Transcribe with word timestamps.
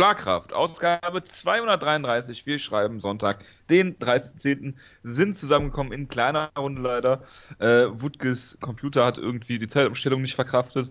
Schlagkraft, 0.00 0.54
Ausgabe 0.54 1.22
233. 1.22 2.46
Wir 2.46 2.58
schreiben 2.58 3.00
Sonntag, 3.00 3.44
den 3.68 3.98
30.10. 3.98 4.72
sind 5.02 5.36
zusammengekommen 5.36 5.92
in 5.92 6.08
kleiner 6.08 6.50
Runde 6.56 6.80
leider. 6.80 7.22
Äh, 7.58 7.88
Wutges 8.00 8.56
Computer 8.62 9.04
hat 9.04 9.18
irgendwie 9.18 9.58
die 9.58 9.68
Zeitumstellung 9.68 10.22
nicht 10.22 10.36
verkraftet. 10.36 10.90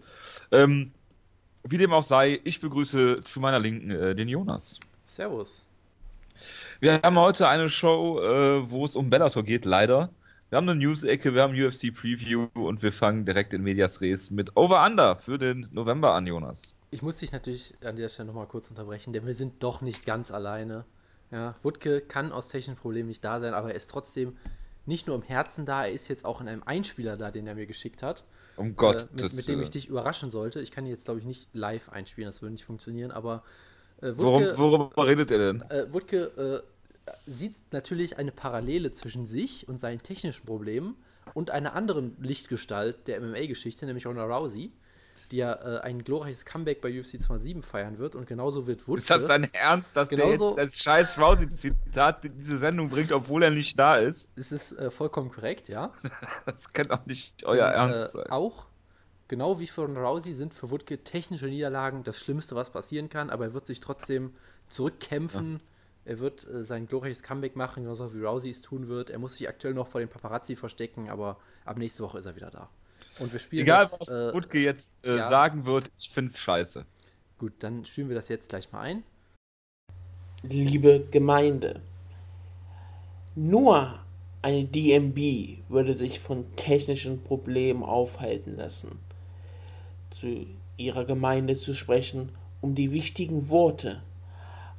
Ähm, 0.51 0.91
wie 1.63 1.77
dem 1.77 1.91
auch 1.91 2.03
sei, 2.03 2.39
ich 2.43 2.61
begrüße 2.61 3.23
zu 3.23 3.39
meiner 3.39 3.57
Linken 3.57 3.89
äh, 3.89 4.13
den 4.13 4.29
Jonas. 4.29 4.79
Servus. 5.07 5.65
Wir 6.79 7.01
haben 7.01 7.17
heute 7.17 7.47
eine 7.47 7.67
Show, 7.67 8.21
äh, 8.21 8.69
wo 8.69 8.85
es 8.85 8.95
um 8.95 9.09
Bellator 9.09 9.41
geht, 9.41 9.65
leider. 9.65 10.11
Wir 10.51 10.57
haben 10.57 10.69
eine 10.69 10.79
News-Ecke, 10.79 11.33
wir 11.33 11.41
haben 11.41 11.59
UFC 11.59 11.91
Preview 11.91 12.47
und 12.53 12.83
wir 12.83 12.93
fangen 12.93 13.25
direkt 13.25 13.55
in 13.55 13.63
Medias 13.63 14.01
Res 14.01 14.29
mit 14.29 14.55
Over 14.55 14.85
Under 14.85 15.15
für 15.15 15.39
den 15.39 15.67
November 15.71 16.13
an, 16.13 16.27
Jonas. 16.27 16.75
Ich 16.91 17.01
muss 17.01 17.17
dich 17.17 17.31
natürlich 17.31 17.75
an 17.83 17.95
dieser 17.95 18.09
Stelle 18.09 18.27
nochmal 18.27 18.47
kurz 18.47 18.69
unterbrechen, 18.69 19.13
denn 19.13 19.25
wir 19.25 19.33
sind 19.33 19.61
doch 19.61 19.81
nicht 19.81 20.05
ganz 20.05 20.31
alleine. 20.31 20.85
Ja, 21.31 21.55
Wutke 21.61 22.01
kann 22.01 22.31
aus 22.31 22.47
technischen 22.47 22.79
Problemen 22.79 23.09
nicht 23.09 23.23
da 23.23 23.39
sein, 23.39 23.53
aber 23.53 23.69
er 23.69 23.75
ist 23.75 23.89
trotzdem 23.89 24.37
nicht 24.85 25.05
nur 25.05 25.15
im 25.15 25.21
Herzen 25.21 25.67
da, 25.67 25.85
er 25.85 25.91
ist 25.91 26.07
jetzt 26.07 26.25
auch 26.25 26.41
in 26.41 26.47
einem 26.47 26.63
Einspieler 26.63 27.15
da, 27.15 27.29
den 27.29 27.45
er 27.45 27.53
mir 27.53 27.67
geschickt 27.67 28.01
hat. 28.01 28.23
Um 28.57 28.75
Gott. 28.75 29.07
Äh, 29.17 29.21
mit, 29.21 29.33
mit, 29.33 29.47
dem 29.47 29.61
ich 29.61 29.69
dich 29.69 29.87
überraschen 29.87 30.31
sollte. 30.31 30.59
Ich 30.61 30.71
kann 30.71 30.85
ihn 30.85 30.91
jetzt, 30.91 31.05
glaube 31.05 31.19
ich, 31.19 31.25
nicht 31.25 31.47
live 31.53 31.89
einspielen, 31.89 32.27
das 32.27 32.41
würde 32.41 32.53
nicht 32.53 32.65
funktionieren, 32.65 33.11
aber. 33.11 33.43
Äh, 34.01 34.17
Wutke, 34.17 34.53
Worum, 34.57 34.57
worüber 34.57 35.07
redet 35.07 35.29
er 35.29 35.37
denn? 35.37 35.61
Äh, 35.69 35.93
Wutke 35.93 36.63
äh, 37.05 37.11
sieht 37.27 37.55
natürlich 37.71 38.17
eine 38.17 38.31
Parallele 38.31 38.91
zwischen 38.91 39.27
sich 39.27 39.67
und 39.67 39.79
seinen 39.79 40.01
technischen 40.01 40.45
Problemen 40.45 40.95
und 41.35 41.51
einer 41.51 41.73
anderen 41.73 42.17
Lichtgestalt 42.19 43.07
der 43.07 43.21
MMA-Geschichte, 43.21 43.85
nämlich 43.85 44.07
Ronda 44.07 44.25
Rousey 44.25 44.71
die 45.31 45.37
ja 45.37 45.53
äh, 45.53 45.79
ein 45.81 46.03
glorreiches 46.03 46.45
Comeback 46.45 46.81
bei 46.81 46.89
UFC 46.89 47.19
207 47.19 47.63
feiern 47.63 47.97
wird 47.97 48.15
und 48.15 48.27
genauso 48.27 48.67
wird 48.67 48.87
Wutke. 48.87 48.99
Ist 48.99 49.09
das 49.09 49.27
dein 49.27 49.53
Ernst, 49.53 49.95
dass 49.95 50.09
genauso, 50.09 50.55
der 50.55 50.65
jetzt 50.65 50.75
das 50.75 50.83
scheiß 50.83 51.19
Rousey-Zitat 51.19 52.23
diese 52.23 52.57
Sendung 52.57 52.89
bringt, 52.89 53.11
obwohl 53.11 53.43
er 53.43 53.51
nicht 53.51 53.77
da 53.77 53.95
ist? 53.95 54.29
Das 54.35 54.51
ist 54.51 54.71
äh, 54.73 54.89
vollkommen 54.91 55.31
korrekt, 55.31 55.69
ja. 55.69 55.91
das 56.45 56.73
kann 56.73 56.89
auch 56.91 57.05
nicht 57.05 57.45
euer 57.45 57.67
und, 57.67 57.73
Ernst 57.73 58.15
äh, 58.15 58.17
sein. 58.17 58.29
Auch, 58.31 58.65
genau 59.27 59.59
wie 59.59 59.67
von 59.67 59.95
Rousey, 59.97 60.33
sind 60.33 60.53
für 60.53 60.71
Wutke 60.71 61.03
technische 61.03 61.45
Niederlagen 61.45 62.03
das 62.03 62.17
Schlimmste, 62.17 62.55
was 62.55 62.71
passieren 62.71 63.09
kann, 63.09 63.29
aber 63.29 63.45
er 63.45 63.53
wird 63.53 63.67
sich 63.67 63.79
trotzdem 63.79 64.33
zurückkämpfen. 64.67 65.53
Ja. 65.53 65.59
Er 66.05 66.19
wird 66.19 66.47
äh, 66.47 66.63
sein 66.63 66.87
glorreiches 66.87 67.21
Comeback 67.21 67.55
machen, 67.55 67.83
genauso 67.83 68.15
wie 68.15 68.23
Rousey 68.23 68.49
es 68.49 68.61
tun 68.61 68.87
wird. 68.87 69.11
Er 69.11 69.19
muss 69.19 69.35
sich 69.35 69.47
aktuell 69.47 69.75
noch 69.75 69.87
vor 69.87 70.01
den 70.01 70.09
Paparazzi 70.09 70.55
verstecken, 70.55 71.09
aber 71.09 71.37
ab 71.65 71.77
nächste 71.77 72.03
Woche 72.03 72.17
ist 72.17 72.25
er 72.25 72.35
wieder 72.35 72.49
da. 72.49 72.69
Und 73.19 73.31
wir 73.33 73.39
spielen 73.39 73.63
Egal, 73.63 73.85
das, 73.85 73.99
was 73.99 74.09
äh, 74.09 74.33
Wutke 74.33 74.59
jetzt 74.59 75.03
äh, 75.05 75.17
ja. 75.17 75.29
sagen 75.29 75.65
wird, 75.65 75.91
ich 75.97 76.09
finde 76.09 76.31
es 76.31 76.39
scheiße. 76.39 76.85
Gut, 77.37 77.53
dann 77.59 77.85
spielen 77.85 78.09
wir 78.09 78.15
das 78.15 78.29
jetzt 78.29 78.49
gleich 78.49 78.71
mal 78.71 78.81
ein. 78.81 79.03
Liebe 80.43 81.05
Gemeinde, 81.11 81.81
nur 83.35 83.99
eine 84.41 84.63
DMB 84.63 85.69
würde 85.69 85.97
sich 85.97 86.19
von 86.19 86.55
technischen 86.55 87.23
Problemen 87.23 87.83
aufhalten 87.83 88.55
lassen, 88.55 88.99
zu 90.11 90.45
ihrer 90.77 91.03
Gemeinde 91.03 91.55
zu 91.55 91.73
sprechen, 91.73 92.31
um 92.61 92.73
die 92.73 92.91
wichtigen 92.91 93.49
Worte 93.49 94.01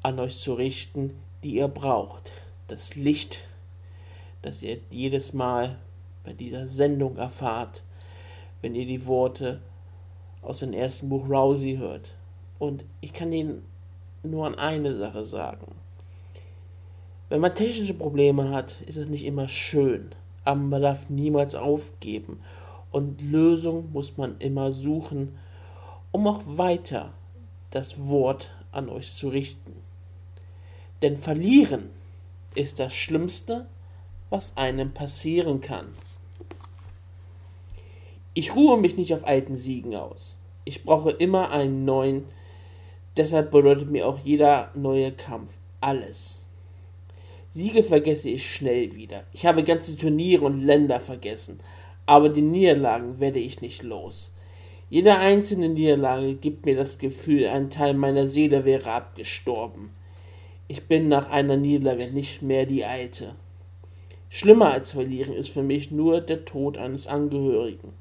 an 0.03 0.19
euch 0.19 0.39
zu 0.39 0.55
richten, 0.55 1.15
die 1.45 1.57
ihr 1.57 1.69
braucht. 1.69 2.33
Das 2.69 2.95
Licht, 2.95 3.45
das 4.41 4.63
ihr 4.63 4.79
jedes 4.91 5.35
Mal 5.35 5.79
bei 6.25 6.33
dieser 6.33 6.69
Sendung 6.69 7.17
erfahrt, 7.17 7.83
wenn 8.63 8.75
ihr 8.75 8.87
die 8.87 9.07
Worte 9.07 9.61
aus 10.43 10.61
dem 10.61 10.73
ersten 10.73 11.09
Buch 11.09 11.29
Rousey 11.29 11.77
hört. 11.77 12.15
Und 12.59 12.85
ich 13.01 13.13
kann 13.13 13.33
Ihnen 13.33 13.63
nur 14.23 14.47
an 14.47 14.55
eine 14.55 14.97
Sache 14.97 15.25
sagen. 15.25 15.75
Wenn 17.29 17.41
man 17.41 17.55
technische 17.55 17.95
Probleme 17.95 18.51
hat, 18.51 18.81
ist 18.83 18.97
es 18.97 19.09
nicht 19.09 19.25
immer 19.25 19.49
schön, 19.49 20.11
aber 20.45 20.61
man 20.61 20.83
darf 20.83 21.11
niemals 21.11 21.55
aufgeben. 21.55 22.41
Und 22.91 23.23
Lösung 23.23 23.93
muss 23.93 24.17
man 24.17 24.37
immer 24.39 24.73
suchen, 24.73 25.39
um 26.11 26.27
auch 26.27 26.43
weiter 26.45 27.13
das 27.71 28.09
Wort 28.09 28.53
an 28.73 28.89
euch 28.89 29.13
zu 29.13 29.29
richten. 29.29 29.75
Denn 31.03 31.17
verlieren 31.17 31.91
ist 32.57 32.81
das 32.81 32.93
Schlimmste, 32.95 33.67
was 34.29 34.57
einem 34.57 34.93
passieren 34.93 35.61
kann. 35.61 35.87
Ich 38.41 38.57
ruhe 38.57 38.81
mich 38.81 38.97
nicht 38.97 39.13
auf 39.13 39.27
alten 39.29 39.55
Siegen 39.55 39.95
aus. 39.95 40.39
Ich 40.65 40.83
brauche 40.83 41.11
immer 41.11 41.51
einen 41.51 41.85
neuen. 41.85 42.25
Deshalb 43.15 43.51
bedeutet 43.51 43.91
mir 43.91 44.09
auch 44.09 44.19
jeder 44.25 44.71
neue 44.75 45.13
Kampf 45.13 45.59
alles. 45.83 46.47
Siege 47.51 47.83
vergesse 47.83 48.31
ich 48.31 48.51
schnell 48.51 48.95
wieder. 48.95 49.25
Ich 49.35 49.45
habe 49.45 49.63
ganze 49.63 49.95
Turniere 49.95 50.47
und 50.47 50.63
Länder 50.63 51.01
vergessen. 51.01 51.61
Aber 52.07 52.31
die 52.31 52.41
Niederlagen 52.41 53.21
werde 53.21 53.39
ich 53.39 53.61
nicht 53.61 53.83
los. 53.83 54.33
Jede 54.89 55.19
einzelne 55.19 55.69
Niederlage 55.69 56.33
gibt 56.33 56.65
mir 56.65 56.77
das 56.77 56.97
Gefühl, 56.97 57.47
ein 57.47 57.69
Teil 57.69 57.93
meiner 57.93 58.27
Seele 58.27 58.65
wäre 58.65 58.91
abgestorben. 58.91 59.91
Ich 60.67 60.85
bin 60.85 61.09
nach 61.09 61.29
einer 61.29 61.59
Niederlage 61.59 62.11
nicht 62.15 62.41
mehr 62.41 62.65
die 62.65 62.87
alte. 62.87 63.35
Schlimmer 64.31 64.73
als 64.73 64.93
verlieren 64.93 65.35
ist 65.35 65.51
für 65.51 65.63
mich 65.63 65.91
nur 65.91 66.23
der 66.23 66.47
Tod 66.47 66.79
eines 66.79 67.07
Angehörigen. 67.07 68.00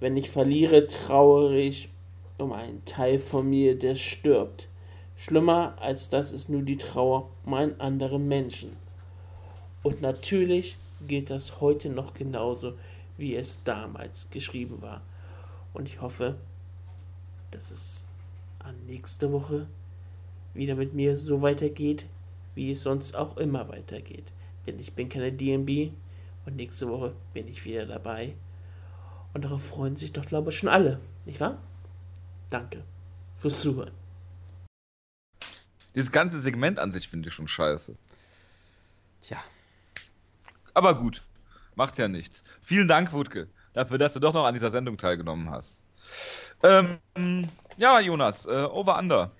Wenn 0.00 0.16
ich 0.16 0.30
verliere, 0.30 0.86
trauere 0.86 1.52
ich 1.52 1.90
um 2.38 2.52
einen 2.52 2.84
Teil 2.86 3.18
von 3.18 3.48
mir, 3.48 3.78
der 3.78 3.94
stirbt. 3.94 4.68
Schlimmer 5.16 5.76
als 5.78 6.08
das 6.08 6.32
ist 6.32 6.48
nur 6.48 6.62
die 6.62 6.78
Trauer 6.78 7.28
um 7.44 7.52
einen 7.52 7.78
anderen 7.78 8.26
Menschen. 8.26 8.76
Und 9.82 10.00
natürlich 10.00 10.76
gilt 11.06 11.28
das 11.28 11.60
heute 11.60 11.90
noch 11.90 12.14
genauso, 12.14 12.72
wie 13.18 13.34
es 13.34 13.62
damals 13.64 14.28
geschrieben 14.30 14.80
war. 14.80 15.02
Und 15.74 15.86
ich 15.86 16.00
hoffe, 16.00 16.36
dass 17.50 17.70
es 17.70 18.04
an 18.58 18.74
nächste 18.86 19.30
Woche 19.32 19.66
wieder 20.54 20.74
mit 20.74 20.94
mir 20.94 21.16
so 21.16 21.42
weitergeht, 21.42 22.06
wie 22.54 22.70
es 22.70 22.82
sonst 22.82 23.14
auch 23.14 23.36
immer 23.36 23.68
weitergeht. 23.68 24.32
Denn 24.66 24.78
ich 24.78 24.94
bin 24.94 25.08
keine 25.08 25.32
DMB 25.32 25.92
und 26.46 26.56
nächste 26.56 26.88
Woche 26.88 27.12
bin 27.32 27.48
ich 27.48 27.64
wieder 27.64 27.86
dabei. 27.86 28.34
Und 29.32 29.44
darauf 29.44 29.64
freuen 29.64 29.96
sich 29.96 30.12
doch, 30.12 30.24
glaube 30.24 30.50
ich, 30.50 30.58
schon 30.58 30.68
alle, 30.68 31.00
nicht 31.24 31.40
wahr? 31.40 31.58
Danke 32.50 32.84
fürs 33.36 33.60
Zuhören. 33.60 33.92
Dieses 35.94 36.12
ganze 36.12 36.40
Segment 36.40 36.78
an 36.78 36.92
sich 36.92 37.08
finde 37.08 37.28
ich 37.28 37.34
schon 37.34 37.48
scheiße. 37.48 37.96
Tja. 39.22 39.38
Aber 40.74 40.94
gut, 40.94 41.24
macht 41.74 41.98
ja 41.98 42.08
nichts. 42.08 42.44
Vielen 42.60 42.88
Dank, 42.88 43.12
Wutke, 43.12 43.48
dafür, 43.72 43.98
dass 43.98 44.14
du 44.14 44.20
doch 44.20 44.34
noch 44.34 44.44
an 44.44 44.54
dieser 44.54 44.70
Sendung 44.70 44.98
teilgenommen 44.98 45.50
hast. 45.50 45.82
Ähm, 46.62 46.98
ja, 47.76 48.00
Jonas, 48.00 48.46
äh, 48.46 48.64
Over 48.64 48.98
Under. 48.98 49.30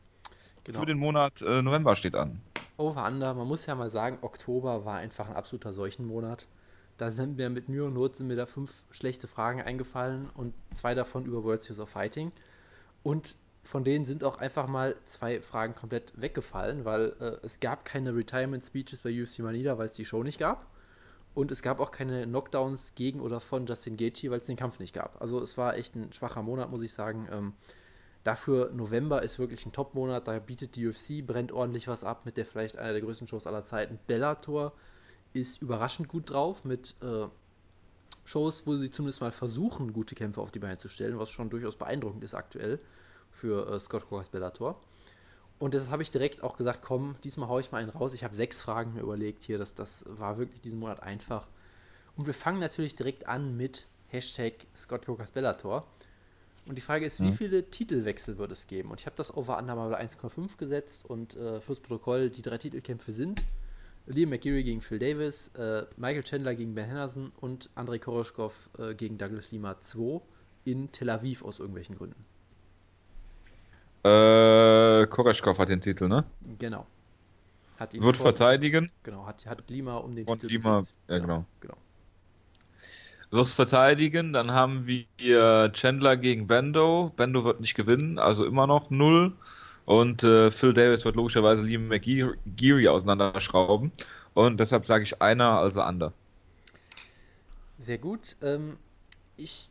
Genau. 0.64 0.80
Für 0.80 0.86
den 0.86 0.98
Monat 0.98 1.42
äh, 1.42 1.62
November 1.62 1.96
steht 1.96 2.14
an. 2.14 2.40
Over 2.76 3.06
Under, 3.06 3.34
man 3.34 3.46
muss 3.46 3.66
ja 3.66 3.74
mal 3.74 3.90
sagen, 3.90 4.18
Oktober 4.22 4.84
war 4.84 4.96
einfach 4.96 5.28
ein 5.28 5.36
absoluter 5.36 5.72
Seuchenmonat. 5.72 6.46
Da 7.00 7.10
sind 7.10 7.38
mir 7.38 7.48
mit 7.48 7.70
Mühe 7.70 7.86
und 7.86 7.94
Not 7.94 8.16
sind 8.16 8.26
mir 8.26 8.36
da 8.36 8.44
fünf 8.44 8.84
schlechte 8.90 9.26
Fragen 9.26 9.62
eingefallen 9.62 10.28
und 10.34 10.52
zwei 10.74 10.94
davon 10.94 11.24
über 11.24 11.42
World 11.44 11.62
Series 11.62 11.80
of 11.80 11.88
Fighting. 11.88 12.30
Und 13.02 13.36
von 13.64 13.84
denen 13.84 14.04
sind 14.04 14.22
auch 14.22 14.36
einfach 14.36 14.66
mal 14.66 14.94
zwei 15.06 15.40
Fragen 15.40 15.74
komplett 15.74 16.12
weggefallen, 16.20 16.84
weil 16.84 17.14
äh, 17.18 17.46
es 17.46 17.58
gab 17.58 17.86
keine 17.86 18.14
Retirement 18.14 18.66
Speeches 18.66 19.00
bei 19.00 19.10
UFC 19.10 19.38
Manila, 19.38 19.78
weil 19.78 19.86
es 19.88 19.96
die 19.96 20.04
Show 20.04 20.22
nicht 20.22 20.38
gab. 20.38 20.66
Und 21.32 21.50
es 21.50 21.62
gab 21.62 21.80
auch 21.80 21.90
keine 21.90 22.26
Knockdowns 22.26 22.94
gegen 22.94 23.20
oder 23.20 23.40
von 23.40 23.64
Justin 23.64 23.96
Gaethje, 23.96 24.30
weil 24.30 24.40
es 24.40 24.44
den 24.44 24.56
Kampf 24.56 24.78
nicht 24.78 24.94
gab. 24.94 25.22
Also 25.22 25.40
es 25.40 25.56
war 25.56 25.78
echt 25.78 25.96
ein 25.96 26.12
schwacher 26.12 26.42
Monat, 26.42 26.70
muss 26.70 26.82
ich 26.82 26.92
sagen. 26.92 27.28
Ähm, 27.32 27.54
dafür 28.24 28.72
November 28.74 29.22
ist 29.22 29.38
wirklich 29.38 29.64
ein 29.64 29.72
Top-Monat. 29.72 30.28
Da 30.28 30.38
bietet 30.38 30.76
die 30.76 30.86
UFC, 30.86 31.26
brennt 31.26 31.50
ordentlich 31.50 31.88
was 31.88 32.04
ab 32.04 32.26
mit 32.26 32.36
der 32.36 32.44
vielleicht 32.44 32.76
einer 32.76 32.92
der 32.92 33.00
größten 33.00 33.26
Shows 33.26 33.46
aller 33.46 33.64
Zeiten. 33.64 33.98
Bellator 34.06 34.74
ist 35.32 35.62
überraschend 35.62 36.08
gut 36.08 36.30
drauf 36.30 36.64
mit 36.64 36.94
äh, 37.02 37.26
Shows, 38.24 38.66
wo 38.66 38.76
sie 38.76 38.90
zumindest 38.90 39.20
mal 39.20 39.32
versuchen, 39.32 39.92
gute 39.92 40.14
Kämpfe 40.14 40.40
auf 40.40 40.50
die 40.50 40.58
Beine 40.58 40.78
zu 40.78 40.88
stellen, 40.88 41.18
was 41.18 41.30
schon 41.30 41.50
durchaus 41.50 41.76
beeindruckend 41.76 42.22
ist 42.24 42.34
aktuell 42.34 42.78
für 43.30 43.68
äh, 43.68 43.80
Scott 43.80 44.04
Cooker's 44.10 44.28
Bellator. 44.28 44.80
Und 45.58 45.74
deshalb 45.74 45.90
habe 45.90 46.02
ich 46.02 46.10
direkt 46.10 46.42
auch 46.42 46.56
gesagt, 46.56 46.80
komm, 46.82 47.16
diesmal 47.22 47.48
haue 47.48 47.60
ich 47.60 47.70
mal 47.70 47.78
einen 47.78 47.90
raus. 47.90 48.14
Ich 48.14 48.24
habe 48.24 48.34
sechs 48.34 48.62
Fragen 48.62 48.94
mir 48.94 49.00
überlegt 49.00 49.42
hier, 49.42 49.58
das, 49.58 49.74
das 49.74 50.04
war 50.08 50.38
wirklich 50.38 50.60
diesen 50.60 50.80
Monat 50.80 51.02
einfach. 51.02 51.46
Und 52.16 52.26
wir 52.26 52.34
fangen 52.34 52.60
natürlich 52.60 52.96
direkt 52.96 53.28
an 53.28 53.56
mit 53.56 53.86
Hashtag 54.08 54.66
Scott 54.74 55.06
Cooker's 55.08 55.32
Bellator. 55.32 55.86
Und 56.66 56.76
die 56.76 56.82
Frage 56.82 57.04
ist, 57.04 57.20
mhm. 57.20 57.26
wie 57.26 57.32
viele 57.32 57.70
Titelwechsel 57.70 58.38
wird 58.38 58.52
es 58.52 58.66
geben? 58.66 58.90
Und 58.90 59.00
ich 59.00 59.06
habe 59.06 59.16
das 59.16 59.34
over 59.36 59.58
under 59.58 59.74
mal 59.74 59.94
1,5 59.94 60.56
gesetzt 60.56 61.04
und 61.04 61.36
äh, 61.36 61.60
fürs 61.60 61.80
Protokoll, 61.80 62.30
die 62.30 62.42
drei 62.42 62.58
Titelkämpfe 62.58 63.12
sind 63.12 63.44
Liam 64.10 64.30
McGeary 64.30 64.62
gegen 64.64 64.80
Phil 64.80 64.98
Davis, 64.98 65.48
äh, 65.56 65.84
Michael 65.96 66.24
Chandler 66.24 66.54
gegen 66.54 66.74
Ben 66.74 66.86
Henderson 66.86 67.32
und 67.40 67.70
Andrei 67.74 67.98
Koroschkov 67.98 68.68
äh, 68.78 68.94
gegen 68.94 69.18
Douglas 69.18 69.50
Lima 69.52 69.76
2 69.80 70.20
in 70.64 70.90
Tel 70.92 71.10
Aviv 71.10 71.42
aus 71.42 71.58
irgendwelchen 71.60 71.96
Gründen. 71.96 72.24
Äh, 74.02 75.06
Koreshkov 75.06 75.58
hat 75.58 75.68
den 75.68 75.80
Titel, 75.80 76.08
ne? 76.08 76.24
Genau. 76.58 76.86
Hat 77.78 77.92
ihn 77.94 78.02
Wird 78.02 78.16
vor- 78.16 78.26
verteidigen. 78.26 78.90
Genau, 79.02 79.26
hat, 79.26 79.44
hat 79.46 79.68
Lima 79.70 79.96
um 79.98 80.14
den 80.14 80.24
Von 80.26 80.38
Titel 80.40 80.52
Lima, 80.54 80.82
ja, 81.08 81.18
genau. 81.18 81.44
genau. 81.60 81.76
Wird 83.30 83.48
verteidigen. 83.48 84.32
Dann 84.32 84.50
haben 84.52 84.86
wir 84.86 85.70
Chandler 85.72 86.16
gegen 86.16 86.46
Bendo. 86.46 87.12
Bendo 87.16 87.44
wird 87.44 87.60
nicht 87.60 87.74
gewinnen, 87.74 88.18
also 88.18 88.44
immer 88.44 88.66
noch 88.66 88.90
null. 88.90 89.32
Und 89.90 90.22
äh, 90.22 90.50
Phil 90.52 90.72
Davis 90.74 91.04
wird 91.04 91.16
logischerweise 91.16 91.62
Liam 91.64 91.88
McGeary 91.88 92.88
auseinanderschrauben. 92.88 93.92
Und 94.34 94.60
deshalb 94.60 94.86
sage 94.86 95.02
ich 95.04 95.20
einer, 95.20 95.58
also 95.58 95.82
under. 95.82 96.14
Sehr 97.78 97.98
gut. 97.98 98.36
Ähm, 98.42 98.78
ich 99.36 99.70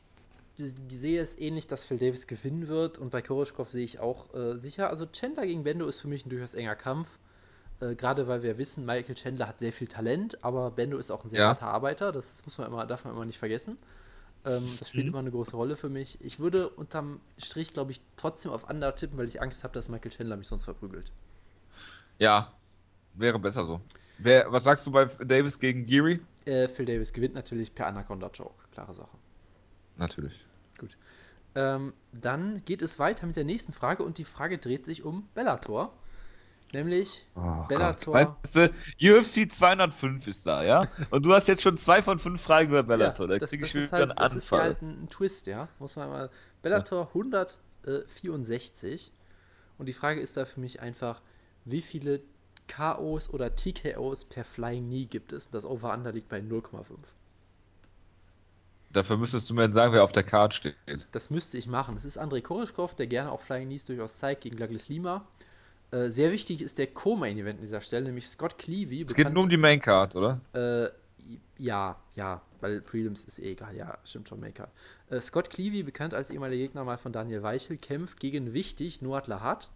sehe 0.57 1.21
es 1.21 1.38
ähnlich, 1.38 1.68
dass 1.68 1.86
Phil 1.86 1.98
Davis 1.98 2.27
gewinnen 2.27 2.68
wird 2.68 2.98
und 2.98 3.12
bei 3.12 3.21
Koroschkov 3.21 3.69
sehe 3.69 3.86
ich 3.86 4.00
auch 4.00 4.33
äh, 4.33 4.57
sicher. 4.57 4.89
Also 4.89 5.06
Chandler 5.06 5.45
gegen 5.45 5.63
Bendo 5.63 5.88
ist 5.88 6.01
für 6.01 6.07
mich 6.10 6.25
ein 6.25 6.30
durchaus 6.30 6.54
enger 6.56 6.75
Kampf. 6.75 7.10
Äh, 7.81 7.95
Gerade 7.95 8.27
weil 8.27 8.44
wir 8.44 8.57
wissen, 8.57 8.86
Michael 8.86 9.16
Chandler 9.16 9.48
hat 9.48 9.60
sehr 9.60 9.74
viel 9.74 9.88
Talent, 9.88 10.44
aber 10.44 10.71
Bendo 10.71 10.98
ist 10.98 11.12
auch 11.12 11.24
ein 11.25 11.30
sehr 11.30 11.42
Ja. 11.42 11.50
harter 11.50 11.68
Arbeiter. 11.68 12.12
Das 12.12 12.45
muss 12.45 12.57
man 12.57 12.68
immer, 12.68 12.86
darf 12.88 13.06
man 13.06 13.13
immer 13.16 13.25
nicht 13.25 13.39
vergessen. 13.39 13.77
Ähm, 14.45 14.75
das 14.77 14.89
spielt 14.89 15.07
Mhm. 15.07 15.09
immer 15.09 15.19
eine 15.19 15.31
große 15.31 15.56
Rolle 15.56 15.75
für 15.77 15.89
mich. 15.89 16.19
Ich 16.21 16.39
würde 16.39 16.69
unterm 16.69 17.21
Strich, 17.38 17.74
glaube 17.74 17.91
ich, 17.91 18.01
trotzdem 18.18 18.51
auf 18.51 18.69
Under 18.69 18.95
tippen, 18.95 19.18
weil 19.18 19.27
ich 19.30 19.41
Angst 19.41 19.63
habe, 19.63 19.74
dass 19.74 19.89
Michael 19.89 20.12
Chandler 20.12 20.38
mich 20.38 20.47
sonst 20.47 20.65
verprügelt. 20.65 21.12
Ja, 22.19 22.53
wäre 23.13 23.39
besser 23.39 23.65
so. 23.65 23.81
Wer, 24.18 24.51
was 24.51 24.63
sagst 24.65 24.86
du 24.88 24.91
bei 24.91 25.06
Davis 25.06 25.59
gegen 25.59 25.86
Geary? 25.86 26.19
Äh, 26.45 26.68
Phil 26.68 26.86
Davis 26.86 27.13
gewinnt 27.13 27.36
natürlich 27.36 27.74
per 27.74 27.88
Anaconda 27.88 28.30
Choke. 28.30 28.68
Klare 28.71 28.94
Sache. 28.94 29.18
Natürlich. 29.95 30.47
Ähm, 31.56 31.94
dann 32.12 32.63
geht 32.65 32.81
es 32.81 33.00
weiter 33.00 33.25
mit 33.27 33.35
der 33.35 33.44
nächsten 33.44 33.74
Frage 33.74 34.03
und 34.03 34.18
die 34.18 34.24
Frage 34.24 34.57
dreht 34.59 34.85
sich 34.85 35.03
um 35.03 35.30
Bellator. 35.33 35.99
Nämlich, 36.71 37.25
Oh 37.36 37.63
Bellator. 37.68 38.13
Gott. 38.13 38.36
Weißt 38.44 38.56
du, 38.56 38.71
UFC 39.19 39.51
205 39.51 40.27
ist 40.27 40.45
da, 40.45 40.63
ja? 40.63 40.88
Und 41.10 41.25
du 41.25 41.33
hast 41.33 41.48
jetzt 41.48 41.63
schon 41.63 41.77
zwei 41.77 42.04
von 42.04 42.19
fünf 42.19 42.42
Fragen 42.42 42.69
über 42.69 42.83
Bellator. 42.83 43.25
ja, 43.27 43.33
da 43.33 43.39
das, 43.39 43.50
kriege 43.50 43.66
ich 43.66 43.74
wieder 43.74 43.86
ist 43.86 43.92
halt, 43.92 44.04
einen 44.04 44.16
das 44.18 44.33
ist 44.36 44.44
Anfall. 44.54 44.62
halt 44.62 44.81
ein, 44.83 45.04
ein 45.04 45.10
Twist, 45.10 45.48
ja. 45.48 45.68
Muss 45.80 45.95
man 45.95 46.10
mal. 46.10 46.30
Bellator 46.62 47.07
164. 47.07 49.12
Und 49.77 49.86
die 49.88 49.94
Frage 49.94 50.19
ist 50.21 50.38
da 50.38 50.45
für 50.45 50.60
mich 50.60 50.81
einfach, 50.81 51.21
wie 51.66 51.81
viele 51.81 52.21
KOs 52.68 53.30
oder 53.33 53.56
TKOs 53.56 54.25
per 54.25 54.44
Flying 54.44 54.86
Knee 54.88 55.06
gibt 55.06 55.33
es? 55.33 55.48
Und 55.48 55.56
das 55.56 55.66
Over-Under 55.66 56.12
liegt 56.12 56.30
bei 56.30 56.39
0,5. 56.39 56.83
Dafür 58.92 59.18
müsstest 59.18 59.50
du 59.50 59.54
mir 59.54 59.71
sagen, 59.71 59.94
wer 59.94 60.04
auf 60.04 60.12
der 60.12 60.24
Card 60.24 60.54
steht. 60.54 60.75
Das 61.12 61.30
müsste 61.30 61.57
ich 61.57 61.68
machen. 61.68 61.95
Das 61.95 62.06
ist 62.06 62.18
Andrei 62.18 62.42
Koroschkov, 62.42 62.95
der 62.95 63.07
gerne 63.07 63.31
auch 63.31 63.42
Flying 63.42 63.68
Knees 63.68 63.86
durchaus 63.86 64.18
zeigt 64.18 64.42
gegen 64.42 64.57
Douglas 64.57 64.89
Lima. 64.89 65.25
Äh, 65.91 66.09
sehr 66.09 66.31
wichtig 66.31 66.62
ist 66.62 66.77
der 66.77 66.88
Co-Main-Event 66.88 67.57
an 67.59 67.62
dieser 67.62 67.81
Stelle, 67.81 68.06
nämlich 68.06 68.27
Scott 68.27 68.57
Cleavey. 68.57 69.03
Es 69.07 69.13
geht 69.15 69.33
nur 69.33 69.44
um 69.44 69.50
die 69.50 69.57
Main 69.57 69.81
Card, 69.81 70.15
oder? 70.15 70.39
Äh, 70.53 70.89
ja, 71.57 71.97
ja, 72.15 72.41
weil 72.62 72.81
Prelims 72.81 73.24
ist 73.24 73.39
eh 73.39 73.51
egal, 73.51 73.75
ja, 73.75 73.97
stimmt 74.03 74.30
schon, 74.30 74.39
Maker. 74.39 74.69
Äh, 75.09 75.19
Scott 75.21 75.50
Cleavey, 75.50 75.83
bekannt 75.83 76.13
als 76.13 76.30
ehemaliger 76.30 76.63
Gegner 76.63 76.83
mal 76.83 76.97
von 76.97 77.12
Daniel 77.12 77.44
Weichel, 77.44 77.77
kämpft 77.77 78.19
gegen 78.19 78.53
wichtig 78.53 79.01
Noat 79.01 79.27
Lahat. 79.27 79.69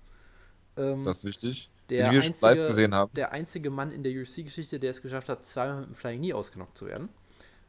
Ähm, 0.77 1.03
Das 1.05 1.17
ist 1.19 1.25
wichtig. 1.25 1.69
der, 1.89 2.11
wir 2.11 2.21
schon 2.21 2.31
live 2.33 2.43
einzige, 2.43 2.67
gesehen 2.67 2.95
haben. 2.95 3.11
der 3.15 3.31
einzige 3.31 3.69
Mann 3.69 3.91
in 3.91 4.03
der 4.03 4.13
UFC-Geschichte, 4.13 4.79
der 4.79 4.91
es 4.91 5.01
geschafft 5.01 5.29
hat, 5.29 5.45
zweimal 5.45 5.81
mit 5.81 5.89
dem 5.89 5.95
Flying 5.95 6.19
Knee 6.19 6.33
ausgenockt 6.33 6.77
zu 6.77 6.87
werden. 6.87 7.09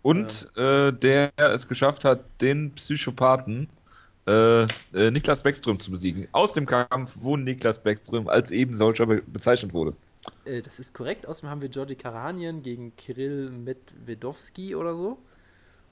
Und 0.02 0.50
äh, 0.56 0.93
der 0.93 1.32
es 1.38 1.67
geschafft 1.67 2.05
hat, 2.05 2.25
den 2.43 2.73
Psychopathen 2.73 3.69
äh, 4.26 4.62
äh, 4.62 5.11
Niklas 5.11 5.43
Beckström 5.43 5.79
zu 5.79 5.91
besiegen. 5.91 6.29
Aus 6.32 6.53
dem 6.53 6.67
Kampf, 6.67 7.17
wo 7.21 7.37
Niklas 7.37 7.82
Beckström 7.82 8.29
als 8.29 8.50
eben 8.50 8.75
solcher 8.76 9.06
be 9.06 9.23
bezeichnet 9.26 9.73
wurde. 9.75 9.94
Äh, 10.44 10.62
das 10.62 10.79
ist 10.79 10.94
korrekt. 10.94 11.26
Außerdem 11.26 11.50
haben 11.50 11.61
wir 11.62 11.69
Georgi 11.69 11.94
Karanien 11.97 12.62
gegen 12.62 12.94
Kirill 12.97 13.50
Medvedovski 13.50 14.75
oder 14.75 14.94
so. 14.97 15.19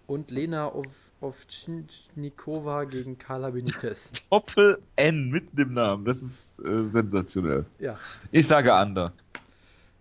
Und 0.07 0.31
Lena 0.31 0.75
Ov 0.75 0.87
Ovchinnikova 1.21 2.85
gegen 2.85 3.17
Carla 3.19 3.51
Benitez. 3.51 4.11
Doppel 4.31 4.79
N 4.97 5.31
mit 5.31 5.57
dem 5.57 5.75
Namen. 5.75 6.05
Das 6.05 6.23
ist 6.23 6.59
äh, 6.59 6.85
sensationell. 6.89 7.67
ja, 7.79 7.97
Ich 8.33 8.49
sage 8.49 8.75
Under. 8.75 9.13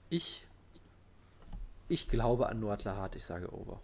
ich, 0.10 0.44
ich 1.88 2.08
glaube 2.10 2.50
an 2.50 2.60
Noat 2.60 2.84
Lahat, 2.86 3.16
ich 3.16 3.24
sage 3.24 3.54
Over. 3.54 3.80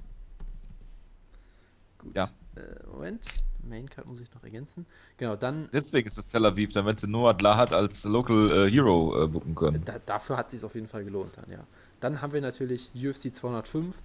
Gut. 2.00 2.16
Ja. 2.16 2.30
Äh, 2.56 2.88
Moment, 2.92 3.22
Maincard 3.68 4.08
muss 4.08 4.20
ich 4.20 4.34
noch 4.34 4.44
ergänzen. 4.44 4.86
Genau, 5.18 5.36
dann, 5.36 5.70
Deswegen 5.72 6.08
ist 6.08 6.18
es 6.18 6.28
Tel 6.28 6.46
Aviv, 6.46 6.72
damit 6.74 7.00
sie 7.00 7.08
Noah 7.08 7.38
Lahat 7.40 7.74
als 7.74 8.04
Local 8.04 8.68
äh, 8.68 8.72
Hero 8.72 9.24
äh, 9.24 9.28
booken 9.28 9.56
können. 9.56 9.84
da, 9.86 10.00
dafür 10.06 10.38
hat 10.38 10.48
es 10.48 10.54
sich 10.54 10.64
auf 10.64 10.76
jeden 10.76 10.88
Fall 10.88 11.04
gelohnt 11.04 11.38
dann, 11.38 11.52
ja. 11.52 11.66
Dann 12.00 12.22
haben 12.22 12.34
wir 12.34 12.42
natürlich 12.42 12.92
UFC 12.96 13.36
205, 13.36 13.96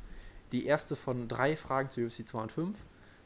die 0.52 0.66
erste 0.66 0.96
von 0.96 1.28
drei 1.28 1.56
Fragen 1.56 1.90
zu 1.90 2.00
UFC 2.02 2.26
205. 2.26 2.76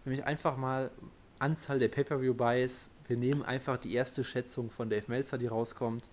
Nämlich 0.04 0.24
einfach 0.24 0.56
mal 0.56 0.90
Anzahl 1.38 1.78
der 1.78 1.88
Pay-Per-View-Buys. 1.88 2.90
Wir 3.06 3.16
nehmen 3.16 3.42
einfach 3.42 3.76
die 3.76 3.94
erste 3.94 4.24
Schätzung 4.24 4.70
von 4.70 4.90
Dave 4.90 5.04
Meltzer, 5.08 5.38
die 5.38 5.46
rauskommt. 5.46 6.08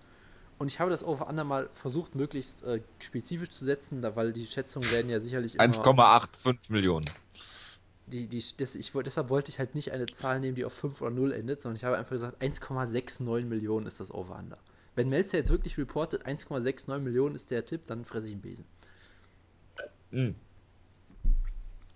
Und 0.58 0.68
ich 0.68 0.78
habe 0.78 0.90
das 0.90 1.02
Over-Under 1.02 1.44
mal 1.44 1.68
versucht, 1.74 2.14
möglichst 2.14 2.62
äh, 2.62 2.80
spezifisch 3.00 3.50
zu 3.50 3.64
setzen, 3.64 4.02
da, 4.02 4.14
weil 4.14 4.32
die 4.32 4.46
Schätzungen 4.46 4.88
werden 4.92 5.10
ja 5.10 5.20
sicherlich 5.20 5.56
immer... 5.56 5.64
1,85 5.64 6.72
Millionen. 6.72 7.06
Die, 8.06 8.26
die, 8.26 8.44
das, 8.58 8.74
ich, 8.74 8.92
deshalb 8.92 9.30
wollte 9.30 9.50
ich 9.50 9.58
halt 9.58 9.74
nicht 9.74 9.92
eine 9.92 10.06
Zahl 10.06 10.40
nehmen, 10.40 10.54
die 10.54 10.64
auf 10.64 10.74
5 10.74 11.00
oder 11.00 11.10
0 11.10 11.32
endet, 11.32 11.62
sondern 11.62 11.76
ich 11.76 11.84
habe 11.84 11.96
einfach 11.96 12.10
gesagt, 12.10 12.42
1,69 12.42 13.44
Millionen 13.44 13.86
ist 13.86 14.00
das 14.00 14.12
Over-Under. 14.12 14.58
Wenn 14.94 15.08
Melzer 15.08 15.38
jetzt 15.38 15.50
wirklich 15.50 15.78
reportet, 15.78 16.26
1,69 16.26 16.98
Millionen 16.98 17.34
ist 17.34 17.50
der 17.50 17.64
Tipp, 17.64 17.86
dann 17.86 18.04
fresse 18.04 18.26
ich 18.26 18.32
einen 18.32 18.42
Besen. 18.42 18.64
Hm. 20.10 20.34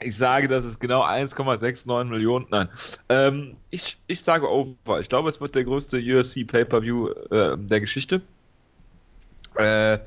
Ich 0.00 0.16
sage, 0.16 0.48
das 0.48 0.64
ist 0.64 0.80
genau 0.80 1.02
1,69 1.04 2.04
Millionen. 2.04 2.46
Nein. 2.50 2.68
Ähm, 3.08 3.54
ich, 3.70 3.98
ich 4.06 4.22
sage 4.22 4.48
Over. 4.48 5.00
Ich 5.00 5.08
glaube, 5.08 5.28
es 5.28 5.40
wird 5.40 5.56
der 5.56 5.64
größte 5.64 5.98
UFC 5.98 6.46
Pay-Per-View 6.46 7.08
äh, 7.30 7.58
der 7.58 7.80
Geschichte. 7.80 8.22
Äh, 9.56 9.98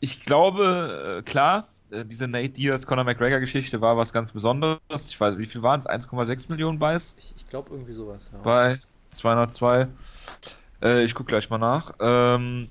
ich 0.00 0.22
glaube, 0.22 1.18
äh, 1.18 1.22
klar, 1.22 1.68
diese 1.90 2.28
Nate 2.28 2.48
Diaz, 2.50 2.86
Conor 2.86 3.04
McGregor 3.04 3.40
Geschichte 3.40 3.80
war 3.80 3.96
was 3.96 4.12
ganz 4.12 4.32
Besonderes. 4.32 4.80
Ich 5.08 5.20
weiß, 5.20 5.38
wie 5.38 5.46
viel 5.46 5.62
waren 5.62 5.78
es? 5.78 5.86
1,6 5.86 6.50
Millionen 6.50 6.78
Buys? 6.78 7.14
Ich, 7.18 7.34
ich 7.36 7.48
glaube 7.48 7.70
irgendwie 7.70 7.92
sowas. 7.92 8.30
Ja. 8.32 8.40
bei 8.40 8.80
202. 9.10 9.88
Äh, 10.82 11.04
ich 11.04 11.14
gucke 11.14 11.28
gleich 11.28 11.48
mal 11.50 11.58
nach. 11.58 11.92
Ähm, 12.00 12.68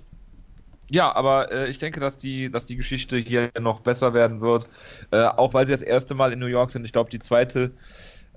ja, 0.89 1.13
aber 1.15 1.51
äh, 1.51 1.69
ich 1.69 1.79
denke, 1.79 1.99
dass 1.99 2.17
die, 2.17 2.51
dass 2.51 2.65
die 2.65 2.75
Geschichte 2.75 3.17
hier 3.17 3.51
noch 3.59 3.79
besser 3.79 4.13
werden 4.13 4.41
wird. 4.41 4.67
Äh, 5.11 5.23
auch 5.23 5.53
weil 5.53 5.65
sie 5.65 5.71
das 5.71 5.81
erste 5.81 6.13
Mal 6.13 6.31
in 6.31 6.39
New 6.39 6.45
York 6.45 6.71
sind. 6.71 6.85
Ich 6.85 6.91
glaube, 6.91 7.09
die 7.09 7.19
zweite, 7.19 7.71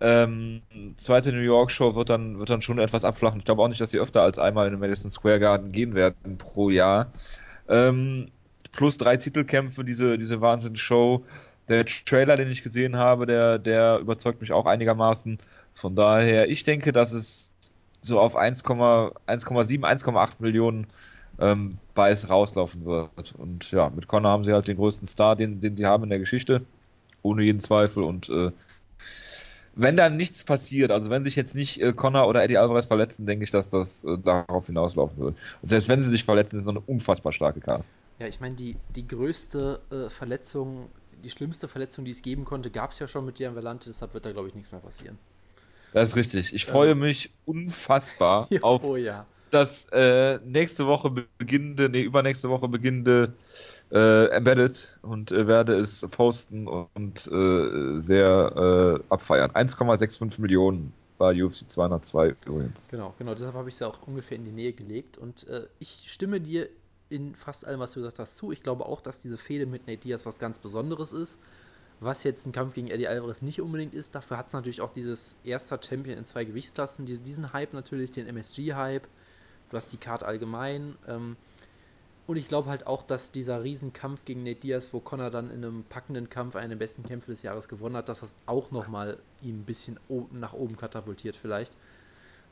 ähm, 0.00 0.62
zweite 0.96 1.32
New 1.32 1.40
York 1.40 1.70
Show 1.70 1.94
wird 1.94 2.08
dann, 2.08 2.38
wird 2.38 2.48
dann 2.48 2.62
schon 2.62 2.78
etwas 2.78 3.04
abflachen. 3.04 3.40
Ich 3.40 3.44
glaube 3.44 3.62
auch 3.62 3.68
nicht, 3.68 3.80
dass 3.80 3.90
sie 3.90 3.98
öfter 3.98 4.22
als 4.22 4.38
einmal 4.38 4.66
in 4.66 4.72
den 4.72 4.80
Madison 4.80 5.10
Square 5.10 5.40
Garden 5.40 5.72
gehen 5.72 5.94
werden 5.94 6.38
pro 6.38 6.70
Jahr. 6.70 7.12
Ähm, 7.68 8.30
plus 8.72 8.98
drei 8.98 9.16
Titelkämpfe, 9.16 9.84
diese, 9.84 10.18
diese 10.18 10.40
Wahnsinns-Show. 10.40 11.24
Der 11.68 11.84
Trailer, 11.84 12.36
den 12.36 12.50
ich 12.50 12.62
gesehen 12.62 12.96
habe, 12.96 13.26
der, 13.26 13.58
der 13.58 13.98
überzeugt 13.98 14.40
mich 14.40 14.52
auch 14.52 14.66
einigermaßen. 14.66 15.38
Von 15.74 15.94
daher, 15.94 16.48
ich 16.48 16.64
denke, 16.64 16.92
dass 16.92 17.12
es 17.12 17.52
so 18.00 18.20
auf 18.20 18.36
1,7, 18.38 19.12
1,8 19.26 20.30
Millionen 20.38 20.86
ähm, 21.38 21.78
Buys 21.94 22.28
rauslaufen 22.28 22.84
wird. 22.84 23.34
Und 23.36 23.70
ja, 23.70 23.90
mit 23.90 24.08
Connor 24.08 24.32
haben 24.32 24.44
sie 24.44 24.52
halt 24.52 24.68
den 24.68 24.76
größten 24.76 25.06
Star, 25.06 25.36
den, 25.36 25.60
den 25.60 25.76
sie 25.76 25.86
haben 25.86 26.04
in 26.04 26.10
der 26.10 26.18
Geschichte. 26.18 26.64
Ohne 27.22 27.42
jeden 27.42 27.60
Zweifel. 27.60 28.02
Und 28.02 28.28
äh, 28.28 28.50
wenn 29.74 29.96
da 29.96 30.08
nichts 30.08 30.44
passiert, 30.44 30.90
also 30.90 31.10
wenn 31.10 31.24
sich 31.24 31.36
jetzt 31.36 31.54
nicht 31.54 31.80
äh, 31.80 31.92
Connor 31.92 32.26
oder 32.26 32.42
Eddie 32.42 32.58
Alvarez 32.58 32.86
verletzen, 32.86 33.26
denke 33.26 33.44
ich, 33.44 33.50
dass 33.50 33.70
das 33.70 34.04
äh, 34.04 34.18
darauf 34.18 34.66
hinauslaufen 34.66 35.18
wird. 35.18 35.36
Und 35.62 35.68
selbst 35.68 35.88
wenn 35.88 36.02
sie 36.02 36.10
sich 36.10 36.24
verletzen, 36.24 36.56
ist 36.56 36.62
es 36.62 36.66
noch 36.66 36.74
eine 36.74 36.84
unfassbar 36.86 37.32
starke 37.32 37.60
Karte. 37.60 37.84
Ja, 38.18 38.26
ich 38.26 38.40
meine, 38.40 38.56
die, 38.56 38.76
die 38.96 39.06
größte 39.06 39.80
äh, 39.90 40.08
Verletzung, 40.08 40.90
die 41.22 41.30
schlimmste 41.30 41.68
Verletzung, 41.68 42.04
die 42.04 42.10
es 42.10 42.22
geben 42.22 42.44
konnte, 42.44 42.70
gab 42.70 42.90
es 42.90 42.98
ja 42.98 43.06
schon 43.06 43.24
mit 43.24 43.38
Dian 43.38 43.54
Valante, 43.54 43.88
deshalb 43.88 44.14
wird 44.14 44.26
da, 44.26 44.32
glaube 44.32 44.48
ich, 44.48 44.54
nichts 44.54 44.72
mehr 44.72 44.80
passieren. 44.80 45.18
Das 45.92 46.10
ist 46.10 46.16
richtig. 46.16 46.52
Ich 46.52 46.66
freue 46.66 46.94
mich 46.94 47.30
unfassbar 47.44 48.48
auf 48.60 48.84
oh 48.84 48.96
ja. 48.96 49.26
das 49.50 49.86
äh, 49.92 50.38
nächste 50.44 50.86
Woche 50.86 51.10
beginnende, 51.38 51.88
nee, 51.88 52.02
übernächste 52.02 52.48
Woche 52.50 52.68
beginnende 52.68 53.34
äh, 53.90 54.26
Embedded 54.26 54.98
und 55.02 55.32
äh, 55.32 55.46
werde 55.46 55.76
es 55.76 56.06
posten 56.10 56.66
und 56.66 57.26
äh, 57.26 58.00
sehr 58.00 59.00
äh, 59.00 59.12
abfeiern. 59.12 59.50
1,65 59.52 60.40
Millionen 60.40 60.92
bei 61.16 61.42
UFC 61.42 61.68
202 61.68 62.34
übrigens. 62.46 62.88
Genau, 62.88 63.14
genau, 63.18 63.34
deshalb 63.34 63.54
habe 63.54 63.68
ich 63.68 63.76
es 63.76 63.80
ja 63.80 63.86
auch 63.86 64.06
ungefähr 64.06 64.36
in 64.36 64.44
die 64.44 64.52
Nähe 64.52 64.72
gelegt 64.72 65.18
und 65.18 65.46
ich 65.80 66.04
stimme 66.06 66.40
dir 66.40 66.68
in 67.10 67.34
fast 67.34 67.66
allem, 67.66 67.80
was 67.80 67.92
du 67.92 68.00
gesagt 68.00 68.18
hast, 68.18 68.36
zu. 68.36 68.52
Ich 68.52 68.62
glaube 68.62 68.86
auch, 68.86 69.00
dass 69.00 69.18
diese 69.18 69.38
Fehde 69.38 69.66
mit 69.66 69.86
Nate 69.86 70.00
Diaz 70.00 70.26
was 70.26 70.38
ganz 70.38 70.58
Besonderes 70.58 71.12
ist. 71.12 71.38
Was 72.00 72.22
jetzt 72.22 72.46
ein 72.46 72.52
Kampf 72.52 72.74
gegen 72.74 72.88
Eddie 72.88 73.08
Alvarez 73.08 73.42
nicht 73.42 73.60
unbedingt 73.60 73.92
ist. 73.92 74.14
Dafür 74.14 74.36
hat 74.36 74.48
es 74.48 74.52
natürlich 74.52 74.80
auch 74.80 74.92
dieses 74.92 75.34
erster 75.42 75.80
Champion 75.82 76.16
in 76.16 76.26
zwei 76.26 76.44
Gewichtsklassen, 76.44 77.06
diesen, 77.06 77.52
Hype 77.52 77.72
natürlich, 77.72 78.12
den 78.12 78.28
MSG-Hype. 78.28 79.08
du 79.70 79.76
hast 79.76 79.92
die 79.92 79.96
Card 79.96 80.22
allgemein. 80.22 80.96
Ähm, 81.08 81.36
und 82.28 82.36
ich 82.36 82.46
glaube 82.46 82.68
halt 82.68 82.86
auch, 82.86 83.02
dass 83.02 83.32
dieser 83.32 83.64
Riesenkampf 83.64 84.24
gegen 84.26 84.44
Nate 84.44 84.60
Diaz, 84.60 84.92
wo 84.92 85.00
Connor 85.00 85.30
dann 85.30 85.50
in 85.50 85.64
einem 85.64 85.84
packenden 85.84 86.28
Kampf 86.28 86.56
einen 86.56 86.68
der 86.68 86.76
besten 86.76 87.02
Kämpfe 87.02 87.30
des 87.30 87.42
Jahres 87.42 87.68
gewonnen 87.68 87.96
hat, 87.96 88.10
dass 88.10 88.20
das 88.20 88.34
auch 88.44 88.70
nochmal 88.70 89.18
ihm 89.40 89.60
ein 89.60 89.64
bisschen 89.64 89.98
nach 90.30 90.52
oben 90.52 90.76
katapultiert 90.76 91.36
vielleicht. 91.36 91.72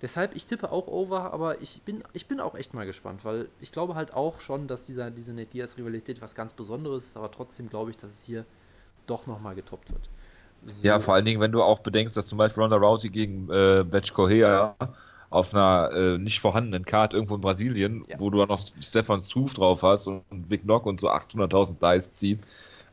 Deshalb, 0.02 0.36
ich 0.36 0.46
tippe 0.46 0.70
auch 0.70 0.88
over, 0.88 1.32
aber 1.32 1.62
ich 1.62 1.80
bin, 1.82 2.04
ich 2.12 2.26
bin 2.26 2.38
auch 2.38 2.54
echt 2.54 2.74
mal 2.74 2.84
gespannt, 2.84 3.24
weil 3.24 3.48
ich 3.60 3.72
glaube 3.72 3.94
halt 3.94 4.12
auch 4.12 4.40
schon, 4.40 4.66
dass 4.66 4.84
dieser, 4.84 5.10
diese 5.10 5.32
Nate 5.32 5.50
Diaz-Rivalität 5.50 6.20
was 6.20 6.34
ganz 6.34 6.52
Besonderes 6.52 7.04
ist, 7.04 7.16
aber 7.16 7.30
trotzdem 7.30 7.70
glaube 7.70 7.90
ich, 7.90 7.96
dass 7.96 8.10
es 8.10 8.22
hier 8.22 8.44
doch 9.06 9.26
nochmal 9.26 9.54
getoppt 9.54 9.92
wird. 9.92 10.10
So. 10.66 10.86
Ja, 10.86 10.98
vor 10.98 11.14
allen 11.14 11.24
Dingen, 11.24 11.40
wenn 11.40 11.52
du 11.52 11.62
auch 11.62 11.80
bedenkst, 11.80 12.16
dass 12.16 12.26
zum 12.26 12.38
Beispiel 12.38 12.62
Ronda 12.62 12.76
Rousey 12.76 13.08
gegen 13.08 13.48
äh, 13.50 13.84
Batch 13.84 14.12
Correa 14.12 14.74
auf 15.30 15.54
einer 15.54 15.90
äh, 15.92 16.18
nicht 16.18 16.40
vorhandenen 16.40 16.84
Karte 16.84 17.16
irgendwo 17.16 17.34
in 17.34 17.40
Brasilien, 17.40 18.02
ja. 18.08 18.18
wo 18.18 18.30
du 18.30 18.38
dann 18.38 18.48
noch 18.48 18.60
Stefan 18.80 19.20
Struve 19.20 19.54
drauf 19.54 19.82
hast 19.82 20.06
und 20.06 20.24
Big 20.48 20.62
Knock 20.62 20.86
und 20.86 21.00
so 21.00 21.10
800.000 21.10 21.78
Dice 21.78 22.12
zieht, 22.12 22.40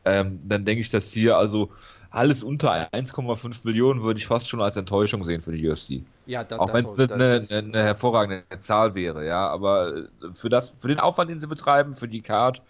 ähm, 0.04 0.38
dann 0.44 0.64
denke 0.64 0.80
ich, 0.80 0.90
dass 0.90 1.10
hier 1.12 1.36
also 1.36 1.70
alles 2.10 2.42
unter 2.42 2.92
1,5 2.92 3.60
Millionen 3.64 4.02
würde 4.02 4.18
ich 4.18 4.26
fast 4.26 4.48
schon 4.48 4.60
als 4.60 4.76
Enttäuschung 4.76 5.24
sehen 5.24 5.42
für 5.42 5.52
die 5.52 5.68
UFC. 5.68 6.04
Ja, 6.26 6.44
da, 6.44 6.58
auch 6.58 6.72
wenn 6.72 6.84
es 6.84 6.98
eine, 6.98 7.14
eine, 7.14 7.58
eine, 7.58 7.82
hervorragende 7.82 8.44
Zahl 8.60 8.94
wäre, 8.94 9.26
ja, 9.26 9.48
aber 9.48 9.96
äh, 9.96 10.08
für 10.32 10.48
das, 10.48 10.70
für 10.70 10.88
den 10.88 10.98
Aufwand, 10.98 11.30
den 11.30 11.40
sie 11.40 11.46
betreiben, 11.46 11.94
für 11.94 12.08
die 12.08 12.22
Card, 12.22 12.62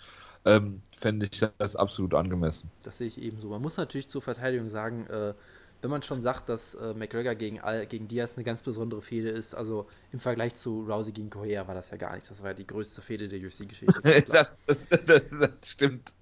ähm, 0.44 0.82
fände 0.96 1.28
ich 1.30 1.44
das 1.58 1.76
absolut 1.76 2.14
angemessen. 2.14 2.70
Das 2.82 2.98
sehe 2.98 3.06
ich 3.06 3.20
ebenso. 3.20 3.48
Man 3.48 3.62
muss 3.62 3.76
natürlich 3.76 4.08
zur 4.08 4.22
Verteidigung 4.22 4.68
sagen, 4.68 5.06
äh, 5.06 5.34
wenn 5.84 5.90
man 5.90 6.02
schon 6.02 6.22
sagt, 6.22 6.48
dass 6.48 6.74
äh, 6.74 6.94
McGregor 6.94 7.34
gegen, 7.34 7.60
gegen 7.90 8.08
Diaz 8.08 8.34
eine 8.36 8.44
ganz 8.44 8.62
besondere 8.62 9.02
Fehde 9.02 9.28
ist, 9.28 9.54
also 9.54 9.86
im 10.12 10.18
Vergleich 10.18 10.54
zu 10.54 10.82
Rousey 10.88 11.12
gegen 11.12 11.28
Correa 11.28 11.68
war 11.68 11.74
das 11.74 11.90
ja 11.90 11.98
gar 11.98 12.14
nichts. 12.14 12.30
Das 12.30 12.40
war 12.40 12.50
ja 12.50 12.54
die 12.54 12.66
größte 12.66 13.02
Fehde 13.02 13.28
der 13.28 13.38
UFC-Geschichte. 13.38 14.00
das, 14.28 14.56
das, 15.06 15.22
das, 15.30 15.70
stimmt. 15.70 16.12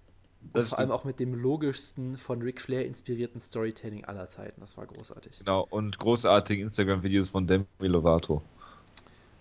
Das 0.52 0.70
vor 0.70 0.78
allem 0.78 0.90
auch 0.90 1.04
mit 1.04 1.20
dem 1.20 1.34
logischsten 1.34 2.18
von 2.18 2.42
Ric 2.42 2.60
Flair 2.60 2.84
inspirierten 2.84 3.40
Storytelling 3.40 4.04
aller 4.04 4.28
Zeiten. 4.28 4.60
Das 4.60 4.76
war 4.76 4.86
großartig. 4.86 5.38
Genau, 5.38 5.66
und 5.70 5.98
großartige 5.98 6.62
Instagram-Videos 6.62 7.28
von 7.30 7.46
Demi 7.46 7.66
Lovato. 7.78 8.42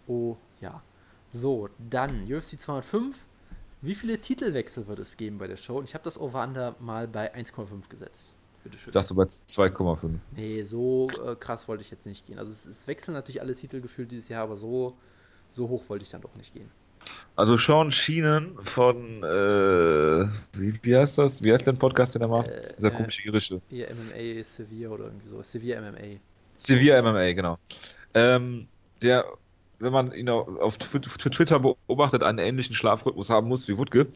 Oh 0.08 0.38
ja. 0.62 0.82
So, 1.34 1.70
dann 1.90 2.32
UFC 2.32 2.60
205. 2.60 3.26
Wie 3.82 3.96
viele 3.96 4.20
Titelwechsel 4.20 4.88
wird 4.88 5.00
es 5.00 5.18
geben 5.18 5.38
bei 5.38 5.48
der 5.48 5.58
Show? 5.58 5.78
Und 5.78 5.86
ich 5.86 5.96
habe 5.96 6.04
das 6.04 6.20
Over-Under 6.20 6.76
mal 6.80 7.08
bei 7.08 7.34
1,5 7.34 7.90
gesetzt. 7.90 8.34
Bitteschön. 8.64 8.90
Ich 8.90 8.94
dachte 8.94 9.16
bei 9.16 9.24
2,5. 9.24 10.20
Nee, 10.36 10.62
so 10.64 11.10
äh, 11.26 11.36
krass 11.36 11.68
wollte 11.68 11.84
ich 11.84 11.90
jetzt 11.90 12.06
nicht 12.06 12.28
gehen. 12.28 12.38
Also 12.38 12.52
es, 12.52 12.66
es, 12.66 12.88
wechseln 12.88 13.14
natürlich 13.14 13.42
alle 13.42 13.56
Titel 13.56 13.82
gefühlt 13.82 14.12
dieses 14.12 14.30
Jahr, 14.30 14.44
aber 14.44 14.56
so, 14.56 14.96
so 15.50 15.68
hoch 15.68 15.84
wollte 15.88 16.04
ich 16.04 16.12
dann 16.12 16.22
doch 16.22 16.36
nicht 16.36 16.54
gehen. 16.54 16.70
Also 17.36 17.58
Sean 17.58 17.92
Schienen 17.92 18.58
von, 18.60 19.24
äh, 19.24 20.28
wie, 20.54 20.80
wie 20.84 20.96
heißt 20.96 21.18
das? 21.18 21.44
Wie 21.44 21.52
heißt 21.52 21.66
der 21.66 21.74
Podcast, 21.74 22.16
den 22.16 22.22
er 22.22 22.28
macht? 22.28 22.50
Äh, 22.50 22.74
Dieser 22.78 22.92
komische 22.92 23.24
irische. 23.24 23.62
Hier 23.70 23.88
MMA 23.90 24.44
Sevilla 24.44 24.90
oder 24.90 25.06
irgendwie 25.06 25.30
so. 25.30 25.42
Sevilla 25.42 25.82
MMA. 25.82 26.20
Sevilla 26.52 27.02
MMA, 27.02 27.32
genau. 27.34 27.58
Ähm, 28.14 28.68
der, 29.02 29.26
wenn 29.80 29.94
man 29.94 30.12
ihn 30.12 30.30
auf 30.30 30.78
Twitter 30.78 31.60
beobachtet, 31.60 32.24
einen 32.24 32.40
ähnlichen 32.40 32.76
Schlafrhythmus 32.76 33.30
haben 33.30 33.48
muss 33.48 33.68
wie 33.68 33.78
Wutke. 33.78 34.08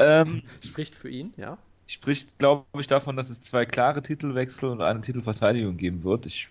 ähm, 0.00 0.42
Spricht 0.64 0.96
für 0.96 1.10
ihn, 1.10 1.34
ja 1.36 1.58
spricht, 1.86 2.38
glaube 2.38 2.64
ich, 2.78 2.86
davon, 2.86 3.16
dass 3.16 3.30
es 3.30 3.40
zwei 3.40 3.66
klare 3.66 4.02
Titelwechsel 4.02 4.70
und 4.70 4.80
eine 4.80 5.00
Titelverteidigung 5.00 5.76
geben 5.76 6.04
wird. 6.04 6.26
Ich, 6.26 6.48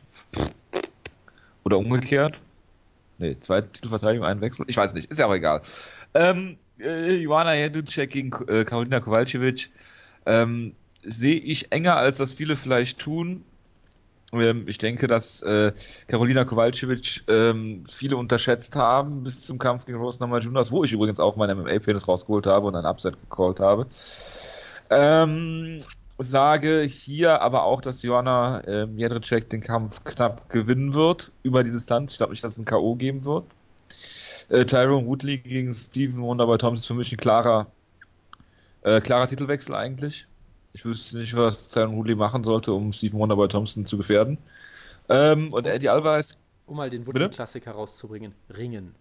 oder 1.64 1.78
umgekehrt. 1.78 2.40
Ne, 3.18 3.40
zwei 3.40 3.62
Titelverteidigung, 3.62 4.26
einen 4.26 4.42
Wechsel. 4.42 4.66
Ich 4.68 4.78
weiß 4.78 4.94
nicht, 4.94 5.10
ist 5.12 5.20
ja 5.20 5.28
auch 5.28 5.34
egal. 5.34 5.62
Ähm, 6.14 6.58
äh, 6.80 7.16
Joanna 7.16 7.54
Jedrzejczyk 7.54 8.10
gegen 8.10 8.32
äh, 8.48 8.66
Karolina 8.66 9.00
Kowalkiewicz 9.00 9.70
ähm, 10.26 10.76
sehe 11.04 11.36
ich 11.36 11.72
enger, 11.72 11.98
als 11.98 12.18
das 12.18 12.34
viele 12.34 12.56
vielleicht 12.56 13.00
tun. 13.00 13.44
Ähm, 14.32 14.66
ich 14.68 14.78
denke, 14.80 15.08
dass 15.08 15.42
äh, 15.42 15.74
Karolina 16.08 16.46
Kowalkiewicz 16.46 17.24
ähm, 17.28 17.84
viele 17.88 18.18
unterschätzt 18.18 18.76
haben 18.76 19.24
bis 19.24 19.42
zum 19.42 19.60
Kampf 19.60 19.86
gegen 19.86 20.00
Rose 20.00 20.20
Namajunas, 20.20 20.72
wo 20.72 20.84
ich 20.84 20.92
übrigens 20.92 21.20
auch 21.20 21.36
meinen 21.36 21.60
MMA-Penis 21.60 22.08
rausgeholt 22.08 22.48
habe 22.48 22.68
und 22.68 22.76
ein 22.76 22.86
Upset 22.86 23.20
gecallt 23.22 23.60
habe. 23.60 23.88
Ähm, 24.90 25.80
sage 26.18 26.84
hier 26.84 27.42
aber 27.42 27.64
auch, 27.64 27.82
dass 27.82 28.02
Joanna 28.04 28.62
äh, 28.62 28.88
Jedrzejczyk 28.96 29.50
den 29.50 29.62
Kampf 29.62 30.04
knapp 30.04 30.50
gewinnen 30.50 30.94
wird 30.94 31.32
über 31.44 31.64
die 31.64 31.72
Distanz. 31.72 32.12
Ich 32.12 32.18
glaube 32.18 32.32
nicht, 32.32 32.44
dass 32.44 32.54
es 32.54 32.60
ein 32.60 32.66
K.O. 32.66 32.96
geben 32.96 33.26
wird. 33.26 33.46
Äh, 34.50 34.66
Tyrone 34.66 35.08
Woodley 35.08 35.38
gegen 35.40 35.74
Steven 35.74 36.22
Wonderboy 36.22 36.58
Thompson 36.58 36.82
ist 36.82 36.88
für 36.88 36.94
mich 36.94 37.12
ein 37.12 37.18
klarer, 37.18 37.68
äh, 38.82 39.02
klarer 39.02 39.28
Titelwechsel 39.28 39.74
eigentlich. 39.76 40.28
Ich 40.74 40.86
wüsste 40.86 41.18
nicht, 41.18 41.36
was 41.36 41.70
Tyrone 41.70 41.98
Woodley 41.98 42.16
machen 42.16 42.44
sollte, 42.44 42.74
um 42.74 42.94
Steven 42.94 43.20
Wonderboy 43.20 43.48
Thompson 43.48 43.86
zu 43.86 43.98
gefährden. 43.98 44.38
Ähm, 45.10 45.52
und 45.54 45.66
Eddie 45.66 45.90
Alvarez. 45.90 46.38
Um 46.66 46.78
mal 46.78 46.90
den 46.90 47.06
Woodley-Klassiker 47.06 47.72
rauszubringen: 47.72 48.34
Ringen. 48.56 48.96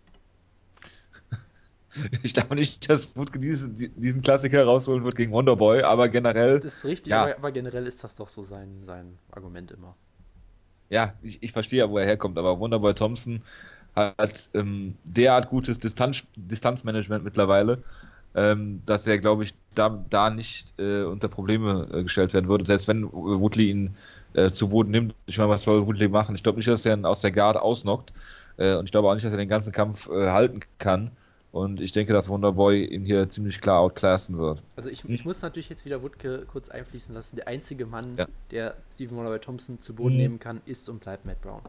Ich 2.23 2.35
glaube 2.35 2.55
nicht, 2.55 2.89
dass 2.89 3.17
Wutke 3.17 3.39
diesen, 3.39 3.75
diesen 3.97 4.23
Klassiker 4.23 4.65
rausholen 4.65 5.05
wird 5.05 5.17
gegen 5.17 5.33
Wonderboy, 5.33 5.83
aber 5.83 6.09
generell. 6.09 6.61
Das 6.61 6.79
ist 6.79 6.85
richtig, 6.85 7.11
ja. 7.11 7.23
aber, 7.23 7.37
aber, 7.37 7.53
generell 7.53 7.87
ist 7.87 8.03
das 8.03 8.17
doch 8.17 8.29
so 8.29 8.45
sein, 8.45 8.83
sein 8.87 9.19
Argument 9.31 9.71
immer. 9.71 9.95
Ja, 10.89 11.15
ich, 11.23 11.43
ich 11.43 11.53
verstehe 11.53 11.81
ja, 11.81 11.91
wo 11.91 11.99
er 11.99 12.07
herkommt, 12.07 12.39
aber 12.39 12.59
Wonderboy 12.59 12.95
Thompson 12.95 13.43
hat 13.95 14.49
ähm, 14.55 14.95
derart 15.05 15.51
gutes 15.51 15.79
Distanz, 15.79 16.23
Distanzmanagement 16.37 17.25
mittlerweile, 17.25 17.83
ähm, 18.35 18.83
dass 18.87 19.07
er, 19.07 19.19
glaube 19.19 19.45
ich, 19.45 19.55
da, 19.75 20.05
da 20.09 20.31
nicht 20.31 20.73
äh, 20.79 21.03
unter 21.03 21.29
Probleme 21.29 21.89
äh, 21.93 22.03
gestellt 22.03 22.33
werden 22.33 22.49
würde. 22.49 22.65
Selbst 22.65 22.89
wenn 22.89 23.11
Woodley 23.13 23.71
ihn 23.71 23.97
äh, 24.35 24.51
zu 24.51 24.69
Boden 24.69 24.91
nimmt, 24.91 25.15
ich 25.27 25.39
meine, 25.39 25.51
was 25.51 25.63
soll 25.63 25.87
Woodley 25.87 26.09
machen? 26.09 26.35
Ich 26.35 26.43
glaube 26.43 26.59
nicht, 26.59 26.69
dass 26.69 26.87
er 26.87 26.97
ihn 26.97 27.05
aus 27.05 27.21
der 27.21 27.33
Guard 27.33 27.57
ausnockt 27.57 28.13
äh, 28.57 28.75
und 28.75 28.87
ich 28.87 28.93
glaube 28.93 29.09
auch 29.09 29.15
nicht, 29.15 29.25
dass 29.25 29.33
er 29.33 29.39
den 29.39 29.49
ganzen 29.49 29.73
Kampf 29.73 30.09
äh, 30.09 30.31
halten 30.31 30.61
kann. 30.79 31.11
Und 31.53 31.83
ich 31.83 31.93
denke, 31.93 32.15
dass 32.15 32.31
Wonderboy 32.31 32.83
ihn 32.83 33.05
hier 33.05 33.29
ziemlich 33.29 33.61
klar 33.61 33.81
outclassen 33.81 34.39
wird. 34.39 34.63
Also 34.75 34.89
ich, 34.89 35.05
ich 35.05 35.25
muss 35.27 35.43
natürlich 35.43 35.69
jetzt 35.69 35.85
wieder 35.85 36.03
Wutke 36.03 36.47
kurz 36.51 36.71
einfließen 36.71 37.15
lassen. 37.15 37.37
Der 37.37 37.47
einzige 37.47 37.85
Mann, 37.85 38.17
ja. 38.17 38.27
der 38.51 38.75
Stephen 38.93 39.19
Wonderboy 39.19 39.39
Thompson 39.39 39.79
zu 39.79 39.95
Boden 39.95 40.15
mhm. 40.15 40.21
nehmen 40.21 40.39
kann, 40.39 40.63
ist 40.65 40.89
und 40.89 41.01
bleibt 41.01 41.27
Matt 41.27 41.43
Brown. 41.43 41.61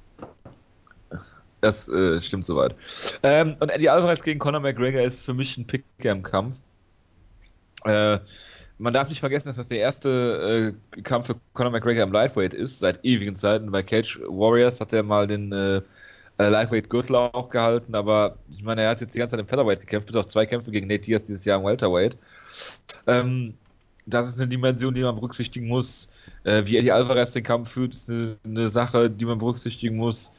Das 1.60 1.90
äh, 1.90 2.22
stimmt 2.22 2.46
soweit. 2.46 2.75
Ähm, 3.24 3.56
und 3.60 3.70
Eddie 3.70 3.90
Alvarez 3.90 4.24
gegen 4.24 4.40
Conor 4.40 4.62
McGregor 4.62 5.02
ist 5.02 5.25
für 5.25 5.34
mich 5.34 5.58
ein 5.58 5.68
Pick-Game-Kampf. 5.68 6.60
Äh, 7.84 8.20
man 8.78 8.94
darf 8.94 9.10
nicht 9.10 9.20
vergessen, 9.20 9.50
dass 9.50 9.58
das 9.58 9.68
der 9.68 9.80
erste 9.80 10.74
äh, 10.96 11.02
Kampf 11.02 11.28
für 11.28 11.36
Conor 11.54 11.72
McGregor 11.74 12.04
im 12.04 12.12
Lightweight 12.13 12.54
ist, 12.54 12.80
seit 12.80 13.04
ewigen 13.04 13.36
Zeiten. 13.36 13.70
Bei 13.72 13.84
Cage 13.84 14.22
Warriors 14.28 14.80
hat 14.80 14.94
er 14.94 15.04
mal 15.04 15.28
den 15.28 15.52
äh, 16.38 16.50
Lightweight-Gürtel 16.50 17.16
auch 17.16 17.50
gehalten, 17.50 17.96
aber 17.96 18.38
ich 18.52 18.63
meine, 18.63 18.82
er 18.82 18.90
hat 18.90 19.02
jetzt 19.02 19.13
die 19.13 19.20
ganze 19.20 19.32
Zeit 19.32 19.40
im 19.40 19.48
Featherweight 19.48 19.82
gekämpft, 19.82 20.08
bis 20.08 20.16
auf 20.16 20.25
zwei 20.25 20.46
Kämpfe 20.46 20.72
gegen 20.72 20.88
Nate 20.88 21.04
Diaz 21.04 21.24
dieses 21.24 21.46
Jahr 21.46 21.60
im 21.60 21.66
Welterweight. 21.66 22.18
Ähm, 23.08 23.56
das 24.06 24.30
ist 24.30 24.40
eine 24.40 24.48
Dimension, 24.48 24.94
die 24.94 25.02
man 25.02 25.16
berücksichtigen 25.16 25.68
muss. 25.68 26.10
Äh, 26.44 26.66
wie 26.66 26.78
Eddie 26.78 26.92
Alvarez 26.92 27.32
den 27.32 27.44
Kampf 27.44 27.70
führt, 27.70 27.94
ist 27.94 28.10
eine, 28.10 28.38
eine 28.44 28.70
Sache, 28.70 29.10
die 29.10 29.25
man 29.25 29.40
berücksichtigen 29.40 29.96
muss. 29.96 30.32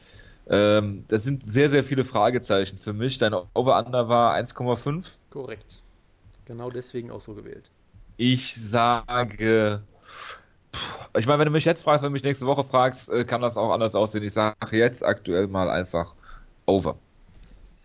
Ähm, 0.47 1.05
das 1.07 1.23
sind 1.23 1.43
sehr, 1.43 1.69
sehr 1.69 1.83
viele 1.83 2.05
Fragezeichen 2.05 2.77
für 2.77 2.93
mich. 2.93 3.17
Dein 3.17 3.33
Over-Under 3.33 4.07
war 4.09 4.35
1,5. 4.35 5.15
Korrekt. 5.31 5.81
Genau 6.45 6.69
deswegen 6.69 7.09
auch 7.09 7.21
so 7.21 7.33
gewählt. 7.33 7.71
Ich 8.17 8.55
sage 8.55 9.81
ich 11.17 11.25
meine, 11.27 11.39
wenn 11.39 11.45
du 11.45 11.51
mich 11.51 11.65
jetzt 11.65 11.83
fragst, 11.83 12.03
wenn 12.03 12.09
du 12.09 12.13
mich 12.13 12.23
nächste 12.23 12.45
Woche 12.45 12.63
fragst, 12.63 13.09
äh, 13.09 13.23
kann 13.25 13.41
das 13.41 13.57
auch 13.57 13.71
anders 13.71 13.95
aussehen. 13.95 14.23
Ich 14.23 14.33
sage 14.33 14.77
jetzt 14.77 15.03
aktuell 15.03 15.47
mal 15.47 15.69
einfach 15.69 16.15
over. 16.65 16.97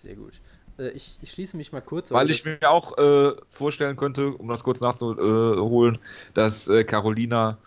Sehr 0.02 0.14
gut. 0.14 0.40
Äh, 0.78 0.90
ich, 0.90 1.18
ich, 1.22 1.30
schließe 1.30 1.56
mich 1.56 1.72
mal 1.72 1.82
kurz. 1.82 2.10
Weil 2.10 2.30
ich 2.30 2.44
mir 2.44 2.58
auch 2.68 2.96
äh, 2.98 3.32
vorstellen 3.48 3.96
könnte, 3.96 4.30
um 4.30 4.48
das 4.48 4.64
kurz 4.64 4.80
nachzuholen, 4.80 5.98
dass 6.34 6.68
äh, 6.68 6.84
Carolina 6.84 7.58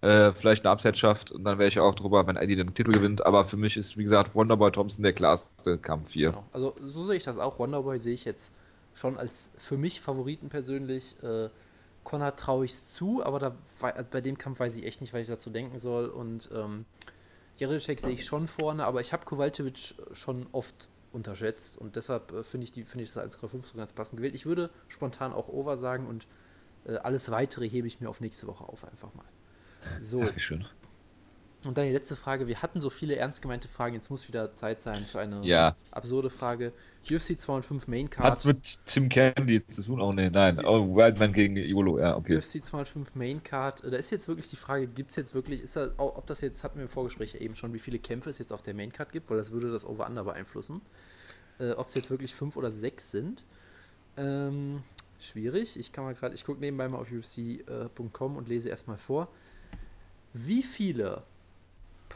äh, 0.00 0.32
vielleicht 0.32 0.64
eine 0.64 0.72
Upset 0.72 0.96
schafft 0.96 1.30
und 1.30 1.44
dann 1.44 1.58
wäre 1.58 1.68
ich 1.68 1.78
auch 1.78 1.94
drüber, 1.94 2.26
wenn 2.26 2.36
Eddie 2.36 2.56
den 2.56 2.72
Titel 2.72 2.92
gewinnt. 2.92 3.26
Aber 3.26 3.44
für 3.44 3.56
mich 3.56 3.76
ist, 3.76 3.98
wie 3.98 4.04
gesagt, 4.04 4.34
Wonderboy 4.34 4.70
Thompson 4.70 5.02
der 5.02 5.12
klarste 5.12 5.76
Kampf 5.78 6.12
hier. 6.12 6.30
Genau. 6.30 6.44
Also 6.52 6.74
so 6.80 7.06
sehe 7.06 7.16
ich 7.16 7.24
das 7.24 7.38
auch. 7.38 7.58
Wonderboy 7.58 7.98
sehe 7.98 8.14
ich 8.14 8.24
jetzt 8.24 8.52
schon 8.94 9.18
als 9.18 9.50
für 9.58 9.76
mich 9.76 10.00
Favoriten 10.00 10.48
persönlich. 10.48 11.16
Connor 12.04 12.34
traue 12.36 12.64
ich 12.64 12.72
es 12.72 12.88
zu, 12.88 13.22
aber 13.24 13.38
da, 13.38 13.56
bei 14.10 14.20
dem 14.20 14.38
Kampf 14.38 14.60
weiß 14.60 14.76
ich 14.76 14.84
echt 14.84 15.00
nicht, 15.00 15.12
was 15.12 15.22
ich 15.22 15.28
dazu 15.28 15.50
denken 15.50 15.78
soll. 15.78 16.08
Und 16.08 16.48
ähm, 16.54 16.86
Jerichek 17.56 18.00
sehe 18.00 18.12
ich 18.12 18.24
schon 18.24 18.48
vorne, 18.48 18.84
aber 18.86 19.00
ich 19.00 19.12
habe 19.12 19.24
Kowalczyk 19.24 19.74
schon 20.12 20.46
oft 20.52 20.88
unterschätzt 21.12 21.76
und 21.76 21.96
deshalb 21.96 22.32
äh, 22.32 22.44
finde 22.44 22.66
ich, 22.66 22.72
find 22.72 23.02
ich 23.02 23.12
das 23.12 23.32
1,5 23.32 23.66
so 23.66 23.76
ganz 23.76 23.92
passend 23.92 24.16
gewählt. 24.16 24.34
Ich 24.34 24.46
würde 24.46 24.70
spontan 24.88 25.32
auch 25.32 25.48
Over 25.48 25.76
sagen 25.76 26.06
und 26.06 26.26
äh, 26.84 26.96
alles 26.96 27.30
weitere 27.30 27.68
hebe 27.68 27.86
ich 27.86 28.00
mir 28.00 28.08
auf 28.08 28.20
nächste 28.20 28.46
Woche 28.46 28.64
auf 28.64 28.84
einfach 28.84 29.12
mal. 29.14 29.26
So. 30.02 30.20
Dankeschön. 30.20 30.66
Und 31.64 31.76
dann 31.76 31.84
die 31.84 31.92
letzte 31.92 32.16
Frage. 32.16 32.46
Wir 32.46 32.62
hatten 32.62 32.80
so 32.80 32.88
viele 32.88 33.16
ernst 33.16 33.42
gemeinte 33.42 33.68
Fragen. 33.68 33.94
Jetzt 33.94 34.10
muss 34.10 34.26
wieder 34.28 34.54
Zeit 34.54 34.80
sein 34.80 35.04
für 35.04 35.20
eine 35.20 35.42
Ja. 35.44 35.76
absurde 35.90 36.30
Frage. 36.30 36.72
UFC 37.10 37.38
205 37.38 37.86
Main 37.86 38.06
Hat's 38.16 38.42
Card. 38.42 38.44
mit 38.46 38.86
Tim 38.86 39.10
Candy 39.10 39.66
zu 39.66 39.82
tun? 39.82 40.00
Oh 40.00 40.10
nee, 40.12 40.30
nein. 40.30 40.64
Oh, 40.64 40.94
Wildman 40.96 41.34
gegen 41.34 41.56
YOLO, 41.56 41.98
ja, 41.98 42.16
okay. 42.16 42.36
UFC 42.38 42.64
205 42.64 43.14
Main 43.14 43.42
Card. 43.42 43.82
Da 43.84 43.96
ist 43.96 44.10
jetzt 44.10 44.26
wirklich 44.26 44.48
die 44.48 44.56
Frage, 44.56 44.86
gibt 44.86 45.10
es 45.10 45.16
jetzt 45.16 45.34
wirklich, 45.34 45.60
ist 45.62 45.76
da, 45.76 45.90
ob 45.98 46.26
das 46.26 46.40
jetzt, 46.40 46.64
hatten 46.64 46.76
wir 46.78 46.84
im 46.84 46.88
Vorgespräch 46.88 47.34
eben 47.34 47.54
schon, 47.54 47.74
wie 47.74 47.78
viele 47.78 47.98
Kämpfe 47.98 48.30
es 48.30 48.38
jetzt 48.38 48.52
auf 48.54 48.62
der 48.62 48.72
Main 48.72 48.90
Card 48.92 49.12
gibt, 49.12 49.28
weil 49.28 49.36
das 49.36 49.50
würde 49.50 49.70
das 49.70 49.84
Over-Under 49.84 50.24
beeinflussen. 50.24 50.80
Äh, 51.58 51.72
ob 51.72 51.88
es 51.88 51.94
jetzt 51.94 52.10
wirklich 52.10 52.34
fünf 52.34 52.56
oder 52.56 52.70
sechs 52.70 53.10
sind. 53.10 53.44
Ähm, 54.16 54.82
schwierig. 55.20 55.78
Ich 55.78 55.92
kann 55.92 56.04
mal 56.04 56.14
gerade, 56.14 56.34
ich 56.34 56.44
gucke 56.46 56.60
nebenbei 56.60 56.88
mal 56.88 56.96
auf 56.98 57.12
UFC.com 57.12 58.36
und 58.36 58.48
lese 58.48 58.70
erstmal 58.70 58.96
vor. 58.96 59.28
Wie 60.32 60.62
viele 60.62 61.22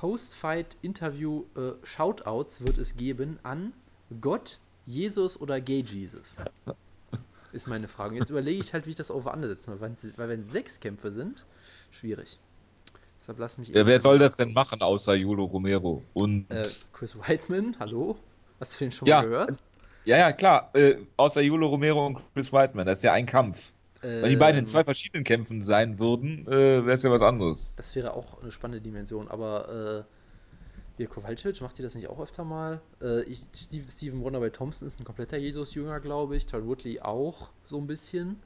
Post-Fight-Interview-Shoutouts 0.05 2.67
wird 2.67 2.77
es 2.77 2.99
geben 2.99 3.39
an 3.43 3.73
Gott, 4.21 4.59
Jesus 4.85 5.41
oder 5.41 5.63
Gay 5.63 5.81
Jesus? 5.81 6.45
Ist 7.53 7.69
meine 7.69 7.89
Frage. 7.89 8.17
Jetzt 8.17 8.29
überlege 8.29 8.61
ich 8.61 8.75
halt, 8.75 8.85
wie 8.85 8.91
ich 8.91 8.97
das 8.97 9.11
Over-Under 9.11 9.49
setzen 9.49 9.71
soll. 9.71 9.81
Weil, 9.81 9.97
weil 10.17 10.29
wenn 10.29 10.51
sechs 10.51 10.79
Kämpfe 10.79 11.11
sind, 11.11 11.47
schwierig. 11.91 12.39
Deshalb 13.19 13.39
lass 13.39 13.57
mich. 13.57 13.71
Ja, 13.71 13.87
wer 13.87 13.99
soll 13.99 14.19
das 14.19 14.35
denn 14.35 14.53
machen, 14.53 14.83
außer 14.83 15.15
Yolo 15.15 15.45
Romero? 15.45 16.03
Und. 16.13 16.51
Äh, 16.51 16.69
Chris 16.93 17.17
Whiteman, 17.17 17.75
hallo? 17.79 18.19
Hast 18.61 18.75
du 18.75 18.81
den 18.85 18.93
schon 18.93 19.09
Ja, 19.09 19.23
mal 19.23 19.29
gehört? 19.29 19.59
ja, 20.05 20.19
ja, 20.19 20.33
klar. 20.33 20.69
Äh, 20.75 20.99
außer 21.17 21.41
Yolo 21.41 21.69
Romero 21.69 22.05
und 22.05 22.21
Chris 22.35 22.53
Whiteman. 22.53 22.85
Das 22.85 22.99
ist 22.99 23.05
ja 23.05 23.15
ein 23.15 23.25
Kampf. 23.25 23.73
Wenn 24.05 24.31
die 24.31 24.37
beiden 24.37 24.59
in 24.59 24.65
Ähm, 24.65 24.67
zwei 24.67 24.85
verschiedenen 24.85 25.25
Kämpfen 25.25 25.63
sein 25.63 25.99
würden, 25.99 26.47
äh, 26.47 26.85
wäre 26.85 26.93
es 26.93 27.03
ja 27.03 27.11
was 27.11 27.23
anderes. 27.23 27.75
Das 27.77 27.95
wäre 27.97 28.15
auch 28.15 28.43
eine 28.43 28.53
spannende 28.53 28.83
Dimension, 28.83 29.29
aber 29.29 30.05
äh, 30.07 30.13
hier 30.97 31.09
Kowalczyk, 31.09 31.61
macht 31.61 31.79
ihr 31.79 31.83
das 31.83 31.95
nicht 31.95 32.09
auch 32.09 32.21
öfter 32.21 32.45
mal? 32.45 32.81
Äh, 33.03 33.23
ich, 33.25 33.47
Steve, 33.55 33.85
Steven 33.91 34.23
Wonderboy 34.23 34.51
Thompson 34.51 34.87
ist 34.87 35.01
ein 35.01 35.05
kompletter 35.05 35.37
Jesus-Jünger, 35.39 36.01
glaube 36.01 36.37
ich. 36.37 36.47
Todd 36.47 36.65
Woodley 36.65 37.01
auch 37.01 37.51
so 37.67 37.79
ein 37.79 37.87
bisschen. 37.87 38.37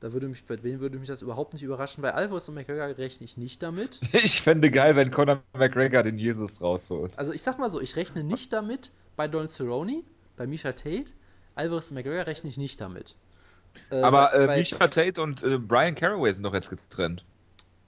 Da 0.00 0.12
würde 0.14 0.28
mich, 0.28 0.44
bei 0.46 0.60
wen 0.62 0.80
würde 0.80 0.98
mich 0.98 1.08
das 1.08 1.20
überhaupt 1.20 1.52
nicht 1.52 1.62
überraschen? 1.62 2.00
Bei 2.00 2.14
Alvarez 2.14 2.48
und 2.48 2.54
McGregor 2.54 2.96
rechne 2.96 3.24
ich 3.24 3.36
nicht 3.36 3.62
damit. 3.62 4.00
Ich 4.12 4.40
fände 4.40 4.70
geil, 4.70 4.96
wenn 4.96 5.10
Conor 5.10 5.42
McGregor 5.52 6.02
den 6.02 6.18
Jesus 6.18 6.60
rausholt. 6.60 7.12
Also 7.18 7.32
ich 7.32 7.42
sag 7.42 7.58
mal 7.58 7.70
so, 7.70 7.80
ich 7.80 7.96
rechne 7.96 8.24
nicht 8.24 8.52
damit 8.52 8.90
bei 9.16 9.28
Donald 9.28 9.50
Cerrone, 9.50 10.02
bei 10.36 10.46
Misha 10.46 10.72
Tate. 10.72 11.12
Alvarez 11.54 11.90
und 11.90 11.96
McGregor 11.96 12.26
rechne 12.26 12.48
ich 12.48 12.56
nicht 12.56 12.80
damit. 12.80 13.14
Äh, 13.90 14.02
Aber 14.02 14.32
äh, 14.34 14.58
Misha 14.58 14.88
Tate 14.88 15.20
und 15.20 15.42
äh, 15.42 15.58
Brian 15.58 15.94
Caraway 15.94 16.32
sind 16.32 16.44
doch 16.44 16.54
jetzt 16.54 16.70
getrennt. 16.70 17.24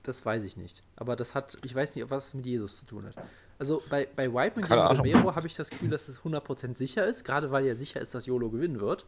Das 0.02 0.24
weiß 0.24 0.42
ich 0.44 0.56
nicht. 0.56 0.82
Aber 0.96 1.16
das 1.16 1.34
hat, 1.34 1.56
ich 1.64 1.74
weiß 1.74 1.94
nicht, 1.94 2.10
was 2.10 2.28
es 2.28 2.34
mit 2.34 2.46
Jesus 2.46 2.80
zu 2.80 2.86
tun 2.86 3.06
hat. 3.06 3.14
Also 3.58 3.82
bei, 3.88 4.08
bei 4.16 4.32
Whiteman 4.32 4.64
Keine 4.64 4.80
gegen 4.80 4.90
Ahnung. 4.90 5.06
Romero 5.06 5.36
habe 5.36 5.46
ich 5.46 5.54
das 5.54 5.70
Gefühl, 5.70 5.90
dass 5.90 6.08
es 6.08 6.20
100% 6.20 6.76
sicher 6.76 7.06
ist, 7.06 7.24
gerade 7.24 7.50
weil 7.52 7.64
ja 7.64 7.76
sicher 7.76 8.00
ist, 8.00 8.14
dass 8.14 8.26
YOLO 8.26 8.50
gewinnen 8.50 8.80
wird. 8.80 9.06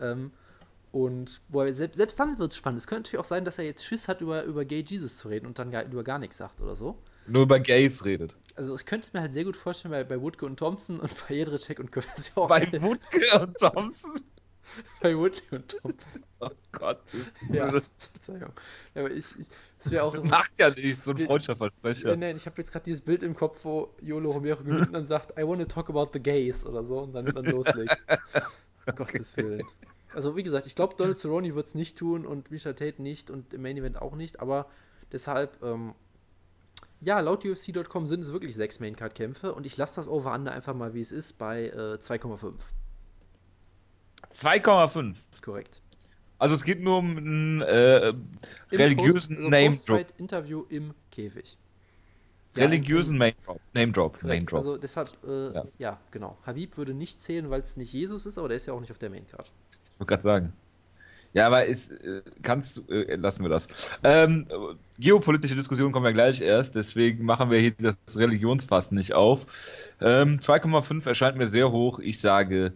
Ähm, 0.00 0.32
und 0.90 1.40
wobei, 1.48 1.72
selbst, 1.72 1.96
selbst 1.96 2.20
dann 2.20 2.38
wird 2.38 2.52
es 2.52 2.58
spannend. 2.58 2.80
Es 2.80 2.86
könnte 2.86 3.08
natürlich 3.08 3.24
auch 3.24 3.28
sein, 3.28 3.44
dass 3.44 3.58
er 3.58 3.64
jetzt 3.64 3.84
Schiss 3.84 4.08
hat, 4.08 4.20
über, 4.20 4.42
über 4.44 4.64
Gay 4.64 4.84
Jesus 4.86 5.16
zu 5.18 5.28
reden 5.28 5.46
und 5.46 5.58
dann 5.58 5.70
gar, 5.70 5.84
über 5.84 6.04
gar 6.04 6.18
nichts 6.18 6.36
sagt 6.36 6.60
oder 6.60 6.76
so. 6.76 6.98
Nur 7.26 7.44
über 7.44 7.60
Gays 7.60 8.04
redet. 8.04 8.36
Also 8.56 8.74
ich 8.74 8.84
könnte 8.84 9.06
es 9.06 9.12
mir 9.14 9.20
halt 9.20 9.32
sehr 9.32 9.44
gut 9.44 9.56
vorstellen 9.56 9.92
bei, 9.92 10.04
bei 10.04 10.20
Woodke 10.20 10.44
und 10.44 10.58
Thompson 10.58 11.00
und 11.00 11.12
bei 11.26 11.36
Jedrzejczyk 11.36 11.78
und 11.78 11.92
Kowalczyk. 11.92 12.34
Bei 12.48 12.82
Wutke 12.82 13.40
und 13.40 13.56
Thompson. 13.56 14.20
Bei 15.00 15.16
Woodke 15.16 15.56
und 15.56 15.68
Thompson. 15.68 16.22
Oh 16.40 16.50
Gott. 16.72 17.00
Ja, 17.50 17.70
Das 17.70 17.90
Verzeihung. 18.12 18.52
Ja, 18.94 19.02
aber 19.02 19.10
ich, 19.10 19.38
ich 19.38 19.46
es 19.78 19.90
wäre 19.90 20.04
auch... 20.04 20.22
macht 20.24 20.58
ja 20.58 20.70
nicht 20.70 21.04
so 21.04 21.12
ein 21.12 21.18
Freundschaftsversprecher. 21.18 22.10
Ja, 22.10 22.16
nein, 22.16 22.36
ich 22.36 22.46
habe 22.46 22.60
jetzt 22.60 22.72
gerade 22.72 22.84
dieses 22.84 23.00
Bild 23.00 23.22
im 23.22 23.34
Kopf, 23.34 23.64
wo 23.64 23.94
Yolo 24.00 24.30
Romero 24.32 24.62
gewinnt 24.62 24.88
und 24.88 24.92
dann 24.92 25.06
sagt, 25.06 25.38
I 25.38 25.46
want 25.46 25.60
to 25.60 25.66
talk 25.66 25.88
about 25.90 26.10
the 26.12 26.20
gays 26.20 26.66
oder 26.66 26.84
so 26.84 27.00
und 27.00 27.12
dann, 27.12 27.26
dann 27.26 27.44
loslegt. 27.44 28.04
Um 28.86 28.96
Gottes 28.96 29.36
Willen. 29.36 29.62
Also 30.12 30.36
wie 30.36 30.42
gesagt, 30.42 30.66
ich 30.66 30.74
glaube, 30.74 30.96
Donald 30.96 31.18
Cerrone 31.18 31.54
wird 31.54 31.68
es 31.68 31.74
nicht 31.74 31.96
tun 31.96 32.26
und 32.26 32.50
Misha 32.50 32.72
Tate 32.72 33.00
nicht 33.00 33.30
und 33.30 33.54
im 33.54 33.62
Main 33.62 33.76
Event 33.76 34.00
auch 34.00 34.16
nicht, 34.16 34.40
aber 34.40 34.66
deshalb, 35.12 35.62
ähm, 35.62 35.94
ja, 37.00 37.20
laut 37.20 37.44
UFC.com 37.44 38.06
sind 38.06 38.22
es 38.22 38.32
wirklich 38.32 38.54
sechs 38.54 38.80
Maincard-Kämpfe 38.80 39.54
und 39.54 39.66
ich 39.66 39.76
lasse 39.76 39.96
das 39.96 40.08
Over-Under 40.08 40.52
einfach 40.52 40.74
mal, 40.74 40.94
wie 40.94 41.00
es 41.00 41.12
ist, 41.12 41.38
bei 41.38 41.66
äh, 41.66 41.98
2,5. 42.00 42.54
2,5. 44.32 45.14
Korrekt. 45.42 45.80
Also 46.38 46.54
es 46.54 46.64
geht 46.64 46.80
nur 46.80 46.98
um 46.98 47.16
einen 47.16 47.60
äh, 47.62 48.12
religiösen 48.72 49.36
Post- 49.36 49.38
also 49.38 49.48
Name 49.50 49.70
Drop. 49.76 49.86
Post-Fight-Interview 49.86 50.64
im 50.68 50.94
Käfig. 51.10 51.56
Ja, 52.56 52.64
Religiösen 52.64 53.14
im- 53.20 53.32
Name 53.74 53.92
Drop. 53.92 54.22
Name 54.24 54.42
Drop. 54.42 54.58
Also 54.58 54.76
deshalb, 54.76 55.08
äh, 55.26 55.52
ja. 55.54 55.64
Ja. 55.78 56.00
genau. 56.10 56.36
Habib 56.44 56.76
würde 56.76 56.94
nicht 56.94 57.22
zählen, 57.22 57.48
weil 57.50 57.60
es 57.60 57.76
nicht 57.76 57.92
Jesus 57.92 58.26
ist, 58.26 58.38
aber 58.38 58.48
der 58.48 58.56
ist 58.56 58.66
ja 58.66 58.72
auch 58.74 58.80
nicht 58.80 58.90
auf 58.90 58.98
der 58.98 59.10
Maincard. 59.10 59.50
Ich 59.92 60.00
wollte 60.00 60.08
gerade 60.08 60.22
sagen. 60.22 60.52
Ja, 61.34 61.46
aber 61.46 61.64
ist, 61.64 61.90
äh, 61.92 62.22
kannst 62.42 62.76
du, 62.76 62.82
äh, 62.92 63.14
lassen 63.16 63.42
wir 63.42 63.48
das. 63.48 63.66
Ähm, 64.04 64.46
äh, 64.50 64.74
geopolitische 64.98 65.54
Diskussion 65.54 65.90
kommen 65.92 66.04
wir 66.04 66.12
gleich 66.12 66.42
erst, 66.42 66.74
deswegen 66.74 67.24
machen 67.24 67.50
wir 67.50 67.58
hier 67.58 67.72
das 67.78 67.96
Religionsfass 68.14 68.90
nicht 68.90 69.14
auf. 69.14 69.46
Ähm, 70.02 70.40
2,5 70.40 71.06
erscheint 71.06 71.38
mir 71.38 71.48
sehr 71.48 71.70
hoch, 71.70 72.00
ich 72.00 72.20
sage 72.20 72.74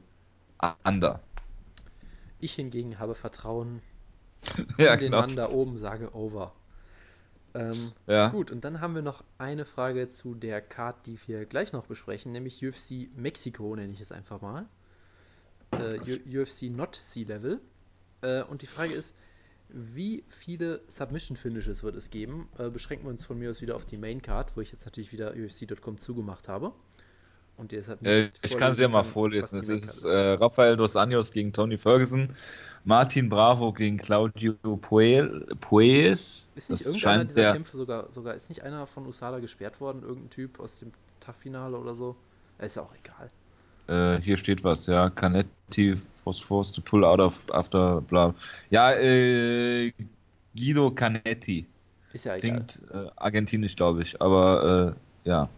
Under. 0.85 1.21
Ich 2.41 2.55
hingegen 2.55 2.99
habe 2.99 3.15
Vertrauen 3.15 3.83
Ja, 4.79 4.95
in 4.95 5.01
den 5.01 5.11
genau. 5.13 5.21
Mann 5.21 5.37
da 5.37 5.49
oben, 5.51 5.79
sage 5.79 6.15
Over. 6.15 6.53
Ähm, 7.55 7.93
Ja. 8.07 8.29
Gut, 8.29 8.51
und 8.51 8.65
dann 8.65 8.81
haben 8.81 8.95
wir 8.95 9.03
noch 9.03 9.25
eine 9.39 9.65
Frage 9.65 10.11
zu 10.11 10.35
der 10.35 10.61
Card, 10.61 11.07
die 11.07 11.19
wir 11.27 11.47
gleich 11.47 11.73
noch 11.73 11.87
besprechen, 11.87 12.33
nämlich 12.33 12.65
UFC 12.65 13.09
Mexiko, 13.17 13.75
nenne 13.75 13.93
ich 13.93 14.01
es 14.01 14.13
einfach 14.13 14.41
mal. 14.41 14.67
Äh, 15.73 15.99
UFC 16.41 16.65
Not 16.65 16.97
Sea 17.03 17.27
Level. 17.27 17.61
Äh, 18.23 18.43
und 18.45 18.63
die 18.63 18.67
Frage 18.67 18.93
ist, 18.93 19.15
wie 19.69 20.23
viele 20.29 20.83
Submission 20.89 21.37
Finishes 21.37 21.83
wird 21.83 21.97
es 21.97 22.11
geben? 22.11 22.49
Äh, 22.59 22.71
beschränken 22.71 23.07
wir 23.07 23.11
uns 23.11 23.25
von 23.25 23.39
mir 23.39 23.51
aus 23.51 23.61
wieder 23.63 23.75
auf 23.75 23.85
die 23.85 23.97
Main 23.97 24.23
Card, 24.23 24.57
wo 24.57 24.61
ich 24.61 24.71
jetzt 24.71 24.85
natürlich 24.85 25.13
wieder 25.13 25.35
UFC.com 25.35 25.99
zugemacht 25.99 26.49
habe. 26.49 26.73
Und 27.57 27.73
deshalb 27.73 28.05
Äh, 28.05 28.31
ich 28.43 28.57
kann 28.57 28.73
es 28.73 28.79
ja 28.79 28.89
mal 28.89 29.05
vorlesen. 29.05 29.59
Es 29.59 29.69
ist 29.69 30.05
äh, 30.05 30.33
Rafael 30.33 30.77
dos 30.77 30.95
Anjos 30.95 31.31
gegen 31.31 31.53
Tony 31.53 31.79
Ferguson, 31.79 32.29
Martin 32.85 33.29
Bravo 33.29 33.73
gegen 33.73 33.97
Claudio 33.97 34.55
Puel, 34.77 35.47
Puez. 35.61 36.47
Ist 36.55 36.71
nicht 36.71 36.81
Das 36.81 36.87
irgendeiner 36.87 37.25
dieser 37.25 37.41
der, 37.41 37.53
Kämpfe 37.55 37.77
sogar, 37.77 38.13
sogar, 38.13 38.35
ist 38.35 38.49
nicht 38.49 38.63
einer 38.63 38.87
von 38.87 39.07
USADA 39.07 39.39
gesperrt 39.39 39.81
worden, 39.81 40.03
irgendein 40.03 40.31
Typ 40.31 40.61
aus 40.61 40.79
dem 40.79 40.93
TAF-Finale 41.21 41.77
oder 41.79 41.95
so? 41.95 42.15
Ist 42.59 42.77
ja 42.77 42.83
auch 42.83 42.93
egal. 42.95 43.31
äh, 43.89 44.21
hier 44.21 44.37
steht 44.37 44.65
was, 44.65 44.87
ja, 44.87 45.11
Canetti 45.11 45.97
was 46.25 46.39
forced 46.41 46.75
to 46.75 46.83
pull 46.83 47.05
out 47.05 47.21
of 47.21 47.43
after 47.53 48.01
bla. 48.03 48.35
Ja, 48.71 48.93
äh, 48.93 49.93
Guido 50.55 50.91
Canetti. 50.91 51.67
Ist 52.13 52.25
ja 52.25 52.37
egal. 52.37 52.41
Klingt 52.41 52.81
äh, 52.93 53.09
argentinisch, 53.17 53.77
glaube 53.77 54.03
ich, 54.03 54.21
aber 54.21 54.95
äh, 55.25 55.29
ja. 55.29 55.49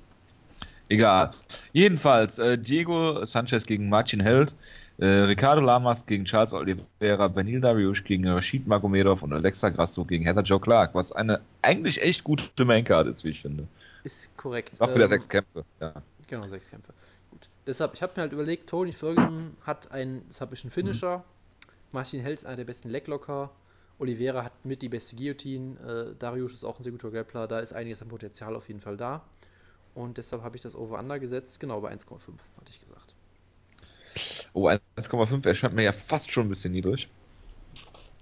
Egal. 0.88 1.30
Jedenfalls, 1.72 2.38
äh, 2.38 2.56
Diego 2.56 3.24
Sanchez 3.26 3.66
gegen 3.66 3.88
Marcin 3.88 4.20
Held, 4.20 4.54
äh, 4.98 5.06
Ricardo 5.06 5.60
Lamas 5.60 6.04
gegen 6.06 6.24
Charles 6.24 6.52
Oliveira, 6.52 7.28
Benil 7.28 7.60
Dariush 7.60 8.04
gegen 8.04 8.26
Rashid 8.26 8.66
Magomedov 8.66 9.22
und 9.22 9.32
Alexa 9.32 9.68
Grasso 9.68 10.04
gegen 10.04 10.24
Heather 10.24 10.42
Joe 10.42 10.60
Clark, 10.60 10.94
was 10.94 11.12
eine 11.12 11.40
eigentlich 11.62 12.02
echt 12.02 12.24
gute 12.24 12.64
Maincard 12.64 13.06
ist, 13.06 13.22
wie 13.22 13.30
ich 13.30 13.42
finde. 13.42 13.68
Ist 14.04 14.34
korrekt. 14.36 14.80
Macht 14.80 14.94
wieder 14.94 15.04
Ähm, 15.04 15.10
sechs 15.10 15.28
Kämpfe, 15.28 15.64
ja. 15.80 15.92
Genau, 16.26 16.46
sechs 16.48 16.70
Kämpfe. 16.70 16.92
Gut. 17.30 17.48
Deshalb, 17.66 17.94
ich 17.94 18.02
habe 18.02 18.12
mir 18.16 18.22
halt 18.22 18.32
überlegt, 18.32 18.68
Tony 18.68 18.92
Ferguson 18.92 19.56
hat 19.66 19.90
einen 19.92 20.24
Submission 20.30 20.70
Finisher, 20.70 21.22
Martin 21.92 22.20
Held 22.20 22.38
ist 22.38 22.46
einer 22.46 22.56
der 22.56 22.64
besten 22.64 22.88
Leglocker, 22.88 23.50
Oliveira 23.98 24.44
hat 24.44 24.64
mit 24.64 24.80
die 24.82 24.88
beste 24.88 25.16
Guillotine, 25.16 25.76
äh, 25.80 26.14
Darius 26.18 26.54
ist 26.54 26.64
auch 26.64 26.78
ein 26.78 26.82
sehr 26.82 26.92
guter 26.92 27.10
Grappler, 27.10 27.46
da 27.46 27.58
ist 27.60 27.72
einiges 27.72 28.00
an 28.00 28.08
Potenzial 28.08 28.56
auf 28.56 28.68
jeden 28.68 28.80
Fall 28.80 28.96
da. 28.96 29.22
Und 29.98 30.16
deshalb 30.16 30.44
habe 30.44 30.54
ich 30.54 30.62
das 30.62 30.76
Over-Under 30.76 31.18
gesetzt, 31.18 31.58
genau 31.58 31.80
bei 31.80 31.92
1,5, 31.92 31.98
hatte 32.56 32.70
ich 32.70 32.80
gesagt. 32.80 33.14
Oh, 34.52 34.68
1,5 34.68 35.44
erscheint 35.44 35.74
mir 35.74 35.82
ja 35.82 35.92
fast 35.92 36.30
schon 36.30 36.46
ein 36.46 36.48
bisschen 36.48 36.72
niedrig. 36.72 37.08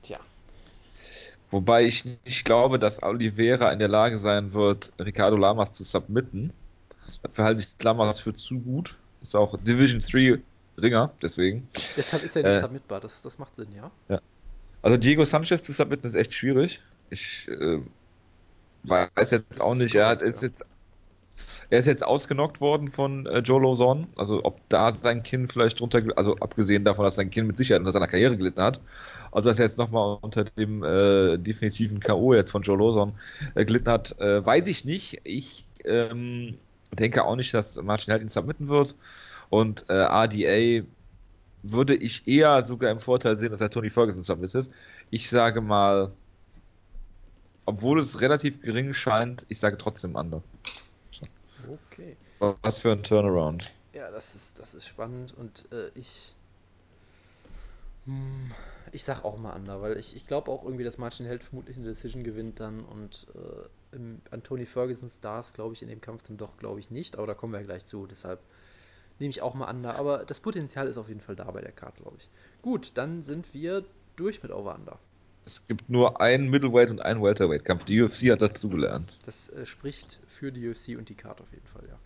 Tja. 0.02 0.18
Wobei 1.50 1.84
ich 1.84 2.06
nicht 2.06 2.46
glaube, 2.46 2.78
dass 2.78 3.02
Oliveira 3.02 3.70
in 3.72 3.78
der 3.78 3.88
Lage 3.88 4.16
sein 4.16 4.54
wird, 4.54 4.90
Ricardo 4.98 5.36
Lamas 5.36 5.72
zu 5.72 5.84
submitten. 5.84 6.50
Dafür 7.22 7.44
halte 7.44 7.60
ich 7.60 7.68
Lamas 7.82 8.20
für 8.20 8.32
zu 8.32 8.58
gut. 8.58 8.96
Ist 9.20 9.36
auch 9.36 9.58
Division 9.58 10.00
3 10.00 10.40
Ringer, 10.80 11.12
deswegen. 11.20 11.68
Deshalb 11.94 12.22
ist 12.22 12.36
er 12.36 12.42
nicht 12.42 12.54
Äh. 12.54 12.60
submitbar, 12.62 13.00
das, 13.00 13.20
das 13.20 13.38
macht 13.38 13.54
Sinn, 13.54 13.68
ja? 13.76 14.20
Also 14.80 14.96
Diego 14.96 15.26
Sanchez 15.26 15.62
zu 15.62 15.72
submitten 15.72 16.06
ist 16.06 16.14
echt 16.14 16.32
schwierig. 16.32 16.80
Ich 17.10 17.46
äh, 17.48 17.80
weiß 18.84 19.30
jetzt 19.30 19.60
auch 19.60 19.74
nicht, 19.74 19.94
er 19.94 20.08
hat, 20.08 20.22
ist 20.22 20.42
jetzt 20.42 20.64
er 21.70 21.80
ist 21.80 21.86
jetzt 21.86 22.04
ausgenockt 22.04 22.60
worden 22.60 22.90
von 22.90 23.26
äh, 23.26 23.38
Joe 23.40 23.60
Lozon. 23.60 24.06
Also 24.16 24.44
ob 24.44 24.60
da 24.68 24.92
sein 24.92 25.22
Kinn 25.22 25.48
vielleicht 25.48 25.80
drunter, 25.80 26.02
also 26.16 26.36
abgesehen 26.36 26.84
davon, 26.84 27.04
dass 27.04 27.16
sein 27.16 27.30
Kinn 27.30 27.46
mit 27.46 27.56
Sicherheit 27.56 27.80
unter 27.80 27.92
seiner 27.92 28.08
Karriere 28.08 28.36
gelitten 28.36 28.62
hat, 28.62 28.80
ob 29.30 29.44
das 29.44 29.58
jetzt 29.58 29.78
nochmal 29.78 30.18
unter 30.20 30.44
dem 30.44 30.82
äh, 30.84 31.38
definitiven 31.38 32.00
K.O. 32.00 32.34
jetzt 32.34 32.50
von 32.50 32.62
Joe 32.62 32.76
Lozon 32.76 33.12
äh, 33.54 33.64
gelitten 33.64 33.90
hat, 33.90 34.18
äh, 34.20 34.44
weiß 34.44 34.66
ich 34.68 34.84
nicht. 34.84 35.20
Ich 35.24 35.66
ähm, 35.84 36.58
denke 36.98 37.24
auch 37.24 37.36
nicht, 37.36 37.52
dass 37.54 37.80
Martin 37.82 38.12
Held 38.12 38.22
ihn 38.22 38.28
submitten 38.28 38.68
wird. 38.68 38.94
Und 39.50 39.84
äh, 39.88 39.92
RDA 39.92 40.86
würde 41.62 41.94
ich 41.94 42.26
eher 42.26 42.64
sogar 42.64 42.90
im 42.90 43.00
Vorteil 43.00 43.36
sehen, 43.38 43.50
dass 43.50 43.60
er 43.60 43.70
Tony 43.70 43.90
Ferguson 43.90 44.22
submittet. 44.22 44.70
Ich 45.10 45.28
sage 45.28 45.60
mal, 45.60 46.12
obwohl 47.64 47.98
es 47.98 48.20
relativ 48.20 48.62
gering 48.62 48.94
scheint, 48.94 49.44
ich 49.48 49.58
sage 49.58 49.76
trotzdem 49.76 50.14
Under. 50.14 50.42
Okay. 51.68 52.16
Was 52.38 52.78
für 52.78 52.92
ein 52.92 53.02
Turnaround. 53.02 53.70
Ja, 53.92 54.10
das 54.10 54.34
ist, 54.34 54.58
das 54.58 54.74
ist 54.74 54.86
spannend 54.86 55.34
und 55.36 55.64
äh, 55.72 55.90
ich. 55.94 56.34
Hm, 58.04 58.52
ich 58.92 59.04
sag 59.04 59.24
auch 59.24 59.36
mal 59.36 59.54
Under, 59.54 59.82
weil 59.82 59.96
ich, 59.98 60.14
ich 60.14 60.26
glaube 60.26 60.50
auch 60.50 60.64
irgendwie, 60.64 60.84
dass 60.84 60.98
Martin 60.98 61.26
Held 61.26 61.42
vermutlich 61.42 61.76
eine 61.76 61.86
Decision 61.86 62.22
gewinnt 62.22 62.60
dann 62.60 62.80
und 62.84 63.26
äh, 63.34 63.96
im, 63.96 64.20
an 64.30 64.42
Tony 64.42 64.66
Ferguson 64.66 65.08
Stars 65.08 65.54
glaube 65.54 65.74
ich 65.74 65.82
in 65.82 65.88
dem 65.88 66.00
Kampf 66.00 66.22
dann 66.24 66.36
doch, 66.36 66.56
glaube 66.58 66.78
ich 66.78 66.90
nicht, 66.90 67.16
aber 67.16 67.26
da 67.26 67.34
kommen 67.34 67.52
wir 67.52 67.60
ja 67.60 67.66
gleich 67.66 67.84
zu, 67.84 68.06
deshalb 68.06 68.40
nehme 69.18 69.30
ich 69.30 69.42
auch 69.42 69.54
mal 69.54 69.68
Under, 69.68 69.96
aber 69.96 70.24
das 70.24 70.40
Potenzial 70.40 70.86
ist 70.88 70.98
auf 70.98 71.08
jeden 71.08 71.20
Fall 71.20 71.36
da 71.36 71.50
bei 71.50 71.60
der 71.60 71.72
Karte, 71.72 72.02
glaube 72.02 72.18
ich. 72.18 72.28
Gut, 72.62 72.92
dann 72.94 73.22
sind 73.22 73.52
wir 73.54 73.84
durch 74.16 74.42
mit 74.42 74.52
Over 74.52 74.74
Under. 74.74 74.98
Es 75.46 75.64
gibt 75.68 75.88
nur 75.88 76.20
einen 76.20 76.50
Middleweight 76.50 76.90
und 76.90 77.00
einen 77.00 77.22
Welterweight-Kampf. 77.22 77.84
Die 77.84 78.02
UFC 78.02 78.30
hat 78.32 78.42
dazugelernt. 78.42 79.18
Das 79.24 79.48
äh, 79.50 79.64
spricht 79.64 80.18
für 80.26 80.50
die 80.50 80.68
UFC 80.68 80.98
und 80.98 81.08
die 81.08 81.14
Karte 81.14 81.44
auf 81.44 81.52
jeden 81.52 81.66
Fall, 81.66 81.84
ja. 81.88 81.96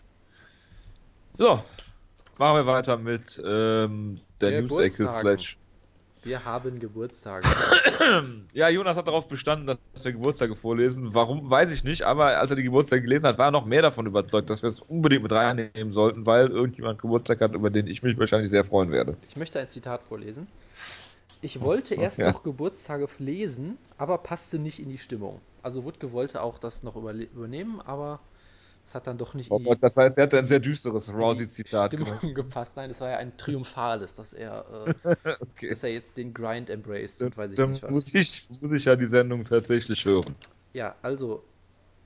So, 1.33 1.63
machen 2.37 2.57
wir 2.57 2.65
weiter 2.67 2.97
mit 2.97 3.41
ähm, 3.43 4.19
der 4.41 4.61
News-Ecke 4.61 5.07
slash 5.07 5.57
wir 6.23 6.45
haben 6.45 6.79
Geburtstage. 6.79 7.47
ja, 8.53 8.69
Jonas 8.69 8.95
hat 8.95 9.07
darauf 9.07 9.27
bestanden, 9.27 9.65
dass 9.65 10.05
wir 10.05 10.11
Geburtstage 10.11 10.55
vorlesen. 10.55 11.15
Warum, 11.15 11.49
weiß 11.49 11.71
ich 11.71 11.83
nicht, 11.83 12.03
aber 12.03 12.37
als 12.37 12.51
er 12.51 12.57
die 12.57 12.63
Geburtstage 12.63 13.01
gelesen 13.01 13.25
hat, 13.25 13.39
war 13.39 13.47
er 13.47 13.51
noch 13.51 13.65
mehr 13.65 13.81
davon 13.81 14.05
überzeugt, 14.05 14.51
dass 14.51 14.61
wir 14.61 14.67
es 14.67 14.81
unbedingt 14.81 15.23
mit 15.23 15.31
reinnehmen 15.31 15.93
sollten, 15.93 16.27
weil 16.27 16.49
irgendjemand 16.49 17.01
Geburtstag 17.01 17.41
hat, 17.41 17.55
über 17.55 17.71
den 17.71 17.87
ich 17.87 18.03
mich 18.03 18.19
wahrscheinlich 18.19 18.51
sehr 18.51 18.63
freuen 18.63 18.91
werde. 18.91 19.17
Ich 19.29 19.35
möchte 19.35 19.59
ein 19.59 19.69
Zitat 19.69 20.03
vorlesen. 20.03 20.45
Ich 21.41 21.61
wollte 21.61 21.95
erst 21.95 22.19
ja. 22.19 22.31
noch 22.31 22.43
Geburtstage 22.43 23.07
lesen, 23.17 23.77
aber 23.97 24.19
passte 24.19 24.59
nicht 24.59 24.79
in 24.79 24.89
die 24.89 24.97
Stimmung. 24.97 25.41
Also 25.63 25.83
Wutke 25.83 26.11
wollte 26.11 26.41
auch 26.41 26.59
das 26.59 26.83
noch 26.83 26.95
übernehmen, 26.95 27.81
aber 27.81 28.19
es 28.85 28.95
hat 28.95 29.07
dann 29.07 29.17
doch 29.17 29.33
nicht 29.33 29.51
oh, 29.51 29.59
die, 29.59 29.79
Das 29.79 29.97
heißt, 29.97 30.17
er 30.17 30.23
hatte 30.25 30.37
ein 30.37 30.45
sehr 30.45 30.59
düsteres 30.59 31.11
Rousey-Zitat 31.13 31.93
Stimmung 31.93 32.33
gepasst. 32.33 32.75
Nein, 32.75 32.89
es 32.91 33.01
war 33.01 33.09
ja 33.09 33.17
ein 33.17 33.35
triumphales, 33.37 34.13
dass 34.13 34.33
er, 34.33 34.65
äh, 35.03 35.15
okay. 35.39 35.69
dass 35.69 35.83
er 35.83 35.91
jetzt 35.91 36.17
den 36.17 36.33
Grind 36.33 36.69
embraced 36.69 37.21
und 37.21 37.37
weiß 37.37 37.51
ich 37.51 37.57
dann 37.57 37.71
nicht 37.71 37.83
was. 37.83 37.91
Muss 37.91 38.13
ich, 38.13 38.43
muss 38.61 38.71
ich 38.71 38.85
ja 38.85 38.95
die 38.95 39.05
Sendung 39.05 39.43
tatsächlich 39.43 40.05
hören. 40.05 40.35
Ja, 40.73 40.95
also 41.01 41.43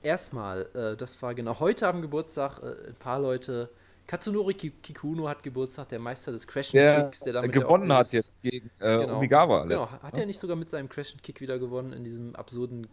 erstmal, 0.02 0.68
äh, 0.74 0.96
das 0.96 1.20
war 1.22 1.34
genau 1.34 1.58
heute 1.60 1.88
am 1.88 2.02
Geburtstag, 2.02 2.62
äh, 2.62 2.88
ein 2.88 2.94
paar 2.94 3.20
Leute 3.20 3.68
Katsunori 4.06 4.54
Kikuno 4.54 5.28
hat 5.28 5.42
Geburtstag, 5.42 5.88
der 5.88 5.98
Meister 5.98 6.30
des 6.30 6.46
Crash 6.46 6.70
Kicks, 6.70 7.20
der 7.20 7.32
damit 7.32 7.52
gewonnen 7.52 7.92
hat 7.92 8.12
jetzt 8.12 8.40
gegen 8.40 8.70
äh, 8.78 8.98
genau. 8.98 9.16
Omigawa. 9.16 9.64
Genau, 9.64 9.90
hat 9.90 10.14
ne? 10.14 10.20
er 10.20 10.26
nicht 10.26 10.38
sogar 10.38 10.56
mit 10.56 10.70
seinem 10.70 10.88
Crash 10.88 11.16
Kick 11.22 11.40
wieder 11.40 11.58
gewonnen 11.58 11.92
in 11.92 12.04
diesem 12.04 12.36
absurden 12.36 12.86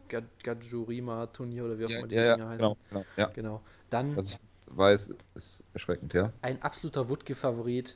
Gajurima 0.44 1.28
Turnier 1.28 1.66
oder 1.66 1.78
wie 1.78 1.86
auch 1.86 1.90
ja, 1.90 1.98
immer 2.00 2.08
die 2.08 2.16
ja, 2.16 2.36
Dinger 2.36 2.50
heißen? 2.50 2.60
Genau, 2.60 2.78
genau, 2.90 3.06
ja. 3.18 3.26
genau. 3.28 3.62
Dann 3.90 4.18
Was 4.18 4.32
ich 4.32 4.40
weiß, 4.72 5.14
ist 5.36 5.64
erschreckend, 5.74 6.14
ja. 6.14 6.34
Ein 6.42 6.62
absoluter 6.64 7.10
Wutke-Favorit. 7.10 7.96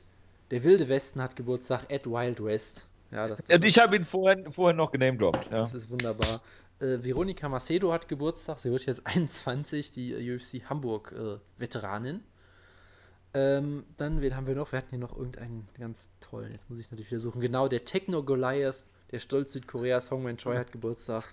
Der 0.52 0.62
Wilde 0.62 0.88
Westen 0.88 1.20
hat 1.20 1.34
Geburtstag, 1.34 1.86
Ed 1.88 2.06
Wild 2.06 2.42
West. 2.42 2.86
Ja, 3.10 3.26
das, 3.26 3.42
das 3.42 3.60
ich 3.62 3.78
habe 3.78 3.96
ihn 3.96 4.04
vorhin, 4.04 4.52
vorhin 4.52 4.76
noch 4.76 4.92
genamedroppt. 4.92 5.50
Ja. 5.50 5.62
Das 5.62 5.74
ist 5.74 5.90
wunderbar. 5.90 6.40
Äh, 6.78 7.02
Veronika 7.02 7.48
Macedo 7.48 7.92
hat 7.92 8.06
Geburtstag. 8.06 8.58
Sie 8.58 8.70
wird 8.70 8.86
jetzt 8.86 9.06
21, 9.06 9.90
die 9.90 10.14
UFC 10.14 10.68
Hamburg-Veteranin. 10.68 12.22
Äh, 13.32 13.58
ähm, 13.58 13.84
dann, 13.96 14.20
wen 14.20 14.36
haben 14.36 14.46
wir 14.46 14.54
noch? 14.54 14.72
Wir 14.72 14.78
hatten 14.78 14.90
hier 14.90 14.98
noch 14.98 15.16
irgendeinen 15.16 15.68
ganz 15.78 16.10
tollen. 16.20 16.52
Jetzt 16.52 16.68
muss 16.70 16.78
ich 16.78 16.90
natürlich 16.90 17.10
wieder 17.10 17.20
suchen. 17.20 17.40
Genau, 17.40 17.68
der 17.68 17.84
Techno 17.84 18.22
Goliath, 18.22 18.82
der 19.10 19.18
Stolz 19.18 19.52
Südkoreas, 19.52 20.10
Hongman 20.10 20.36
Choi 20.36 20.56
hat 20.56 20.72
Geburtstag. 20.72 21.24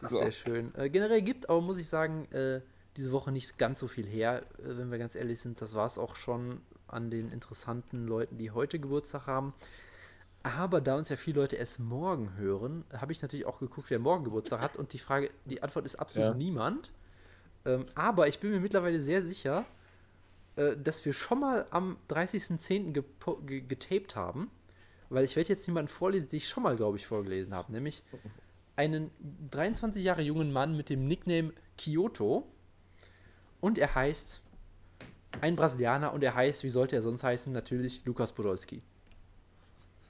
Das 0.00 0.12
ist 0.12 0.18
sehr 0.18 0.32
schön. 0.32 0.74
Äh, 0.76 0.90
generell 0.90 1.22
gibt 1.22 1.48
aber, 1.48 1.60
muss 1.60 1.78
ich 1.78 1.88
sagen, 1.88 2.30
äh, 2.32 2.60
diese 2.96 3.12
Woche 3.12 3.32
nicht 3.32 3.58
ganz 3.58 3.80
so 3.80 3.88
viel 3.88 4.06
her, 4.06 4.42
äh, 4.58 4.76
wenn 4.76 4.90
wir 4.90 4.98
ganz 4.98 5.14
ehrlich 5.14 5.40
sind. 5.40 5.60
Das 5.60 5.74
war 5.74 5.86
es 5.86 5.98
auch 5.98 6.16
schon 6.16 6.60
an 6.86 7.10
den 7.10 7.30
interessanten 7.30 8.06
Leuten, 8.06 8.38
die 8.38 8.50
heute 8.50 8.78
Geburtstag 8.78 9.26
haben. 9.26 9.54
Aber 10.42 10.82
da 10.82 10.96
uns 10.96 11.08
ja 11.08 11.16
viele 11.16 11.40
Leute 11.40 11.56
erst 11.56 11.80
morgen 11.80 12.36
hören, 12.36 12.84
habe 12.92 13.12
ich 13.12 13.22
natürlich 13.22 13.46
auch 13.46 13.58
geguckt, 13.58 13.88
wer 13.88 13.98
morgen 13.98 14.24
Geburtstag 14.24 14.60
hat. 14.60 14.76
Und 14.76 14.92
die 14.92 14.98
Frage, 14.98 15.30
die 15.46 15.62
Antwort 15.62 15.86
ist 15.86 15.96
absolut 15.96 16.28
ja. 16.28 16.34
niemand. 16.34 16.92
Ähm, 17.64 17.86
aber 17.94 18.28
ich 18.28 18.40
bin 18.40 18.50
mir 18.50 18.60
mittlerweile 18.60 19.00
sehr 19.00 19.24
sicher, 19.24 19.64
äh, 20.56 20.76
dass 20.76 21.04
wir 21.04 21.12
schon 21.12 21.40
mal 21.40 21.66
am 21.70 21.96
30.10. 22.08 23.66
getaped 23.66 24.16
haben, 24.16 24.50
weil 25.08 25.24
ich 25.24 25.36
werde 25.36 25.48
jetzt 25.48 25.66
jemanden 25.66 25.88
vorlesen, 25.88 26.28
den 26.28 26.38
ich 26.38 26.48
schon 26.48 26.62
mal, 26.62 26.76
glaube 26.76 26.96
ich, 26.96 27.06
vorgelesen 27.06 27.54
habe, 27.54 27.72
nämlich 27.72 28.04
einen 28.76 29.10
23 29.50 30.02
Jahre 30.02 30.22
jungen 30.22 30.52
Mann 30.52 30.76
mit 30.76 30.90
dem 30.90 31.06
Nickname 31.06 31.52
Kyoto 31.78 32.46
und 33.60 33.78
er 33.78 33.94
heißt 33.94 34.42
ein 35.40 35.56
Brasilianer 35.56 36.12
und 36.12 36.22
er 36.22 36.34
heißt, 36.34 36.62
wie 36.62 36.70
sollte 36.70 36.96
er 36.96 37.02
sonst 37.02 37.24
heißen, 37.24 37.52
natürlich 37.52 38.04
Lukas 38.04 38.32
Podolski. 38.32 38.82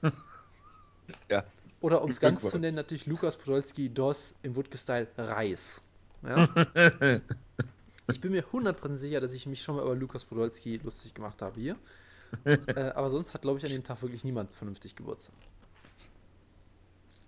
ja. 1.29 1.43
Oder 1.81 2.03
um 2.03 2.09
es 2.09 2.19
ganz 2.19 2.41
zu 2.41 2.57
nennen, 2.57 2.75
natürlich 2.75 3.05
Lukas 3.05 3.37
Podolski 3.37 3.93
DOS 3.93 4.33
im 4.43 4.55
Woodke-Style 4.55 5.07
Reis. 5.17 5.81
Ja? 6.23 6.47
Ich 8.07 8.21
bin 8.21 8.31
mir 8.31 8.43
100% 8.43 8.97
sicher, 8.97 9.19
dass 9.19 9.33
ich 9.33 9.47
mich 9.47 9.61
schon 9.61 9.75
mal 9.75 9.83
über 9.83 9.95
Lukas 9.95 10.25
Podolski 10.25 10.79
lustig 10.83 11.13
gemacht 11.13 11.41
habe 11.41 11.59
hier. 11.59 11.75
äh, 12.45 12.91
aber 12.95 13.09
sonst 13.09 13.33
hat, 13.33 13.41
glaube 13.41 13.57
ich, 13.57 13.65
an 13.65 13.71
dem 13.71 13.83
Tag 13.83 14.01
wirklich 14.01 14.23
niemand 14.23 14.53
vernünftig 14.53 14.95
Geburtstag. 14.95 15.35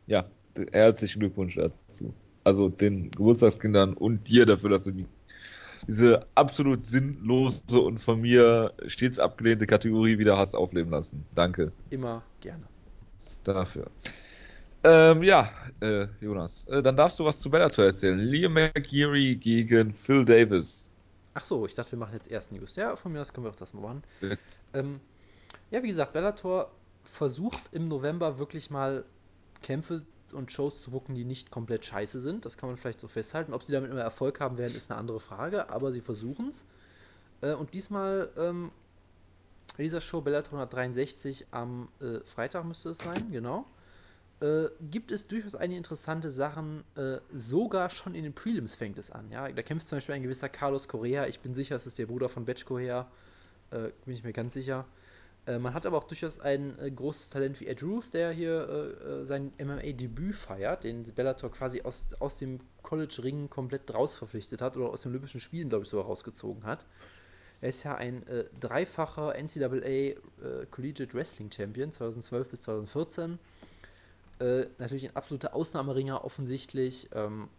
Ja, 0.06 0.26
herzlichen 0.72 1.20
Glückwunsch 1.20 1.56
dazu. 1.56 2.14
Also 2.44 2.70
den 2.70 3.12
Geburtstagskindern 3.12 3.94
und 3.94 4.28
dir 4.28 4.46
dafür, 4.46 4.70
dass 4.70 4.86
du 4.86 4.92
die, 4.92 5.06
diese 5.88 6.26
absolut 6.36 6.84
sinnlose 6.84 7.82
und 7.82 7.98
von 7.98 8.22
mir 8.22 8.74
stets 8.88 9.20
abgelehnte 9.20 9.68
Kategorie 9.68 10.18
wieder 10.18 10.38
hast 10.38 10.56
aufleben 10.56 10.92
lassen. 10.92 11.26
Danke. 11.36 11.72
Immer 11.90 12.24
gerne. 12.40 12.64
Dafür. 13.44 13.88
Ähm, 14.88 15.22
ja, 15.22 15.52
äh, 15.82 16.08
Jonas, 16.22 16.66
äh, 16.68 16.82
dann 16.82 16.96
darfst 16.96 17.20
du 17.20 17.26
was 17.26 17.42
zu 17.42 17.50
Bellator 17.50 17.84
erzählen. 17.84 18.18
Liam 18.18 18.54
McGeary 18.54 19.36
gegen 19.36 19.94
Phil 19.94 20.24
Davis. 20.24 20.90
Ach 21.34 21.44
so, 21.44 21.66
ich 21.66 21.76
dachte, 21.76 21.92
wir 21.92 22.00
machen 22.00 22.14
jetzt 22.14 22.32
erst 22.32 22.54
News. 22.54 22.78
Ja, 22.78 22.96
von 22.96 23.12
mir 23.12 23.20
aus 23.20 23.34
können 23.34 23.46
wir 23.46 23.52
auch 23.52 23.58
das 23.58 23.74
mal 23.74 23.82
machen. 23.82 24.04
Ja, 24.22 24.36
ähm, 24.74 25.02
ja 25.72 25.84
wie 25.84 25.90
gesagt, 25.90 26.14
Bellator 26.14 26.72
versucht 27.04 27.64
im 27.74 27.90
November 27.90 28.40
wirklich 28.40 28.70
mal 28.70 29.04
Kämpfe 29.62 30.06
und 30.32 30.54
Shows 30.54 30.82
zu 30.82 30.92
gucken, 30.92 31.16
die 31.16 31.26
nicht 31.26 31.52
komplett 31.52 31.84
scheiße 31.84 32.22
sind. 32.22 32.46
Das 32.46 32.56
kann 32.56 32.70
man 32.70 32.78
vielleicht 32.78 33.02
so 33.02 33.10
festhalten. 33.10 33.54
Ob 33.54 33.64
sie 33.64 33.74
damit 33.74 33.92
immer 33.92 34.00
Erfolg 34.00 34.40
haben 34.40 34.58
werden, 34.58 34.74
ist 34.74 34.90
eine 34.90 35.02
andere 35.02 35.20
Frage, 35.20 35.70
aber 35.70 35.92
sie 35.92 36.02
versuchen 36.02 36.48
es. 36.48 36.66
Äh, 37.42 37.56
und 37.56 37.74
diesmal 37.74 38.30
ähm, 38.38 38.72
dieser 39.78 40.00
Show 40.00 40.22
Bellator 40.22 40.54
163 40.54 41.48
am 41.52 41.90
äh, 42.00 42.22
Freitag 42.22 42.64
müsste 42.64 42.92
es 42.92 43.00
sein, 43.00 43.32
genau 43.34 43.66
äh, 44.40 44.68
gibt 44.92 45.12
es 45.12 45.28
durchaus 45.28 45.56
einige 45.56 45.78
interessante 45.78 46.32
Sachen, 46.32 46.84
äh, 46.96 47.18
sogar 47.34 47.90
schon 47.90 48.14
in 48.14 48.24
den 48.24 48.34
Prelims 48.34 48.76
fängt 48.76 48.98
es 49.00 49.12
an. 49.12 49.32
Ja? 49.32 49.52
Da 49.52 49.62
kämpft 49.64 49.88
zum 49.88 49.98
Beispiel 49.98 50.16
ein 50.16 50.24
gewisser 50.24 50.50
Carlos 50.50 50.88
Correa, 50.88 51.28
ich 51.28 51.40
bin 51.40 51.56
sicher, 51.56 51.76
es 51.76 51.88
ist 51.88 51.98
der 51.98 52.06
Bruder 52.06 52.30
von 52.30 52.46
Betch 52.46 52.66
Correa, 52.66 53.08
äh, 53.72 53.90
bin 54.06 54.14
ich 54.14 54.24
mir 54.24 54.34
ganz 54.34 54.54
sicher. 54.54 54.86
Äh, 55.48 55.60
man 55.60 55.74
hat 55.74 55.86
aber 55.86 55.98
auch 55.98 56.04
durchaus 56.04 56.40
ein 56.40 56.78
äh, 56.80 56.92
großes 56.92 57.30
Talent 57.30 57.60
wie 57.62 57.68
Ed 57.68 57.82
Ruth, 57.82 58.14
der 58.14 58.32
hier 58.32 58.68
äh, 58.70 59.26
sein 59.26 59.52
MMA-Debüt 59.58 60.36
feiert, 60.36 60.84
den 60.84 61.04
Bellator 61.04 61.52
quasi 61.52 61.82
aus, 61.82 62.06
aus 62.20 62.38
dem 62.38 62.60
College-Ring 62.84 63.50
komplett 63.50 63.92
raus 63.94 64.16
verpflichtet 64.16 64.62
hat 64.62 64.78
oder 64.78 64.90
aus 64.90 65.02
den 65.02 65.12
Olympischen 65.12 65.40
Spielen, 65.40 65.70
glaube 65.70 65.84
ich, 65.84 65.90
sogar 65.90 66.06
rausgezogen 66.06 66.64
hat. 66.64 66.86
Er 67.60 67.70
ist 67.70 67.82
ja 67.84 67.96
ein 67.96 68.24
dreifacher 68.60 69.34
NCAA 69.34 70.14
Collegiate 70.70 71.12
Wrestling 71.16 71.52
Champion 71.52 71.92
2012 71.92 72.50
bis 72.50 72.62
2014 72.62 73.40
äh, 74.40 74.66
natürlich 74.78 75.10
ein 75.10 75.16
absoluter 75.16 75.56
Ausnahmeringer 75.56 76.24
offensichtlich. 76.24 77.10
Ähm, 77.14 77.50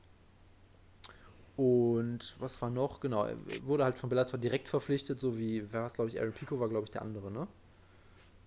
und 1.57 2.37
was 2.38 2.61
war 2.62 2.71
noch? 2.71 3.01
Genau, 3.01 3.25
er 3.25 3.37
wurde 3.64 3.85
halt 3.85 3.99
von 3.99 4.09
Bellator 4.09 4.38
direkt 4.38 4.69
verpflichtet, 4.69 5.19
so 5.21 5.37
wie, 5.38 5.64
wer 5.73 5.81
war 5.81 5.87
es, 5.87 5.95
glaube 5.95 6.11
ich, 6.11 6.21
Aaron 6.21 6.33
Pico 6.33 6.61
war, 6.61 6.69
glaube 6.69 6.85
ich, 6.85 6.91
der 6.91 7.03
andere, 7.03 7.33
ne? 7.33 7.49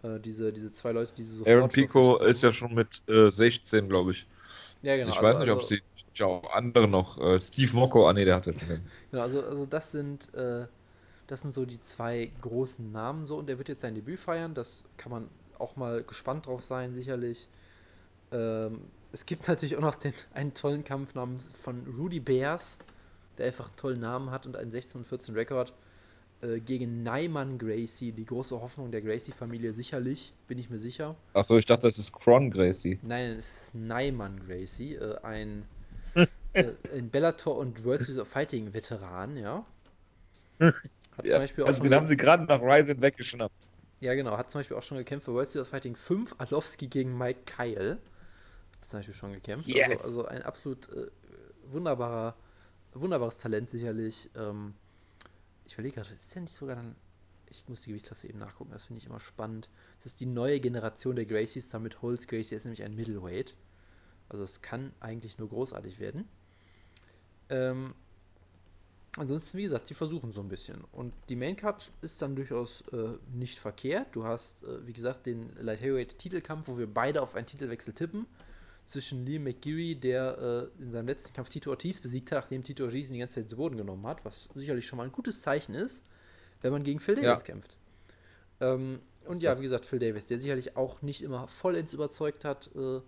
Äh, 0.04 0.20
diese, 0.20 0.54
diese 0.54 0.72
zwei 0.72 0.94
Leute, 0.94 1.14
die 1.14 1.24
sie 1.24 1.36
sofort 1.36 1.56
Aaron 1.56 1.70
Pico 1.70 2.18
ist 2.18 2.42
ja 2.42 2.54
schon 2.54 2.74
mit 2.74 3.02
äh, 3.08 3.30
16, 3.30 3.90
glaube 3.90 4.12
ich. 4.12 4.26
Ja, 4.82 4.96
genau. 4.96 5.10
Ich 5.10 5.18
also, 5.18 5.28
weiß 5.28 5.40
nicht, 5.40 5.50
also, 5.50 5.62
ob 5.62 5.68
sie 5.68 5.82
ich 6.14 6.24
auch 6.24 6.52
andere 6.54 6.88
noch. 6.88 7.18
Äh, 7.20 7.42
Steve 7.42 7.76
Mocco, 7.76 8.08
ah 8.08 8.14
nee, 8.14 8.26
der 8.26 8.36
hatte. 8.36 8.54
genau, 9.12 9.24
also, 9.24 9.44
also 9.44 9.66
das 9.66 9.92
sind 9.92 10.34
äh, 10.34 10.68
das 11.32 11.42
sind 11.42 11.54
so 11.54 11.66
die 11.66 11.82
zwei 11.82 12.30
großen 12.42 12.92
Namen 12.92 13.26
so 13.26 13.38
und 13.38 13.50
er 13.50 13.58
wird 13.58 13.70
jetzt 13.70 13.82
sein 13.82 13.96
Debüt 13.96 14.20
feiern. 14.20 14.54
Das 14.54 14.84
kann 14.98 15.12
man 15.12 15.30
auch 15.58 15.78
mal 15.78 16.04
gespannt 16.04 16.48
drauf 16.48 16.62
sein, 16.62 16.94
sicherlich. 16.94 17.48
Ähm, 18.32 18.82
es 19.12 19.26
gibt 19.26 19.48
natürlich 19.48 19.76
auch 19.76 19.82
noch 19.82 19.96
den, 19.96 20.14
einen 20.34 20.54
tollen 20.54 20.84
Kampf 20.84 21.14
namens 21.16 21.52
von 21.54 21.86
Rudy 21.98 22.20
Bears 22.20 22.78
der 23.38 23.48
einfach 23.48 23.68
einen 23.68 23.76
tollen 23.76 24.00
Namen 24.00 24.32
hat 24.32 24.46
und 24.46 24.56
einen 24.56 24.72
16 24.72 25.02
und 25.02 25.08
14 25.08 25.36
Rekord 25.36 25.74
äh, 26.42 26.60
gegen 26.60 27.04
Neyman 27.04 27.58
Gracie, 27.58 28.12
die 28.12 28.26
große 28.26 28.60
Hoffnung 28.62 28.92
der 28.92 29.02
Gracie-Familie, 29.02 29.74
sicherlich, 29.74 30.34
bin 30.48 30.58
ich 30.58 30.70
mir 30.70 30.78
sicher. 30.78 31.16
Achso, 31.34 31.58
ich 31.58 31.66
dachte, 31.66 31.88
das 31.88 31.98
ist 31.98 32.14
Cron 32.14 32.52
Gracie. 32.52 33.00
Nein, 33.02 33.32
es 33.38 33.48
ist 33.48 33.76
Neyman 33.76 34.40
Gracie, 34.46 34.96
äh, 34.96 35.18
ein, 35.24 35.66
äh, 36.54 36.66
ein 36.94 37.10
Bellator 37.10 37.58
und 37.58 37.84
World 37.84 38.04
Series 38.04 38.22
of 38.22 38.28
Fighting 38.28 38.74
Veteran, 38.74 39.38
ja. 39.38 39.66
Hat 40.60 41.26
ja, 41.26 41.32
zum 41.32 41.42
Beispiel 41.42 41.64
auch 41.64 41.68
also 41.68 41.80
schon 41.80 41.90
den 41.90 41.96
haben 41.96 42.06
sie 42.06 42.18
gerade 42.18 42.44
nach 42.44 42.62
Ryzen 42.62 43.02
weggeschnappt. 43.02 43.56
Ja, 44.00 44.14
genau. 44.16 44.38
Hat 44.38 44.50
zum 44.50 44.60
Beispiel 44.60 44.78
auch 44.78 44.84
schon 44.84 44.98
gekämpft 44.98 45.26
für 45.26 45.34
World 45.34 45.50
Series 45.50 45.68
of 45.68 45.70
Fighting 45.70 45.96
5, 45.96 46.36
Alowski 46.38 46.88
gegen 46.88 47.18
Mike 47.18 47.42
Kyle. 47.46 47.98
Zum 48.92 49.00
Beispiel 49.00 49.16
schon 49.16 49.32
gekämpft. 49.32 49.70
Yes. 49.70 50.04
Also, 50.04 50.04
also, 50.04 50.26
ein 50.26 50.42
absolut 50.42 50.90
äh, 50.90 51.08
wunderbarer, 51.72 52.36
wunderbares 52.94 53.38
Talent 53.38 53.70
sicherlich. 53.70 54.30
Ähm, 54.36 54.74
ich 55.66 55.74
überlege 55.74 55.96
gerade, 55.96 56.14
ist 56.14 56.36
der 56.36 56.42
nicht 56.42 56.54
sogar 56.54 56.76
dann. 56.76 56.98
Ich 57.50 57.68
muss 57.70 57.82
die 57.82 57.92
Gewichtsklasse 57.92 58.28
eben 58.28 58.40
nachgucken, 58.40 58.72
das 58.72 58.86
finde 58.86 59.00
ich 59.00 59.06
immer 59.06 59.22
spannend. 59.22 59.70
Das 59.98 60.08
ist 60.08 60.20
die 60.20 60.26
neue 60.26 60.60
Generation 60.60 61.16
der 61.16 61.26
Gracies, 61.26 61.70
damit 61.70 62.02
Holz 62.02 62.28
Gracie 62.28 62.56
ist 62.56 62.66
nämlich 62.66 62.84
ein 62.84 62.96
Middleweight. 62.96 63.56
Also 64.28 64.44
es 64.44 64.62
kann 64.62 64.92
eigentlich 65.00 65.38
nur 65.38 65.50
großartig 65.50 66.00
werden. 66.00 66.28
Ähm, 67.50 67.94
ansonsten, 69.18 69.58
wie 69.58 69.64
gesagt, 69.64 69.88
sie 69.88 69.94
versuchen 69.94 70.34
so 70.34 70.42
ein 70.42 70.50
bisschen. 70.50 70.84
Und 70.92 71.14
die 71.30 71.36
Maincard 71.38 71.92
ist 72.02 72.22
dann 72.22 72.36
durchaus 72.36 72.82
äh, 72.94 73.18
nicht 73.34 73.60
verkehrt. 73.60 74.16
Du 74.16 74.26
hast, 74.26 74.64
äh, 74.64 74.86
wie 74.86 74.94
gesagt, 74.94 75.26
den 75.26 75.54
Light 75.58 75.82
Heavyweight 75.82 76.18
Titelkampf, 76.18 76.68
wo 76.68 76.78
wir 76.78 76.88
beide 76.88 77.22
auf 77.22 77.36
einen 77.36 77.48
Titelwechsel 77.48 77.94
tippen. 77.94 78.26
Zwischen 78.86 79.26
Liam 79.26 79.44
McGeary, 79.44 79.96
der 79.96 80.70
äh, 80.80 80.84
in 80.84 80.92
seinem 80.92 81.08
letzten 81.08 81.34
Kampf 81.34 81.50
Tito 81.50 81.70
Ortiz 81.70 82.00
besiegt 82.00 82.32
hat, 82.32 82.44
nachdem 82.44 82.64
Tito 82.64 82.84
Ortiz 82.84 83.08
ihn 83.08 83.14
die 83.14 83.20
ganze 83.20 83.42
Zeit 83.42 83.50
zu 83.50 83.56
Boden 83.56 83.78
genommen 83.78 84.06
hat, 84.06 84.26
was 84.26 84.50
sicherlich 84.54 84.86
schon 84.86 84.98
mal 84.98 85.04
ein 85.04 85.12
gutes 85.12 85.42
Zeichen 85.42 85.74
ist, 85.74 86.04
wenn 86.62 86.72
man 86.72 86.84
gegen 86.84 87.00
Phil 87.00 87.16
Davis 87.16 87.40
ja. 87.40 87.46
kämpft. 87.46 87.78
Ähm, 88.60 89.00
und 89.26 89.42
ja, 89.42 89.58
wie 89.58 89.64
gesagt, 89.64 89.86
Phil 89.86 90.00
Davis, 90.00 90.26
der 90.26 90.40
sicherlich 90.40 90.76
auch 90.76 91.02
nicht 91.02 91.22
immer 91.22 91.48
vollends 91.48 91.94
überzeugt 91.94 92.44
hat, 92.44 92.70
äh, 92.76 93.02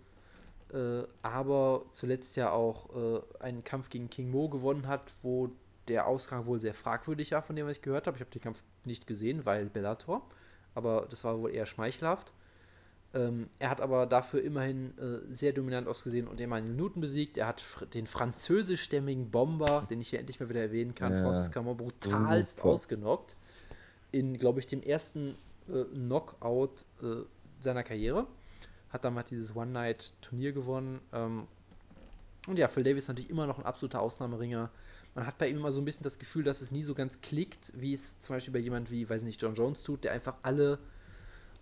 äh, 0.74 1.08
aber 1.22 1.86
zuletzt 1.94 2.36
ja 2.36 2.52
auch 2.52 2.90
äh, 2.96 3.22
einen 3.40 3.64
Kampf 3.64 3.90
gegen 3.90 4.10
King 4.10 4.32
Mo 4.32 4.50
gewonnen 4.50 4.88
hat, 4.88 5.12
wo 5.22 5.50
der 5.88 6.08
Ausgang 6.08 6.46
wohl 6.46 6.62
sehr 6.62 6.74
fragwürdig 6.74 7.32
war, 7.32 7.42
von 7.42 7.56
dem 7.56 7.68
was 7.68 7.78
ich 7.78 7.82
gehört 7.82 8.08
habe. 8.08 8.18
Ich 8.18 8.22
habe 8.22 8.32
den 8.32 8.42
Kampf 8.42 8.64
nicht 8.86 9.06
gesehen, 9.06 9.46
weil 9.46 9.66
Bellator, 9.66 10.28
aber 10.76 11.08
das 11.10 11.24
war 11.24 11.40
wohl 11.40 11.52
eher 11.52 11.66
schmeichelhaft. 11.66 12.34
Ähm, 13.14 13.50
er 13.60 13.70
hat 13.70 13.80
aber 13.80 14.06
dafür 14.08 14.42
immerhin 14.42 14.98
äh, 14.98 15.34
sehr 15.34 15.54
dominant 15.54 15.88
ausgesehen 15.88 16.28
und 16.28 16.42
Emmanuel 16.42 16.74
Newton 16.74 17.02
besiegt. 17.02 17.38
Er 17.38 17.48
hat 17.48 17.62
fr 17.62 17.86
den 17.86 18.08
französischstämmigen 18.08 19.30
Bomber, 19.30 19.86
den 19.90 20.02
ich 20.02 20.10
hier 20.10 20.20
endlich 20.20 20.40
mal 20.40 20.50
wieder 20.50 20.62
erwähnen 20.62 20.96
kann, 20.96 21.14
ja, 21.14 21.22
Francis 21.22 21.52
Camon, 21.52 21.78
brutalst 21.78 22.58
super. 22.58 22.70
ausgenockt. 22.70 23.36
In, 24.12 24.38
glaube 24.38 24.60
ich, 24.60 24.68
dem 24.68 24.82
ersten 24.82 25.36
äh, 25.68 25.84
Knockout 25.86 26.86
äh, 27.02 27.24
seiner 27.60 27.84
Karriere. 27.84 28.28
Hat 28.90 29.06
damals 29.06 29.30
dieses 29.30 29.56
One-Night-Turnier 29.56 30.52
gewonnen. 30.52 31.00
Ähm, 31.12 31.48
und 32.48 32.60
ja, 32.60 32.68
Phil 32.68 32.84
Davis 32.84 33.06
ist 33.06 33.08
natürlich 33.10 33.30
immer 33.30 33.48
noch 33.48 33.58
ein 33.58 33.66
absoluter 33.66 34.02
Ausnahmeringer 34.02 34.70
man 35.16 35.28
hat 35.28 35.38
bei 35.38 35.48
ihm 35.48 35.58
immer 35.58 35.72
so 35.72 35.82
ein 35.82 35.86
bisschen 35.86 36.04
das 36.04 36.18
Gefühl, 36.18 36.44
dass 36.44 36.62
es 36.62 36.72
nie 36.72 36.82
so 36.82 36.96
ganz 36.96 37.22
klickt, 37.22 37.72
wie 37.76 37.94
es 37.94 38.20
zum 38.20 38.36
Beispiel 38.36 38.54
bei 38.54 38.60
jemand 38.60 38.90
wie, 38.90 39.08
weiß 39.08 39.24
nicht, 39.24 39.42
John 39.42 39.54
Jones 39.54 39.84
tut, 39.84 40.04
der 40.04 40.12
einfach 40.12 40.36
alle, 40.42 40.80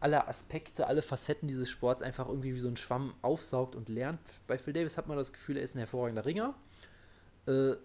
alle 0.02 0.28
Aspekte, 0.28 0.88
alle 0.88 1.02
Facetten 1.02 1.48
dieses 1.48 1.70
Sports 1.70 2.02
einfach 2.02 2.28
irgendwie 2.28 2.54
wie 2.54 2.60
so 2.60 2.68
ein 2.68 2.76
Schwamm 2.76 3.14
aufsaugt 3.22 3.76
und 3.76 3.88
lernt. 3.88 4.20
Bei 4.48 4.58
Phil 4.58 4.74
Davis 4.74 4.98
hat 4.98 5.08
man 5.08 5.16
das 5.16 5.32
Gefühl, 5.32 5.58
er 5.58 5.64
ist 5.64 5.76
ein 5.76 5.80
hervorragender 5.80 6.26
Ringer. 6.26 6.56
Äh, 7.46 7.76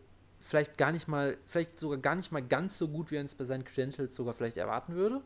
vielleicht 0.40 0.78
gar 0.78 0.92
nicht 0.92 1.08
mal, 1.08 1.36
vielleicht 1.46 1.78
sogar 1.78 1.98
gar 1.98 2.14
nicht 2.14 2.32
mal 2.32 2.42
ganz 2.42 2.78
so 2.78 2.88
gut, 2.88 3.10
wie 3.10 3.16
er 3.16 3.24
es 3.24 3.34
bei 3.34 3.44
seinen 3.44 3.64
Credentials 3.64 4.16
sogar 4.16 4.34
vielleicht 4.34 4.56
erwarten 4.56 4.94
würde. 4.94 5.20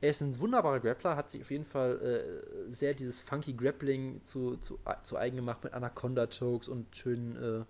Er 0.00 0.10
ist 0.10 0.20
ein 0.20 0.38
wunderbarer 0.38 0.80
Grappler, 0.80 1.16
hat 1.16 1.30
sich 1.30 1.40
auf 1.40 1.50
jeden 1.50 1.64
Fall 1.64 1.98
äh, 2.68 2.72
sehr 2.72 2.92
dieses 2.92 3.22
funky 3.22 3.54
Grappling 3.54 4.20
zu, 4.26 4.56
zu, 4.58 4.78
zu 5.02 5.16
eigen 5.16 5.36
gemacht 5.36 5.64
mit 5.64 5.72
Anaconda-Chokes 5.72 6.68
und 6.68 6.94
schönen 6.94 7.64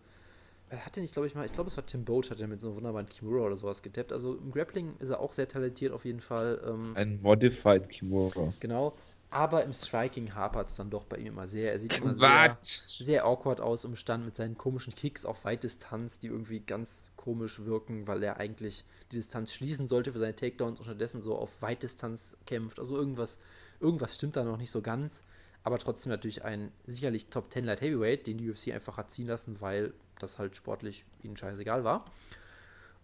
hatte 0.79 1.01
nicht, 1.01 1.13
glaube 1.13 1.27
ich 1.27 1.35
mal, 1.35 1.45
ich 1.45 1.53
glaube, 1.53 1.71
es 1.71 1.77
war 1.77 1.87
Tim 1.87 2.05
Boach, 2.05 2.31
hat 2.31 2.41
er 2.41 2.47
mit 2.47 2.61
so 2.61 2.69
einem 2.69 2.77
wunderbaren 2.77 3.09
Kimura 3.09 3.47
oder 3.47 3.57
sowas 3.57 3.83
getappt. 3.83 4.13
Also 4.13 4.35
im 4.35 4.53
Grappling 4.53 4.97
ist 4.99 5.11
er 5.11 5.21
auch 5.21 5.33
sehr 5.33 5.49
talentiert 5.49 5.93
auf 5.93 6.05
jeden 6.05 6.21
Fall. 6.21 6.61
Ähm, 6.67 6.97
Ein 6.97 7.21
Modified 7.23 7.89
Kimura. 7.89 8.53
Genau. 8.61 8.95
Aber 9.31 9.65
im 9.65 9.75
Striking 9.75 10.33
hapert 10.33 10.71
es 10.71 10.77
dann 10.77 10.91
doch 10.91 11.07
bei 11.07 11.17
ihm 11.17 11.27
immer 11.27 11.49
sehr. 11.49 11.73
Er 11.73 11.81
sieht 11.81 11.99
immer 12.01 12.15
sehr, 12.15 12.57
sehr 12.63 13.25
awkward 13.25 13.61
aus 13.61 13.85
im 13.85 13.97
Stand 13.97 14.25
mit 14.25 14.37
seinen 14.37 14.57
komischen 14.57 14.95
Kicks 14.95 15.25
auf 15.25 15.45
Weitdistanz, 15.45 16.21
die 16.21 16.29
irgendwie 16.29 16.61
ganz 16.61 17.11
komisch 17.17 17.65
wirken, 17.65 18.07
weil 18.07 18.23
er 18.23 18.37
eigentlich 18.37 18.85
die 19.11 19.17
Distanz 19.17 19.53
schließen 19.53 19.89
sollte 19.89 20.13
für 20.13 20.21
seine 20.21 20.37
Takedowns 20.37 20.79
und 20.79 20.85
stattdessen 20.85 21.21
so 21.21 21.37
auf 21.37 21.51
Weitdistanz 21.63 22.37
kämpft. 22.47 22.79
Also 22.79 22.97
irgendwas, 22.97 23.39
irgendwas 23.81 24.15
stimmt 24.15 24.37
da 24.37 24.45
noch 24.45 24.57
nicht 24.57 24.71
so 24.71 24.83
ganz. 24.83 25.23
Aber 25.65 25.79
trotzdem 25.79 26.11
natürlich 26.11 26.45
ein 26.45 26.71
sicherlich 26.87 27.27
Top 27.27 27.51
10 27.51 27.65
Light 27.65 27.81
Heavyweight, 27.81 28.27
den 28.27 28.39
die 28.39 28.51
UFC 28.51 28.69
einfach 28.69 28.99
hat 28.99 29.11
ziehen 29.11 29.27
lassen, 29.27 29.61
weil 29.61 29.95
das 30.19 30.39
halt 30.39 30.57
sportlich 30.57 31.05
ihnen 31.23 31.37
scheißegal 31.37 31.85
war. 31.85 32.05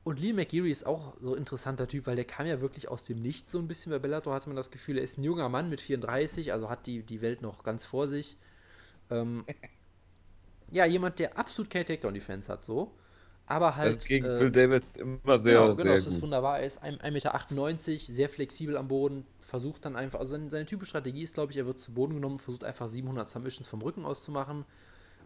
Und 0.03 0.19
Lee 0.19 0.33
McGeary 0.33 0.71
ist 0.71 0.87
auch 0.87 1.15
so 1.21 1.33
ein 1.33 1.39
interessanter 1.39 1.87
Typ, 1.87 2.07
weil 2.07 2.17
der 2.17 2.25
kam 2.25 2.47
ja 2.47 2.61
wirklich 2.61 2.89
aus 2.89 3.05
dem 3.05 3.21
Nichts 3.21 3.53
so 3.53 3.59
ein 3.59 3.69
bisschen. 3.69 3.91
Bei 3.91 3.99
Bellator 3.99 4.33
hatte 4.35 4.49
man 4.49 4.57
das 4.57 4.71
Gefühl, 4.71 4.97
er 4.97 5.05
ist 5.05 5.19
ein 5.19 5.25
junger 5.25 5.49
Mann 5.49 5.69
mit 5.69 5.81
34, 5.81 6.53
also 6.53 6.71
hat 6.71 6.87
die, 6.87 7.03
die 7.03 7.21
Welt 7.21 7.43
noch 7.43 7.63
ganz 7.65 7.85
vor 7.85 8.09
sich. 8.09 8.39
Ähm, 9.11 9.45
ja, 10.71 10.87
jemand, 10.87 11.19
der 11.19 11.37
absolut 11.37 11.71
keine 11.71 11.85
Takedown-Defense 11.85 12.51
hat, 12.51 12.65
so. 12.65 12.95
Aber 13.45 13.77
halt. 13.77 13.89
Das 13.89 14.03
ist 14.03 14.09
gegen 14.09 14.25
äh, 14.25 14.39
Phil 14.39 14.51
Davis 14.53 14.97
immer 14.97 15.39
sehr, 15.39 15.55
genau, 15.55 15.75
genau, 15.75 15.83
sehr 15.83 15.95
das 15.97 16.07
ist 16.07 16.23
wunderbar. 16.23 16.61
Er 16.61 16.67
ist 16.67 16.83
1,98 16.83 17.11
Meter, 17.11 18.13
sehr 18.13 18.29
flexibel 18.29 18.77
am 18.77 18.89
Boden, 18.89 19.27
versucht 19.41 19.85
dann 19.85 19.97
einfach, 19.97 20.21
also 20.21 20.31
seine, 20.31 20.51
seine 20.51 20.67
typische 20.67 20.91
Strategie 20.91 21.23
ist, 21.23 21.35
glaube 21.35 21.53
ich, 21.53 21.59
er 21.59 21.67
wird 21.67 21.81
zu 21.81 21.93
Boden 21.93 22.15
genommen, 22.15 22.39
versucht 22.39 22.65
einfach 22.65 22.89
700 22.89 23.29
Submissions 23.29 23.69
vom 23.69 23.83
Rücken 23.83 24.07
auszumachen. 24.07 24.65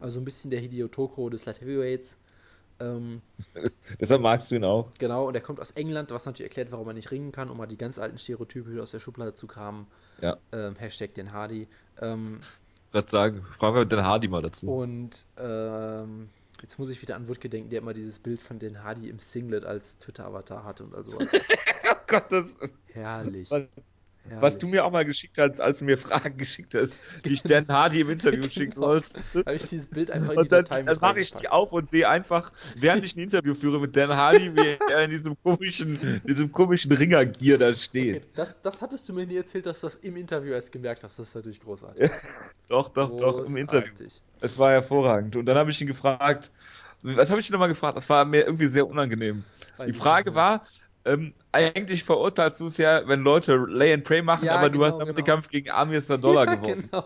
Also 0.01 0.21
ein 0.21 0.25
bisschen 0.25 0.51
der 0.51 0.61
Hideo 0.61 0.89
Tokro 0.89 1.31
des 1.31 1.47
Light 1.47 1.61
Heavyweights. 1.61 2.19
Ähm, 2.81 3.23
Deshalb 4.01 4.21
magst 4.21 4.51
du 4.51 4.57
ihn 4.57 4.65
auch. 4.65 4.91
Genau, 4.99 5.29
und 5.29 5.35
er 5.35 5.41
kommt 5.41 5.61
aus 5.61 5.71
England, 5.73 6.11
was 6.11 6.27
natürlich 6.27 6.51
erklärt, 6.51 6.73
warum 6.73 6.89
er 6.89 6.95
nicht 6.95 7.11
ringen 7.11 7.33
kann, 7.33 7.51
um 7.51 7.57
mal 7.57 7.67
die 7.67 7.77
ganz 7.77 7.99
alten 7.99 8.19
Stereotype 8.19 8.83
aus 8.83 8.91
der 8.91 9.01
Schublade 9.01 9.35
zu 9.35 9.47
kramen. 9.47 9.87
Ja. 10.21 10.37
Ähm, 10.53 10.77
Hashtag 10.77 11.15
den 11.15 11.33
Hardy. 11.33 11.69
Ähm, 12.01 12.41
ich 12.93 13.11
sagen, 13.11 13.43
fragen 13.59 13.77
wir 13.77 13.85
den 13.85 14.05
Hardy 14.05 14.29
mal 14.29 14.43
dazu. 14.43 14.67
Und 14.69 15.25
ähm, 15.37 16.31
jetzt 16.63 16.79
muss 16.79 16.89
ich 16.89 17.03
wieder 17.03 17.17
an 17.17 17.29
Wutke 17.29 17.49
denken, 17.49 17.71
der 17.71 17.81
immer 17.81 17.93
dieses 17.93 18.19
Bild 18.19 18.41
von 18.41 18.59
den 18.59 18.83
Hardy 18.83 19.09
im 19.09 19.19
Singlet 19.19 19.65
als 19.65 19.99
Twitter-Avatar 19.99 20.65
hatte 20.65 20.85
und 20.85 20.95
all 20.95 21.05
sowas. 21.05 21.29
oh 21.91 21.97
Gott, 22.07 22.31
das. 22.31 22.57
Herrlich. 22.93 23.51
Was, 23.51 23.69
Herrlich. 24.27 24.43
Was 24.43 24.59
du 24.59 24.69
mir 24.69 24.87
auch 24.87 24.91
mal 24.91 25.05
geschickt 25.05 25.37
hast, 25.37 25.61
als 25.61 25.81
du 25.81 25.85
mir 25.85 25.99
Fragen 25.99 26.39
geschickt 26.39 26.75
hast, 26.75 26.99
die 27.27 27.35
ich 27.35 27.43
Dan 27.43 27.69
Hardy 27.69 28.01
im 28.01 28.09
Interview 28.09 28.41
genau. 28.41 28.53
schicken 28.53 28.81
sollst. 28.81 29.21
Habe 29.35 29.55
ich 29.55 29.67
dieses 29.67 29.87
Bild 29.87 30.11
einfach 30.11 30.33
in 30.33 30.39
und 30.39 30.51
dann, 30.51 30.65
dann 30.65 30.99
mache 30.99 31.21
ich 31.21 31.35
die 31.35 31.49
auf 31.49 31.73
und 31.73 31.87
sehe 31.87 32.09
einfach, 32.09 32.51
während 32.75 33.05
ich 33.05 33.15
ein 33.17 33.21
Interview 33.21 33.55
führe 33.55 33.79
mit 33.79 33.95
Dan 33.95 34.17
Hardy, 34.17 34.57
wie 34.57 34.79
er 34.91 35.05
in 35.05 35.11
diesem 35.11 35.37
komischen, 35.43 36.23
diesem 36.27 36.51
komischen 36.53 36.91
Ringergier 36.93 37.59
da 37.59 37.75
steht. 37.75 38.17
Okay, 38.17 38.27
das, 38.35 38.63
das 38.63 38.81
hattest 38.81 39.07
du 39.09 39.13
mir 39.13 39.27
nie 39.27 39.37
erzählt, 39.37 39.67
dass 39.67 39.81
du 39.81 39.89
das 39.89 39.97
im 39.97 40.17
Interview 40.17 40.53
erst 40.53 40.73
gemerkt 40.73 41.05
hast. 41.05 41.19
Das 41.19 41.29
ist 41.29 41.35
natürlich 41.35 41.61
großartig. 41.61 42.11
doch, 42.69 42.89
doch, 42.89 43.11
großartig. 43.11 43.41
doch, 43.41 43.47
im 43.47 43.57
Interview. 43.59 43.93
Es 44.41 44.59
war 44.59 44.73
hervorragend. 44.73 45.37
Und 45.37 45.45
dann 45.45 45.59
habe 45.59 45.71
ich 45.71 45.81
ihn 45.83 45.87
gefragt, 45.87 46.51
was 47.03 47.29
habe 47.29 47.41
ich 47.41 47.51
ihn 47.51 47.53
nochmal 47.53 47.69
gefragt? 47.69 47.99
Das 47.99 48.09
war 48.09 48.25
mir 48.25 48.47
irgendwie 48.47 48.67
sehr 48.67 48.89
unangenehm. 48.89 49.45
Die 49.87 49.93
Frage 49.93 50.35
war, 50.35 50.65
ähm, 51.05 51.35
eigentlich 51.53 52.05
verurteilst 52.05 52.61
du 52.61 52.67
es 52.67 52.77
ja, 52.77 53.07
wenn 53.07 53.23
Leute 53.23 53.57
Lay 53.57 53.93
and 53.93 54.05
Pray 54.05 54.23
machen, 54.23 54.47
ja, 54.47 54.57
aber 54.57 54.71
genau, 54.71 54.85
du 54.85 54.87
hast 54.87 54.99
damit 54.99 55.17
genau. 55.17 55.27
den 55.27 55.31
Kampf 55.33 55.49
gegen 55.49 55.71
Amir 55.71 56.01
Dollar 56.19 56.47
ja, 56.47 56.55
gewonnen. 56.55 56.89
Genau. 56.91 57.05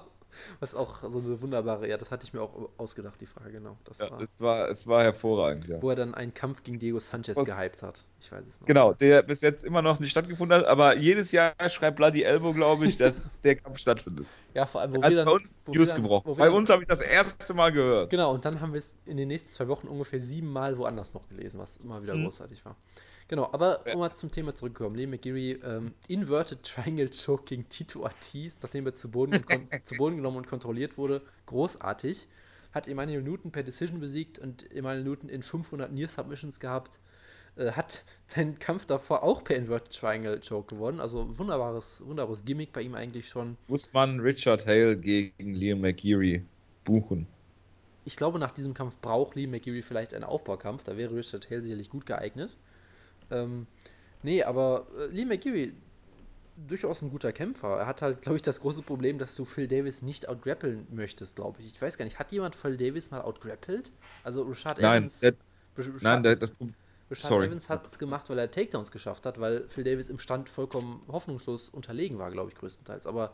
Was 0.61 0.75
auch 0.75 1.03
so 1.09 1.19
eine 1.19 1.41
wunderbare, 1.41 1.89
ja, 1.89 1.97
das 1.97 2.11
hatte 2.11 2.25
ich 2.25 2.33
mir 2.33 2.41
auch 2.41 2.69
ausgedacht, 2.77 3.21
die 3.21 3.27
Frage, 3.27 3.53
genau. 3.53 3.77
Das 3.85 3.99
ja, 3.99 4.11
war, 4.11 4.21
es, 4.21 4.41
war, 4.41 4.69
es 4.69 4.87
war 4.87 5.03
hervorragend, 5.03 5.67
ja. 5.67 5.83
Wo 5.83 5.91
er 5.91 5.97
dann 5.97 6.15
einen 6.15 6.35
Kampf 6.35 6.63
gegen 6.63 6.79
Diego 6.79 7.01
Sanchez 7.01 7.37
Was? 7.37 7.45
gehypt 7.45 7.83
hat. 7.83 8.05
Ich 8.21 8.31
weiß 8.31 8.45
es 8.49 8.61
noch. 8.61 8.67
Genau, 8.67 8.93
der 8.93 9.23
bis 9.23 9.41
jetzt 9.41 9.65
immer 9.65 9.83
noch 9.83 9.99
nicht 9.99 10.11
stattgefunden 10.11 10.59
hat, 10.59 10.67
aber 10.67 10.97
jedes 10.97 11.33
Jahr 11.33 11.55
schreibt 11.69 11.97
Bloody 11.97 12.23
Elbow, 12.23 12.53
glaube 12.53 12.87
ich, 12.87 12.97
dass 12.97 13.31
der 13.45 13.57
Kampf 13.57 13.79
stattfindet. 13.79 14.27
Ja, 14.55 14.67
vor 14.67 14.81
allem, 14.81 14.95
wo 14.95 15.03
wir 15.03 15.17
dann. 15.17 15.27
Bei 15.27 15.33
uns 15.33 15.65
News 15.67 15.95
gebrochen. 15.95 16.37
Bei 16.37 16.51
uns 16.51 16.71
habe 16.71 16.83
ich 16.83 16.89
das 16.89 17.01
erste 17.01 17.55
Mal 17.55 17.73
gehört. 17.73 18.11
Genau, 18.11 18.33
und 18.33 18.45
dann 18.45 18.61
haben 18.61 18.73
wir 18.73 18.79
es 18.79 18.93
in 19.07 19.17
den 19.17 19.29
nächsten 19.29 19.51
zwei 19.51 19.69
Wochen 19.69 19.89
ungefähr 19.89 20.21
sieben 20.21 20.53
Mal 20.53 20.79
woanders 20.79 21.15
noch 21.15 21.29
gelesen, 21.29 21.61
was 21.61 21.79
immer 21.79 22.03
wieder 22.03 22.15
mhm. 22.15 22.25
großartig 22.25 22.65
war. 22.65 22.77
Genau, 23.29 23.51
aber 23.53 23.85
um 23.93 24.01
mal 24.01 24.15
zum 24.15 24.31
Thema 24.31 24.55
zurückzukommen. 24.55 24.97
Lee 24.97 25.07
McGeary, 25.07 25.61
ähm, 25.63 25.93
Inverted 26.09 26.63
Triangle 26.63 27.11
Choke 27.11 27.45
gegen 27.45 27.69
Tito 27.69 28.01
Ortiz, 28.01 28.57
nachdem 28.63 28.87
er 28.87 28.95
zu 28.95 29.11
Boden, 29.11 29.33
zu 29.85 29.97
Boden 29.97 30.17
genommen 30.17 30.39
und 30.39 30.49
kontrolliert 30.49 30.97
wurde. 30.97 31.21
Großartig. 31.47 32.27
Hat 32.73 32.89
Emmanuel 32.89 33.23
Newton 33.23 33.51
per 33.51 33.63
Decision 33.63 34.01
besiegt 34.01 34.39
und 34.39 34.71
Emmanuel 34.73 35.05
Newton 35.05 35.29
in 35.29 35.43
500 35.43 35.93
Near 35.93 36.09
Submissions 36.09 36.59
gehabt. 36.59 36.99
Äh, 37.57 37.73
hat 37.73 38.03
seinen 38.27 38.59
Kampf 38.59 38.87
davor 38.87 39.23
auch 39.23 39.45
per 39.45 39.57
Inverted 39.57 39.95
Triangle 39.95 40.41
Choke 40.41 40.75
gewonnen. 40.75 40.99
Also 40.99 41.39
wunderbares, 41.39 42.03
wunderbares 42.07 42.45
Gimmick 42.47 42.73
bei 42.73 42.81
ihm 42.81 42.95
eigentlich 42.95 43.29
schon. 43.29 43.59
Muss 43.69 43.93
man 43.93 44.21
Richard 44.21 44.67
Hale 44.67 44.99
gegen 44.99 45.55
Liam 45.55 45.83
McGeary 45.83 46.45
buchen? 46.85 47.27
ich 48.09 48.17
glaube, 48.17 48.39
nach 48.39 48.53
diesem 48.53 48.73
Kampf 48.73 48.97
braucht 49.03 49.35
Lee 49.35 49.47
McGeary 49.47 49.83
vielleicht 49.83 50.15
einen 50.15 50.25
Aufbaukampf. 50.25 50.83
Da 50.83 50.97
wäre 50.97 51.15
Richard 51.15 51.51
Hale 51.51 51.61
sicherlich 51.61 51.91
gut 51.91 52.07
geeignet. 52.07 52.57
Ähm, 53.31 53.67
nee, 54.23 54.43
aber 54.43 54.87
äh, 54.99 55.07
Lee 55.07 55.25
McGeary, 55.25 55.73
durchaus 56.67 57.03
ein 57.03 57.11
guter 57.11 57.33
Kämpfer. 57.33 57.79
Er 57.79 57.87
hat 57.87 58.03
halt, 58.03 58.23
glaube 58.23 58.37
ich, 58.37 58.43
das 58.43 58.61
große 58.61 58.83
Problem, 58.83 59.19
dass 59.19 59.35
du 59.37 59.45
Phil 59.45 59.69
Davis 59.69 60.03
nicht 60.03 60.29
outgrappeln 60.29 60.87
möchtest, 60.91 61.37
glaube 61.37 61.61
ich. 61.61 61.67
Ich 61.67 61.81
weiß 61.81 61.97
gar 61.97 62.05
nicht, 62.05 62.19
hat 62.19 62.33
jemand 62.33 62.57
Phil 62.57 62.77
Davis 62.77 63.11
mal 63.11 63.21
outgrappelt? 63.21 63.93
Also 64.25 64.43
Rashad 64.43 64.81
Nein, 64.81 65.03
Evans. 65.03 65.21
der, 65.21 65.35
Rashad, 65.77 66.03
nein, 66.03 66.23
der, 66.23 66.37
das, 66.37 66.51
Rashad 67.11 67.31
sorry. 67.31 67.47
Evans 67.47 67.69
hat 67.69 67.87
es 67.87 67.99
gemacht, 67.99 68.29
weil 68.29 68.39
er 68.39 68.51
Takedowns 68.51 68.91
geschafft 68.91 69.25
hat, 69.27 69.39
weil 69.39 69.69
Phil 69.69 69.85
Davis 69.85 70.09
im 70.09 70.19
Stand 70.19 70.49
vollkommen 70.49 71.03
hoffnungslos 71.09 71.69
unterlegen 71.69 72.19
war, 72.19 72.31
glaube 72.31 72.51
ich, 72.51 72.57
größtenteils. 72.57 73.07
Aber 73.07 73.33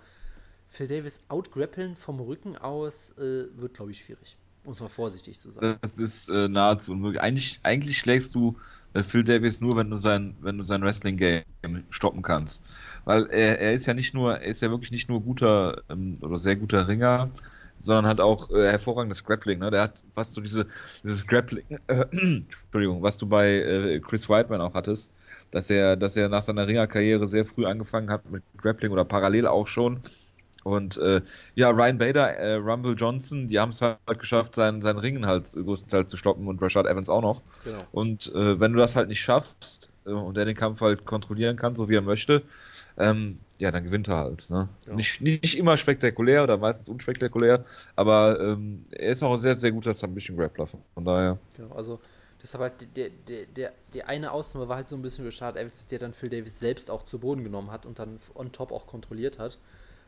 Phil 0.69 0.89
Davis 0.89 1.21
outgrappeln 1.29 1.97
vom 1.97 2.21
Rücken 2.21 2.57
aus 2.57 3.13
äh, 3.13 3.47
wird, 3.57 3.75
glaube 3.75 3.93
ich, 3.93 4.01
schwierig. 4.05 4.37
Um 4.65 4.75
mal 4.79 4.89
vorsichtig 4.89 5.41
zu 5.41 5.51
sagen. 5.51 5.77
das 5.83 5.99
ist 5.99 6.29
äh, 6.31 6.49
nahezu 6.49 6.93
unmöglich. 6.93 7.21
Eigentlich, 7.21 7.61
eigentlich 7.63 7.99
schlägst 7.99 8.35
du 8.35 8.57
äh, 8.95 9.03
Phil 9.03 9.23
Davis 9.23 9.61
nur, 9.61 9.77
wenn 9.77 9.91
du 9.91 9.97
sein, 9.97 10.37
wenn 10.41 10.57
du 10.57 10.65
sein 10.65 10.83
Wrestling-Game 10.83 11.45
stoppen 11.91 12.23
kannst. 12.23 12.63
Weil 13.05 13.27
er, 13.27 13.61
er 13.61 13.73
ist 13.73 13.87
ja 13.87 13.95
nicht 13.95 14.15
nur, 14.15 14.37
er 14.37 14.47
ist 14.47 14.63
ja 14.63 14.71
wirklich 14.71 14.91
nicht 14.91 15.09
nur 15.09 15.23
guter 15.23 15.83
ähm, 15.91 16.15
oder 16.23 16.39
sehr 16.39 16.57
guter 16.57 16.89
Ringer, 16.89 17.31
sondern 17.81 18.07
hat 18.07 18.21
auch 18.21 18.51
äh, 18.51 18.71
hervorragendes 18.71 19.25
Grappling. 19.25 19.59
Ne? 19.59 19.71
Der 19.71 19.83
hat 19.83 20.03
fast 20.15 20.33
so 20.33 20.41
diese, 20.41 20.67
dieses 21.03 21.27
Grappling, 21.27 21.65
äh, 21.87 22.07
Entschuldigung, 22.13 23.03
was 23.03 23.19
du 23.19 23.27
bei 23.27 23.51
äh, 23.51 24.01
Chris 24.01 24.29
Whiteman 24.29 24.63
auch 24.63 24.73
hattest, 24.73 25.13
dass 25.51 25.69
er, 25.69 25.97
dass 25.97 26.17
er 26.17 26.31
nach 26.31 26.43
seiner 26.43 26.67
Ringerkarriere 26.67 27.29
sehr 27.29 27.45
früh 27.45 27.67
angefangen 27.67 28.11
hat 28.11 28.31
mit 28.31 28.43
Grappling 28.57 28.93
oder 28.93 29.05
parallel 29.05 29.47
auch 29.47 29.67
schon. 29.67 30.01
Und 30.65 30.97
äh, 30.97 31.21
ja, 31.55 31.71
Ryan 31.71 31.99
Bader, 31.99 32.37
äh, 32.37 32.55
Rumble 32.55 32.95
Johnson, 32.97 33.49
die 33.49 33.61
haben 33.61 33.71
es 33.71 33.81
halt 33.81 33.99
geschafft, 34.19 34.55
seinen, 34.55 34.83
seinen 34.83 34.99
Ringen 34.99 35.27
halt 35.27 35.53
größtenteils 35.53 36.11
zu 36.11 36.17
stoppen 36.17 36.49
und 36.49 36.61
Rashad 36.61 36.87
Evans 36.87 37.09
auch 37.09 37.23
noch. 37.23 37.43
Genau. 37.65 37.85
Und 37.93 38.35
äh, 38.35 38.59
wenn 38.59 38.73
du 38.73 38.79
das 38.79 38.97
halt 38.97 39.09
nicht 39.09 39.21
schaffst 39.21 39.91
äh, 40.07 40.11
und 40.11 40.37
er 40.39 40.47
den 40.47 40.57
Kampf 40.57 40.81
halt 40.81 41.05
kontrollieren 41.05 41.57
kann, 41.57 41.77
so 41.77 41.89
wie 41.89 41.97
er 41.97 42.03
möchte, 42.03 42.43
ähm, 42.97 43.39
ja, 43.59 43.71
dann 43.71 43.85
gewinnt 43.85 44.09
er 44.09 44.17
halt. 44.17 44.49
Ne? 44.51 44.69
Ja. 44.87 44.95
Nicht, 44.95 45.21
nicht 45.21 45.59
immer 45.59 45.77
spektakulär 45.77 46.43
oder 46.43 46.57
meistens 46.57 46.89
unspektakulär, 46.89 47.65
aber 47.95 48.41
ähm, 48.41 48.85
er 48.91 49.13
ist 49.13 49.23
auch 49.23 49.33
ein 49.33 49.39
sehr, 49.39 49.57
sehr 49.57 49.73
guter 49.73 49.95
Submission-Grappler. 49.95 50.67
Von 50.67 51.05
daher. 51.05 51.39
Genau, 51.57 51.75
also 51.75 52.01
deshalb 52.43 52.63
halt 52.63 52.97
der, 52.97 53.11
der, 53.29 53.47
der, 53.47 53.73
der 53.93 54.09
eine 54.09 54.33
Ausnahme 54.33 54.69
war 54.69 54.77
halt 54.77 54.89
so 54.89 54.97
ein 54.97 55.03
bisschen 55.03 55.25
Richard 55.25 55.57
Evans, 55.57 55.87
der 55.87 55.99
dann 55.99 56.15
Phil 56.15 56.31
Davis 56.31 56.59
selbst 56.59 56.91
auch 56.91 57.05
zu 57.05 57.19
Boden 57.19 57.45
genommen 57.45 57.71
hat 57.71 57.87
und 57.87 57.99
dann 57.99 58.19
on 58.35 58.53
top 58.53 58.73
auch 58.73 58.87
kontrolliert 58.87 59.39
hat. 59.39 59.59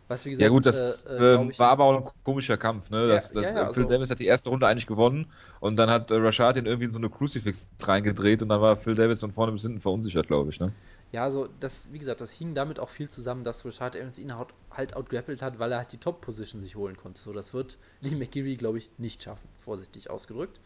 Was 0.09 0.25
wie 0.25 0.31
gesagt, 0.31 0.42
Ja 0.42 0.49
gut, 0.49 0.66
das 0.66 1.03
äh, 1.03 1.14
äh, 1.14 1.19
glaub 1.19 1.40
ähm, 1.42 1.51
ich, 1.51 1.59
war 1.59 1.71
aber 1.71 1.85
auch 1.85 2.07
ein 2.07 2.11
komischer 2.23 2.57
Kampf. 2.57 2.90
Ne? 2.90 3.09
Ja, 3.09 3.14
Das, 3.16 3.31
das, 3.33 3.42
ja, 3.42 3.55
ja, 3.55 3.73
Phil 3.73 3.85
also- 3.85 3.95
Davis 3.95 4.11
hat 4.11 4.19
die 4.21 4.27
erste 4.27 4.51
Runde 4.51 4.66
eigentlich 4.66 4.87
gewonnen 4.87 5.31
und 5.61 5.77
dann 5.77 5.90
hat 5.90 6.11
äh, 6.11 6.14
Rashad 6.14 6.57
ihn 6.57 6.66
irgendwie 6.66 6.85
in 6.85 6.90
so 6.92 6.99
eine 6.99 7.11
Crucifix 7.11 7.71
reingedreht 7.83 8.42
und 8.42 8.49
dann 8.49 8.61
war 8.61 8.77
Phil 8.77 8.95
Davis 8.95 9.21
von 9.21 9.33
vorne 9.33 9.53
bis 9.53 9.62
hinten 9.62 9.81
verunsichert, 9.81 10.29
glaube 10.29 10.51
ich. 10.51 10.61
Ne? 10.61 10.73
Ja, 11.12 11.23
also 11.25 11.49
das, 11.61 11.92
wie 11.92 11.99
gesagt, 11.99 12.21
das 12.21 12.31
hing 12.31 12.55
damit 12.55 12.79
auch 12.79 12.88
viel 12.88 13.09
zusammen, 13.09 13.45
dass 13.45 13.64
Richard 13.64 13.97
Evans 13.97 14.19
ihn 14.19 14.37
halt, 14.37 14.49
halt 14.71 14.95
outgrappelt 14.97 15.40
hat, 15.42 15.59
weil 15.59 15.73
er 15.73 15.79
halt 15.79 15.92
die 15.92 15.99
Top-Position 15.99 16.61
sich 16.61 16.77
holen 16.77 16.97
konnte. 16.97 17.21
So, 17.21 17.33
das 17.33 17.55
wird 17.55 17.79
Lee 18.01 18.14
McGeary, 18.16 18.57
glaube 18.57 18.79
ich, 18.79 18.90
nicht 18.99 19.23
schaffen, 19.23 19.49
vorsichtig 19.59 20.11
ausgedrückt. 20.11 20.61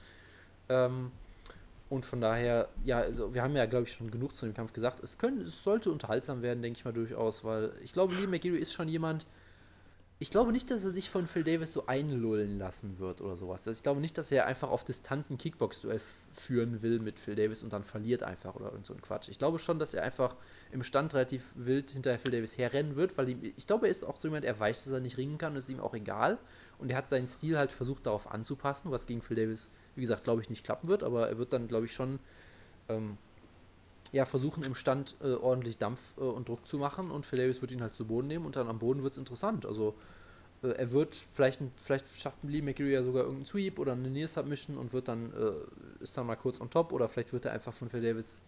Ähm, 0.69 1.13
und 1.91 2.07
von 2.07 2.21
daher, 2.21 2.69
ja, 2.85 2.99
also 2.99 3.35
wir 3.35 3.43
haben 3.43 3.57
ja, 3.57 3.67
glaube 3.67 3.87
ich, 3.87 3.93
schon 3.93 4.13
genug 4.13 4.37
zu 4.37 4.47
dem 4.47 4.55
Kampf 4.55 4.73
gesagt. 4.73 5.03
Es, 5.03 5.19
können, 5.19 5.41
es 5.41 5.65
sollte 5.65 5.91
unterhaltsam 5.91 6.41
werden, 6.41 6.63
denke 6.63 6.79
ich 6.79 6.85
mal 6.85 6.93
durchaus, 6.93 7.43
weil 7.43 7.73
ich 7.83 7.93
glaube, 7.93 8.15
Lee 8.15 8.29
McGeary 8.29 8.59
ist 8.59 8.73
schon 8.73 8.89
jemand. 8.89 9.27
Ich 10.21 10.31
glaube 10.31 10.53
nicht, 10.53 10.71
dass 10.71 10.85
er 10.85 10.93
sich 10.93 11.11
von 11.11 11.27
Phil 11.27 11.43
Davis 11.43 11.73
so 11.73 11.87
einlullen 11.87 12.59
lassen 12.59 12.99
wird 13.01 13.23
oder 13.23 13.37
sowas. 13.37 13.67
Also 13.67 13.77
ich 13.77 13.83
glaube 13.83 14.01
nicht, 14.01 14.17
dass 14.19 14.31
er 14.31 14.47
einfach 14.47 14.69
auf 14.69 14.85
Distanz 14.85 15.31
ein 15.31 15.39
Kickbox-Duell 15.39 16.01
führen 16.33 16.83
will 16.83 17.01
mit 17.01 17.19
Phil 17.19 17.35
Davis 17.35 17.63
und 17.65 17.73
dann 17.73 17.83
verliert 17.83 18.23
einfach 18.23 18.55
oder 18.55 18.67
irgend 18.67 18.87
so 18.87 18.95
ein 18.95 19.03
Quatsch. 19.03 19.29
Ich 19.29 19.39
glaube 19.39 19.59
schon, 19.59 19.81
dass 19.81 19.93
er 19.93 20.05
einfach 20.05 20.37
im 20.71 20.85
Stand 20.85 21.15
relativ 21.15 21.43
wild 21.57 21.91
hinter 21.91 22.17
Phil 22.19 22.31
Davis 22.31 22.57
herrennen 22.57 22.95
wird, 22.95 23.19
weil 23.19 23.31
ihm, 23.31 23.53
ich 23.57 23.67
glaube, 23.67 23.87
er 23.87 23.91
ist 23.91 24.05
auch 24.05 24.21
so 24.21 24.29
jemand, 24.29 24.45
er 24.45 24.61
weiß, 24.61 24.85
dass 24.85 24.93
er 24.93 25.01
nicht 25.01 25.17
ringen 25.17 25.39
kann, 25.39 25.57
ist 25.57 25.71
ihm 25.71 25.81
auch 25.81 25.95
egal. 25.95 26.39
Und 26.81 26.91
er 26.91 26.97
hat 26.97 27.11
seinen 27.11 27.29
Stil 27.29 27.59
halt 27.59 27.73
versucht 27.73 28.07
darauf 28.07 28.31
anzupassen, 28.31 28.91
was 28.91 29.07
gegen 29.07 29.23
Phil 29.23 29.37
Davis, 29.37 29.69
wie 29.95 30.01
gesagt, 30.01 30.25
glaube 30.25 30.41
ich, 30.43 30.51
nicht 30.51 30.65
klappen 30.65 30.89
wird, 30.89 31.03
aber 31.03 31.29
er 31.29 31.39
wird 31.39 31.53
dann, 31.53 31.69
glaube 31.69 31.87
ich, 31.87 31.93
schon 31.93 32.19
ähm, 32.89 33.19
ja, 34.13 34.25
versuchen 34.25 34.65
im 34.65 34.75
Stand 34.75 35.17
äh, 35.23 35.35
ordentlich 35.35 35.79
Dampf 35.79 36.01
äh, 36.17 36.23
und 36.23 36.49
Druck 36.49 36.67
zu 36.67 36.79
machen. 36.79 37.11
Und 37.11 37.27
Phil 37.27 37.39
Davis 37.39 37.61
wird 37.61 37.71
ihn 37.71 37.83
halt 37.83 37.95
zu 37.95 38.05
Boden 38.05 38.27
nehmen. 38.27 38.45
Und 38.45 38.57
dann 38.57 38.69
am 38.69 38.79
Boden 38.79 39.03
wird 39.03 39.13
es 39.13 39.19
interessant. 39.19 39.67
Also 39.67 39.95
äh, 40.63 40.69
er 40.69 40.93
wird 40.93 41.15
vielleicht, 41.15 41.61
vielleicht 41.77 42.09
schafft 42.21 42.39
Lee 42.43 42.63
McGeary 42.63 42.93
ja 42.93 43.03
sogar 43.05 43.23
irgendeinen 43.23 43.47
Sweep 43.47 43.79
oder 43.79 43.93
eine 43.93 44.11
Near 44.11 44.29
Submission 44.29 44.77
und 44.77 44.93
wird 44.93 45.09
dann, 45.09 45.33
äh, 45.33 46.03
ist 46.03 46.17
dann 46.17 46.27
mal 46.27 46.37
kurz 46.37 46.61
on 46.61 46.71
top. 46.71 46.93
Oder 46.93 47.09
vielleicht 47.09 47.33
wird 47.33 47.45
er 47.45 47.53
einfach 47.53 47.73
von 47.73 47.89
Phil 47.89 48.03
Davis 48.03 48.41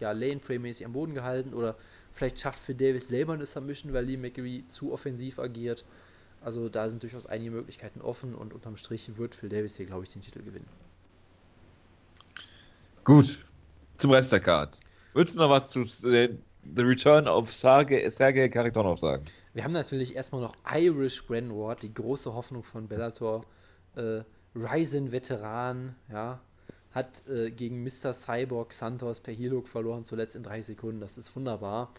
ja, 0.00 0.12
Lane-Frame-mäßig 0.12 0.86
am 0.86 0.92
Boden 0.92 1.14
gehalten. 1.14 1.52
Oder 1.52 1.76
vielleicht 2.12 2.40
schafft 2.40 2.60
Phil 2.60 2.74
Davis 2.74 3.08
selber 3.08 3.34
eine 3.34 3.44
Submission, 3.44 3.92
weil 3.92 4.06
Lee 4.06 4.16
McGeary 4.16 4.64
zu 4.68 4.92
offensiv 4.92 5.38
agiert. 5.38 5.84
Also 6.46 6.68
da 6.68 6.88
sind 6.88 7.02
durchaus 7.02 7.26
einige 7.26 7.50
Möglichkeiten 7.50 8.00
offen 8.00 8.32
und 8.32 8.54
unterm 8.54 8.76
Strich 8.76 9.18
wird 9.18 9.34
Phil 9.34 9.48
Davis 9.48 9.74
hier, 9.74 9.86
glaube 9.86 10.04
ich, 10.04 10.12
den 10.12 10.22
Titel 10.22 10.44
gewinnen. 10.44 10.68
Gut, 13.02 13.44
zum 13.96 14.12
Rest 14.12 14.30
der 14.30 14.38
Card. 14.38 14.78
Willst 15.12 15.34
du 15.34 15.38
noch 15.38 15.50
was 15.50 15.68
zu 15.68 15.80
äh, 16.08 16.36
The 16.76 16.82
Return 16.82 17.26
of 17.26 17.52
Sergei, 17.52 18.08
Sergei 18.08 18.48
Karitonov 18.48 19.00
sagen? 19.00 19.24
Wir 19.54 19.64
haben 19.64 19.72
natürlich 19.72 20.14
erstmal 20.14 20.40
noch 20.40 20.54
Irish 20.72 21.26
Grand 21.26 21.50
Ward, 21.50 21.82
die 21.82 21.92
große 21.92 22.32
Hoffnung 22.32 22.62
von 22.62 22.86
Bellator. 22.86 23.44
Äh, 23.96 24.20
Ryzen-Veteran, 24.54 25.96
ja, 26.12 26.38
hat 26.92 27.26
äh, 27.26 27.50
gegen 27.50 27.82
Mr. 27.82 28.14
Cyborg 28.14 28.72
Santos 28.72 29.18
per 29.18 29.34
Hilog 29.34 29.66
verloren, 29.66 30.04
zuletzt 30.04 30.36
in 30.36 30.44
drei 30.44 30.62
Sekunden. 30.62 31.00
Das 31.00 31.18
ist 31.18 31.34
wunderbar. 31.34 31.92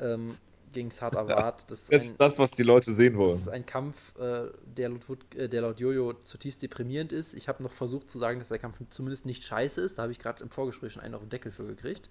Ähm, 0.00 0.38
gegen 0.72 0.90
Sad 0.90 1.16
Avad. 1.16 1.70
Das 1.70 1.82
ist 1.84 1.92
Das 1.92 2.02
ein, 2.02 2.08
ist 2.08 2.20
das, 2.20 2.38
was 2.38 2.52
die 2.52 2.62
Leute 2.62 2.94
sehen 2.94 3.16
das 3.16 3.18
wollen. 3.18 3.38
ist 3.38 3.48
ein 3.48 3.66
Kampf, 3.66 4.14
äh, 4.18 4.50
der, 4.64 4.88
laut 4.90 5.06
äh, 5.34 5.48
der 5.48 5.62
laut 5.62 5.80
Jojo 5.80 6.14
zutiefst 6.24 6.62
deprimierend 6.62 7.12
ist. 7.12 7.34
Ich 7.34 7.48
habe 7.48 7.62
noch 7.62 7.72
versucht 7.72 8.10
zu 8.10 8.18
sagen, 8.18 8.38
dass 8.40 8.48
der 8.48 8.58
Kampf 8.58 8.78
zumindest 8.90 9.26
nicht 9.26 9.44
scheiße 9.44 9.80
ist. 9.80 9.98
Da 9.98 10.02
habe 10.02 10.12
ich 10.12 10.18
gerade 10.18 10.42
im 10.42 10.50
Vorgespräch 10.50 10.92
schon 10.94 11.02
einen 11.02 11.14
auf 11.14 11.20
den 11.22 11.30
Deckel 11.30 11.52
für 11.52 11.66
gekriegt. 11.66 12.10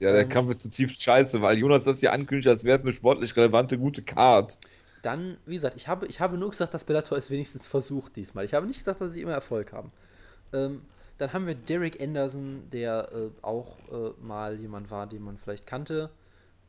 Ja, 0.00 0.12
der 0.12 0.22
ähm, 0.22 0.28
Kampf 0.28 0.50
ist 0.50 0.62
zutiefst 0.62 1.02
scheiße, 1.02 1.42
weil 1.42 1.58
Jonas 1.58 1.84
das 1.84 2.00
hier 2.00 2.12
ankündigt, 2.12 2.48
als 2.48 2.64
wäre 2.64 2.78
es 2.78 2.82
eine 2.84 2.92
sportlich 2.92 3.36
relevante, 3.36 3.78
gute 3.78 4.02
Card. 4.02 4.58
Dann, 5.02 5.38
wie 5.46 5.54
gesagt, 5.54 5.76
ich 5.76 5.88
habe, 5.88 6.06
ich 6.06 6.20
habe 6.20 6.38
nur 6.38 6.50
gesagt, 6.50 6.74
dass 6.74 6.84
Bellator 6.84 7.18
es 7.18 7.30
wenigstens 7.30 7.66
versucht 7.66 8.16
diesmal. 8.16 8.44
Ich 8.44 8.54
habe 8.54 8.66
nicht 8.66 8.78
gesagt, 8.78 9.00
dass 9.00 9.12
sie 9.12 9.22
immer 9.22 9.32
Erfolg 9.32 9.72
haben. 9.72 9.92
Ähm, 10.52 10.82
dann 11.18 11.32
haben 11.32 11.46
wir 11.46 11.54
Derek 11.54 12.00
Anderson, 12.00 12.68
der 12.70 13.10
äh, 13.12 13.30
auch 13.42 13.78
äh, 13.90 14.10
mal 14.20 14.58
jemand 14.58 14.90
war, 14.90 15.06
den 15.08 15.22
man 15.22 15.36
vielleicht 15.38 15.66
kannte. 15.66 16.10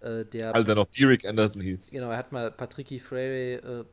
Äh, 0.02 0.26
der, 0.26 0.56
Als 0.56 0.70
er 0.70 0.76
noch 0.76 0.88
Derek 0.88 1.26
Anderson 1.26 1.62
hieß. 1.62 1.92
genau, 1.92 2.10
er 2.10 2.18
hat 2.18 2.32
mal 2.32 2.52
Patricky 2.52 3.00
Freire 3.00 3.82
äh, 3.82 3.86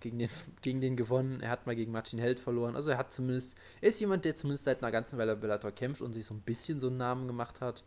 gegen, 0.00 0.18
den, 0.18 0.28
gegen 0.62 0.80
den 0.80 0.96
gewonnen. 0.96 1.40
Er 1.40 1.50
hat 1.50 1.66
mal 1.66 1.76
gegen 1.76 1.92
Martin 1.92 2.18
Held 2.18 2.40
verloren. 2.40 2.76
Also 2.76 2.90
er 2.90 2.98
hat 2.98 3.12
zumindest, 3.12 3.56
er 3.80 3.88
ist 3.88 4.00
jemand, 4.00 4.24
der 4.24 4.36
zumindest 4.36 4.64
seit 4.64 4.82
einer 4.82 4.92
ganzen 4.92 5.18
Weile 5.18 5.36
Bellator 5.36 5.72
kämpft 5.72 6.02
und 6.02 6.12
sich 6.12 6.26
so 6.26 6.34
ein 6.34 6.40
bisschen 6.40 6.80
so 6.80 6.88
einen 6.88 6.98
Namen 6.98 7.26
gemacht 7.26 7.60
hat. 7.60 7.84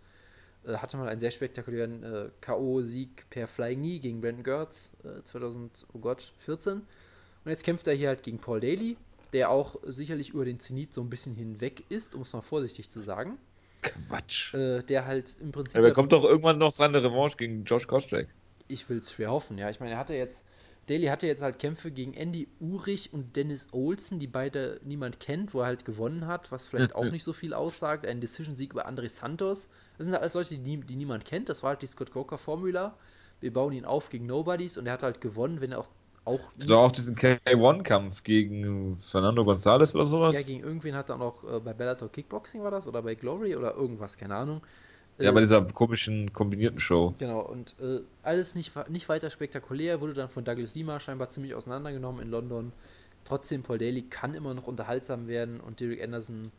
Äh, 0.65 0.77
hatte 0.77 0.97
mal 0.97 1.09
einen 1.09 1.19
sehr 1.19 1.31
spektakulären 1.31 2.03
äh, 2.03 2.29
K.O.-Sieg 2.41 3.09
per 3.29 3.47
Flying 3.47 3.79
Knee 3.79 3.99
gegen 3.99 4.21
Brandon 4.21 4.43
Gertz 4.43 4.93
äh, 5.03 5.23
2014. 5.23 6.73
Und 6.73 7.49
jetzt 7.49 7.63
kämpft 7.63 7.87
er 7.87 7.93
hier 7.93 8.07
halt 8.07 8.23
gegen 8.23 8.39
Paul 8.39 8.61
Daly, 8.61 8.97
der 9.33 9.49
auch 9.49 9.75
sicherlich 9.83 10.29
über 10.29 10.45
den 10.45 10.59
Zenit 10.59 10.93
so 10.93 11.01
ein 11.01 11.09
bisschen 11.09 11.33
hinweg 11.33 11.83
ist, 11.89 12.15
um 12.15 12.21
es 12.21 12.33
mal 12.33 12.41
vorsichtig 12.41 12.89
zu 12.89 13.01
sagen. 13.01 13.37
Quatsch. 13.83 14.53
Äh, 14.53 14.81
der 14.83 15.05
halt 15.05 15.35
im 15.39 15.51
Prinzip. 15.51 15.77
Aber 15.77 15.87
er 15.87 15.93
kommt 15.93 16.11
doch 16.11 16.23
irgendwann 16.23 16.57
noch 16.57 16.71
seine 16.71 17.03
Revanche 17.03 17.37
gegen 17.37 17.65
Josh 17.65 17.87
Koscheck. 17.87 18.27
ich 18.67 18.89
will 18.89 18.97
es 18.99 19.11
schwer 19.11 19.31
hoffen, 19.31 19.57
ja. 19.57 19.69
Ich 19.69 19.79
meine, 19.79 19.93
er 19.93 19.97
hatte 19.97 20.15
jetzt. 20.15 20.45
Daly 20.87 21.05
hatte 21.05 21.27
jetzt 21.27 21.41
halt 21.41 21.59
Kämpfe 21.59 21.91
gegen 21.91 22.13
Andy 22.13 22.49
Urich 22.59 23.13
und 23.13 23.37
Dennis 23.37 23.69
Olsen, 23.71 24.19
die 24.19 24.27
beide 24.27 24.81
niemand 24.83 25.21
kennt, 25.21 25.53
wo 25.53 25.61
er 25.61 25.67
halt 25.67 25.85
gewonnen 25.85 26.27
hat, 26.27 26.51
was 26.51 26.67
vielleicht 26.67 26.93
auch 26.95 27.09
nicht 27.09 27.23
so 27.23 27.31
viel 27.31 27.53
aussagt. 27.53 28.05
Ein 28.05 28.19
Decision-Sieg 28.19 28.73
über 28.73 28.85
André 28.85 29.07
Santos. 29.07 29.69
Das 29.97 30.05
sind 30.05 30.13
halt 30.13 30.21
alles 30.21 30.33
Leute, 30.33 30.57
die, 30.57 30.77
die 30.81 30.95
niemand 30.97 31.23
kennt. 31.23 31.47
Das 31.47 31.63
war 31.63 31.69
halt 31.69 31.81
die 31.83 31.87
Scott 31.87 32.11
Coker-Formula. 32.11 32.97
Wir 33.39 33.53
bauen 33.53 33.71
ihn 33.71 33.85
auf 33.85 34.09
gegen 34.09 34.25
Nobodies 34.25 34.77
und 34.77 34.85
er 34.85 34.93
hat 34.93 35.03
halt 35.03 35.21
gewonnen, 35.21 35.61
wenn 35.61 35.71
er 35.71 35.79
auch, 35.79 35.89
auch 36.25 36.53
So 36.57 36.77
auch 36.77 36.91
diesen 36.91 37.15
K1-Kampf 37.15 38.23
gegen 38.23 38.97
Fernando 38.97 39.43
González 39.43 39.93
oder 39.95 40.05
sowas. 40.05 40.35
ja, 40.35 40.41
gegen 40.41 40.61
irgendwen 40.63 40.95
hat 40.95 41.09
er 41.09 41.21
auch 41.21 41.43
äh, 41.43 41.59
bei 41.59 41.73
Bellator 41.73 42.11
Kickboxing 42.11 42.63
war 42.63 42.71
das 42.71 42.87
oder 42.87 43.01
bei 43.01 43.15
Glory 43.15 43.55
oder 43.55 43.73
irgendwas, 43.75 44.17
keine 44.17 44.35
Ahnung. 44.35 44.61
Ja, 45.19 45.31
Äh, 45.31 45.33
bei 45.33 45.39
dieser 45.41 45.63
komischen 45.65 46.31
kombinierten 46.33 46.79
Show. 46.79 47.15
Genau, 47.17 47.39
und 47.41 47.75
äh, 47.79 48.01
alles 48.23 48.55
nicht, 48.55 48.73
nicht 48.89 49.07
weiter 49.09 49.29
spektakulär, 49.29 50.01
wurde 50.01 50.13
dann 50.13 50.29
von 50.29 50.43
Douglas 50.45 50.75
Lima 50.75 50.99
scheinbar 50.99 51.29
ziemlich 51.29 51.53
auseinandergenommen 51.55 52.21
in 52.21 52.29
London. 52.29 52.73
Trotzdem, 53.23 53.63
Paul 53.63 53.77
Daly 53.77 54.03
kann 54.09 54.33
immer 54.33 54.53
noch 54.53 54.67
unterhaltsam 54.67 55.27
werden 55.27 55.59
und 55.61 55.79
Derek 55.79 56.03
Anderson 56.03 56.51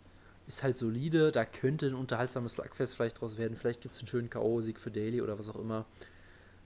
ist 0.46 0.62
halt 0.62 0.76
solide. 0.78 1.32
Da 1.32 1.44
könnte 1.44 1.86
ein 1.86 1.94
unterhaltsames 1.94 2.54
Slugfest 2.54 2.96
vielleicht 2.96 3.20
draus 3.20 3.36
werden. 3.38 3.56
Vielleicht 3.56 3.80
gibt 3.82 3.94
es 3.96 4.00
einen 4.00 4.08
schönen 4.08 4.30
K.O.-Sieg 4.30 4.78
für 4.78 4.90
Daly 4.90 5.20
oder 5.22 5.38
was 5.38 5.48
auch 5.48 5.56
immer. 5.58 5.86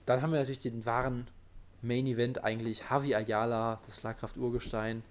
Dann 0.05 0.21
haben 0.21 0.31
wir 0.33 0.39
natürlich 0.39 0.59
den 0.59 0.85
wahren 0.85 1.29
Main 1.81 2.05
Event 2.07 2.43
eigentlich. 2.43 2.83
Javi 2.89 3.15
Ayala, 3.15 3.79
das 3.85 3.99
Schlagkraft-Urgestein, 3.99 5.03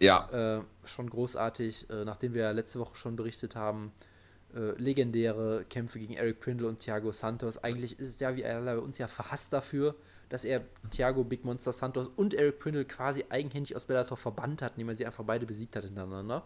Ja. 0.00 0.28
Äh, 0.32 0.62
schon 0.84 1.08
großartig, 1.08 1.88
äh, 1.90 2.04
nachdem 2.04 2.34
wir 2.34 2.52
letzte 2.52 2.80
Woche 2.80 2.96
schon 2.96 3.14
berichtet 3.14 3.54
haben, 3.54 3.92
äh, 4.54 4.72
legendäre 4.76 5.64
Kämpfe 5.70 5.98
gegen 5.98 6.14
Eric 6.14 6.40
Prindle 6.40 6.68
und 6.68 6.80
Thiago 6.80 7.12
Santos. 7.12 7.56
Eigentlich 7.58 7.98
ist 7.98 8.20
ja 8.20 8.36
wie 8.36 8.42
bei 8.42 8.78
uns 8.78 8.98
ja 8.98 9.06
verhasst 9.06 9.52
dafür, 9.52 9.94
dass 10.28 10.44
er 10.44 10.62
Thiago 10.90 11.24
Big 11.24 11.44
Monster 11.44 11.72
Santos 11.72 12.08
und 12.16 12.34
Eric 12.34 12.58
Prindle 12.58 12.84
quasi 12.84 13.24
eigenhändig 13.28 13.76
aus 13.76 13.84
Bellator 13.84 14.16
verbannt 14.16 14.60
hat, 14.60 14.72
indem 14.72 14.88
er 14.88 14.94
sie 14.94 15.06
einfach 15.06 15.24
beide 15.24 15.46
besiegt 15.46 15.76
hat 15.76 15.84
hintereinander. 15.84 16.44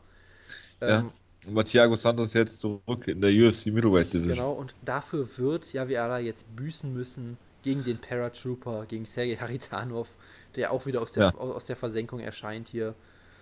Ja. 0.81 0.99
Ähm, 0.99 1.13
Und 1.47 1.65
Thiago 1.67 1.97
Santos 1.97 2.33
jetzt 2.35 2.61
zurück 2.61 3.09
in 3.09 3.21
der 3.21 3.31
UFC 3.31 3.67
Middleweight 3.67 4.13
Division. 4.13 4.37
Genau, 4.37 4.53
und 4.53 4.75
dafür 4.85 5.27
wird 5.39 5.73
Javiera 5.73 6.19
jetzt 6.19 6.45
büßen 6.57 6.93
müssen 6.93 7.39
gegen 7.67 7.85
den 7.85 7.99
Paratrooper, 7.99 8.87
gegen 8.87 9.05
Sergei 9.05 9.37
Haritanov, 9.41 10.09
der 10.55 10.71
auch 10.73 10.87
wieder 10.87 11.03
aus 11.03 11.13
der, 11.13 11.25
Ja. 11.25 11.35
aus 11.35 11.65
der 11.67 11.77
Versenkung 11.77 12.21
erscheint 12.21 12.69
hier. 12.69 12.95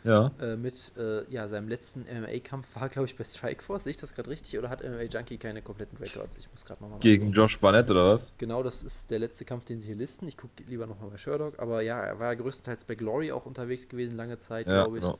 Ja. 0.02 0.30
Äh, 0.38 0.56
mit 0.56 0.92
äh, 0.98 1.24
ja, 1.32 1.48
seinem 1.48 1.68
letzten 1.68 2.02
MMA-Kampf 2.02 2.66
war, 2.76 2.88
glaube 2.90 3.06
ich, 3.06 3.16
bei 3.16 3.24
Strikeforce. 3.24 3.84
Sehe 3.84 3.92
ich 3.92 3.96
das 3.96 4.14
gerade 4.14 4.28
richtig? 4.28 4.58
Oder 4.58 4.68
hat 4.68 4.82
MMA 4.82 5.04
Junkie 5.04 5.38
keine 5.38 5.62
kompletten 5.62 5.96
Records? 5.96 6.36
Ich 6.36 6.50
muss 6.50 6.64
gerade 6.66 6.82
nochmal. 6.82 6.98
Gegen 7.00 7.32
Josh 7.32 7.58
Barnett 7.58 7.90
oder 7.90 8.08
was? 8.08 8.34
Genau, 8.36 8.62
das 8.62 8.84
ist 8.84 9.10
der 9.10 9.18
letzte 9.18 9.46
Kampf, 9.46 9.64
den 9.64 9.80
sie 9.80 9.88
hier 9.88 9.96
listen. 9.96 10.26
Ich 10.28 10.36
gucke 10.36 10.62
lieber 10.68 10.86
nochmal 10.86 11.10
bei 11.10 11.16
Sherlock. 11.16 11.58
Aber 11.58 11.80
ja, 11.82 12.00
er 12.00 12.18
war 12.18 12.32
ja 12.32 12.34
größtenteils 12.34 12.84
bei 12.84 12.94
Glory 12.96 13.32
auch 13.32 13.46
unterwegs 13.46 13.88
gewesen, 13.88 14.16
lange 14.16 14.38
Zeit, 14.38 14.66
Ja, 14.66 14.82
glaube 14.82 14.98
ich. 14.98 15.04
genau. 15.04 15.18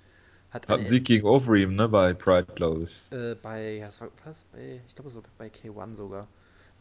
Hat, 0.51 0.69
Hat 0.69 0.69
eine- 0.69 0.79
einen 0.79 0.87
Sieg 0.87 1.05
gegen 1.07 1.27
Overeem, 1.27 1.75
ne, 1.77 1.89
bei 1.89 2.13
Pride, 2.15 2.47
glaube 2.55 2.85
ich. 2.85 3.01
Äh, 3.11 3.35
bei, 3.37 3.77
ja, 3.77 3.87
was 3.89 4.01
war 4.03 4.11
das? 4.25 4.45
Bei, 4.53 4.83
ich 4.87 4.95
glaube, 4.95 5.09
es 5.11 5.17
war 5.17 5.23
bei 5.39 5.49
K1 5.49 5.97
sogar. 5.97 6.29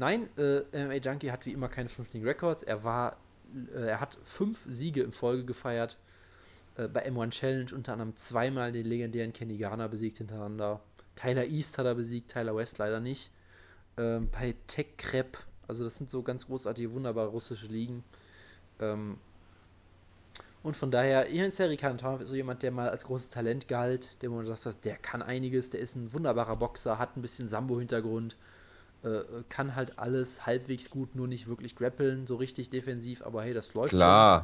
Nein, 0.04 0.28
äh, 0.38 0.64
MMA 0.74 0.96
Junkie 0.96 1.32
hat 1.32 1.46
wie 1.46 1.54
immer 1.54 1.70
keine 1.70 1.88
vernünftigen 1.88 2.26
Records. 2.26 2.62
Er 2.62 2.84
war, 2.84 3.16
äh, 3.74 3.88
er 3.88 4.02
hat 4.02 4.20
fünf 4.26 4.62
Siege 4.68 5.02
in 5.02 5.14
Folge 5.14 5.46
gefeiert. 5.46 5.96
Äh, 6.76 6.90
bei 6.90 7.08
M1 7.08 7.30
Challenge 7.30 7.74
unter 7.74 7.94
anderem 7.94 8.14
zweimal 8.18 8.74
den 8.74 8.86
legendären 8.86 9.32
Kenny 9.32 9.56
Garner 9.56 9.88
besiegt 9.88 10.18
hintereinander. 10.18 10.82
Tyler 11.16 11.46
East 11.46 11.78
hat 11.78 11.86
er 11.86 11.96
besiegt, 11.96 12.30
Tyler 12.30 12.54
West 12.54 12.80
leider 12.80 13.00
nicht. 13.00 13.32
Ähm, 13.96 14.28
bei 14.30 14.56
Tech 14.68 14.88
Crep, 14.98 15.38
also 15.70 15.86
das 15.86 15.96
sind 15.96 16.12
so 16.12 16.22
ganz 16.22 16.48
großartige, 16.48 16.92
wunderbare 16.92 17.30
russische 17.30 17.68
Ligen. 17.68 18.04
Ähm, 18.82 19.16
und 20.64 20.76
von 20.76 20.92
daher, 20.92 21.30
Ian 21.30 21.52
Seri 21.52 21.78
Kantanov 21.78 22.20
ist 22.20 22.28
so 22.28 22.36
jemand, 22.36 22.62
der 22.62 22.72
mal 22.72 22.90
als 22.90 23.06
großes 23.06 23.30
Talent 23.30 23.70
galt, 23.70 24.22
der 24.22 24.30
man 24.30 24.46
sagt, 24.46 24.84
der 24.84 24.98
kann 24.98 25.22
einiges, 25.22 25.70
der 25.70 25.80
ist 25.80 25.96
ein 25.96 26.12
wunderbarer 26.12 26.58
Boxer, 26.58 27.00
hat 27.00 27.16
ein 27.16 27.22
bisschen 27.22 27.48
Sambo-Hintergrund, 27.48 28.36
äh, 29.04 29.44
kann 29.50 29.76
halt 29.76 30.00
alles 30.00 30.46
halbwegs 30.46 30.90
gut, 30.90 31.16
nur 31.16 31.28
nicht 31.28 31.48
wirklich 31.48 31.76
grappeln, 31.76 32.28
so 32.28 32.36
richtig 32.36 32.70
defensiv, 32.70 33.22
aber 33.22 33.44
hey, 33.44 33.54
das 33.54 33.74
läuft 33.74 33.94
Klar. 33.94 34.42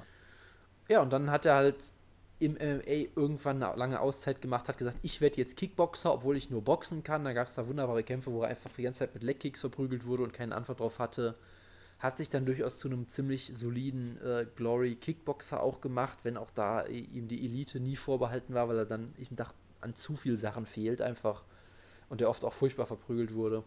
schon. 0.87 0.95
Ja, 0.95 1.01
und 1.01 1.13
dann 1.13 1.29
hat 1.31 1.45
er 1.45 1.55
halt 1.55 1.91
im 2.39 2.53
MMA 2.53 3.11
irgendwann 3.15 3.61
eine 3.61 3.77
lange 3.77 3.99
Auszeit 3.99 4.41
gemacht, 4.41 4.69
hat 4.69 4.77
gesagt, 4.77 4.97
ich 5.01 5.19
werde 5.21 5.37
jetzt 5.37 5.57
Kickboxer, 5.57 6.13
obwohl 6.13 6.37
ich 6.37 6.49
nur 6.49 6.61
boxen 6.61 7.03
kann. 7.03 7.25
Da 7.25 7.33
gab 7.33 7.47
es 7.47 7.55
da 7.55 7.67
wunderbare 7.67 8.03
Kämpfe, 8.03 8.31
wo 8.31 8.41
er 8.41 8.49
einfach 8.49 8.71
die 8.77 8.83
ganze 8.83 8.99
Zeit 8.99 9.13
mit 9.13 9.23
Legkicks 9.23 9.59
verprügelt 9.59 10.05
wurde 10.05 10.23
und 10.23 10.33
keine 10.33 10.55
Antwort 10.55 10.79
drauf 10.79 10.99
hatte. 10.99 11.35
Hat 11.99 12.17
sich 12.17 12.29
dann 12.29 12.45
durchaus 12.45 12.79
zu 12.79 12.87
einem 12.87 13.09
ziemlich 13.09 13.51
soliden 13.57 14.17
äh, 14.23 14.45
Glory 14.55 14.95
Kickboxer 14.95 15.61
auch 15.61 15.81
gemacht, 15.81 16.19
wenn 16.23 16.37
auch 16.37 16.49
da 16.51 16.85
ihm 16.85 17.27
die 17.27 17.43
Elite 17.43 17.81
nie 17.81 17.97
vorbehalten 17.97 18.53
war, 18.53 18.69
weil 18.69 18.77
er 18.77 18.85
dann, 18.85 19.13
ich 19.17 19.27
dachte, 19.31 19.55
an 19.81 19.95
zu 19.95 20.15
viel 20.15 20.37
Sachen 20.37 20.65
fehlt 20.65 21.01
einfach 21.01 21.43
und 22.07 22.21
der 22.21 22.29
oft 22.29 22.45
auch 22.45 22.53
furchtbar 22.53 22.85
verprügelt 22.85 23.33
wurde. 23.33 23.63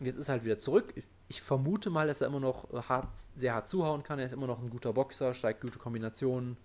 Und 0.00 0.06
jetzt 0.06 0.16
ist 0.16 0.28
er 0.28 0.32
halt 0.34 0.44
wieder 0.44 0.58
zurück. 0.58 0.94
Ich, 1.28 1.42
vermute 1.42 1.90
mal, 1.90 2.06
dass 2.06 2.20
er 2.20 2.28
immer 2.28 2.40
noch 2.40 2.72
äh, 2.72 2.82
hart, 2.82 3.08
sehr 3.36 3.54
hart 3.54 3.68
zuhauen 3.68 4.02
kann. 4.02 4.18
Er 4.18 4.26
ist 4.26 4.32
immer 4.32 4.46
noch 4.46 4.62
ein 4.62 4.70
guter 4.70 4.92
Boxer, 4.92 5.34
steigt 5.34 5.60
gute 5.60 5.78
Kombinationen. 5.78 6.56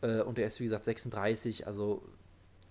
Äh, 0.00 0.22
und 0.22 0.38
er 0.38 0.46
ist, 0.46 0.60
wie 0.60 0.64
gesagt, 0.64 0.84
36, 0.84 1.66
also 1.66 2.02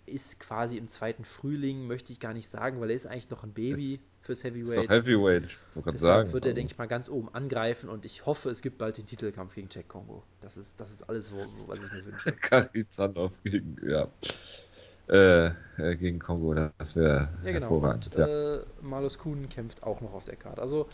ist 0.06 0.40
quasi 0.40 0.78
im 0.78 0.90
zweiten 0.90 1.24
Frühling, 1.24 1.88
möchte 1.88 2.12
ich 2.12 2.20
gar 2.20 2.34
nicht 2.34 2.50
sagen, 2.50 2.82
weil 2.82 2.90
er 2.90 2.96
ist 2.96 3.06
eigentlich 3.06 3.30
noch 3.30 3.44
ein 3.44 3.54
Baby 3.54 3.94
Ist- 3.94 4.02
fürs 4.22 4.44
Ist 4.44 4.46
doch 4.46 4.52
Heavyweight. 4.52 4.90
Heavyweight, 4.90 5.44
ich 5.46 5.58
wollte 5.76 5.98
sagen. 5.98 6.34
wird 6.34 6.46
er, 6.46 6.50
also. 6.50 6.56
denke 6.56 6.72
ich 6.72 6.78
mal, 6.78 6.88
ganz 6.88 7.10
oben 7.10 7.34
angreifen 7.34 7.90
und 7.90 8.06
ich 8.06 8.26
hoffe, 8.26 8.50
es 8.50 8.62
gibt 8.62 8.78
bald 8.78 8.98
den 8.98 9.08
Titelkampf 9.08 9.56
gegen 9.56 9.68
Jack 9.72 9.88
Kongo. 9.88 10.24
Das 10.42 10.58
ist, 10.58 10.80
das 10.80 10.92
ist 10.92 11.04
alles, 11.04 11.32
wo, 11.32 11.38
was 11.68 11.80
ich 11.80 11.92
mir 11.92 12.06
wünsche. 12.06 12.32
Karizanov 12.42 13.42
gegen, 13.44 13.78
ja. 13.84 14.08
Äh, 15.12 15.48
äh, 15.78 15.96
gegen 15.98 16.20
Kongo, 16.20 16.54
das 16.54 16.96
wäre 16.96 17.28
Ja, 17.44 17.52
genau. 17.52 17.70
hervorragend. 17.70 18.08
Und 18.16 18.18
ja. 18.18 18.28
äh, 18.28 18.62
Marlos 18.82 19.18
Kuhn 19.18 19.50
kämpft 19.50 19.84
auch 19.84 20.00
noch 20.00 20.14
auf 20.14 20.24
der 20.24 20.38
Karte. 20.38 20.62
Also, 20.62 20.88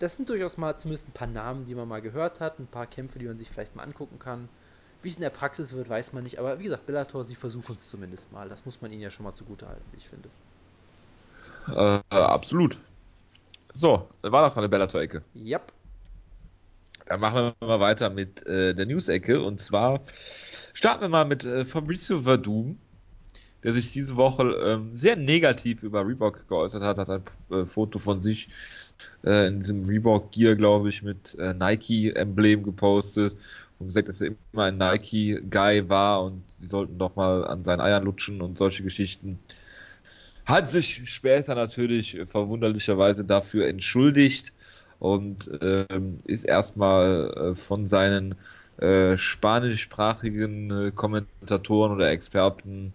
das 0.00 0.16
sind 0.16 0.28
durchaus 0.28 0.56
mal 0.56 0.76
zumindest 0.76 1.08
ein 1.08 1.12
paar 1.12 1.28
Namen, 1.28 1.64
die 1.66 1.74
man 1.74 1.86
mal 1.86 2.02
gehört 2.02 2.40
hat, 2.40 2.58
ein 2.58 2.66
paar 2.66 2.86
Kämpfe, 2.86 3.20
die 3.20 3.26
man 3.26 3.38
sich 3.38 3.48
vielleicht 3.48 3.76
mal 3.76 3.84
angucken 3.84 4.18
kann. 4.18 4.48
Wie 5.02 5.08
es 5.08 5.16
in 5.16 5.22
der 5.22 5.30
Praxis 5.30 5.72
wird, 5.72 5.88
weiß 5.88 6.12
man 6.14 6.24
nicht. 6.24 6.40
Aber 6.40 6.58
wie 6.58 6.64
gesagt, 6.64 6.86
Bellator, 6.86 7.24
sie 7.24 7.36
versuchen 7.36 7.76
es 7.78 7.90
zumindest 7.90 8.32
mal. 8.32 8.48
Das 8.48 8.64
muss 8.64 8.80
man 8.80 8.90
ihnen 8.90 9.02
ja 9.02 9.10
schon 9.10 9.24
mal 9.24 9.34
zugute 9.34 9.68
halten, 9.68 9.84
wie 9.92 9.98
ich 9.98 10.08
finde. 10.08 10.28
Äh, 11.68 12.00
absolut. 12.16 12.78
So, 13.72 14.08
war 14.22 14.42
das 14.42 14.56
noch 14.56 14.62
eine 14.62 14.68
Bellator-Ecke. 14.68 15.22
Yep. 15.36 15.72
Dann 17.06 17.20
machen 17.20 17.52
wir 17.60 17.66
mal 17.68 17.80
weiter 17.80 18.10
mit 18.10 18.46
äh, 18.46 18.74
der 18.74 18.86
News-Ecke. 18.86 19.42
Und 19.42 19.60
zwar 19.60 20.00
starten 20.72 21.02
wir 21.02 21.08
mal 21.08 21.24
mit 21.24 21.44
äh, 21.44 21.64
Fabrizio 21.64 22.20
Verdum, 22.22 22.78
der 23.64 23.72
sich 23.72 23.90
diese 23.90 24.16
Woche 24.16 24.42
ähm, 24.64 24.94
sehr 24.94 25.16
negativ 25.16 25.82
über 25.82 26.06
Reebok 26.06 26.46
geäußert 26.48 26.82
hat. 26.82 26.98
Hat 26.98 27.10
ein 27.10 27.22
äh, 27.50 27.64
Foto 27.64 27.98
von 27.98 28.20
sich 28.20 28.48
äh, 29.24 29.48
in 29.48 29.60
diesem 29.60 29.84
Reebok-Gear, 29.84 30.54
glaube 30.54 30.90
ich, 30.90 31.02
mit 31.02 31.34
äh, 31.38 31.54
Nike-Emblem 31.54 32.62
gepostet 32.62 33.36
und 33.78 33.86
gesagt, 33.86 34.08
dass 34.08 34.20
er 34.20 34.34
immer 34.52 34.64
ein 34.64 34.76
Nike-Guy 34.76 35.88
war 35.88 36.22
und 36.24 36.44
die 36.60 36.66
sollten 36.66 36.98
doch 36.98 37.16
mal 37.16 37.46
an 37.46 37.64
seinen 37.64 37.80
Eiern 37.80 38.04
lutschen 38.04 38.42
und 38.42 38.58
solche 38.58 38.82
Geschichten. 38.82 39.38
Hat 40.44 40.68
sich 40.68 41.10
später 41.10 41.54
natürlich 41.54 42.18
äh, 42.18 42.26
verwunderlicherweise 42.26 43.24
dafür 43.24 43.66
entschuldigt 43.66 44.52
und 44.98 45.50
ähm, 45.62 46.18
ist 46.24 46.44
erstmal 46.44 47.32
äh, 47.34 47.54
von 47.54 47.88
seinen 47.88 48.34
äh, 48.76 49.16
spanischsprachigen 49.16 50.70
äh, 50.70 50.90
Kommentatoren 50.90 51.92
oder 51.92 52.10
Experten 52.10 52.92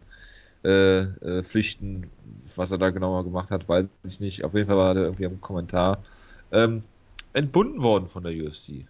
äh, 0.64 1.00
äh, 1.40 1.44
Pflichten, 1.44 2.12
was 2.56 2.72
er 2.72 2.78
da 2.78 2.90
genauer 2.92 3.24
gemacht 3.24 3.52
hat, 3.52 3.68
weiß 3.68 3.88
ich 4.06 4.20
nicht. 4.20 4.44
Auf 4.44 4.54
jeden 4.54 4.68
Fall 4.68 4.78
war 4.78 4.96
er 4.96 5.04
irgendwie 5.04 5.26
am 5.26 5.42
Kommentar 5.42 6.04
ähm, 6.52 6.84
entbunden 7.34 7.82
worden 7.84 8.08
von 8.08 8.24
der 8.24 8.34
UFC. 8.34 8.88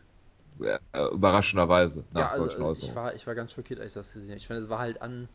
Äh, 0.61 0.79
überraschenderweise 1.13 2.07
nach 2.11 2.15
Ja, 2.17 2.29
also, 2.29 2.49
solchen 2.49 2.61
ich, 2.61 2.63
Äußerungen. 2.63 2.95
war, 2.95 3.15
ich 3.15 3.25
war 3.27 3.35
ganz 3.35 3.51
schockiert, 3.53 3.79
als 3.79 3.91
ich 3.91 3.93
das 3.95 4.13
gesehen 4.13 4.31
habe. 4.31 4.37
Ich 4.37 4.47
finde, 4.47 4.61
es 4.63 4.69
war 4.69 4.79
halt 4.79 5.01
an 5.01 5.29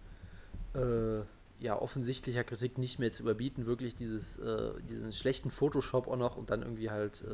ja, 1.58 1.78
offensichtlicher 1.80 2.44
Kritik 2.44 2.78
nicht 2.78 2.98
mehr 2.98 3.12
zu 3.12 3.22
überbieten. 3.22 3.66
Wirklich 3.66 3.94
dieses, 3.94 4.38
äh, 4.38 4.72
diesen 4.82 5.12
schlechten 5.12 5.50
Photoshop 5.50 6.08
auch 6.08 6.16
noch 6.16 6.36
und 6.36 6.50
dann 6.50 6.62
irgendwie 6.62 6.90
halt, 6.90 7.24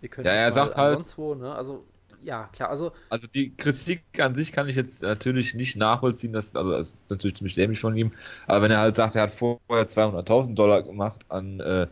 wir 0.00 0.08
können 0.08 0.30
Ja, 0.30 0.32
er 0.32 0.52
sagt 0.52 0.76
halt- 0.76 1.00
sonst 1.00 1.18
wo, 1.18 1.34
ne? 1.34 1.54
Also, 1.54 1.84
ja, 2.22 2.48
klar, 2.52 2.70
also 2.70 2.92
Also 3.08 3.26
die 3.28 3.54
Kritik 3.56 4.02
an 4.18 4.34
sich 4.34 4.52
kann 4.52 4.68
ich 4.68 4.76
jetzt 4.76 5.02
natürlich 5.02 5.54
nicht 5.54 5.76
nachvollziehen, 5.76 6.32
das, 6.32 6.54
also 6.56 6.70
das 6.72 6.94
ist 6.96 7.10
natürlich 7.10 7.36
ziemlich 7.36 7.54
dämlich 7.54 7.80
von 7.80 7.96
ihm, 7.96 8.12
aber 8.46 8.62
wenn 8.62 8.70
er 8.70 8.78
halt 8.78 8.96
sagt, 8.96 9.16
er 9.16 9.22
hat 9.22 9.32
vorher 9.32 9.86
200.000 9.88 10.54
Dollar 10.54 10.82
gemacht 10.82 11.24
an, 11.28 11.60
äh, 11.60 11.86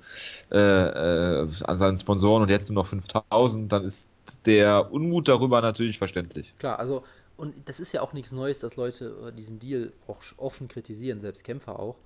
äh, 0.51 1.43
äh, 1.45 1.49
an 1.65 1.79
seinen 1.79 1.99
Sponsoren 1.99 2.43
und 2.43 2.51
jetzt 2.51 2.71
nur 2.71 2.83
noch 2.83 2.89
5.000, 2.91 3.69
dann 3.69 3.85
ist 3.85 4.11
der 4.47 4.93
Unmut 4.93 5.29
darüber 5.29 5.61
natürlich 5.61 5.99
verständlich. 5.99 6.57
Klar, 6.59 6.79
also, 6.79 7.05
und 7.37 7.69
das 7.69 7.81
ist 7.81 7.93
ja 7.93 8.03
auch 8.03 8.13
nichts 8.13 8.33
Neues, 8.33 8.61
dass 8.61 8.77
Leute 8.77 9.29
äh, 9.29 9.33
diesen 9.33 9.59
Deal 9.59 9.93
auch 10.07 10.23
offen 10.37 10.69
kritisieren, 10.69 11.21
selbst 11.21 11.45
Kämpfer 11.45 11.79
auch. 11.79 11.97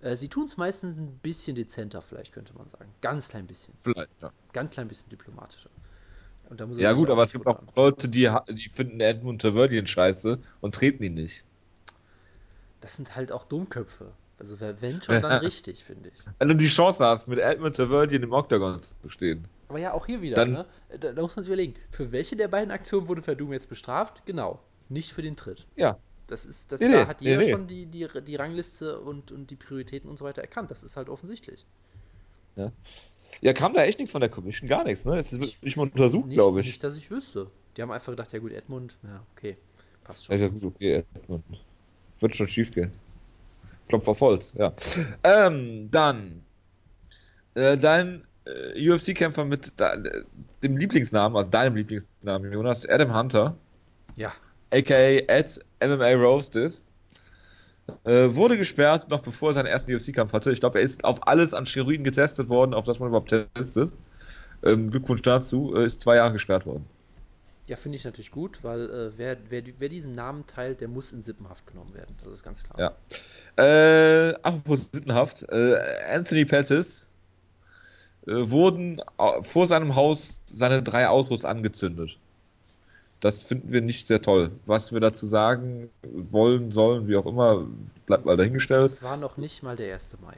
Äh, 0.00 0.16
sie 0.16 0.28
tun 0.28 0.46
es 0.46 0.56
meistens 0.56 0.96
ein 0.96 1.18
bisschen 1.18 1.56
dezenter, 1.56 2.02
vielleicht 2.02 2.32
könnte 2.32 2.54
man 2.54 2.68
sagen. 2.68 2.94
Ganz 3.00 3.28
klein 3.28 3.46
bisschen. 3.46 3.74
Vielleicht, 3.82 4.10
ja. 4.22 4.32
Ganz 4.52 4.72
klein 4.72 4.88
bisschen 4.88 5.08
diplomatischer. 5.10 5.70
Und 5.70 5.80
da 5.80 5.80
muss 6.20 6.34
er 6.34 6.35
Ja 6.76 6.92
gut, 6.92 7.10
aber 7.10 7.24
es 7.24 7.32
gibt 7.32 7.46
auch. 7.46 7.60
Leute, 7.74 8.08
die, 8.08 8.30
die 8.50 8.68
finden 8.68 9.00
Edmund 9.00 9.42
Taverdian 9.42 9.86
scheiße 9.86 10.38
und 10.60 10.74
treten 10.74 11.02
ihn 11.02 11.14
nicht. 11.14 11.44
Das 12.80 12.96
sind 12.96 13.16
halt 13.16 13.32
auch 13.32 13.44
Dummköpfe. 13.44 14.12
Also, 14.38 14.60
wenn 14.60 15.00
schon, 15.02 15.22
dann 15.22 15.40
richtig, 15.44 15.84
finde 15.84 16.10
ich. 16.10 16.18
Wenn 16.38 16.48
du 16.48 16.56
die 16.56 16.68
Chance 16.68 17.04
hast, 17.04 17.26
mit 17.26 17.38
Edmund 17.38 17.74
Taverdian 17.74 18.22
im 18.22 18.32
Octagon 18.32 18.80
zu 18.80 19.08
stehen. 19.08 19.48
Aber 19.68 19.78
ja, 19.78 19.92
auch 19.92 20.06
hier 20.06 20.20
wieder, 20.22 20.36
Dann- 20.36 20.52
ne? 20.52 20.66
Da, 21.00 21.12
da 21.12 21.22
muss 21.22 21.34
man 21.34 21.42
sich 21.42 21.48
überlegen, 21.48 21.74
für 21.90 22.12
welche 22.12 22.36
der 22.36 22.48
beiden 22.48 22.70
Aktionen 22.70 23.08
wurde 23.08 23.22
Verdum 23.22 23.52
jetzt 23.52 23.68
bestraft? 23.68 24.22
Genau, 24.26 24.60
nicht 24.88 25.12
für 25.12 25.22
den 25.22 25.36
Tritt. 25.36 25.66
Ja. 25.74 25.98
Das 26.28 26.44
ist, 26.44 26.70
das, 26.70 26.80
Nee, 26.80 26.88
da 26.88 27.02
nee, 27.02 27.06
hat 27.06 27.20
jeder 27.22 27.38
nee. 27.38 27.50
schon 27.50 27.66
die, 27.66 27.86
die, 27.86 28.08
die 28.24 28.36
Rangliste 28.36 29.00
und, 29.00 29.32
und 29.32 29.50
die 29.50 29.56
Prioritäten 29.56 30.10
und 30.10 30.18
so 30.18 30.24
weiter 30.24 30.42
erkannt. 30.42 30.70
Das 30.70 30.82
ist 30.82 30.96
halt 30.96 31.08
offensichtlich. 31.08 31.66
Ja, 33.42 33.52
kam 33.52 33.74
da 33.74 33.82
echt 33.82 33.98
nichts 33.98 34.12
von 34.12 34.20
der 34.20 34.30
Commission, 34.30 34.68
gar 34.68 34.84
nichts, 34.84 35.04
ne? 35.04 35.18
Es 35.18 35.32
ist 35.32 35.62
nicht 35.62 35.76
mal 35.76 35.84
untersucht, 35.84 36.30
glaube 36.30 36.60
ich. 36.60 36.66
Nicht, 36.66 36.84
dass 36.84 36.96
ich 36.96 37.10
wüsste. 37.10 37.50
Die 37.76 37.82
haben 37.82 37.90
einfach 37.90 38.12
gedacht, 38.12 38.32
ja 38.32 38.38
gut, 38.38 38.52
Edmund, 38.52 38.96
ja, 39.02 39.22
okay, 39.36 39.56
passt 40.04 40.24
schon. 40.24 40.36
Ja, 40.36 40.42
ja, 40.42 40.48
gut, 40.48 40.64
okay, 40.64 41.04
Edmund. 41.14 41.44
Wird 42.18 42.34
schon 42.34 42.48
schief 42.48 42.70
gehen. 42.70 42.90
Klopf 43.88 44.08
auf 44.08 44.20
Holz, 44.20 44.54
ja. 44.56 44.72
Ähm, 45.22 45.90
dann 45.90 46.42
äh, 47.54 47.76
dein 47.76 48.26
äh, 48.46 48.90
UFC-Kämpfer 48.90 49.44
mit 49.44 49.72
da, 49.76 49.94
äh, 49.94 50.24
dem 50.62 50.76
Lieblingsnamen, 50.76 51.36
also 51.36 51.50
deinem 51.50 51.76
Lieblingsnamen, 51.76 52.52
Jonas, 52.52 52.86
Adam 52.88 53.14
Hunter, 53.14 53.56
Ja, 54.16 54.32
aka 54.72 55.18
at 55.28 55.60
MMA 55.80 56.14
Roasted, 56.14 56.80
Äh, 58.04 58.34
wurde 58.34 58.56
gesperrt, 58.58 59.08
noch 59.10 59.20
bevor 59.20 59.50
er 59.50 59.54
seinen 59.54 59.66
ersten 59.66 59.94
UFC-Kampf 59.94 60.32
hatte. 60.32 60.52
Ich 60.52 60.60
glaube, 60.60 60.78
er 60.78 60.84
ist 60.84 61.04
auf 61.04 61.26
alles 61.26 61.54
an 61.54 61.66
Steroiden 61.66 62.04
getestet 62.04 62.48
worden, 62.48 62.74
auf 62.74 62.84
das 62.84 62.98
man 62.98 63.08
überhaupt 63.08 63.34
testet. 63.54 63.92
Ähm, 64.64 64.90
Glückwunsch 64.90 65.22
dazu. 65.22 65.74
Äh, 65.76 65.86
ist 65.86 66.00
zwei 66.00 66.16
Jahre 66.16 66.32
gesperrt 66.32 66.66
worden. 66.66 66.86
Ja, 67.66 67.76
finde 67.76 67.96
ich 67.96 68.04
natürlich 68.04 68.30
gut, 68.30 68.60
weil 68.62 68.88
äh, 68.90 69.18
wer, 69.18 69.36
wer, 69.48 69.62
wer, 69.78 69.88
diesen 69.88 70.12
Namen 70.12 70.46
teilt, 70.46 70.80
der 70.80 70.88
muss 70.88 71.12
in 71.12 71.22
Sippenhaft 71.22 71.66
genommen 71.66 71.94
werden. 71.94 72.14
Das 72.22 72.32
ist 72.32 72.44
ganz 72.44 72.62
klar. 72.62 72.94
Ja. 73.56 73.62
Äh, 73.62 74.34
apropos 74.42 74.88
Sittenhaft, 74.92 75.44
äh, 75.48 75.76
Anthony 76.12 76.44
Pettis 76.44 77.08
äh, 78.26 78.32
wurden 78.32 79.02
vor 79.42 79.66
seinem 79.66 79.96
Haus 79.96 80.40
seine 80.46 80.82
drei 80.82 81.08
Autos 81.08 81.44
angezündet. 81.44 82.18
Das 83.26 83.42
finden 83.42 83.72
wir 83.72 83.80
nicht 83.80 84.06
sehr 84.06 84.22
toll. 84.22 84.52
Was 84.66 84.92
wir 84.92 85.00
dazu 85.00 85.26
sagen 85.26 85.90
wollen, 86.02 86.70
sollen, 86.70 87.08
wie 87.08 87.16
auch 87.16 87.26
immer, 87.26 87.66
bleibt 88.06 88.24
mal 88.24 88.36
dahingestellt. 88.36 88.92
Das 88.92 89.02
war 89.02 89.16
noch 89.16 89.36
nicht 89.36 89.62
mal 89.62 89.74
der 89.76 89.92
1. 89.92 90.16
Mai. 90.22 90.36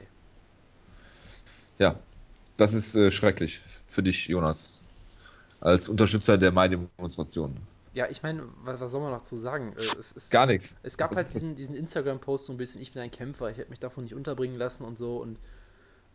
Ja, 1.77 1.95
das 2.57 2.73
ist 2.73 2.95
äh, 2.95 3.11
schrecklich 3.11 3.61
für 3.87 4.01
dich, 4.03 4.27
Jonas 4.27 4.79
als 5.61 5.89
Unterstützer 5.89 6.37
der 6.37 6.51
Mai-Demonstration. 6.51 7.57
Ja, 7.93 8.07
ich 8.09 8.23
meine, 8.23 8.43
was, 8.63 8.79
was, 8.79 8.91
soll 8.91 9.01
man 9.01 9.11
noch 9.11 9.23
zu 9.23 9.37
sagen? 9.37 9.73
Äh, 9.77 9.99
es, 9.99 10.15
es, 10.15 10.29
Gar 10.29 10.45
nichts. 10.45 10.77
Es 10.83 10.97
gab 10.97 11.15
halt 11.15 11.33
diesen, 11.33 11.55
diesen 11.55 11.75
Instagram-Post 11.75 12.45
so 12.45 12.53
ein 12.53 12.57
bisschen, 12.57 12.81
ich 12.81 12.93
bin 12.93 13.01
ein 13.01 13.11
Kämpfer, 13.11 13.49
ich 13.49 13.57
hätte 13.57 13.69
mich 13.69 13.79
davon 13.79 14.03
nicht 14.03 14.15
unterbringen 14.15 14.57
lassen 14.57 14.83
und 14.83 14.97
so 14.97 15.17
und 15.17 15.39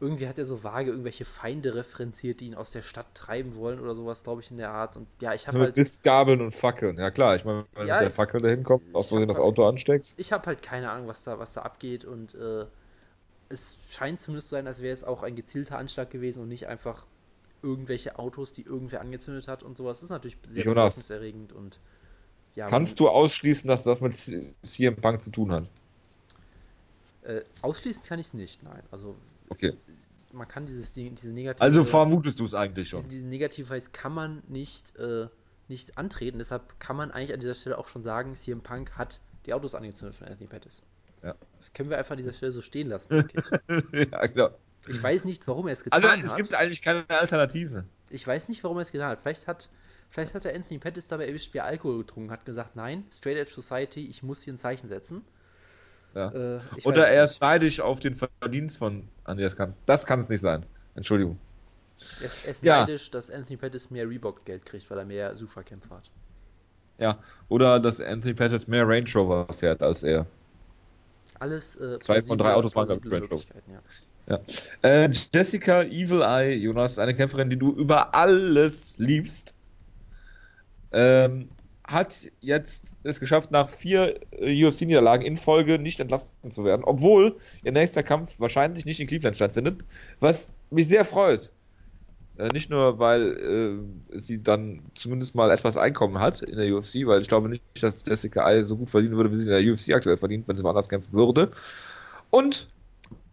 irgendwie 0.01 0.29
hat 0.29 0.39
er 0.39 0.45
so 0.45 0.65
vage 0.65 0.91
irgendwelche 0.91 1.25
Feinde 1.25 1.75
referenziert, 1.75 2.41
die 2.41 2.47
ihn 2.47 2.55
aus 2.55 2.71
der 2.71 2.83
Stadt 2.83 3.07
treiben 3.15 3.55
wollen 3.57 3.81
oder 3.81 3.95
sowas, 3.95 4.23
glaube 4.23 4.43
ich, 4.43 4.51
in 4.51 4.57
der 4.57 4.71
Art. 4.71 4.97
Und 4.97 5.07
ja, 5.21 5.35
ich 5.35 5.47
habe 5.47 5.61
halt. 5.61 5.77
Mistgabeln 5.77 6.41
und 6.41 6.51
Fackeln, 6.51 6.99
ja 6.99 7.11
klar, 7.11 7.37
ich 7.37 7.45
meine, 7.45 7.65
wenn 7.75 7.87
ja, 7.87 7.99
du 7.99 8.05
mit 8.05 8.11
der 8.11 8.17
Fackel 8.17 8.41
da 8.41 8.49
hinkommt, 8.49 8.83
auch 8.93 9.11
wenn 9.13 9.21
du 9.21 9.27
das 9.27 9.39
Auto 9.39 9.65
ansteckst. 9.67 10.15
Ich 10.17 10.33
habe 10.33 10.47
halt 10.47 10.63
keine 10.63 10.91
Ahnung, 10.91 11.07
was 11.07 11.25
da, 11.25 11.39
was 11.39 11.53
da 11.53 11.63
abgeht 11.63 12.05
und 12.05 12.35
äh, 12.35 12.67
es 13.49 13.79
scheint 13.89 14.21
zumindest 14.21 14.49
zu 14.49 14.57
sein, 14.57 14.67
als 14.67 14.83
wäre 14.83 14.93
es 14.93 15.05
auch 15.05 15.23
ein 15.23 15.37
gezielter 15.37 15.79
Anschlag 15.79 16.11
gewesen 16.11 16.43
und 16.43 16.49
nicht 16.49 16.67
einfach 16.67 17.07
irgendwelche 17.63 18.19
Autos, 18.19 18.53
die 18.53 18.63
irgendwer 18.63 19.01
angezündet 19.01 19.49
hat 19.49 19.63
und 19.63 19.77
sowas. 19.77 19.99
Das 19.99 20.05
ist 20.05 20.11
natürlich 20.11 20.37
sehr 20.49 20.65
besorgniserregend 20.65 21.53
und 21.53 21.79
ja. 22.57 22.69
Kannst 22.69 23.01
du 23.01 23.09
ausschließen, 23.09 23.67
dass 23.69 23.83
das 23.83 24.01
mit 24.01 24.15
CM 24.15 24.97
Punk 24.97 25.21
zu 25.21 25.31
tun 25.31 25.51
hat? 25.51 25.65
Äh, 27.23 27.41
ausschließen 27.63 28.03
kann 28.03 28.19
ich 28.19 28.29
es 28.29 28.35
nicht, 28.35 28.63
nein. 28.63 28.83
Also 28.91 29.17
okay. 29.49 29.77
man 30.33 30.49
kann 30.49 30.67
dieses 30.67 30.93
diese 30.93 31.29
negative. 31.29 31.63
Also 31.63 31.85
vermutest 31.85 32.41
du 32.41 32.45
es 32.45 32.55
eigentlich 32.55 32.89
schon. 32.89 33.09
Diesen 33.09 33.29
negativen 33.29 33.71
Weiß 33.71 33.93
kann 33.93 34.13
man 34.13 34.43
nicht, 34.49 34.97
äh, 34.97 35.29
nicht 35.69 35.99
antreten. 35.99 36.39
Deshalb 36.39 36.79
kann 36.81 36.97
man 36.97 37.11
eigentlich 37.11 37.33
an 37.33 37.41
dieser 37.41 37.55
Stelle 37.55 37.79
auch 37.79 37.89
schon 37.89 38.03
sagen, 38.03 38.35
CM 38.35 38.63
Punk 38.63 38.93
hat 38.93 39.21
die 39.47 39.55
Autos 39.55 39.75
angezündet 39.75 40.17
von 40.17 40.27
Anthony 40.27 40.49
Pettis. 40.49 40.83
Ja. 41.23 41.35
Das 41.59 41.73
können 41.73 41.91
wir 41.91 41.99
einfach 41.99 42.13
an 42.13 42.19
dieser 42.19 42.33
Stelle 42.33 42.53
so 42.53 42.61
stehen 42.61 42.89
lassen. 42.89 43.29
ja, 43.93 44.27
genau. 44.27 44.51
Ich 44.87 45.03
weiß 45.03 45.25
nicht, 45.25 45.47
warum 45.49 45.67
er 45.67 45.73
es 45.73 45.83
getan 45.83 46.03
hat. 46.03 46.11
Also, 46.11 46.23
es 46.23 46.31
hat. 46.31 46.37
gibt 46.37 46.55
eigentlich 46.55 46.83
keine 46.83 47.09
Alternative. 47.09 47.85
Ich 48.11 48.27
weiß 48.27 48.49
nicht, 48.49 48.63
warum 48.63 48.77
er 48.77 48.83
es 48.83 48.93
getan 48.93 49.09
hat. 49.09 49.21
Vielleicht 49.23 49.47
hat, 49.47 49.71
vielleicht 50.11 50.35
hat 50.35 50.45
er 50.45 50.55
Anthony 50.55 50.79
Pettis 50.79 51.09
dabei 51.09 51.27
erwischt, 51.27 51.55
wie 51.55 51.59
er 51.59 51.65
Alkohol 51.65 51.99
getrunken 51.99 52.31
hat, 52.31 52.45
gesagt, 52.45 52.77
nein, 52.77 53.05
Straight 53.11 53.39
Edge 53.39 53.53
Society, 53.53 54.07
ich 54.07 54.23
muss 54.23 54.43
hier 54.43 54.53
ein 54.53 54.59
Zeichen 54.59 54.89
setzen. 54.89 55.23
Ja. 56.15 56.57
Äh, 56.57 56.61
Oder 56.85 57.09
er 57.09 57.25
ist 57.25 57.41
neidisch 57.41 57.81
auf 57.81 58.01
den 58.01 58.15
Verdienst 58.15 58.79
von 58.79 59.09
Andreas 59.25 59.57
Kahn. 59.57 59.75
Das 59.87 60.07
kann 60.07 60.21
es 60.21 60.29
nicht 60.29 60.41
sein. 60.41 60.65
Entschuldigung. 60.95 61.39
Er 62.21 62.27
ist, 62.27 62.45
er 62.45 62.51
ist 62.51 62.65
ja. 62.65 62.81
neidisch, 62.81 63.11
dass 63.11 63.31
Anthony 63.31 63.57
Pettis 63.57 63.91
mehr 63.91 64.09
Reebok-Geld 64.09 64.65
kriegt, 64.67 64.91
weil 64.91 64.99
er 64.99 65.05
mehr 65.05 65.37
Sufa-Kämpfer 65.37 65.97
hat. 65.97 66.11
Ja, 66.99 67.19
oder 67.49 67.81
dass 67.81 68.01
Anthony 68.01 68.35
Pettis 68.35 68.69
mehr 68.69 68.87
Range 68.87 69.11
Rover 69.15 69.53
fährt 69.53 69.83
als 69.83 70.03
er. 70.03 70.27
Alles. 71.41 71.77
Äh, 71.77 71.99
Zwei 71.99 72.23
von 72.23 72.39
drei 72.39 72.55
Autos 72.55 72.77
waren, 72.77 72.89
Range 72.89 73.27
Rover. 73.27 73.43
Ja. 73.67 73.81
Ja. 74.27 74.41
Äh, 74.83 75.11
Jessica 75.35 75.83
Evil 75.83 76.23
Eye, 76.23 76.55
Jonas, 76.55 76.99
eine 76.99 77.15
Kämpferin, 77.15 77.51
die 77.51 77.59
du 77.59 77.73
über 77.73 78.15
alles 78.15 78.95
liebst, 78.97 79.55
ähm, 80.93 81.49
hat 81.87 82.31
jetzt 82.41 82.97
es 83.03 83.21
geschafft, 83.21 83.51
nach 83.51 83.69
vier 83.69 84.19
äh, 84.33 84.65
UFC-Niederlagen 84.65 85.25
in 85.25 85.37
Folge 85.37 85.79
nicht 85.79 86.01
entlassen 86.01 86.51
zu 86.51 86.65
werden, 86.65 86.83
obwohl 86.85 87.37
ihr 87.63 87.73
nächster 87.73 88.03
Kampf 88.03 88.41
wahrscheinlich 88.41 88.85
nicht 88.85 89.01
in 89.01 89.07
Cleveland 89.07 89.37
stattfindet, 89.37 89.85
was 90.21 90.53
mich 90.71 90.89
sehr 90.89 91.05
freut. 91.05 91.53
Äh, 92.39 92.49
nicht 92.49 92.71
nur, 92.71 92.99
weil 92.99 93.85
äh, 94.13 94.19
sie 94.19 94.43
dann 94.43 94.81
zumindest 94.95 95.35
mal 95.35 95.51
etwas 95.51 95.77
Einkommen 95.77 96.19
hat 96.19 96.43
in 96.43 96.57
der 96.57 96.75
UFC, 96.75 97.07
weil 97.07 97.21
ich 97.21 97.29
glaube 97.29 97.49
nicht, 97.49 97.63
dass 97.81 98.05
Jessica 98.07 98.49
Eye 98.51 98.65
so 98.65 98.77
gut 98.77 98.91
verdienen 98.91 99.17
würde, 99.17 99.31
wie 99.31 99.37
sie 99.37 99.45
in 99.45 99.49
der 99.49 99.61
UFC 99.61 99.95
aktuell 99.95 100.17
verdient, 100.17 100.49
wenn 100.49 100.57
sie 100.57 100.65
woanders 100.65 100.89
kämpfen 100.89 101.13
würde. 101.13 101.51
Und 102.31 102.69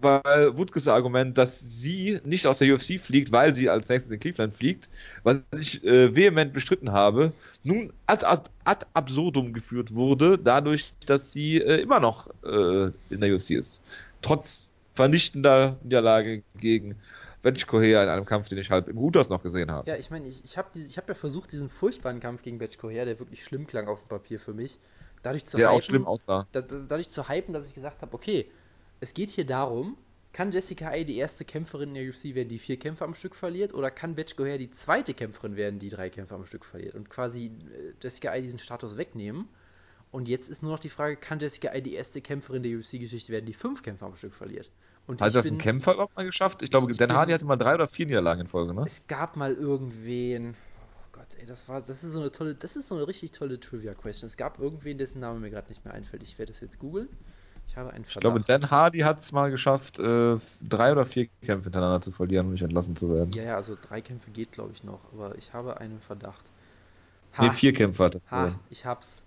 weil 0.01 0.57
Wutges 0.57 0.87
Argument, 0.87 1.37
dass 1.37 1.59
sie 1.59 2.19
nicht 2.23 2.47
aus 2.47 2.59
der 2.59 2.73
UFC 2.73 2.99
fliegt, 2.99 3.31
weil 3.31 3.53
sie 3.53 3.69
als 3.69 3.89
nächstes 3.89 4.11
in 4.11 4.19
Cleveland 4.19 4.55
fliegt, 4.55 4.89
was 5.23 5.41
ich 5.59 5.83
äh, 5.83 6.15
vehement 6.15 6.53
bestritten 6.53 6.91
habe, 6.91 7.33
nun 7.63 7.93
ad, 8.05 8.25
ad, 8.25 8.49
ad, 8.63 8.85
absurdum 8.93 9.53
geführt 9.53 9.93
wurde, 9.93 10.37
dadurch, 10.37 10.93
dass 11.05 11.31
sie 11.31 11.57
äh, 11.57 11.81
immer 11.81 11.99
noch 11.99 12.27
äh, 12.43 12.91
in 13.09 13.21
der 13.21 13.33
UFC 13.33 13.51
ist. 13.51 13.81
Trotz 14.21 14.67
vernichtender 14.93 15.77
Niederlage 15.83 16.43
gegen 16.57 16.95
Bench 17.41 17.65
Correa 17.65 18.03
in 18.03 18.09
einem 18.09 18.25
Kampf, 18.25 18.49
den 18.49 18.59
ich 18.59 18.69
halb 18.69 18.87
im 18.87 18.99
Hutas 18.99 19.29
noch 19.29 19.41
gesehen 19.41 19.71
habe. 19.71 19.89
Ja, 19.89 19.97
ich 19.97 20.11
meine, 20.11 20.27
ich, 20.27 20.43
ich 20.43 20.57
habe 20.57 20.69
hab 20.79 21.09
ja 21.09 21.15
versucht, 21.15 21.51
diesen 21.51 21.69
furchtbaren 21.69 22.19
Kampf 22.19 22.43
gegen 22.43 22.57
Bench 22.59 22.77
Correa, 22.77 23.05
der 23.05 23.19
wirklich 23.19 23.43
schlimm 23.43 23.67
klang 23.67 23.87
auf 23.87 24.01
dem 24.01 24.09
Papier 24.09 24.39
für 24.39 24.53
mich, 24.53 24.79
dadurch 25.23 25.45
zu 25.45 25.57
der 25.57 25.67
hypen, 25.67 25.77
auch 25.77 25.83
schlimm 25.83 26.05
aussah. 26.05 26.47
Da, 26.51 26.61
dadurch 26.61 27.09
zu 27.09 27.29
hypen, 27.29 27.53
dass 27.53 27.67
ich 27.67 27.73
gesagt 27.73 28.01
habe, 28.01 28.13
okay, 28.13 28.49
es 29.01 29.13
geht 29.13 29.29
hier 29.31 29.45
darum, 29.45 29.97
kann 30.31 30.51
Jessica 30.51 30.89
Ay 30.89 31.03
die 31.03 31.17
erste 31.17 31.43
Kämpferin 31.43 31.89
in 31.89 31.95
der 31.95 32.09
UFC 32.09 32.35
werden, 32.35 32.47
die 32.47 32.59
vier 32.59 32.79
Kämpfe 32.79 33.03
am 33.03 33.15
Stück 33.15 33.35
verliert, 33.35 33.73
oder 33.73 33.91
kann 33.91 34.15
Betch 34.15 34.37
Goher 34.37 34.57
die 34.57 34.71
zweite 34.71 35.13
Kämpferin 35.13 35.57
werden, 35.57 35.79
die 35.79 35.89
drei 35.89 36.09
Kämpfe 36.09 36.35
am 36.35 36.45
Stück 36.45 36.63
verliert 36.63 36.95
und 36.95 37.09
quasi 37.09 37.47
äh, 37.47 37.93
Jessica 38.01 38.29
Ay 38.29 38.41
diesen 38.41 38.59
Status 38.59 38.95
wegnehmen? 38.95 39.49
Und 40.11 40.27
jetzt 40.29 40.49
ist 40.49 40.61
nur 40.61 40.71
noch 40.71 40.79
die 40.79 40.89
Frage, 40.89 41.15
kann 41.15 41.39
Jessica 41.39 41.69
Ay 41.69 41.81
die 41.81 41.93
erste 41.93 42.21
Kämpferin 42.21 42.63
der 42.63 42.77
UFC-Geschichte 42.77 43.31
werden, 43.31 43.45
die 43.45 43.53
fünf 43.53 43.81
Kämpfe 43.81 44.05
am 44.05 44.15
Stück 44.15 44.33
verliert? 44.33 44.71
Und 45.07 45.19
Hat 45.19 45.33
das 45.33 45.45
bin, 45.45 45.55
ein 45.55 45.57
Kämpfer 45.57 45.93
überhaupt 45.93 46.15
mal 46.15 46.25
geschafft? 46.25 46.61
Ich 46.61 46.69
glaube, 46.69 46.93
Dan 46.93 47.11
Hardy 47.11 47.33
hatte 47.33 47.45
mal 47.45 47.57
drei 47.57 47.73
oder 47.73 47.87
vier 47.87 48.05
Niederlagen 48.05 48.41
in 48.41 48.47
Folge, 48.47 48.73
ne? 48.73 48.83
Es 48.85 49.07
gab 49.07 49.35
mal 49.35 49.53
irgendwen. 49.53 50.51
Oh 50.51 51.07
Gott, 51.11 51.35
ey, 51.39 51.45
das 51.45 51.67
war, 51.67 51.81
das 51.81 52.03
ist 52.03 52.11
so 52.11 52.19
eine 52.19 52.31
tolle, 52.31 52.55
das 52.55 52.75
ist 52.75 52.87
so 52.87 52.95
eine 52.95 53.07
richtig 53.07 53.31
tolle 53.31 53.59
Trivia-Question. 53.59 54.27
Es 54.27 54.37
gab 54.37 54.59
irgendwen, 54.59 54.97
dessen 54.97 55.19
Name 55.19 55.39
mir 55.39 55.49
gerade 55.49 55.69
nicht 55.69 55.83
mehr 55.83 55.93
einfällt. 55.93 56.23
Ich 56.23 56.37
werde 56.37 56.51
das 56.51 56.61
jetzt 56.61 56.77
googeln. 56.77 57.09
Ich 57.72 57.78
habe 57.78 57.93
einen 57.93 58.03
Verdacht. 58.03 58.17
Ich 58.17 58.19
glaube, 58.19 58.41
Dan 58.41 58.69
Hardy 58.69 58.99
hat 58.99 59.19
es 59.19 59.32
mal 59.32 59.49
geschafft, 59.49 59.97
äh, 59.97 60.38
drei 60.61 60.91
oder 60.91 61.05
vier 61.05 61.30
Kämpfe 61.41 61.63
hintereinander 61.63 62.01
zu 62.01 62.11
verlieren 62.11 62.47
und 62.47 62.51
nicht 62.51 62.63
entlassen 62.63 62.97
zu 62.97 63.09
werden. 63.09 63.32
Ja, 63.34 63.43
ja, 63.43 63.55
also 63.55 63.78
drei 63.82 64.01
Kämpfe 64.01 64.30
geht, 64.30 64.51
glaube 64.51 64.74
ich, 64.74 64.84
noch, 64.84 64.99
aber 65.13 65.38
ich 65.38 65.53
habe 65.53 65.80
einen 65.80 66.01
Verdacht. 66.01 66.43
Ha, 67.38 67.43
nee, 67.43 67.49
vier 67.51 67.72
Kämpfe 67.72 68.03
hat 68.03 68.15
er. 68.15 68.22
Ha, 68.30 68.59
ich 68.69 68.86
hab's. 68.86 69.24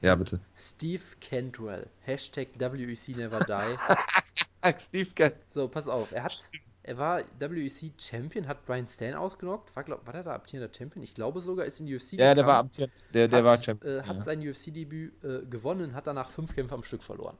Ja, 0.00 0.14
bitte. 0.14 0.40
Steve 0.56 1.02
Cantwell. 1.20 1.86
Hashtag 2.00 2.48
WEC 2.58 3.14
Never 3.14 3.40
Die. 3.40 4.72
Steve 4.80 5.10
Cantwell. 5.14 5.42
So, 5.50 5.68
pass 5.68 5.86
auf. 5.86 6.12
Er 6.12 6.24
hat, 6.24 6.48
er 6.82 6.96
war 6.96 7.20
WEC 7.38 7.92
Champion, 7.98 8.48
hat 8.48 8.64
Brian 8.64 8.88
Stan 8.88 9.12
ausgenockt. 9.12 9.76
War, 9.76 9.84
glaub, 9.84 10.06
war 10.06 10.14
der 10.14 10.22
da 10.22 10.34
amtierender 10.34 10.72
Champion? 10.74 11.04
Ich 11.04 11.12
glaube 11.12 11.42
sogar, 11.42 11.66
ist 11.66 11.78
in 11.80 11.94
UFC 11.94 12.14
Ja, 12.14 12.32
der 12.32 12.46
war 12.46 12.56
amtierend. 12.56 12.94
Der, 13.12 13.28
der 13.28 13.40
hat, 13.40 13.44
war 13.44 13.62
Champion. 13.62 13.98
Äh, 13.98 14.02
hat 14.02 14.16
ja. 14.16 14.24
sein 14.24 14.40
UFC-Debüt 14.40 15.12
äh, 15.22 15.44
gewonnen, 15.44 15.94
hat 15.94 16.06
danach 16.06 16.30
fünf 16.30 16.54
Kämpfe 16.54 16.74
am 16.74 16.82
Stück 16.82 17.02
verloren. 17.02 17.36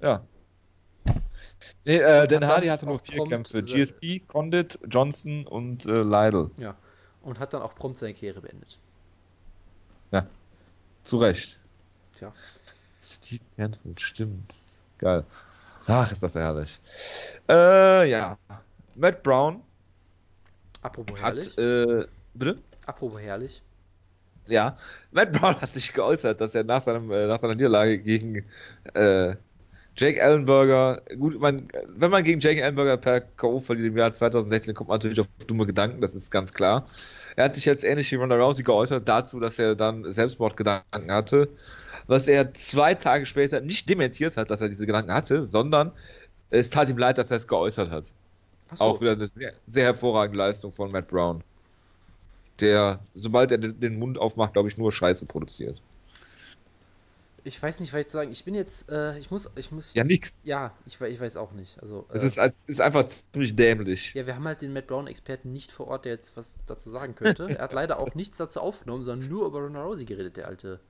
Ja. 0.00 0.24
Nee, 1.84 1.98
äh, 1.98 2.26
Dan 2.26 2.46
Hardy 2.46 2.66
hatte 2.66 2.86
nur 2.86 2.98
vier 2.98 3.24
Kämpfe. 3.24 3.62
GSP, 3.62 4.20
Condit, 4.26 4.78
Johnson 4.88 5.46
und 5.46 5.86
äh, 5.86 6.02
Lydell. 6.02 6.50
Ja. 6.58 6.74
Und 7.22 7.38
hat 7.38 7.54
dann 7.54 7.62
auch 7.62 7.74
prompt 7.74 7.98
seine 7.98 8.12
Karriere 8.12 8.40
beendet. 8.40 8.78
Ja. 10.10 10.26
Zu 11.04 11.18
Recht. 11.18 11.60
Tja. 12.16 12.32
Steve 13.02 13.44
Canfield, 13.56 14.00
stimmt. 14.00 14.54
Geil. 14.98 15.24
Ach, 15.86 16.10
ist 16.10 16.22
das 16.22 16.34
herrlich. 16.34 16.80
Äh, 17.48 18.10
ja. 18.10 18.36
Matt 18.96 19.22
Brown. 19.22 19.62
Apropos 20.82 21.18
herrlich. 21.20 21.48
Hat, 21.48 21.58
äh, 21.58 22.06
bitte? 22.34 22.58
Apropos 22.86 23.20
herrlich. 23.20 23.62
Ja, 24.48 24.76
Matt 25.12 25.32
Brown 25.32 25.54
hat 25.60 25.72
sich 25.72 25.92
geäußert, 25.92 26.40
dass 26.40 26.54
er 26.54 26.64
nach, 26.64 26.82
seinem, 26.82 27.10
äh, 27.10 27.26
nach 27.26 27.38
seiner 27.38 27.54
Niederlage 27.54 27.98
gegen 27.98 28.44
äh, 28.94 29.36
Jake 29.96 30.22
Allenberger, 30.22 31.00
gut, 31.18 31.40
man, 31.40 31.68
wenn 31.88 32.10
man 32.10 32.22
gegen 32.22 32.38
Jake 32.40 32.62
Allenberger 32.62 32.98
per 32.98 33.20
K.O. 33.22 33.60
verliert 33.60 33.88
im 33.88 33.96
Jahr 33.96 34.12
2016, 34.12 34.74
kommt 34.74 34.88
man 34.88 34.96
natürlich 34.96 35.20
auf 35.20 35.26
dumme 35.46 35.66
Gedanken, 35.66 36.02
das 36.02 36.14
ist 36.14 36.30
ganz 36.30 36.52
klar. 36.52 36.86
Er 37.34 37.44
hat 37.44 37.54
sich 37.54 37.64
jetzt 37.64 37.82
ähnlich 37.82 38.12
wie 38.12 38.16
Ronda 38.16 38.36
Rousey 38.36 38.62
geäußert 38.62 39.08
dazu, 39.08 39.40
dass 39.40 39.58
er 39.58 39.74
dann 39.74 40.12
Selbstmordgedanken 40.12 41.10
hatte, 41.10 41.48
was 42.06 42.28
er 42.28 42.52
zwei 42.52 42.94
Tage 42.94 43.24
später 43.24 43.62
nicht 43.62 43.88
dementiert 43.88 44.36
hat, 44.36 44.50
dass 44.50 44.60
er 44.60 44.68
diese 44.68 44.86
Gedanken 44.86 45.12
hatte, 45.12 45.42
sondern 45.42 45.92
es 46.50 46.68
tat 46.68 46.90
ihm 46.90 46.98
leid, 46.98 47.16
dass 47.16 47.30
er 47.30 47.38
es 47.38 47.48
geäußert 47.48 47.90
hat. 47.90 48.12
So. 48.74 48.84
Auch 48.84 49.00
wieder 49.00 49.12
eine 49.12 49.26
sehr, 49.26 49.52
sehr 49.66 49.84
hervorragende 49.84 50.38
Leistung 50.38 50.72
von 50.72 50.92
Matt 50.92 51.08
Brown. 51.08 51.42
Der, 52.60 53.00
sobald 53.14 53.50
er 53.50 53.58
den 53.58 53.98
Mund 53.98 54.18
aufmacht, 54.18 54.52
glaube 54.52 54.68
ich, 54.68 54.76
nur 54.76 54.92
Scheiße 54.92 55.26
produziert. 55.26 55.80
Ich 57.46 57.62
weiß 57.62 57.78
nicht, 57.78 57.92
was 57.92 58.00
ich 58.00 58.06
zu 58.08 58.14
sagen. 58.14 58.32
Ich 58.32 58.44
bin 58.44 58.56
jetzt, 58.56 58.90
äh, 58.90 59.16
ich 59.18 59.30
muss, 59.30 59.48
ich 59.54 59.70
muss. 59.70 59.94
Ja, 59.94 60.02
nix. 60.02 60.40
Ja, 60.42 60.72
ich, 60.84 61.00
ich 61.00 61.20
weiß 61.20 61.36
auch 61.36 61.52
nicht. 61.52 61.80
Also, 61.80 62.04
Es 62.12 62.24
äh, 62.24 62.26
ist, 62.26 62.38
es 62.38 62.68
ist 62.68 62.80
einfach 62.80 63.06
ziemlich 63.06 63.54
dämlich. 63.54 64.14
ja, 64.14 64.26
wir 64.26 64.34
haben 64.34 64.44
halt 64.46 64.62
den 64.62 64.72
Matt 64.72 64.88
Brown-Experten 64.88 65.52
nicht 65.52 65.70
vor 65.70 65.86
Ort, 65.86 66.06
der 66.06 66.14
jetzt 66.14 66.36
was 66.36 66.56
dazu 66.66 66.90
sagen 66.90 67.14
könnte. 67.14 67.48
er 67.56 67.62
hat 67.62 67.72
leider 67.72 68.00
auch 68.00 68.16
nichts 68.16 68.38
dazu 68.38 68.60
aufgenommen, 68.60 69.04
sondern 69.04 69.28
nur 69.28 69.46
über 69.46 69.60
Ronda 69.60 69.84
Rousey 69.84 70.04
geredet, 70.04 70.36
der 70.36 70.48
alte 70.48 70.80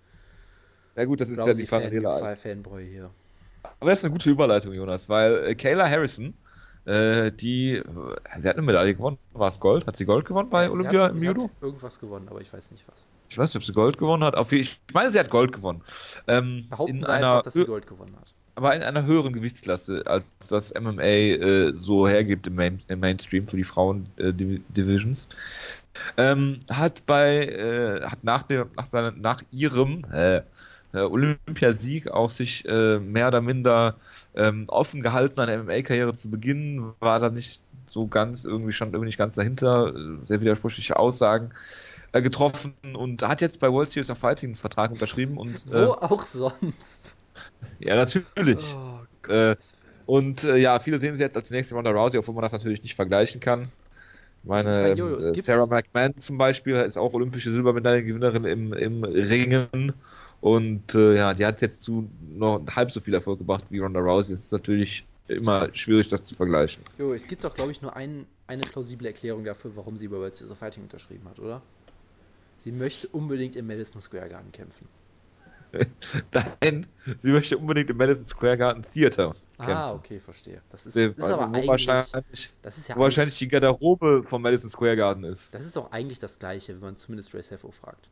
Ja 0.94 1.04
gut, 1.04 1.20
das 1.20 1.28
ist 1.28 1.36
ja 1.36 1.52
die 1.52 1.64
Parallele. 1.64 2.36
Fanboy 2.42 2.88
hier. 2.88 3.10
Aber 3.78 3.90
das 3.90 3.98
ist 3.98 4.06
eine 4.06 4.12
gute 4.12 4.30
Überleitung, 4.30 4.72
Jonas, 4.72 5.10
weil 5.10 5.48
äh, 5.48 5.54
Kayla 5.54 5.86
Harrison, 5.90 6.32
äh, 6.86 7.32
die, 7.32 7.72
äh, 7.72 7.82
sie 8.40 8.48
hat 8.48 8.56
eine 8.56 8.64
Medaille 8.64 8.94
gewonnen. 8.94 9.18
War 9.34 9.48
es 9.48 9.60
Gold? 9.60 9.86
Hat 9.86 9.96
sie 9.96 10.06
Gold 10.06 10.24
gewonnen 10.24 10.48
bei 10.48 10.64
Sie 10.64 10.70
Olympia 10.70 11.08
im 11.08 11.22
Judo? 11.22 11.44
Hat 11.44 11.50
irgendwas 11.60 12.00
gewonnen, 12.00 12.28
aber 12.30 12.40
ich 12.40 12.50
weiß 12.50 12.70
nicht 12.70 12.86
was. 12.88 13.04
Ich 13.28 13.38
weiß 13.38 13.50
nicht, 13.50 13.56
ob 13.56 13.64
sie 13.64 13.72
Gold 13.72 13.98
gewonnen 13.98 14.24
hat. 14.24 14.36
Auf, 14.36 14.52
ich 14.52 14.80
meine, 14.92 15.10
sie 15.10 15.18
hat 15.18 15.30
Gold 15.30 15.52
gewonnen. 15.52 15.82
Ähm, 16.28 16.66
Behaupten 16.68 16.98
in 16.98 17.04
einer, 17.04 17.28
einfach, 17.28 17.42
dass 17.42 17.54
sie 17.54 17.64
Gold 17.64 17.86
gewonnen 17.86 18.16
hat. 18.16 18.32
aber 18.54 18.74
in 18.74 18.82
einer 18.82 19.04
höheren 19.04 19.32
Gewichtsklasse, 19.32 20.02
als 20.06 20.24
das 20.48 20.72
MMA 20.74 21.02
äh, 21.02 21.72
so 21.74 22.08
hergibt 22.08 22.46
im, 22.46 22.54
Main, 22.54 22.82
im 22.88 23.00
Mainstream 23.00 23.46
für 23.46 23.56
die 23.56 23.64
Frauen-Divisions. 23.64 25.28
ähm, 26.16 26.58
hat 26.70 27.04
bei, 27.06 27.46
äh, 27.46 28.02
hat 28.02 28.22
nach, 28.22 28.42
der, 28.42 28.66
nach, 28.76 28.86
seiner, 28.86 29.12
nach 29.12 29.42
ihrem 29.50 30.04
äh, 30.12 30.42
äh, 30.96 31.00
Olympiasieg 31.00 32.08
auch 32.08 32.30
sich 32.30 32.66
äh, 32.66 32.98
mehr 32.98 33.28
oder 33.28 33.40
minder 33.40 33.96
ähm, 34.34 34.64
offen 34.68 35.02
gehalten, 35.02 35.40
eine 35.40 35.62
MMA-Karriere 35.62 36.14
zu 36.14 36.30
beginnen, 36.30 36.92
war 37.00 37.18
da 37.18 37.30
nicht 37.30 37.62
so 37.86 38.06
ganz, 38.06 38.44
irgendwie 38.44 38.72
stand 38.72 38.94
irgendwie 38.94 39.06
nicht 39.06 39.18
ganz 39.18 39.34
dahinter, 39.34 39.94
äh, 39.94 40.26
sehr 40.26 40.40
widersprüchliche 40.40 40.96
Aussagen 40.98 41.50
äh, 42.16 42.22
getroffen 42.22 42.74
und 42.94 43.22
hat 43.22 43.40
jetzt 43.40 43.60
bei 43.60 43.70
World 43.70 43.90
Series 43.90 44.10
of 44.10 44.18
Fighting 44.18 44.50
einen 44.50 44.54
Vertrag 44.56 44.90
unterschrieben 44.90 45.38
und 45.38 45.66
Wo 45.70 45.76
äh, 45.76 45.86
auch 45.86 46.22
sonst. 46.22 47.16
ja 47.78 47.96
natürlich. 47.96 48.74
Oh, 48.74 49.32
Äh. 49.32 49.56
Und 50.06 50.44
äh, 50.44 50.56
ja, 50.56 50.78
viele 50.78 51.00
sehen 51.00 51.16
sie 51.16 51.22
jetzt 51.22 51.36
als 51.36 51.50
nächste 51.50 51.74
Ronda 51.74 51.90
Rousey, 51.90 52.18
obwohl 52.18 52.34
man 52.34 52.42
das 52.42 52.52
natürlich 52.52 52.82
nicht 52.82 52.94
vergleichen 52.94 53.40
kann. 53.40 53.68
Meine, 54.44 54.92
Ich 55.32 55.38
äh, 55.38 55.40
Sarah 55.42 55.66
McMahon 55.66 56.16
zum 56.16 56.38
Beispiel 56.38 56.76
ist 56.76 56.96
auch 56.96 57.12
olympische 57.12 57.50
Silbermedaillengewinnerin 57.50 58.44
im, 58.44 58.72
im 58.72 59.02
Ringen. 59.02 59.92
Und 60.40 60.94
äh, 60.94 61.16
ja, 61.16 61.34
die 61.34 61.44
hat 61.44 61.60
jetzt 61.60 61.82
zu 61.82 62.08
noch 62.20 62.64
halb 62.70 62.92
so 62.92 63.00
viel 63.00 63.14
Erfolg 63.14 63.38
gebracht 63.38 63.64
wie 63.70 63.80
Ronda 63.80 63.98
Rousey. 63.98 64.32
Es 64.34 64.44
ist 64.44 64.52
natürlich 64.52 65.04
immer 65.26 65.74
schwierig, 65.74 66.08
das 66.08 66.22
zu 66.22 66.36
vergleichen. 66.36 66.84
Jo, 66.98 67.12
es 67.12 67.26
gibt 67.26 67.42
doch, 67.42 67.54
glaube 67.54 67.72
ich, 67.72 67.82
nur 67.82 67.96
ein, 67.96 68.26
eine 68.46 68.64
plausible 68.64 69.08
Erklärung 69.08 69.42
dafür, 69.44 69.74
warum 69.74 69.96
sie 69.96 70.06
über 70.06 70.18
World 70.18 70.36
Series 70.36 70.52
of 70.52 70.58
Fighting 70.58 70.84
unterschrieben 70.84 71.28
hat, 71.28 71.40
oder? 71.40 71.62
Sie 72.66 72.72
möchte 72.72 73.06
unbedingt 73.06 73.54
im 73.54 73.68
Madison 73.68 74.02
Square 74.02 74.28
Garden 74.28 74.50
kämpfen. 74.50 74.88
Nein, 76.32 76.88
sie 77.20 77.30
möchte 77.30 77.56
unbedingt 77.56 77.90
im 77.90 77.96
Madison 77.96 78.24
Square 78.24 78.58
Garden 78.58 78.82
Theater 78.82 79.36
kämpfen. 79.56 79.72
Ah, 79.72 79.92
okay, 79.92 80.18
verstehe. 80.18 80.60
Das 80.70 80.84
ist, 80.84 80.96
Der- 80.96 81.10
ist 81.16 81.22
aber 81.22 81.46
eigentlich, 81.46 81.68
wahrscheinlich, 81.68 82.50
das 82.62 82.76
ist 82.76 82.88
ja 82.88 82.96
wo 82.96 83.02
wahrscheinlich 83.02 83.38
die 83.38 83.46
Garderobe 83.46 84.24
vom 84.24 84.42
Madison 84.42 84.68
Square 84.68 84.96
Garden 84.96 85.22
ist. 85.22 85.54
das 85.54 85.64
ist 85.64 85.76
doch 85.76 85.92
eigentlich 85.92 86.18
das 86.18 86.40
Gleiche, 86.40 86.72
wenn 86.72 86.80
man 86.80 86.96
zumindest 86.96 87.32
Ray 87.34 87.42
Sefo 87.44 87.70
fragt. 87.70 88.08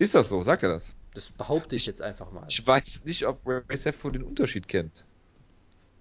Ist 0.00 0.16
das 0.16 0.28
so? 0.28 0.42
Sagt 0.42 0.64
er 0.64 0.70
das? 0.70 0.96
Das 1.14 1.30
behaupte 1.30 1.76
ich 1.76 1.86
jetzt 1.86 2.02
einfach 2.02 2.32
mal. 2.32 2.46
Ich 2.48 2.66
weiß 2.66 3.04
nicht, 3.04 3.28
ob 3.28 3.46
Ray 3.46 3.76
Sefo 3.76 4.10
den 4.10 4.24
Unterschied 4.24 4.66
kennt. 4.66 5.04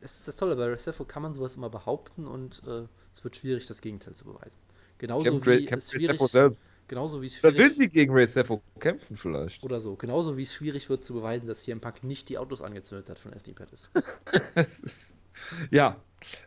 Das 0.01 0.17
ist 0.17 0.27
das 0.27 0.35
Tolle, 0.35 0.55
bei 0.55 0.65
Ray 0.65 0.79
Sefo 0.79 1.05
kann 1.05 1.21
man 1.21 1.35
sowas 1.35 1.57
immer 1.57 1.69
behaupten 1.69 2.25
und 2.25 2.63
äh, 2.65 2.87
es 3.13 3.23
wird 3.23 3.35
schwierig, 3.35 3.67
das 3.67 3.81
Gegenteil 3.81 4.15
zu 4.15 4.25
beweisen. 4.25 4.57
Genauso 4.97 5.37
Ray, 5.37 5.59
wie 5.59 5.65
kämpft 5.67 5.85
es 5.85 5.91
schwierig, 5.91 6.19
selbst. 6.19 6.69
Genauso 6.93 7.23
wie 7.23 7.25
es 7.25 7.43
Oder 7.43 7.57
will 7.57 7.71
schwierig, 7.71 7.77
sie 7.79 7.89
gegen 7.89 8.13
Ray 8.13 8.27
Sefo 8.27 8.61
kämpfen 8.79 9.15
vielleicht? 9.15 9.63
oder 9.63 9.81
so, 9.81 9.95
genauso 9.95 10.37
wie 10.37 10.43
es 10.43 10.53
schwierig 10.53 10.89
wird 10.89 11.03
zu 11.03 11.13
beweisen, 11.15 11.47
dass 11.47 11.63
CM 11.63 11.81
Punk 11.81 12.03
nicht 12.03 12.29
die 12.29 12.37
Autos 12.37 12.61
angezündet 12.61 13.09
hat 13.09 13.17
von 13.17 13.33
Anthony 13.33 13.55
Pettis. 13.55 13.89
ja, 15.71 15.95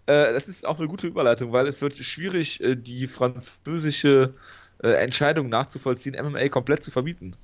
äh, 0.07 0.33
das 0.33 0.47
ist 0.47 0.65
auch 0.65 0.79
eine 0.79 0.87
gute 0.87 1.09
Überleitung, 1.09 1.51
weil 1.51 1.67
es 1.67 1.83
wird 1.83 1.97
schwierig, 1.97 2.61
äh, 2.61 2.77
die 2.77 3.09
französische 3.09 4.35
äh, 4.85 4.91
Entscheidung 4.91 5.49
nachzuvollziehen, 5.49 6.15
MMA 6.15 6.49
komplett 6.49 6.85
zu 6.85 6.93
verbieten. 6.93 7.35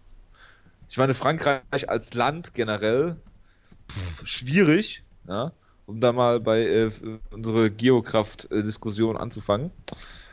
Ich 0.89 0.97
meine, 0.97 1.15
Frankreich 1.15 1.89
als 1.89 2.15
Land 2.15 2.55
generell 2.55 3.17
pff, 3.91 4.27
schwierig, 4.27 5.03
ja, 5.27 5.51
um 5.87 6.01
da 6.01 6.13
mal 6.13 6.39
bei 6.39 6.63
äh, 6.63 6.91
unsere 7.33 7.69
Geokraft-Diskussion 7.73 9.17
anzufangen. 9.17 9.73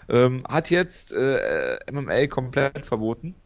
Ähm, 0.09 0.43
hat 0.47 0.69
jetzt 0.71 1.11
äh, 1.13 1.77
MMA 1.87 2.27
komplett 2.27 2.85
verboten. 2.85 3.37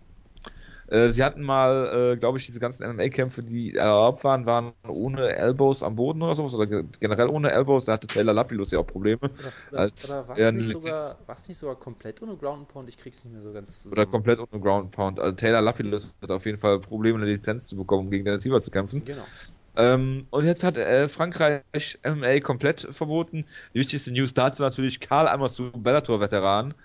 Äh, 0.87 1.09
sie 1.11 1.23
hatten 1.23 1.43
mal, 1.43 2.13
äh, 2.15 2.17
glaube 2.17 2.37
ich, 2.37 2.45
diese 2.45 2.59
ganzen 2.59 2.83
MMA-Kämpfe, 2.83 3.43
die 3.43 3.75
erlaubt 3.75 4.23
waren, 4.23 4.45
waren 4.45 4.73
ohne 4.87 5.35
Elbows 5.35 5.83
am 5.83 5.95
Boden 5.95 6.21
oder 6.21 6.35
sowas, 6.35 6.53
oder 6.53 6.67
ge- 6.67 6.85
generell 6.99 7.27
ohne 7.29 7.51
Elbows. 7.51 7.85
Da 7.85 7.93
hatte 7.93 8.07
Taylor 8.07 8.33
Lapilus 8.33 8.71
ja 8.71 8.79
auch 8.79 8.87
Probleme. 8.87 9.19
Oder, 9.37 9.53
Als 9.73 9.91
oder 10.01 10.27
war 10.27 10.35
er 10.35 10.49
es 10.49 10.53
eine 10.53 10.63
nicht, 10.63 10.69
sogar, 10.69 11.19
nicht 11.47 11.57
sogar 11.57 11.79
komplett 11.79 12.21
ohne 12.21 12.37
Ground 12.37 12.61
and 12.61 12.67
Pound? 12.69 12.89
Ich 12.89 12.97
krieg's 12.97 13.23
nicht 13.23 13.33
mehr 13.33 13.41
so 13.43 13.53
ganz 13.53 13.81
zusammen. 13.81 13.93
Oder 13.93 14.05
komplett 14.07 14.39
ohne 14.39 14.61
Ground 14.61 14.91
Pound. 14.91 15.19
Also 15.19 15.35
Taylor 15.35 15.61
Lapilus 15.61 16.13
hat 16.21 16.31
auf 16.31 16.45
jeden 16.45 16.57
Fall 16.57 16.79
Probleme, 16.79 17.17
eine 17.19 17.27
Lizenz 17.31 17.67
zu 17.67 17.77
bekommen, 17.77 18.05
um 18.05 18.11
gegen 18.11 18.25
Dennis 18.25 18.43
Weaver 18.45 18.59
zu 18.61 18.71
kämpfen. 18.71 19.03
Genau. 19.05 19.27
Ähm, 19.75 20.27
und 20.29 20.45
jetzt 20.45 20.63
hat 20.63 20.77
äh, 20.77 21.07
Frankreich 21.09 21.63
MMA 22.03 22.39
komplett 22.41 22.81
verboten. 22.91 23.45
Die 23.73 23.79
wichtigste 23.79 24.11
News 24.11 24.33
dazu 24.33 24.61
natürlich, 24.61 24.99
Karl 24.99 25.27
Amasu, 25.27 25.71
Bellator-Veteran, 25.71 26.75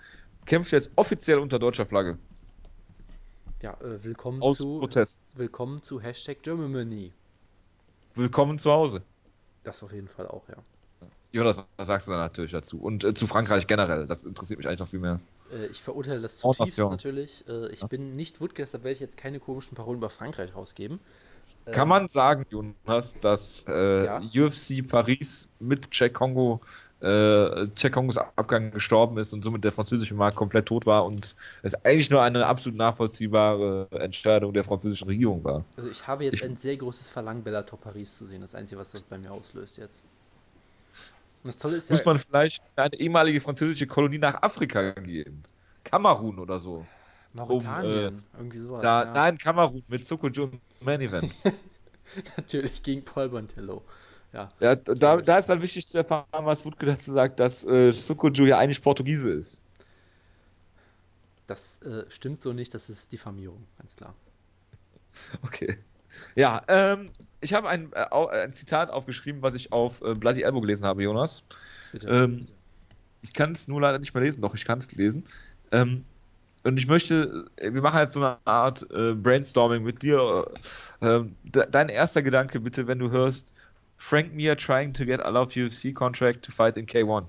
kämpft 0.45 0.71
jetzt 0.71 0.91
offiziell 0.95 1.37
unter 1.39 1.59
deutscher 1.59 1.85
Flagge. 1.85 2.17
Ja, 3.61 3.73
äh, 3.81 4.03
willkommen 4.03 4.41
Aus 4.41 4.57
zu 4.57 4.79
Protest. 4.79 5.27
willkommen 5.35 5.83
zu 5.83 5.99
Hashtag 6.01 6.41
Germany. 6.43 7.13
Willkommen 8.15 8.57
zu 8.57 8.71
Hause. 8.71 9.03
Das 9.63 9.83
auf 9.83 9.91
jeden 9.91 10.07
Fall 10.07 10.27
auch, 10.27 10.47
ja. 10.49 10.55
Jonas, 11.31 11.57
was 11.77 11.87
sagst 11.87 12.07
du 12.07 12.11
da 12.11 12.17
natürlich 12.17 12.51
dazu? 12.51 12.79
Und 12.81 13.03
äh, 13.03 13.13
zu 13.13 13.27
Frankreich 13.27 13.67
generell, 13.67 14.07
das 14.07 14.23
interessiert 14.23 14.57
mich 14.57 14.67
eigentlich 14.67 14.79
noch 14.79 14.87
viel 14.87 14.99
mehr. 14.99 15.19
Äh, 15.51 15.67
ich 15.67 15.81
verurteile 15.81 16.21
das 16.21 16.37
zutiefst 16.37 16.77
natürlich. 16.79 17.47
Äh, 17.47 17.67
ich 17.71 17.81
Ja. 17.81 17.87
bin 17.87 18.15
nicht 18.15 18.41
Woodcast, 18.41 18.73
deshalb 18.73 18.83
werde 18.83 18.93
ich 18.93 18.99
jetzt 18.99 19.17
keine 19.17 19.39
komischen 19.39 19.75
Parolen 19.75 19.99
über 19.99 20.09
Frankreich 20.09 20.55
rausgeben. 20.55 20.99
Kann 21.65 21.83
Ähm, 21.83 21.89
man 21.89 22.07
sagen, 22.07 22.43
Jonas, 22.49 23.19
dass 23.19 23.63
äh, 23.67 24.05
Ja. 24.05 24.19
UFC 24.19 24.81
Paris 24.81 25.47
mit 25.59 25.87
Jack 25.91 26.13
Kongo, 26.13 26.61
äh, 27.01 27.65
Jack 27.77 27.93
Kongos 27.93 28.17
Abgang 28.17 28.71
gestorben 28.71 29.17
ist 29.17 29.33
und 29.33 29.43
somit 29.43 29.63
der 29.63 29.71
französische 29.71 30.15
Markt 30.15 30.35
komplett 30.35 30.65
tot 30.67 30.85
war 30.85 31.05
und 31.05 31.35
es 31.61 31.73
eigentlich 31.85 32.09
nur 32.09 32.21
eine 32.23 32.45
absolut 32.45 32.77
nachvollziehbare 32.77 33.87
Entscheidung 33.91 34.53
der 34.53 34.63
französischen 34.63 35.07
Regierung 35.07 35.43
war. 35.43 35.63
Also 35.77 35.89
ich 35.89 36.07
habe 36.07 36.23
jetzt 36.25 36.35
Ich- 36.35 36.43
ein 36.43 36.57
sehr 36.57 36.75
großes 36.77 37.09
Verlangen, 37.09 37.43
Bellator 37.43 37.79
Paris 37.79 38.17
zu 38.17 38.25
sehen. 38.25 38.41
Das 38.41 38.55
Einzige, 38.55 38.79
was 38.79 38.91
das 38.91 39.03
bei 39.03 39.17
mir 39.17 39.31
auslöst 39.31 39.77
jetzt. 39.77 40.03
Und 41.43 41.47
das 41.47 41.57
Tolle 41.57 41.77
ist 41.77 41.89
ja, 41.89 41.95
Muss 41.95 42.05
man 42.05 42.17
vielleicht 42.17 42.61
eine 42.75 42.95
ehemalige 42.99 43.39
französische 43.39 43.87
Kolonie 43.87 44.17
nach 44.17 44.41
Afrika 44.41 44.91
geben? 44.91 45.43
Kamerun 45.83 46.39
oder 46.39 46.59
so. 46.59 46.85
Mauretanien, 47.33 48.21
irgendwie 48.33 48.59
sowas. 48.59 48.81
Da, 48.81 49.03
ja. 49.05 49.13
Nein, 49.13 49.37
Kamerun 49.37 49.83
mit 49.87 50.05
Sokojo 50.07 50.45
im 50.45 50.59
Main 50.81 51.01
Event. 51.01 51.33
Natürlich 52.37 52.81
gegen 52.83 53.03
Paul 53.05 53.29
Bontello. 53.29 53.85
Ja, 54.33 54.51
ja, 54.59 54.75
da, 54.75 55.17
da 55.21 55.37
ist 55.37 55.49
dann 55.49 55.61
wichtig 55.61 55.87
zu 55.87 55.97
erfahren, 55.97 56.25
was 56.31 56.63
Wutke 56.65 56.85
dazu 56.85 57.11
sagt, 57.13 57.39
dass 57.39 57.63
äh, 57.65 57.91
Sokojo 57.91 58.45
ja 58.45 58.57
eigentlich 58.59 58.81
Portugiese 58.81 59.31
ist. 59.31 59.61
das 61.47 61.81
äh, 61.81 62.05
stimmt 62.09 62.41
so 62.41 62.53
nicht, 62.53 62.73
das 62.73 62.89
ist 62.89 63.11
Diffamierung, 63.11 63.67
ganz 63.77 63.95
klar. 63.95 64.15
Okay. 65.43 65.77
Ja, 66.35 66.63
ähm, 66.67 67.11
ich 67.41 67.53
habe 67.53 67.69
ein, 67.69 67.91
äh, 67.93 68.05
ein 68.43 68.53
Zitat 68.53 68.89
aufgeschrieben, 68.91 69.41
was 69.43 69.53
ich 69.55 69.71
auf 69.71 70.01
äh, 70.01 70.13
Bloody 70.15 70.41
Elbow 70.43 70.61
gelesen 70.61 70.85
habe, 70.85 71.03
Jonas. 71.03 71.43
Bitte. 71.91 72.07
Ähm, 72.09 72.45
Ich 73.21 73.33
kann 73.33 73.51
es 73.51 73.67
nur 73.67 73.81
leider 73.81 73.99
nicht 73.99 74.13
mehr 74.13 74.23
lesen, 74.23 74.41
doch 74.41 74.55
ich 74.55 74.65
kann 74.65 74.79
es 74.79 74.91
lesen. 74.93 75.25
Ähm, 75.71 76.05
und 76.63 76.77
ich 76.77 76.87
möchte, 76.87 77.45
äh, 77.57 77.73
wir 77.73 77.81
machen 77.81 77.99
jetzt 77.99 78.13
so 78.13 78.19
eine 78.21 78.37
Art 78.45 78.85
äh, 78.91 79.13
Brainstorming 79.13 79.83
mit 79.83 80.01
dir. 80.03 80.45
Äh, 81.01 81.07
ähm, 81.07 81.35
de 81.43 81.65
dein 81.69 81.89
erster 81.89 82.21
Gedanke 82.21 82.59
bitte, 82.59 82.87
wenn 82.87 82.99
du 82.99 83.11
hörst, 83.11 83.53
Frank 83.97 84.33
Mir 84.33 84.55
trying 84.57 84.93
to 84.93 85.05
get 85.05 85.21
a 85.21 85.29
love 85.29 85.51
UFC 85.59 85.93
contract 85.93 86.43
to 86.45 86.51
fight 86.51 86.77
in 86.77 86.85
K1. 86.85 87.27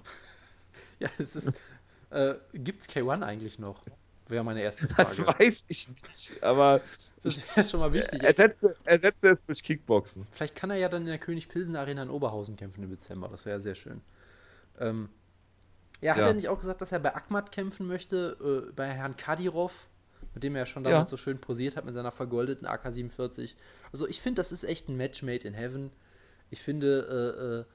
ja, 0.98 1.08
es 1.18 1.36
ist. 1.36 1.60
äh, 2.10 2.34
gibt's 2.54 2.88
K1 2.88 3.22
eigentlich 3.22 3.58
noch? 3.58 3.84
Wäre 4.28 4.44
meine 4.44 4.62
erste 4.62 4.86
Das 4.96 5.16
Frage. 5.16 5.38
weiß 5.38 5.64
ich 5.68 5.88
nicht, 5.88 6.42
aber 6.42 6.80
Das 7.22 7.38
wäre 7.54 7.68
schon 7.68 7.80
mal 7.80 7.92
wichtig. 7.92 8.22
ersetze, 8.22 8.76
ersetze 8.84 9.28
es 9.28 9.44
durch 9.46 9.62
Kickboxen. 9.62 10.26
Vielleicht 10.32 10.54
kann 10.54 10.70
er 10.70 10.76
ja 10.76 10.88
dann 10.88 11.02
in 11.02 11.08
der 11.08 11.18
König 11.18 11.48
Pilsen 11.48 11.76
Arena 11.76 12.02
in 12.02 12.10
Oberhausen 12.10 12.56
kämpfen 12.56 12.82
im 12.82 12.90
Dezember. 12.90 13.28
Das 13.28 13.44
wäre 13.44 13.60
sehr 13.60 13.74
schön. 13.74 14.00
Ähm, 14.78 15.10
ja, 16.00 16.12
hat 16.12 16.20
Ja. 16.20 16.28
er 16.28 16.34
nicht 16.34 16.48
auch 16.48 16.58
gesagt, 16.58 16.80
dass 16.80 16.92
er 16.92 17.00
bei 17.00 17.14
Ahmad 17.14 17.52
kämpfen 17.52 17.86
möchte, 17.86 18.66
äh, 18.68 18.72
bei 18.72 18.86
Herrn 18.88 19.16
Kadirov, 19.16 19.88
mit 20.34 20.44
dem 20.44 20.54
er 20.54 20.60
ja 20.60 20.66
schon 20.66 20.84
Ja. 20.84 20.90
damals 20.90 21.10
so 21.10 21.16
schön 21.16 21.38
posiert 21.38 21.76
hat 21.76 21.84
mit 21.84 21.94
seiner 21.94 22.10
vergoldeten 22.10 22.66
AK-47. 22.66 23.56
Also 23.92 24.06
ich 24.06 24.20
finde, 24.20 24.40
das 24.40 24.52
ist 24.52 24.64
echt 24.64 24.88
ein 24.88 24.96
Match 24.96 25.22
made 25.22 25.46
in 25.46 25.54
heaven. 25.54 25.90
Ich 26.50 26.62
finde, 26.62 27.66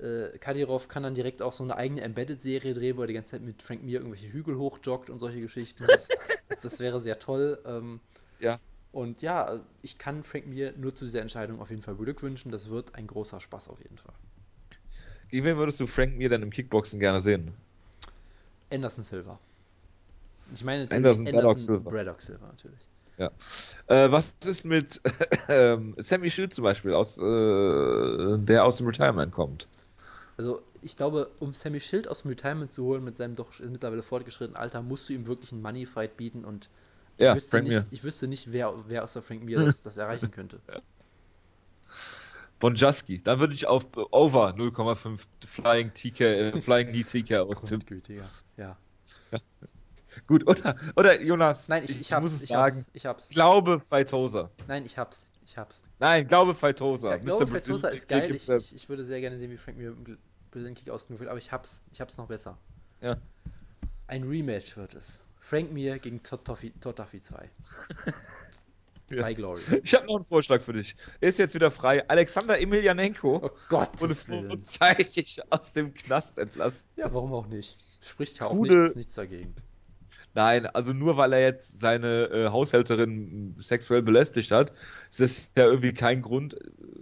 äh, 0.00 0.02
äh, 0.02 0.32
äh, 0.34 0.38
Kadirov 0.38 0.88
kann 0.88 1.02
dann 1.02 1.14
direkt 1.14 1.42
auch 1.42 1.52
so 1.52 1.64
eine 1.64 1.76
eigene 1.76 2.00
Embedded-Serie 2.02 2.74
drehen, 2.74 2.96
wo 2.96 3.02
er 3.02 3.06
die 3.06 3.14
ganze 3.14 3.32
Zeit 3.32 3.42
mit 3.42 3.62
Frank 3.62 3.82
Mir 3.82 3.98
irgendwelche 3.98 4.32
Hügel 4.32 4.56
hochjoggt 4.56 5.10
und 5.10 5.18
solche 5.18 5.40
Geschichten. 5.40 5.84
Das, 5.86 6.08
das, 6.62 6.80
wäre 6.80 7.00
sehr 7.00 7.18
toll. 7.18 7.60
Ähm, 7.66 8.00
Ja. 8.40 8.58
Und 8.90 9.22
ja, 9.22 9.60
ich 9.80 9.96
kann 9.96 10.22
Frank 10.22 10.46
Mir 10.46 10.74
nur 10.76 10.94
zu 10.94 11.06
dieser 11.06 11.22
Entscheidung 11.22 11.60
auf 11.60 11.70
jeden 11.70 11.82
Fall 11.82 11.94
Glück 11.94 12.22
wünschen. 12.22 12.52
Das 12.52 12.68
wird 12.68 12.94
ein 12.94 13.06
großer 13.06 13.40
Spaß 13.40 13.68
auf 13.68 13.80
jeden 13.82 13.96
Fall. 13.96 14.14
Gegen 15.28 15.46
wen 15.46 15.56
würdest 15.56 15.80
du 15.80 15.86
Frank 15.86 16.16
Mir 16.16 16.28
dann 16.28 16.42
im 16.42 16.50
Kickboxen 16.50 17.00
gerne 17.00 17.22
sehen? 17.22 17.54
Anderson 18.72 19.04
Silva. 19.04 19.38
Ich 20.54 20.64
meine 20.64 20.90
Anderson, 20.90 21.24
Braddock 21.24 21.58
Silva. 21.58 21.90
Braddock 21.90 22.20
Silva 22.20 22.46
natürlich. 22.46 22.80
Ja. 23.18 23.30
Äh, 23.86 24.10
was 24.10 24.34
ist 24.44 24.64
mit 24.64 25.00
ähm, 25.48 25.94
Sammy 25.98 26.30
Shield 26.30 26.54
zum 26.54 26.64
Beispiel, 26.64 26.94
aus, 26.94 27.18
äh, 27.18 28.38
der 28.38 28.64
aus 28.64 28.78
dem 28.78 28.86
Retirement 28.86 29.32
kommt? 29.32 29.68
Also 30.36 30.62
ich 30.80 30.96
glaube, 30.96 31.30
um 31.38 31.54
Sammy 31.54 31.78
Schild 31.78 32.08
aus 32.08 32.22
dem 32.22 32.30
Retirement 32.30 32.72
zu 32.72 32.84
holen 32.84 33.04
mit 33.04 33.16
seinem 33.16 33.36
doch 33.36 33.48
mittlerweile 33.60 34.02
fortgeschrittenen 34.02 34.56
Alter, 34.56 34.82
musst 34.82 35.08
du 35.08 35.12
ihm 35.12 35.26
wirklich 35.26 35.52
einen 35.52 35.62
Money-Fight 35.62 36.16
bieten 36.16 36.44
und 36.44 36.68
Ja, 37.18 37.36
ich, 37.36 37.42
wüsste 37.42 37.62
nicht, 37.62 37.84
ich 37.90 38.04
wüsste 38.04 38.26
nicht, 38.26 38.50
wer, 38.50 38.74
wer 38.88 39.04
außer 39.04 39.22
Frank 39.22 39.44
Mir 39.44 39.58
das, 39.58 39.82
das 39.82 39.96
erreichen 39.98 40.30
könnte. 40.30 40.58
Bonjaski. 42.62 43.20
Dann 43.20 43.40
würde 43.40 43.54
ich 43.54 43.66
auf 43.66 43.88
Over 44.12 44.50
0,5 44.50 45.20
Flying 45.44 45.92
TK, 45.92 46.20
äh, 46.20 46.60
Flying 46.60 46.88
Knee 46.90 47.02
TK 47.02 47.32
austippen. 47.40 47.80
Grundgütiger. 47.80 48.30
Ja. 48.56 48.78
Gut, 50.28 50.46
oder, 50.46 50.76
oder 50.94 51.20
Jonas, 51.20 51.68
Nein, 51.68 51.84
ich, 51.84 52.00
ich, 52.00 52.12
hab's. 52.12 52.22
muss 52.22 52.32
es 52.34 52.42
ich 52.44 52.50
sagen, 52.50 52.76
hab's. 52.76 52.90
Ich 52.92 53.06
hab's. 53.06 53.28
glaube 53.30 53.80
Feitosa. 53.80 54.48
Nein, 54.68 54.86
ich 54.86 54.96
hab's. 54.96 55.28
Ich 55.44 55.58
hab's. 55.58 55.82
Nein, 55.98 56.28
glaube 56.28 56.54
Feitosa. 56.54 57.10
Ja, 57.10 57.16
ich 57.16 57.24
glaube, 57.24 57.46
Brazilian 57.46 57.94
ist 57.94 58.08
geil. 58.08 58.32
Ich, 58.32 58.48
ich, 58.48 58.74
ich 58.76 58.88
würde 58.88 59.04
sehr 59.04 59.20
gerne 59.20 59.38
sehen, 59.38 59.50
wie 59.50 59.56
Frank 59.56 59.76
Mir 59.76 59.96
Brazilian 60.52 60.76
Kick 60.76 60.88
ausgenutzt 60.90 61.20
wird, 61.20 61.30
aber 61.30 61.38
ich 61.38 61.50
hab's. 61.50 61.82
Ich 61.90 62.00
hab's 62.00 62.16
noch 62.16 62.28
besser. 62.28 62.56
Ja. 63.00 63.16
Ein 64.06 64.22
Rematch 64.22 64.76
wird 64.76 64.94
es. 64.94 65.20
Frank 65.40 65.72
Mir 65.72 65.98
gegen 65.98 66.22
Tottafi 66.22 66.72
2. 67.20 67.50
Ja. 69.12 69.22
Bei 69.22 69.34
Glory. 69.34 69.60
Ich 69.84 69.94
habe 69.94 70.06
noch 70.06 70.16
einen 70.16 70.24
Vorschlag 70.24 70.60
für 70.60 70.72
dich. 70.72 70.94
Er 71.20 71.28
ist 71.28 71.38
jetzt 71.38 71.54
wieder 71.54 71.70
frei. 71.70 72.08
Alexander 72.08 72.58
Emelianenko 72.60 73.40
Oh 73.44 73.50
Gott. 73.68 74.00
wurde 74.00 74.14
vorzeitig 74.14 75.40
aus 75.50 75.72
dem 75.72 75.92
Knast 75.94 76.38
entlassen. 76.38 76.84
Ja, 76.96 77.12
warum 77.12 77.32
auch 77.34 77.46
nicht? 77.46 77.76
Spricht 78.04 78.38
ja 78.40 78.46
auch 78.46 78.50
Krude- 78.52 78.82
nichts, 78.82 78.96
nichts 78.96 79.14
dagegen. 79.14 79.54
Nein, 80.34 80.64
also 80.64 80.94
nur 80.94 81.18
weil 81.18 81.34
er 81.34 81.40
jetzt 81.42 81.78
seine 81.78 82.24
äh, 82.30 82.48
Haushälterin 82.48 83.54
sexuell 83.58 84.00
belästigt 84.00 84.50
hat, 84.50 84.72
ist 85.10 85.20
das 85.20 85.42
ja 85.58 85.66
irgendwie 85.66 85.92
kein 85.92 86.22
Grund 86.22 86.56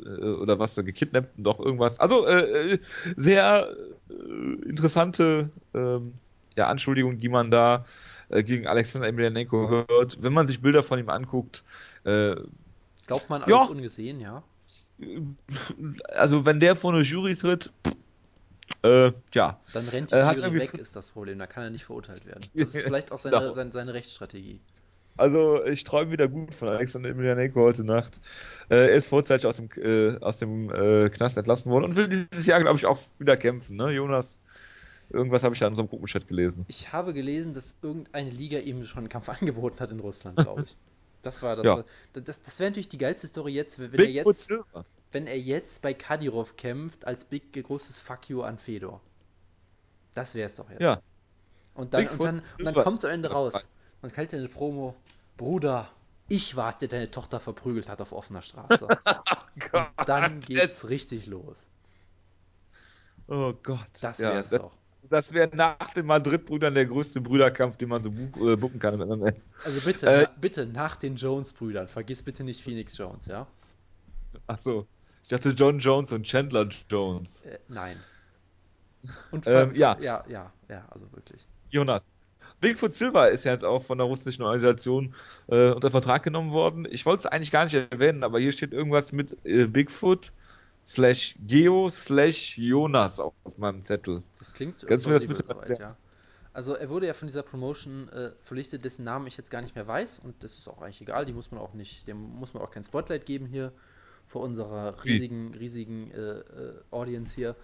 äh, 0.04 0.08
oder 0.32 0.58
was 0.58 0.74
so 0.74 0.82
gekidnappt 0.82 1.38
und 1.38 1.44
doch 1.44 1.60
irgendwas. 1.60 2.00
Also 2.00 2.26
äh, 2.26 2.72
äh, 2.72 2.78
sehr 3.16 3.68
äh, 4.10 4.68
interessante 4.68 5.50
ähm, 5.74 6.14
ja, 6.56 6.66
Anschuldigungen, 6.66 7.20
die 7.20 7.28
man 7.28 7.52
da 7.52 7.84
äh, 8.30 8.42
gegen 8.42 8.66
Alexander 8.66 9.08
Emelianenko 9.08 9.68
hört. 9.88 10.22
Wenn 10.22 10.32
man 10.32 10.46
sich 10.48 10.60
Bilder 10.62 10.82
von 10.82 10.98
ihm 10.98 11.08
anguckt, 11.10 11.62
äh, 12.04 12.36
Glaubt 13.06 13.28
man 13.28 13.42
alles 13.42 13.50
Ja. 13.50 13.64
ungesehen, 13.64 14.20
ja? 14.20 14.42
also 16.14 16.44
wenn 16.44 16.60
der 16.60 16.76
vor 16.76 16.92
eine 16.92 17.02
Jury 17.02 17.34
tritt, 17.34 17.72
äh, 18.82 19.12
ja, 19.34 19.58
Dann 19.72 19.88
rennt 19.88 20.10
die 20.10 20.14
Äh, 20.14 20.34
Jury 20.36 20.60
weg, 20.60 20.74
ist 20.74 20.94
das 20.96 21.10
Problem. 21.10 21.38
Da 21.38 21.46
kann 21.46 21.64
er 21.64 21.70
nicht 21.70 21.84
verurteilt 21.84 22.24
werden. 22.26 22.40
Das 22.54 22.74
ist 22.74 22.82
vielleicht 22.84 23.12
auch 23.12 23.18
seine, 23.18 23.38
Genau. 23.38 23.52
seine, 23.52 23.72
seine 23.72 23.94
Rechtsstrategie. 23.94 24.60
Also 25.16 25.62
ich 25.66 25.84
träume 25.84 26.12
wieder 26.12 26.28
gut 26.28 26.54
von 26.54 26.68
Alexander 26.68 27.10
Emelianenko 27.10 27.60
heute 27.60 27.84
Nacht. 27.84 28.20
Äh, 28.70 28.76
er 28.76 28.94
ist 28.94 29.06
vorzeitig 29.08 29.46
aus 29.46 29.56
dem, 29.56 29.68
äh, 29.76 30.16
aus 30.20 30.38
dem 30.38 30.70
äh, 30.70 31.10
Knast 31.10 31.36
entlassen 31.36 31.70
worden 31.70 31.84
und 31.86 31.96
will 31.96 32.08
dieses 32.08 32.46
Jahr, 32.46 32.60
glaube 32.60 32.78
ich, 32.78 32.86
auch 32.86 32.98
wieder 33.18 33.36
kämpfen, 33.36 33.76
ne, 33.76 33.90
Jonas? 33.90 34.38
Irgendwas 35.10 35.42
habe 35.42 35.54
ich 35.54 35.60
ja 35.60 35.66
in 35.66 35.72
unserem 35.72 35.88
Gruppenchat 35.88 36.28
gelesen. 36.28 36.64
Ich 36.68 36.92
habe 36.92 37.12
gelesen, 37.12 37.52
dass 37.52 37.74
irgendeine 37.82 38.30
Liga 38.30 38.58
ihm 38.58 38.84
schon 38.84 38.98
einen 39.00 39.08
Kampf 39.08 39.28
angeboten 39.40 39.80
hat 39.80 39.90
in 39.90 40.00
Russland, 40.00 40.36
glaube 40.36 40.62
ich. 40.62 40.76
Das 41.22 41.42
war 41.42 41.56
das. 41.56 41.66
Ja. 41.66 41.76
war- 41.78 41.84
Das, 42.22 42.40
das 42.42 42.58
wäre 42.60 42.70
natürlich 42.70 42.88
die 42.88 42.98
geilste 42.98 43.26
Story 43.26 43.52
jetzt, 43.52 43.78
wenn 43.78 43.90
er 43.92 43.96
Bigfoot 43.96 44.36
jetzt, 44.36 44.50
wenn 45.12 45.26
er 45.26 45.38
jetzt 45.38 45.82
bei 45.82 45.92
Kadyrov 45.92 46.56
kämpft 46.56 47.06
als 47.06 47.24
big 47.24 47.52
großes 47.52 47.98
Fuck 48.00 48.30
you 48.30 48.42
an 48.42 48.56
Fedor. 48.58 49.00
Das 50.14 50.34
wäre 50.34 50.46
es 50.46 50.54
doch 50.54 50.70
jetzt. 50.70 50.80
Ja. 50.80 51.00
Und 51.74 51.92
dann, 51.94 52.02
und 52.04 52.08
Bigfoot 52.10 52.26
dann, 52.26 52.42
und 52.58 52.64
dann 52.64 52.74
kommt 52.74 53.04
am 53.04 53.10
Ende 53.10 53.30
raus. 53.30 53.66
Man 54.02 54.10
hält 54.12 54.32
eine 54.32 54.48
Promo. 54.48 54.94
Bruder, 55.36 55.90
ich 56.28 56.54
war's, 56.56 56.78
der 56.78 56.88
deine 56.88 57.10
Tochter 57.10 57.40
verprügelt 57.40 57.88
hat 57.88 58.00
auf 58.00 58.12
offener 58.12 58.42
Straße. 58.42 58.86
Gott, 59.72 59.88
dann 60.06 60.40
geht's 60.40 60.88
richtig 60.88 61.26
los. 61.26 61.66
Oh 63.28 63.52
Gott. 63.62 63.80
Das 64.00 64.18
Ja, 64.18 64.30
wär's 64.34 64.50
das, 64.50 64.62
doch. 64.62 64.72
Das 65.08 65.32
wäre 65.32 65.54
nach 65.54 65.92
den 65.94 66.06
Madrid-Brüdern 66.06 66.74
der 66.74 66.86
größte 66.86 67.20
Brüderkampf, 67.20 67.76
den 67.76 67.88
man 67.88 68.02
so 68.02 68.10
bu 68.10 68.50
äh, 68.50 68.56
bucken 68.56 68.78
kann. 68.78 69.00
Also 69.64 69.80
bitte, 69.84 70.06
Äh, 70.06 70.22
na, 70.22 70.30
bitte 70.40 70.66
nach 70.66 70.96
den 70.96 71.16
Jones-Brüdern. 71.16 71.88
Vergiss 71.88 72.22
bitte 72.22 72.44
nicht 72.44 72.62
Phoenix 72.62 72.96
Jones, 72.96 73.26
ja? 73.26 73.46
Ach 74.46 74.58
so. 74.58 74.86
Ich 75.22 75.28
dachte 75.28 75.50
John 75.50 75.78
Jones 75.78 76.12
und 76.12 76.24
Chandler 76.26 76.68
Jones. 76.88 77.42
Äh, 77.42 77.58
nein. 77.68 77.96
Und 79.30 79.46
Ähm, 79.46 79.74
ja. 79.74 79.96
ja, 80.00 80.24
ja, 80.28 80.52
ja, 80.68 80.84
also 80.90 81.10
wirklich. 81.12 81.46
Jonas. 81.70 82.12
Bigfoot 82.60 82.94
Silver 82.94 83.30
ist 83.30 83.44
ja 83.44 83.52
jetzt 83.52 83.64
auch 83.64 83.82
von 83.82 83.96
der 83.96 84.06
russischen 84.06 84.42
Organisation 84.42 85.14
äh, 85.48 85.70
unter 85.70 85.90
Vertrag 85.90 86.22
genommen 86.22 86.52
worden. 86.52 86.86
Ich 86.90 87.06
wollte 87.06 87.20
es 87.20 87.26
eigentlich 87.26 87.50
gar 87.50 87.64
nicht 87.64 87.74
erwähnen, 87.74 88.22
aber 88.22 88.38
hier 88.38 88.52
steht 88.52 88.72
irgendwas 88.72 89.12
mit 89.12 89.36
äh, 89.46 89.66
Bigfoot 89.66 90.32
slash 90.90 91.36
Geo 91.46 91.88
slash 91.88 92.58
Jonas 92.58 93.20
auf, 93.20 93.34
auf 93.44 93.56
meinem 93.58 93.82
Zettel. 93.82 94.22
Das 94.38 94.52
klingt 94.52 94.82
du 94.82 94.86
mir 94.86 94.98
das 94.98 95.26
bitte 95.26 95.44
soweit, 95.46 95.78
ja. 95.78 95.96
Also 96.52 96.74
er 96.74 96.88
wurde 96.90 97.06
ja 97.06 97.14
von 97.14 97.28
dieser 97.28 97.44
Promotion 97.44 98.08
äh, 98.08 98.32
verpflichtet, 98.42 98.84
dessen 98.84 99.04
Namen 99.04 99.28
ich 99.28 99.36
jetzt 99.36 99.52
gar 99.52 99.62
nicht 99.62 99.76
mehr 99.76 99.86
weiß 99.86 100.18
und 100.18 100.42
das 100.42 100.58
ist 100.58 100.66
auch 100.66 100.82
eigentlich 100.82 101.00
egal, 101.00 101.24
die 101.24 101.32
muss 101.32 101.52
man 101.52 101.60
auch 101.60 101.74
nicht, 101.74 102.08
dem 102.08 102.16
muss 102.18 102.54
man 102.54 102.62
auch 102.64 102.72
kein 102.72 102.82
Spotlight 102.82 103.24
geben 103.24 103.46
hier 103.46 103.72
vor 104.26 104.42
unserer 104.42 105.04
riesigen, 105.04 105.54
riesigen 105.54 106.10
äh, 106.10 106.38
äh, 106.38 106.42
Audience 106.90 107.36
hier. 107.36 107.54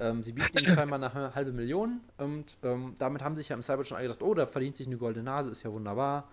Ähm, 0.00 0.24
sie 0.24 0.32
bieten 0.32 0.58
ihm 0.58 0.64
scheinmal 0.74 1.02
eine 1.04 1.36
halbe 1.36 1.52
Million 1.52 2.00
und 2.18 2.58
ähm, 2.64 2.96
damit 2.98 3.22
haben 3.22 3.36
sich 3.36 3.50
ja 3.50 3.54
im 3.54 3.62
Cyber 3.62 3.84
schon 3.84 3.96
alle 3.96 4.08
gedacht, 4.08 4.22
oh, 4.22 4.34
da 4.34 4.46
verdient 4.46 4.74
sich 4.74 4.88
eine 4.88 4.96
goldene 4.96 5.24
Nase, 5.24 5.50
ist 5.50 5.62
ja 5.62 5.70
wunderbar. 5.70 6.28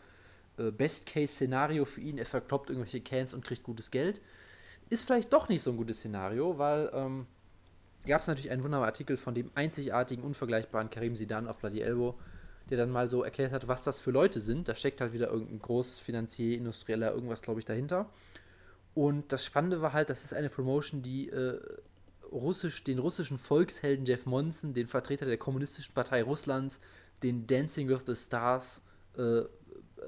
Äh, 0.57 0.71
Best-Case-Szenario 0.71 1.85
für 1.85 2.01
ihn, 2.01 2.17
er 2.17 2.25
verkloppt 2.25 2.71
irgendwelche 2.71 3.01
Cans 3.01 3.35
und 3.35 3.45
kriegt 3.45 3.61
gutes 3.61 3.91
Geld. 3.91 4.19
Ist 4.89 5.05
vielleicht 5.05 5.31
doch 5.33 5.49
nicht 5.49 5.61
so 5.61 5.71
ein 5.71 5.77
gutes 5.77 5.99
Szenario, 5.99 6.57
weil 6.57 6.89
ähm, 6.93 7.27
gab 8.07 8.21
es 8.21 8.27
natürlich 8.27 8.51
einen 8.51 8.63
wunderbaren 8.63 8.89
Artikel 8.89 9.17
von 9.17 9.35
dem 9.35 9.51
einzigartigen, 9.55 10.23
unvergleichbaren 10.23 10.89
Karim 10.89 11.15
Sidan 11.15 11.47
auf 11.47 11.59
Bloody 11.59 11.81
Elbow, 11.81 12.15
der 12.69 12.77
dann 12.77 12.91
mal 12.91 13.09
so 13.09 13.23
erklärt 13.23 13.51
hat, 13.51 13.67
was 13.67 13.83
das 13.83 13.99
für 13.99 14.11
Leute 14.11 14.39
sind. 14.39 14.67
Da 14.67 14.75
steckt 14.75 15.01
halt 15.01 15.13
wieder 15.13 15.29
irgendein 15.29 15.59
Großfinanzier, 15.59 16.57
Industrieller, 16.57 17.13
irgendwas, 17.13 17.41
glaube 17.41 17.59
ich, 17.59 17.65
dahinter. 17.65 18.09
Und 18.95 19.31
das 19.31 19.45
Spannende 19.45 19.81
war 19.81 19.93
halt, 19.93 20.09
das 20.09 20.23
ist 20.23 20.33
eine 20.33 20.49
Promotion, 20.49 21.01
die 21.01 21.29
äh, 21.29 21.59
russisch, 22.31 22.83
den 22.83 22.99
russischen 22.99 23.37
Volkshelden 23.37 24.05
Jeff 24.05 24.25
Monson, 24.25 24.73
den 24.73 24.87
Vertreter 24.87 25.25
der 25.25 25.37
Kommunistischen 25.37 25.93
Partei 25.93 26.23
Russlands, 26.23 26.79
den 27.23 27.47
Dancing 27.47 27.87
with 27.87 28.01
the 28.05 28.15
Stars 28.15 28.81
äh, 29.17 29.41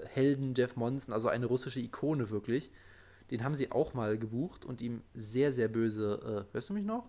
Helden 0.05 0.53
Jeff 0.55 0.75
Monson, 0.75 1.13
also 1.13 1.27
eine 1.27 1.45
russische 1.45 1.79
Ikone 1.79 2.29
wirklich, 2.29 2.71
den 3.31 3.43
haben 3.43 3.55
sie 3.55 3.71
auch 3.71 3.93
mal 3.93 4.17
gebucht 4.17 4.65
und 4.65 4.81
ihm 4.81 5.01
sehr, 5.15 5.51
sehr 5.51 5.69
böse. 5.69 6.45
Äh, 6.51 6.53
hörst 6.53 6.69
du 6.69 6.73
mich 6.73 6.85
noch? 6.85 7.05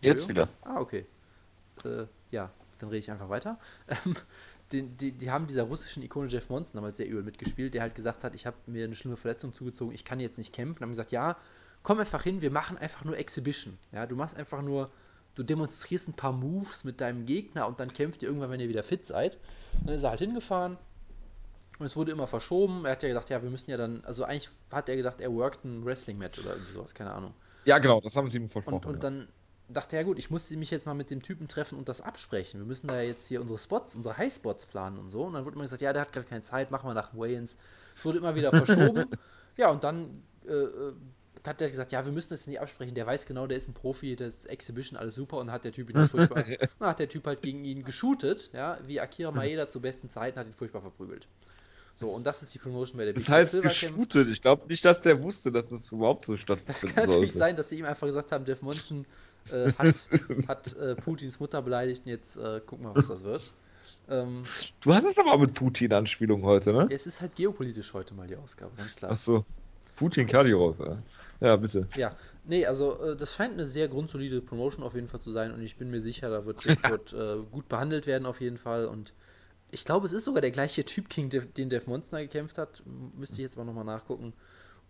Jetzt 0.00 0.28
wieder. 0.28 0.48
Ah, 0.62 0.78
okay. 0.78 1.06
Äh, 1.84 2.04
ja, 2.30 2.50
dann 2.78 2.90
rede 2.90 2.98
ich 2.98 3.10
einfach 3.10 3.28
weiter. 3.28 3.58
Ähm, 3.88 4.14
die, 4.70 4.82
die, 4.82 5.12
die 5.12 5.30
haben 5.30 5.46
dieser 5.46 5.62
russischen 5.62 6.02
Ikone 6.02 6.28
Jeff 6.28 6.50
Monson 6.50 6.74
damals 6.74 6.98
sehr 6.98 7.08
übel 7.08 7.22
mitgespielt, 7.22 7.72
der 7.72 7.80
halt 7.80 7.94
gesagt 7.94 8.22
hat, 8.22 8.34
ich 8.34 8.46
habe 8.46 8.58
mir 8.66 8.84
eine 8.84 8.94
schlimme 8.94 9.16
Verletzung 9.16 9.54
zugezogen, 9.54 9.94
ich 9.94 10.04
kann 10.04 10.20
jetzt 10.20 10.36
nicht 10.36 10.52
kämpfen. 10.52 10.82
haben 10.82 10.90
gesagt, 10.90 11.10
ja, 11.10 11.38
komm 11.82 12.00
einfach 12.00 12.22
hin, 12.22 12.42
wir 12.42 12.50
machen 12.50 12.76
einfach 12.76 13.02
nur 13.02 13.16
Exhibition. 13.16 13.78
Ja, 13.92 14.04
du 14.04 14.14
machst 14.14 14.36
einfach 14.36 14.60
nur, 14.60 14.90
du 15.36 15.42
demonstrierst 15.42 16.08
ein 16.08 16.12
paar 16.12 16.34
Moves 16.34 16.84
mit 16.84 17.00
deinem 17.00 17.24
Gegner 17.24 17.66
und 17.66 17.80
dann 17.80 17.94
kämpft 17.94 18.22
ihr 18.22 18.28
irgendwann, 18.28 18.50
wenn 18.50 18.60
ihr 18.60 18.68
wieder 18.68 18.82
fit 18.82 19.06
seid. 19.06 19.38
Dann 19.86 19.94
ist 19.94 20.02
er 20.02 20.10
halt 20.10 20.20
hingefahren 20.20 20.76
und 21.78 21.86
es 21.86 21.96
wurde 21.96 22.12
immer 22.12 22.26
verschoben. 22.26 22.84
Er 22.84 22.92
hat 22.92 23.02
ja 23.02 23.08
gedacht, 23.08 23.30
ja, 23.30 23.42
wir 23.42 23.50
müssen 23.50 23.70
ja 23.70 23.76
dann, 23.76 24.02
also 24.04 24.24
eigentlich 24.24 24.50
hat 24.70 24.88
er 24.88 24.96
gedacht, 24.96 25.20
er 25.20 25.32
worked 25.32 25.64
ein 25.64 25.84
Wrestling-Match 25.84 26.40
oder 26.40 26.50
irgendwie 26.54 26.72
sowas, 26.72 26.94
keine 26.94 27.12
Ahnung. 27.12 27.34
Ja, 27.64 27.78
genau, 27.78 28.00
das 28.00 28.16
haben 28.16 28.30
sie 28.30 28.38
ihm 28.38 28.48
versprochen. 28.48 28.76
Und, 28.76 28.86
und 28.86 28.94
ja. 28.94 29.00
dann 29.00 29.28
dachte 29.68 29.96
er, 29.96 30.02
ja 30.02 30.06
gut, 30.06 30.18
ich 30.18 30.30
muss 30.30 30.50
mich 30.50 30.70
jetzt 30.70 30.86
mal 30.86 30.94
mit 30.94 31.10
dem 31.10 31.22
Typen 31.22 31.48
treffen 31.48 31.78
und 31.78 31.88
das 31.88 32.00
absprechen. 32.00 32.60
Wir 32.60 32.66
müssen 32.66 32.88
da 32.88 33.00
jetzt 33.00 33.26
hier 33.26 33.40
unsere 33.40 33.58
Spots, 33.58 33.94
unsere 33.94 34.16
Highspots 34.16 34.66
planen 34.66 34.98
und 34.98 35.10
so. 35.10 35.24
Und 35.24 35.34
dann 35.34 35.44
wurde 35.44 35.54
immer 35.54 35.64
gesagt, 35.64 35.82
ja, 35.82 35.92
der 35.92 36.02
hat 36.02 36.12
gerade 36.12 36.26
keine 36.26 36.42
Zeit, 36.42 36.70
machen 36.70 36.88
wir 36.88 36.94
nach 36.94 37.14
Weigh-ins. 37.14 37.56
Es 37.96 38.04
wurde 38.04 38.18
immer 38.18 38.34
wieder 38.34 38.50
verschoben. 38.50 39.04
ja, 39.56 39.70
und 39.70 39.84
dann 39.84 40.22
äh, 40.46 40.52
äh, 40.52 40.94
hat 41.46 41.60
der 41.60 41.68
gesagt, 41.68 41.92
ja, 41.92 42.04
wir 42.04 42.12
müssen 42.12 42.30
das 42.30 42.46
nicht 42.46 42.60
absprechen. 42.60 42.94
Der 42.94 43.06
weiß 43.06 43.26
genau, 43.26 43.46
der 43.46 43.58
ist 43.58 43.68
ein 43.68 43.74
Profi, 43.74 44.16
das 44.16 44.34
ist 44.34 44.46
Exhibition, 44.46 44.98
alles 44.98 45.14
super. 45.14 45.38
Und 45.38 45.50
hat 45.50 45.64
der 45.64 45.72
Typ 45.72 45.90
ihn 45.90 46.08
furchtbar, 46.08 46.44
dann 46.78 46.88
hat 46.88 46.98
der 46.98 47.08
Typ 47.08 47.26
halt 47.26 47.42
gegen 47.42 47.64
ihn 47.64 47.82
geshootet, 47.82 48.50
ja, 48.52 48.78
wie 48.86 49.00
Akira 49.00 49.30
Maeda 49.30 49.68
zu 49.68 49.80
besten 49.80 50.08
Zeiten, 50.08 50.38
hat 50.38 50.46
ihn 50.46 50.54
furchtbar 50.54 50.80
verprügelt. 50.80 51.28
So, 52.00 52.10
und 52.10 52.24
das 52.24 52.42
ist 52.42 52.54
die 52.54 52.58
Promotion, 52.58 52.96
bei 52.96 53.06
der 53.06 53.14
das 53.14 53.24
Big 53.24 53.34
heißt 53.34 53.60
geshootet. 53.60 54.28
Ich 54.28 54.40
glaube 54.40 54.66
nicht, 54.68 54.84
dass 54.84 55.00
der 55.00 55.20
wusste, 55.20 55.50
dass 55.50 55.72
es 55.72 55.90
überhaupt 55.90 56.26
so 56.26 56.32
Das 56.34 56.40
stattfinden 56.42 56.94
kann 56.94 57.06
natürlich 57.06 57.32
sollte. 57.32 57.38
sein, 57.38 57.56
dass 57.56 57.68
sie 57.68 57.78
ihm 57.78 57.84
einfach 57.86 58.06
gesagt 58.06 58.30
haben, 58.30 58.44
Jeff 58.46 58.62
Monson 58.62 59.04
äh, 59.50 59.72
hat, 59.72 60.08
hat 60.48 60.76
äh, 60.76 60.94
Putins 60.94 61.40
Mutter 61.40 61.60
beleidigt 61.60 62.02
und 62.06 62.12
jetzt 62.12 62.36
äh, 62.36 62.60
gucken 62.64 62.86
wir, 62.86 62.94
was 62.94 63.08
das 63.08 63.24
wird. 63.24 63.52
Ähm, 64.08 64.42
Du 64.80 64.94
hast 64.94 65.04
es 65.06 65.18
aber 65.18 65.38
mit 65.38 65.54
Putin-Anspielung 65.54 66.42
heute, 66.42 66.72
ne? 66.72 66.88
es 66.90 67.06
ist 67.06 67.20
halt 67.20 67.34
geopolitisch 67.34 67.92
heute 67.94 68.14
mal 68.14 68.28
die 68.28 68.36
Ausgabe, 68.36 68.72
ganz 68.76 68.94
klar. 68.96 69.10
Ach 69.14 69.16
so. 69.16 69.44
Putin 69.96 70.28
Kadyrov, 70.28 70.78
ja. 70.78 71.02
Ja, 71.40 71.56
bitte. 71.56 71.88
Ja, 71.96 72.14
nee, 72.44 72.64
also 72.66 73.00
äh, 73.02 73.16
das 73.16 73.34
scheint 73.34 73.54
eine 73.54 73.66
sehr 73.66 73.88
grundsolide 73.88 74.40
Promotion 74.40 74.84
auf 74.84 74.94
jeden 74.94 75.08
Fall 75.08 75.20
zu 75.20 75.32
sein 75.32 75.52
und 75.52 75.62
ich 75.62 75.76
bin 75.76 75.90
mir 75.90 76.00
sicher, 76.00 76.30
da 76.30 76.46
wird 76.46 76.62
Bigfoot 76.64 77.12
äh, 77.12 77.38
gut 77.50 77.68
behandelt 77.68 78.06
werden 78.06 78.26
auf 78.26 78.40
jeden 78.40 78.58
Fall 78.58 78.86
und 78.86 79.12
ich 79.70 79.84
glaube, 79.84 80.06
es 80.06 80.12
ist 80.12 80.24
sogar 80.24 80.40
der 80.40 80.50
gleiche 80.50 80.84
Typ, 80.84 81.08
Dev, 81.08 81.46
den 81.56 81.70
Dev 81.70 81.88
Monster 81.88 82.20
gekämpft 82.22 82.58
hat. 82.58 82.82
Müsste 83.16 83.34
ich 83.36 83.40
jetzt 83.40 83.56
mal 83.56 83.64
nochmal 83.64 83.84
nachgucken. 83.84 84.32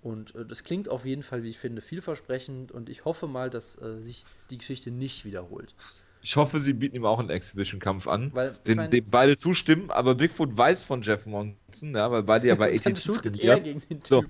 Und 0.03 0.35
äh, 0.35 0.45
das 0.45 0.63
klingt 0.63 0.89
auf 0.89 1.05
jeden 1.05 1.23
Fall, 1.23 1.43
wie 1.43 1.51
ich 1.51 1.59
finde, 1.59 1.83
vielversprechend 1.83 2.71
und 2.71 2.89
ich 2.89 3.05
hoffe 3.05 3.27
mal, 3.27 3.51
dass 3.51 3.81
äh, 3.83 4.01
sich 4.01 4.25
die 4.51 4.59
Geschichte 4.59 4.91
nicht 4.91 5.25
wiederholt. 5.25 5.75
Ich 6.23 6.37
hoffe, 6.37 6.61
sie 6.61 6.73
bieten 6.73 6.97
ihm 6.97 7.05
auch 7.05 7.19
einen 7.19 7.31
Exhibition-Kampf 7.31 8.09
an, 8.09 8.33
Weil, 8.35 8.53
den, 8.67 8.77
mein, 8.77 8.91
dem 8.91 9.05
beide 9.09 9.37
zustimmen, 9.37 9.91
aber 9.91 10.15
Bigfoot 10.15 10.57
weiß 10.57 10.85
von 10.85 11.03
Jeff 11.03 11.27
Monson, 11.27 11.95
ja, 11.95 12.11
weil 12.11 12.23
beide 12.25 12.49
ja 12.49 12.55
bei 12.55 12.75
AT&T 12.75 12.89
er 12.89 12.95
trainieren. 12.95 13.63
gegen 13.63 13.83
den 13.89 14.01
So. 14.05 14.25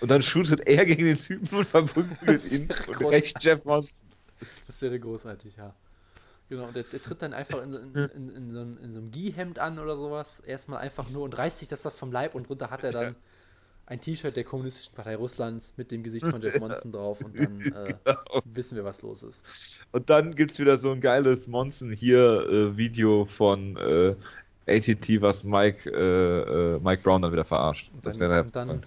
Und 0.00 0.10
dann 0.10 0.22
shootet 0.22 0.60
er 0.66 0.86
gegen 0.86 1.04
den 1.04 1.18
Typen 1.18 1.58
und 1.58 1.66
verprügelt 1.66 2.52
ihn 2.52 2.68
und 2.86 3.10
rächt 3.10 3.42
Jeff 3.42 3.64
Monson. 3.64 4.08
Das 4.68 4.80
wäre 4.80 4.98
großartig, 4.98 5.56
ja. 5.56 5.74
Genau, 6.48 6.66
und 6.66 6.76
der, 6.76 6.84
der 6.84 7.02
tritt 7.02 7.20
dann 7.22 7.34
einfach 7.34 7.62
in, 7.62 7.74
in, 7.74 7.94
in, 7.94 8.28
in, 8.30 8.52
so, 8.52 8.60
ein, 8.60 8.78
in 8.78 8.92
so 8.92 8.98
einem 9.00 9.10
Gi-Hemd 9.10 9.58
an 9.58 9.78
oder 9.78 9.96
sowas. 9.96 10.40
Erstmal 10.40 10.80
einfach 10.80 11.10
nur 11.10 11.22
und 11.24 11.36
reißt 11.36 11.58
sich 11.58 11.68
das 11.68 11.82
da 11.82 11.90
vom 11.90 12.10
Leib 12.10 12.34
und 12.34 12.48
drunter 12.48 12.70
hat 12.70 12.84
er 12.84 12.92
dann 12.92 13.16
ein 13.86 14.00
T-Shirt 14.00 14.36
der 14.36 14.44
Kommunistischen 14.44 14.94
Partei 14.94 15.16
Russlands 15.16 15.72
mit 15.76 15.90
dem 15.90 16.02
Gesicht 16.02 16.26
von 16.26 16.42
Jeff 16.42 16.58
Monson 16.58 16.92
drauf 16.92 17.22
und 17.24 17.38
dann 17.38 17.60
äh, 17.72 17.94
Genau. 18.04 18.42
wissen 18.44 18.76
wir, 18.76 18.84
was 18.84 19.02
los 19.02 19.22
ist. 19.22 19.44
Und 19.92 20.10
dann 20.10 20.34
gibt's 20.34 20.58
wieder 20.58 20.78
so 20.78 20.90
ein 20.92 21.00
geiles 21.00 21.48
Monson 21.48 21.90
hier 21.92 22.46
äh, 22.48 22.76
Video 22.76 23.24
von 23.24 23.76
äh, 23.76 24.16
ATT, 24.66 25.20
was 25.22 25.44
Mike, 25.44 25.90
äh, 25.90 26.76
äh, 26.76 26.80
Mike 26.80 27.02
Brown 27.02 27.22
dann 27.22 27.32
wieder 27.32 27.44
verarscht. 27.44 27.90
Und 27.92 28.04
Das 28.04 28.18
dann, 28.18 28.20
wäre 28.20 28.42
und 28.42 28.56
dann, 28.56 28.82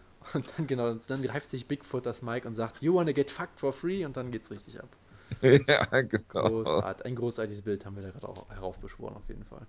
und 0.34 0.46
dann 0.56 0.66
genau, 0.66 0.94
dann 0.94 1.22
greift 1.22 1.50
sich 1.50 1.66
Bigfoot 1.66 2.06
das 2.06 2.22
Mike 2.22 2.46
und 2.46 2.54
sagt, 2.54 2.82
You 2.82 2.94
wanna 2.94 3.12
get 3.12 3.30
fucked 3.30 3.60
for 3.60 3.72
free? 3.72 4.04
Und 4.04 4.16
dann 4.16 4.30
geht's 4.30 4.50
richtig 4.50 4.80
ab. 4.82 4.96
ja, 5.66 5.84
genau. 6.02 6.48
Großart, 6.48 7.04
ein 7.04 7.16
großartiges 7.16 7.62
Bild 7.62 7.84
haben 7.84 7.96
wir 7.96 8.02
da 8.02 8.10
gerade 8.10 8.28
auch 8.28 8.48
heraufbeschworen, 8.50 9.16
auf 9.16 9.28
jeden 9.28 9.44
Fall. 9.44 9.66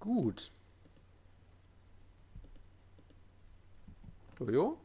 Gut. 0.00 0.50
Jojo? 4.38 4.76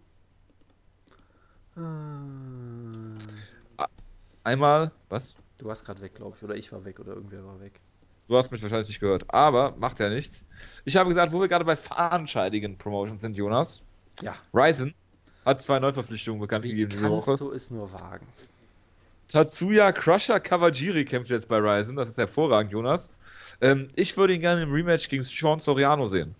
Hm. 1.74 3.14
Einmal, 4.44 4.92
was? 5.10 5.36
Du 5.58 5.66
warst 5.66 5.84
gerade 5.84 6.02
weg, 6.02 6.16
glaube 6.16 6.38
ich, 6.38 6.44
oder 6.44 6.56
ich 6.56 6.72
war 6.72 6.86
weg, 6.86 7.00
oder 7.00 7.14
irgendwer 7.14 7.44
war 7.44 7.60
weg. 7.60 7.82
Du 8.28 8.38
hast 8.38 8.52
mich 8.52 8.62
wahrscheinlich 8.62 8.90
nicht 8.90 9.00
gehört, 9.00 9.34
aber 9.34 9.76
macht 9.78 10.00
ja 10.00 10.10
nichts. 10.10 10.46
Ich 10.86 10.96
habe 10.98 11.10
gesagt, 11.10 11.32
wo 11.32 11.40
wir 11.40 11.48
gerade 11.48 11.66
bei 11.66 11.76
fadenscheidigen 11.76 12.78
Promotions 12.78 13.22
sind, 13.22 13.36
Jonas. 13.36 13.82
Ja, 14.22 14.36
Ryzen 14.54 14.94
hat 15.48 15.62
zwei 15.62 15.80
Neuverpflichtungen 15.80 16.40
bekannt 16.42 16.66
wie 16.66 16.70
gegeben 16.70 16.92
diese 16.92 17.02
kannst 17.04 17.28
Woche. 17.28 17.38
du 17.38 17.52
es 17.52 17.72
nur 17.72 17.92
wagen? 17.94 18.28
Tatsuya 19.30 19.92
Crusher 19.92 20.40
Kawajiri 20.40 21.04
kämpft 21.06 21.30
jetzt 21.32 21.48
bei 21.48 21.58
Ryzen. 21.58 21.96
Das 21.96 22.08
ist 22.10 22.18
hervorragend, 22.18 22.72
Jonas. 22.72 23.10
Ähm, 23.60 23.88
ich 23.96 24.16
würde 24.18 24.34
ihn 24.34 24.42
gerne 24.42 24.62
im 24.64 24.72
Rematch 24.72 25.10
gegen 25.10 25.24
Sean 25.24 25.60
Soriano 25.60 26.06
sehen. 26.06 26.36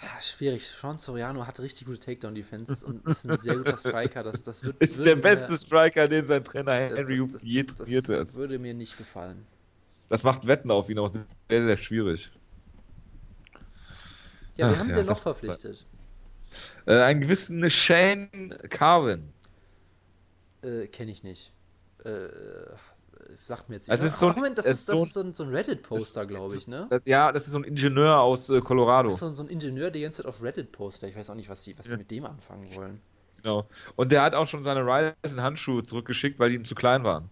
Ah, 0.00 0.20
Schwierig. 0.22 0.66
Sean 0.66 0.98
Soriano 0.98 1.46
hat 1.46 1.60
richtig 1.60 1.86
gute 1.86 2.00
Takedown-Defense 2.00 2.86
und 2.86 3.06
ist 3.06 3.24
ein 3.24 3.38
sehr 3.38 3.56
guter 3.56 3.76
Striker. 3.76 4.22
Das, 4.24 4.42
das 4.42 4.64
wird, 4.64 4.78
Ist 4.82 5.04
der 5.04 5.14
mir- 5.16 5.22
beste 5.22 5.56
Striker, 5.58 6.08
den 6.08 6.26
sein 6.26 6.42
Trainer 6.42 6.88
das- 6.88 6.98
Henry 6.98 7.18
das- 7.18 7.32
das- 7.32 7.42
je 7.42 7.62
das 7.64 7.76
trainiert 7.76 8.08
hat. 8.08 8.34
würde 8.34 8.58
mir 8.58 8.72
nicht 8.74 8.96
gefallen. 8.96 9.46
Das 10.08 10.22
macht 10.24 10.46
Wetten 10.46 10.70
auf 10.70 10.88
ihn 10.88 10.98
auch 10.98 11.12
sehr, 11.12 11.26
sehr 11.66 11.76
schwierig. 11.76 12.30
Ja, 14.56 14.68
wir 14.68 14.74
Ach 14.74 14.80
haben 14.80 14.88
ja, 14.88 14.94
sie 14.94 15.00
ja 15.00 15.06
noch 15.06 15.08
das- 15.10 15.20
verpflichtet. 15.20 15.86
Äh, 16.86 17.00
einen 17.00 17.20
gewissen 17.20 17.68
Shane 17.70 18.54
Carvin. 18.70 19.32
Äh, 20.62 20.86
kenne 20.88 21.10
ich 21.10 21.22
nicht. 21.22 21.52
Äh, 22.04 22.28
sagt 23.44 23.68
mir 23.68 23.76
jetzt 23.76 23.90
Also 23.90 24.04
nicht. 24.04 24.10
es 24.10 24.14
ist 24.14 24.20
so 24.20 24.26
ein- 24.26 24.32
Ach, 24.32 24.36
Moment, 24.36 24.58
das 24.58 24.66
ist, 24.66 24.72
ist 24.80 24.88
das 24.88 24.96
so 24.98 25.04
ist 25.04 25.12
so 25.14 25.20
ein, 25.20 25.34
so 25.34 25.44
Reddit-Poster, 25.44 26.26
glaube 26.26 26.56
ich, 26.56 26.66
ne? 26.68 26.86
Das, 26.90 27.02
ja, 27.06 27.32
das 27.32 27.46
ist 27.46 27.52
so 27.52 27.58
ein 27.58 27.64
Ingenieur 27.64 28.18
aus 28.20 28.48
äh, 28.50 28.60
Colorado. 28.60 29.08
Das 29.08 29.16
ist 29.16 29.20
so 29.20 29.26
ein, 29.26 29.34
so 29.34 29.42
ein 29.42 29.48
Ingenieur, 29.48 29.90
der 29.90 30.02
ganze 30.02 30.22
Zeit 30.22 30.26
auf 30.26 30.42
Reddit 30.42 30.72
postet. 30.72 31.10
Ich 31.10 31.16
weiß 31.16 31.30
auch 31.30 31.34
nicht, 31.34 31.48
was 31.48 31.62
sie 31.64 31.78
was 31.78 31.86
Ja. 31.88 31.96
mit 31.96 32.10
dem 32.10 32.24
anfangen 32.24 32.74
wollen. 32.74 33.00
Genau. 33.42 33.66
Und 33.96 34.12
der 34.12 34.22
hat 34.22 34.34
auch 34.34 34.46
schon 34.46 34.64
seine 34.64 34.80
Ryzen-Handschuhe 34.84 35.82
zurückgeschickt, 35.82 36.38
weil 36.38 36.50
die 36.50 36.56
ihm 36.56 36.64
zu 36.64 36.74
klein 36.74 37.04
waren. 37.04 37.30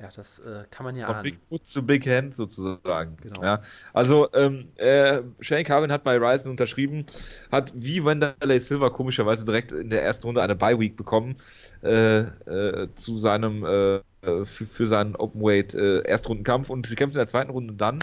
Ja, 0.00 0.08
das 0.16 0.38
äh, 0.38 0.64
kann 0.70 0.84
man 0.84 0.96
ja 0.96 1.06
Von 1.06 1.16
ahnen. 1.16 1.24
Bigfoot 1.24 1.66
zu 1.66 1.84
Big 1.84 2.06
Hand 2.06 2.34
sozusagen. 2.34 3.18
Genau. 3.20 3.42
Ja, 3.42 3.60
also 3.92 4.32
ähm, 4.32 4.68
äh, 4.76 5.20
Shane 5.40 5.64
Carvin 5.64 5.92
hat 5.92 6.04
bei 6.04 6.16
Ryzen 6.16 6.50
unterschrieben, 6.50 7.04
hat 7.52 7.72
wie 7.74 8.02
Wanderlei 8.02 8.58
Silva 8.60 8.88
komischerweise 8.88 9.44
direkt 9.44 9.72
in 9.72 9.90
der 9.90 10.02
ersten 10.02 10.26
Runde 10.26 10.40
eine 10.40 10.56
Bye 10.56 10.78
Week 10.78 10.96
bekommen 10.96 11.36
äh, 11.82 12.20
äh, 12.20 12.88
zu 12.94 13.18
seinem 13.18 13.62
äh, 13.64 14.00
für, 14.22 14.66
für 14.66 14.86
seinen 14.86 15.16
Openweight 15.16 15.74
äh, 15.74 16.00
Erstrundenkampf 16.00 16.70
und 16.70 16.88
kämpft 16.96 17.16
in 17.16 17.20
der 17.20 17.28
zweiten 17.28 17.50
Runde 17.50 17.74
dann. 17.74 17.98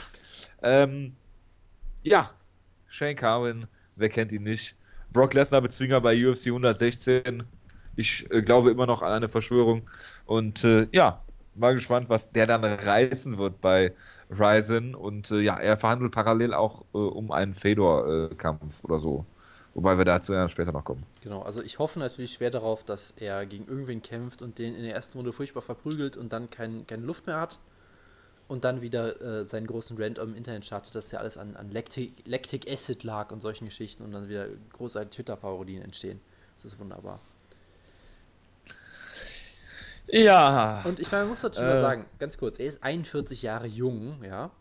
Ähm, 0.62 1.16
ja, 2.04 2.30
Shane 2.86 3.16
Carvin, 3.16 3.66
wer 3.96 4.10
kennt 4.10 4.32
ihn 4.32 4.44
nicht? 4.44 4.76
Brock 5.12 5.34
Lesnar 5.34 5.62
Bezwinger 5.62 6.02
bei 6.02 6.14
UFC 6.16 6.48
116. 6.48 7.44
Ich 7.96 8.30
glaube 8.30 8.70
immer 8.70 8.86
noch 8.86 9.02
an 9.02 9.14
eine 9.14 9.30
Verschwörung 9.30 9.90
und 10.26 10.68
ja, 10.92 11.24
mal 11.60 11.74
gespannt, 11.74 12.10
was 12.10 12.32
der 12.32 12.48
dann 12.48 12.64
reißen 12.64 13.38
wird 13.38 13.62
bei 13.62 13.94
Ryzen. 14.30 14.96
Und 14.96 15.32
äh, 15.32 15.40
ja, 15.40 15.58
er 15.58 15.78
verhandelt 15.78 16.12
parallel 16.12 16.54
auch 16.54 16.84
äh, 16.94 16.98
um 16.98 17.32
einen 17.32 17.54
Fedor-Kampf 17.54 18.84
oder 18.84 19.00
so. 19.00 19.26
Wobei 19.74 19.98
wir 20.00 20.06
dazu 20.06 20.34
ja 20.34 20.50
später 20.50 20.72
noch 20.72 20.84
kommen. 20.84 21.04
Genau, 21.22 21.44
also 21.44 21.62
ich 21.62 21.78
hoffe 21.78 22.00
natürlich 22.00 22.34
schwer 22.34 22.50
darauf, 22.50 22.84
dass 22.84 23.14
er 23.18 23.46
gegen 23.46 23.68
irgendwen 23.68 24.02
kämpft 24.02 24.42
und 24.42 24.58
den 24.58 24.76
in 24.76 24.82
der 24.82 24.96
ersten 24.96 25.18
Runde 25.18 25.32
furchtbar 25.32 25.62
verprügelt 25.62 26.18
und 26.18 26.34
dann 26.34 26.50
kein, 26.50 26.88
keine 26.88 27.06
Luft 27.06 27.28
mehr 27.28 27.40
hat. 27.40 27.60
Und 28.48 28.64
dann 28.64 28.82
wieder 28.82 29.22
äh, 29.22 29.46
seinen 29.46 29.68
großen 29.68 30.02
Rant 30.02 30.18
im 30.20 30.34
Internet 30.34 30.66
startet, 30.66 30.96
dass 30.96 31.12
ja 31.12 31.20
alles 31.20 31.38
an, 31.38 31.56
an 31.58 31.70
Lactic, 31.70 32.12
Lactic 32.26 32.68
Acid 32.72 33.04
lag 33.04 33.32
und 33.32 33.42
solchen 33.42 33.66
Geschichten 33.66 34.04
und 34.04 34.14
dann 34.14 34.30
wieder 34.30 34.48
großartige 34.74 35.12
Twitter-Parodien 35.12 35.84
entstehen. 35.84 36.22
Das 36.56 36.66
ist 36.66 36.80
wunderbar. 36.80 37.20
Ja. 40.10 40.82
Und 40.84 41.00
ich 41.00 41.12
meine, 41.12 41.24
man 41.24 41.32
muss 41.32 41.44
natürlich 41.44 41.70
Äh. 41.70 41.74
mal 41.76 41.82
sagen, 41.82 42.06
ganz 42.20 42.38
kurz, 42.38 42.60
er 42.60 42.66
ist 42.68 42.84
41 42.84 43.42
Jahre 43.42 43.68
jung, 43.68 44.24
ja, 44.24 44.52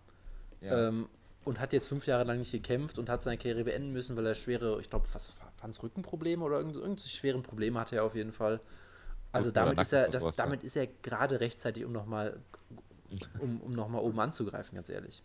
ja. 0.61 0.89
ähm, 0.89 1.09
und 1.45 1.61
hat 1.61 1.73
jetzt 1.73 1.87
fünf 1.87 2.07
Jahre 2.07 2.25
lang 2.25 2.39
nicht 2.39 2.51
gekämpft 2.53 2.99
und 2.99 3.09
hat 3.09 3.23
seine 3.23 3.39
Karriere 3.39 3.65
beenden 3.65 3.93
müssen, 3.93 4.17
weil 4.17 4.27
er 4.27 4.35
schwere, 4.35 4.81
ich 4.81 4.91
glaube, 4.91 5.07
was 5.13 5.33
waren 5.61 5.71
es 5.71 5.83
Rückenprobleme 5.83 6.43
oder 6.45 6.59
irgend- 6.59 6.75
irgendwelche 6.77 7.09
schweren 7.09 7.43
Probleme 7.43 7.79
hatte 7.79 7.97
er 7.97 8.05
auf 8.05 8.15
jeden 8.17 8.33
Fall. 8.33 8.61
Also 9.33 9.49
Rücken- 9.49 9.55
damit 9.55 9.79
ist 9.81 9.93
er, 9.93 10.09
das, 10.09 10.25
ja. 10.25 10.31
damit 10.37 10.65
ist 10.65 10.77
er 10.77 10.89
gerade 11.03 11.39
rechtzeitig, 11.41 11.85
um 11.85 11.93
nochmal 11.93 12.39
um, 13.39 13.61
um 13.61 13.73
noch 13.73 13.89
mal 13.89 14.01
oben 14.01 14.19
anzugreifen, 14.19 14.75
ganz 14.75 14.89
ehrlich. 14.91 15.23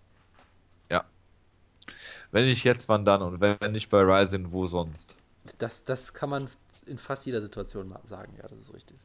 wenn 2.31 2.45
nicht 2.45 2.63
jetzt, 2.63 2.87
wann 2.89 3.05
dann? 3.05 3.21
Und 3.21 3.41
wenn 3.41 3.71
nicht 3.71 3.89
bei 3.89 4.01
Ryzen, 4.01 4.51
wo 4.51 4.65
sonst? 4.65 5.17
Das, 5.57 5.83
das 5.83 6.13
kann 6.13 6.29
man 6.29 6.47
in 6.85 6.97
fast 6.97 7.25
jeder 7.25 7.41
Situation 7.41 7.93
sagen, 8.07 8.33
ja, 8.37 8.47
das 8.47 8.59
ist 8.59 8.73
richtig. 8.73 8.97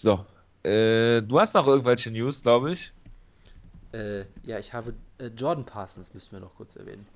So. 0.00 0.24
Äh, 0.62 1.20
du 1.20 1.38
hast 1.38 1.54
noch 1.54 1.66
irgendwelche 1.66 2.10
News, 2.10 2.40
glaube 2.40 2.72
ich. 2.72 2.92
Äh, 3.92 4.24
ja, 4.44 4.58
ich 4.58 4.72
habe 4.72 4.94
äh, 5.18 5.26
Jordan 5.26 5.66
Parsons, 5.66 6.14
müssten 6.14 6.32
wir 6.32 6.40
noch 6.40 6.54
kurz 6.54 6.74
erwähnen. 6.76 7.06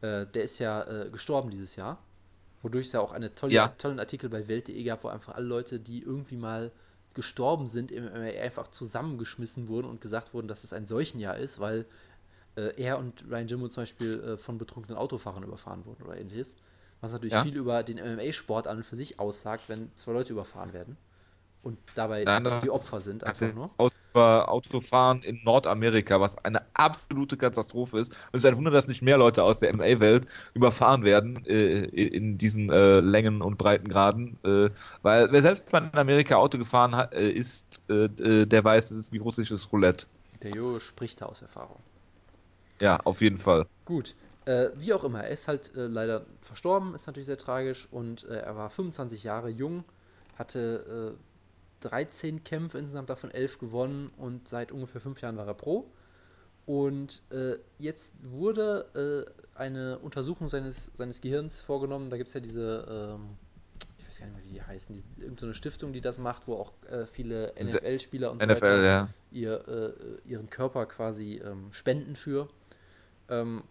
Äh, 0.00 0.26
der 0.26 0.44
ist 0.44 0.60
ja 0.60 0.84
äh, 0.84 1.10
gestorben 1.10 1.50
dieses 1.50 1.74
Jahr, 1.74 1.98
wodurch 2.62 2.86
es 2.86 2.92
ja 2.92 3.00
auch 3.00 3.10
einen 3.10 3.34
tolle, 3.34 3.54
Ja. 3.54 3.68
tollen 3.78 3.98
Artikel 3.98 4.28
bei 4.28 4.46
Welt.de 4.46 4.80
gab, 4.84 5.02
wo 5.02 5.08
einfach 5.08 5.34
alle 5.34 5.46
Leute, 5.46 5.80
die 5.80 6.02
irgendwie 6.02 6.36
mal 6.36 6.70
gestorben 7.14 7.66
sind, 7.66 7.90
im 7.90 8.04
MMA 8.04 8.40
einfach 8.42 8.68
zusammengeschmissen 8.68 9.66
wurden 9.66 9.88
und 9.88 10.00
gesagt 10.00 10.34
wurden, 10.34 10.46
dass 10.46 10.62
es 10.62 10.72
ein 10.72 10.86
Seuchenjahr 10.86 11.36
ist, 11.36 11.58
weil 11.58 11.84
äh, 12.56 12.80
er 12.80 12.98
und 12.98 13.24
Ryan 13.28 13.48
Jimmo 13.48 13.68
zum 13.68 13.82
Beispiel 13.82 14.36
von 14.36 14.58
betrunkenen 14.58 14.96
Autofahrern 14.98 15.42
überfahren 15.42 15.84
wurden 15.84 16.04
oder 16.04 16.16
ähnliches. 16.16 16.56
Was 17.00 17.12
natürlich 17.12 17.32
Ja. 17.34 17.42
viel 17.42 17.56
über 17.56 17.82
den 17.82 17.98
MMA-Sport 17.98 18.68
an 18.68 18.76
und 18.78 18.84
für 18.84 18.94
sich 18.96 19.18
aussagt, 19.18 19.68
wenn 19.68 19.90
zwei 19.96 20.12
Leute 20.12 20.32
überfahren 20.32 20.72
werden 20.72 20.96
und 21.64 21.78
dabei 21.94 22.24
Nein, 22.24 22.60
die 22.62 22.70
Opfer 22.70 23.00
sind, 23.00 23.24
einfach 23.24 23.54
nur. 23.54 23.70
Aus 23.78 23.96
Autofahren 24.14 25.22
in 25.22 25.40
Nordamerika, 25.42 26.20
was 26.20 26.38
eine 26.44 26.62
absolute 26.74 27.36
Katastrophe 27.36 27.98
ist. 27.98 28.10
Und 28.12 28.18
es 28.34 28.44
ist 28.44 28.50
ein 28.50 28.56
Wunder, 28.56 28.70
dass 28.70 28.86
nicht 28.86 29.02
mehr 29.02 29.18
Leute 29.18 29.42
aus 29.42 29.58
der 29.58 29.74
MA-Welt 29.74 30.28
überfahren 30.54 31.02
werden 31.02 31.44
äh, 31.46 31.82
in 31.84 32.38
diesen 32.38 32.70
äh, 32.70 33.00
Längen 33.00 33.42
und 33.42 33.58
Breitengraden. 33.58 34.38
Äh, 34.44 34.70
weil 35.02 35.32
wer 35.32 35.42
selbst 35.42 35.72
mal 35.72 35.90
in 35.92 35.98
Amerika 35.98 36.36
Auto 36.36 36.58
gefahren 36.58 36.94
hat, 36.94 37.12
äh, 37.14 37.28
ist, 37.28 37.80
äh, 37.88 38.04
äh, 38.04 38.46
der 38.46 38.62
weiß, 38.62 38.92
es 38.92 38.98
ist 38.98 39.12
wie 39.12 39.18
russisches 39.18 39.72
Roulette. 39.72 40.06
Der 40.42 40.52
Jo 40.52 40.78
spricht 40.78 41.20
da 41.20 41.26
aus 41.26 41.42
Erfahrung. 41.42 41.80
Ja, 42.80 42.98
auf 43.04 43.20
jeden 43.20 43.38
Fall. 43.38 43.66
Gut, 43.84 44.14
wie 44.46 44.92
auch 44.92 45.04
immer, 45.04 45.22
er 45.22 45.30
ist 45.30 45.48
halt 45.48 45.72
leider 45.74 46.26
verstorben, 46.42 46.94
ist 46.94 47.06
natürlich 47.06 47.24
sehr 47.24 47.38
tragisch 47.38 47.88
und 47.90 48.24
er 48.24 48.54
war 48.54 48.68
25 48.68 49.24
Jahre 49.24 49.48
jung, 49.48 49.84
hatte 50.36 51.16
13 51.84 52.44
Kämpfe 52.44 52.78
insgesamt, 52.78 53.10
davon 53.10 53.30
11 53.30 53.58
gewonnen 53.58 54.10
und 54.16 54.48
seit 54.48 54.72
ungefähr 54.72 55.00
5 55.00 55.20
Jahren 55.20 55.36
war 55.36 55.46
er 55.46 55.54
Pro. 55.54 55.90
Und 56.66 57.22
äh, 57.30 57.56
jetzt 57.78 58.14
wurde 58.22 59.26
äh, 59.56 59.58
eine 59.58 59.98
Untersuchung 59.98 60.48
seines, 60.48 60.90
seines 60.94 61.20
Gehirns 61.20 61.60
vorgenommen. 61.60 62.08
Da 62.08 62.16
gibt 62.16 62.28
es 62.28 62.34
ja 62.34 62.40
diese, 62.40 62.86
ähm, 62.88 63.36
ich 63.98 64.06
weiß 64.06 64.20
gar 64.20 64.26
nicht 64.26 64.36
mehr, 64.36 64.44
wie 64.44 64.54
die 64.54 64.62
heißen, 64.62 64.94
die, 64.94 65.20
irgendeine 65.20 65.52
so 65.52 65.54
Stiftung, 65.54 65.92
die 65.92 66.00
das 66.00 66.18
macht, 66.18 66.48
wo 66.48 66.54
auch 66.54 66.72
äh, 66.88 67.06
viele 67.06 67.52
NFL-Spieler 67.60 68.30
und 68.30 68.40
so 68.40 68.46
NFL, 68.46 68.62
weiter 68.62 68.84
ja. 68.84 69.08
ihr, 69.30 69.68
äh, 69.68 70.30
ihren 70.30 70.48
Körper 70.48 70.86
quasi 70.86 71.42
ähm, 71.44 71.70
spenden 71.72 72.16
für. 72.16 72.48
Ähm, 73.28 73.62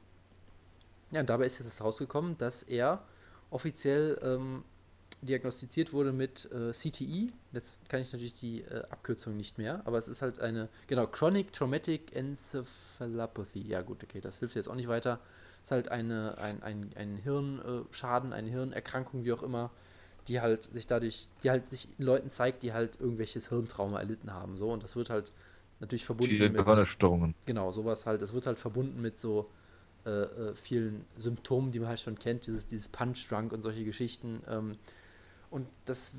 ja, 1.10 1.22
und 1.22 1.30
dabei 1.30 1.46
ist 1.46 1.60
jetzt 1.60 1.82
rausgekommen, 1.82 2.38
dass 2.38 2.62
er 2.62 3.04
offiziell 3.50 4.20
ähm, 4.24 4.64
diagnostiziert 5.24 5.94
wurde 5.94 6.12
mit 6.12 6.50
äh, 6.52 6.72
CTE. 6.72 7.32
Jetzt 7.52 7.90
kann 7.90 8.02
ich 8.02 8.12
natürlich 8.12 8.34
die 8.34 8.62
äh, 8.62 8.84
Abkürzung 8.90 9.36
nicht 9.36 9.58
mehr, 9.58 9.82
aber 9.86 9.98
es 9.98 10.08
ist 10.08 10.22
halt 10.22 10.40
eine, 10.40 10.70
genau, 10.88 11.08
Chronic 11.08 11.54
Traumatic 11.54 12.16
Encephalopathy. 12.16 13.68
Ja 13.68 13.82
gut, 13.82 14.04
okay, 14.04 14.22
das 14.22 14.40
hilft 14.40 14.56
jetzt 14.56 14.70
auch 14.70 14.76
nicht 14.76 14.88
weiter. 14.88 15.20
Es 15.60 15.68
ist 15.68 15.72
halt 15.72 15.90
eine, 15.90 16.38
ein, 16.38 16.62
ein, 16.62 16.90
ein 16.96 17.16
Hirnschaden, 17.18 18.34
eine 18.34 18.50
Hirnerkrankung, 18.50 19.24
wie 19.24 19.34
auch 19.34 19.44
immer, 19.44 19.72
die 20.28 20.42
halt 20.42 20.64
sich 20.64 20.88
dadurch, 20.88 21.30
die 21.44 21.50
halt 21.50 21.70
sich 21.70 21.88
Leuten 21.98 22.30
zeigt, 22.30 22.64
die 22.64 22.74
halt 22.74 23.00
irgendwelches 23.00 23.50
Hirntrauma 23.50 24.00
erlitten 24.00 24.34
haben. 24.34 24.58
So, 24.58 24.72
und 24.72 24.84
das 24.84 24.96
wird 24.96 25.10
halt 25.10 25.32
natürlich 25.80 26.06
verbunden 26.06 26.34
Viele 26.34 26.50
mit. 26.50 26.66
Gehirnerstörungen. 26.66 27.36
Genau, 27.46 27.72
sowas 27.72 28.06
halt. 28.06 28.22
Das 28.22 28.34
wird 28.34 28.46
halt 28.46 28.60
verbunden 28.60 29.02
mit 29.02 29.20
so 29.20 29.50
äh, 30.06 30.10
äh, 30.10 30.56
vielen 30.56 31.06
Symptomen, 31.18 31.72
die 31.72 31.80
man 31.80 31.90
halt 31.90 32.00
schon 32.02 32.20
kennt, 32.20 32.46
dieses, 32.48 32.68
dieses 32.68 32.90
Punch-Drunk 32.90 33.54
und 33.54 33.62
solche 33.62 33.86
Geschichten. 33.86 34.42
Ähm, 34.50 34.78
und 35.54 35.68
das, 35.86 36.16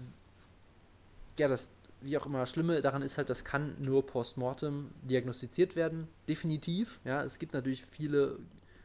ja, 1.38 1.48
das, 1.48 1.70
wie 2.00 2.16
auch 2.16 2.26
immer, 2.26 2.46
Schlimme 2.46 2.80
daran 2.80 3.02
ist 3.02 3.18
halt, 3.18 3.30
das 3.30 3.44
kann 3.44 3.74
nur 3.80 4.06
postmortem 4.06 4.90
diagnostiziert 5.02 5.74
werden, 5.74 6.06
definitiv. 6.28 7.00
Ja, 7.04 7.24
es 7.24 7.40
gibt 7.40 7.52
natürlich 7.52 7.84
viele 7.84 8.38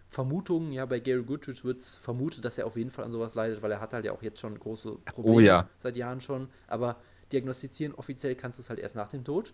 Vermutungen. 0.10 0.72
Ja, 0.72 0.88
bei 0.88 1.00
Gary 1.00 1.24
Goodrich 1.24 1.64
wird 1.64 1.82
es 1.82 1.94
vermutet, 1.94 2.44
dass 2.46 2.58
er 2.58 2.66
auf 2.66 2.76
jeden 2.76 2.90
Fall 2.90 3.06
an 3.06 3.12
sowas 3.12 3.36
leidet, 3.36 3.62
weil 3.62 3.72
er 3.72 3.80
hat 3.80 3.94
halt 3.94 4.06
ja 4.06 4.12
auch 4.12 4.24
jetzt 4.24 4.40
schon 4.40 4.58
große 4.60 4.98
Probleme 5.06 5.36
Oh 5.36 5.40
ja. 5.40 5.70
seit 5.78 5.96
Jahren 5.96 6.20
schon. 6.20 6.50
Aber 6.66 7.00
diagnostizieren 7.32 7.94
offiziell 7.94 8.36
kannst 8.36 8.58
du 8.58 8.64
es 8.64 8.70
halt 8.70 8.80
erst 8.80 8.96
nach 8.96 9.10
dem 9.10 9.24
Tod. 9.24 9.54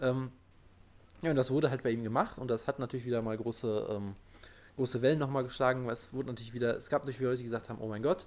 Ähm, 0.00 0.32
ja, 1.22 1.30
und 1.30 1.36
das 1.36 1.52
wurde 1.52 1.70
halt 1.70 1.84
bei 1.84 1.92
ihm 1.92 2.02
gemacht 2.02 2.38
und 2.38 2.48
das 2.50 2.66
hat 2.66 2.80
natürlich 2.80 3.06
wieder 3.06 3.22
mal 3.22 3.36
große, 3.36 3.86
ähm, 3.90 4.16
große 4.74 5.02
Wellen 5.02 5.20
nochmal 5.20 5.44
geschlagen. 5.44 5.88
Es 5.88 6.12
wurde 6.12 6.28
natürlich 6.30 6.52
wieder, 6.52 6.76
es 6.76 6.88
gab 6.88 7.02
natürlich 7.02 7.20
wieder 7.20 7.30
Leute, 7.30 7.38
die 7.38 7.44
gesagt 7.44 7.68
haben, 7.68 7.80
oh 7.80 7.88
mein 7.88 8.02
Gott. 8.02 8.26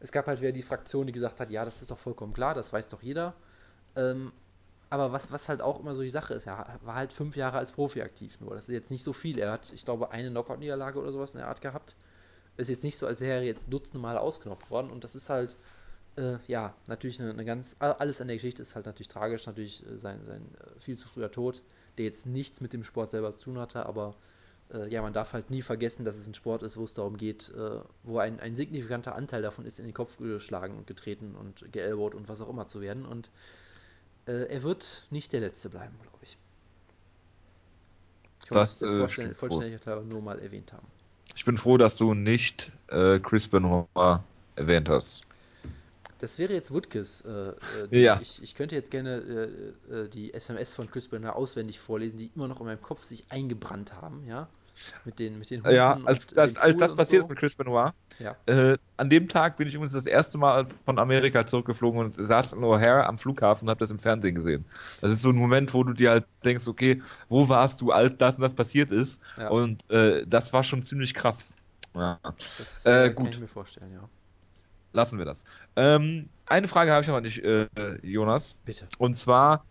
Es 0.00 0.12
gab 0.12 0.26
halt 0.26 0.40
wieder 0.40 0.52
die 0.52 0.62
Fraktion, 0.62 1.06
die 1.06 1.12
gesagt 1.12 1.40
hat, 1.40 1.50
ja, 1.50 1.64
das 1.64 1.80
ist 1.82 1.90
doch 1.90 1.98
vollkommen 1.98 2.32
klar, 2.32 2.54
das 2.54 2.72
weiß 2.72 2.88
doch 2.88 3.02
jeder. 3.02 3.34
Ähm, 3.94 4.32
aber 4.88 5.12
was, 5.12 5.32
was 5.32 5.48
halt 5.48 5.62
auch 5.62 5.80
immer 5.80 5.94
so 5.94 6.02
die 6.02 6.10
Sache 6.10 6.34
ist, 6.34 6.46
er 6.46 6.78
war 6.82 6.94
halt 6.94 7.12
fünf 7.12 7.36
Jahre 7.36 7.58
als 7.58 7.72
Profi 7.72 8.02
aktiv 8.02 8.38
nur. 8.40 8.54
Das 8.54 8.64
ist 8.68 8.72
jetzt 8.72 8.90
nicht 8.90 9.02
so 9.02 9.12
viel. 9.12 9.38
Er 9.38 9.50
hat, 9.50 9.72
ich 9.72 9.84
glaube, 9.84 10.10
eine 10.12 10.30
Knockout-Niederlage 10.30 10.98
oder 11.00 11.12
sowas 11.12 11.34
in 11.34 11.38
der 11.38 11.48
Art 11.48 11.60
gehabt. 11.60 11.96
Ist 12.56 12.70
jetzt 12.70 12.84
nicht 12.84 12.96
so, 12.96 13.06
als 13.06 13.20
wäre 13.20 13.38
er 13.38 13.44
jetzt 13.44 13.66
dutzende 13.68 13.98
Mal 13.98 14.16
ausgenockt 14.16 14.70
worden. 14.70 14.90
Und 14.90 15.02
das 15.02 15.16
ist 15.16 15.28
halt, 15.28 15.56
äh, 16.16 16.36
ja, 16.46 16.74
natürlich 16.86 17.20
eine, 17.20 17.30
eine, 17.30 17.44
ganz, 17.44 17.76
alles 17.80 18.20
an 18.20 18.28
der 18.28 18.36
Geschichte 18.36 18.62
ist 18.62 18.76
halt 18.76 18.86
natürlich 18.86 19.08
tragisch. 19.08 19.46
Natürlich 19.46 19.84
äh, 19.86 19.98
sein, 19.98 20.24
sein 20.24 20.54
äh, 20.54 20.80
viel 20.80 20.96
zu 20.96 21.08
früher 21.08 21.32
Tod, 21.32 21.62
der 21.98 22.04
jetzt 22.04 22.24
nichts 22.24 22.60
mit 22.60 22.72
dem 22.72 22.84
Sport 22.84 23.10
selber 23.10 23.34
zu 23.34 23.44
tun 23.44 23.58
hatte. 23.58 23.86
Aber 23.86 24.14
äh, 24.72 24.88
ja, 24.88 25.02
man 25.02 25.12
darf 25.12 25.32
halt 25.32 25.50
nie 25.50 25.62
vergessen, 25.62 26.04
dass 26.04 26.16
es 26.16 26.26
ein 26.26 26.34
Sport 26.34 26.62
ist, 26.62 26.76
wo 26.76 26.84
es 26.84 26.94
darum 26.94 27.16
geht, 27.16 27.52
äh, 27.56 27.80
wo 28.02 28.18
ein, 28.18 28.40
ein 28.40 28.56
signifikanter 28.56 29.14
Anteil 29.14 29.42
davon 29.42 29.64
ist, 29.66 29.78
in 29.78 29.86
den 29.86 29.94
Kopf 29.94 30.16
geschlagen 30.18 30.76
und 30.76 30.86
getreten 30.86 31.34
und 31.34 31.70
geelbowt 31.72 32.14
und 32.14 32.28
was 32.28 32.40
auch 32.40 32.48
immer 32.48 32.68
zu 32.68 32.80
werden. 32.80 33.06
Und 33.06 33.30
äh, 34.26 34.46
er 34.46 34.62
wird 34.62 35.06
nicht 35.10 35.32
der 35.32 35.40
Letzte 35.40 35.70
bleiben, 35.70 35.94
glaube 36.02 36.18
ich. 36.22 36.36
Ich 38.44 38.48
Das, 38.50 38.82
wollte 38.82 39.22
äh, 39.22 39.34
vollständig 39.34 39.86
nur 40.08 40.22
mal 40.22 40.38
erwähnt 40.38 40.72
haben. 40.72 40.86
Ich 41.34 41.44
bin 41.44 41.58
froh, 41.58 41.76
dass 41.76 41.96
du 41.96 42.14
nicht 42.14 42.72
äh, 42.88 43.18
Chris 43.18 43.48
Benoit 43.48 43.86
erwähnt 44.56 44.88
hast. 44.88 45.22
Das 46.18 46.38
wäre 46.38 46.54
jetzt 46.54 46.70
Woodkes. 46.72 47.20
Äh, 47.22 47.30
äh, 47.30 47.54
Ja. 47.90 48.18
ich, 48.20 48.42
ich 48.42 48.54
könnte 48.54 48.74
jetzt 48.74 48.90
gerne 48.90 49.74
äh, 49.90 49.94
äh, 50.04 50.08
die 50.08 50.32
SMS 50.34 50.74
von 50.74 50.88
Chris 50.88 51.08
Brenner 51.08 51.36
auswendig 51.36 51.78
vorlesen, 51.80 52.16
die 52.18 52.30
immer 52.34 52.48
noch 52.48 52.60
in 52.60 52.66
meinem 52.66 52.80
Kopf 52.82 53.04
sich 53.04 53.30
eingebrannt 53.30 53.94
haben, 53.94 54.24
ja? 54.26 54.48
Mit 55.04 55.18
den, 55.18 55.38
mit 55.38 55.50
den 55.50 55.64
Ja, 55.64 55.94
als 56.04 56.36
als 56.36 56.54
Pool 56.54 56.74
das 56.76 56.94
passiert 56.94 57.22
so. 57.22 57.24
ist 57.24 57.28
mit 57.30 57.38
Chris 57.38 57.56
Benoit, 57.56 57.92
Ja. 58.18 58.36
äh, 58.46 58.76
an 58.98 59.10
dem 59.10 59.28
Tag 59.28 59.56
bin 59.56 59.68
ich 59.68 59.74
übrigens 59.74 59.92
das 59.92 60.06
erste 60.06 60.38
Mal 60.38 60.66
von 60.84 60.98
Amerika 60.98 61.46
zurückgeflogen 61.46 62.00
und 62.00 62.14
saß 62.14 62.52
in 62.52 62.60
O'Hare 62.60 63.02
am 63.04 63.18
Flughafen 63.18 63.66
und 63.66 63.70
habe 63.70 63.78
das 63.80 63.90
im 63.90 63.98
Fernsehen 63.98 64.34
gesehen. 64.34 64.66
Das 65.00 65.10
ist 65.10 65.22
so 65.22 65.30
ein 65.30 65.36
Moment, 65.36 65.72
wo 65.74 65.82
du 65.82 65.92
dir 65.94 66.10
halt 66.10 66.26
denkst, 66.44 66.68
okay, 66.68 67.02
wo 67.28 67.48
warst 67.48 67.80
du, 67.80 67.90
als 67.90 68.16
das 68.18 68.36
und 68.36 68.42
das 68.42 68.54
passiert 68.54 68.90
ist? 68.90 69.22
Ja. 69.36 69.48
Und 69.48 69.88
äh, 69.90 70.26
das 70.26 70.52
war 70.52 70.62
schon 70.62 70.82
ziemlich 70.82 71.14
krass. 71.14 71.54
Ja, 71.94 72.20
Das 72.58 72.84
Äh, 72.84 73.06
äh, 73.06 73.14
kann 73.14 73.14
gut. 73.14 73.34
ich 73.34 73.40
mir 73.40 73.48
vorstellen, 73.48 73.92
ja. 73.92 74.08
Lassen 74.96 75.18
wir 75.18 75.24
das. 75.24 75.44
Ähm, 75.76 76.28
eine 76.46 76.66
Frage 76.66 76.90
habe 76.90 77.02
ich 77.02 77.08
noch 77.08 77.16
an 77.16 77.22
dich, 77.22 77.44
äh, 77.44 77.68
Jonas. 78.02 78.56
Bitte. 78.64 78.86
Und 78.98 79.16
zwar, 79.16 79.64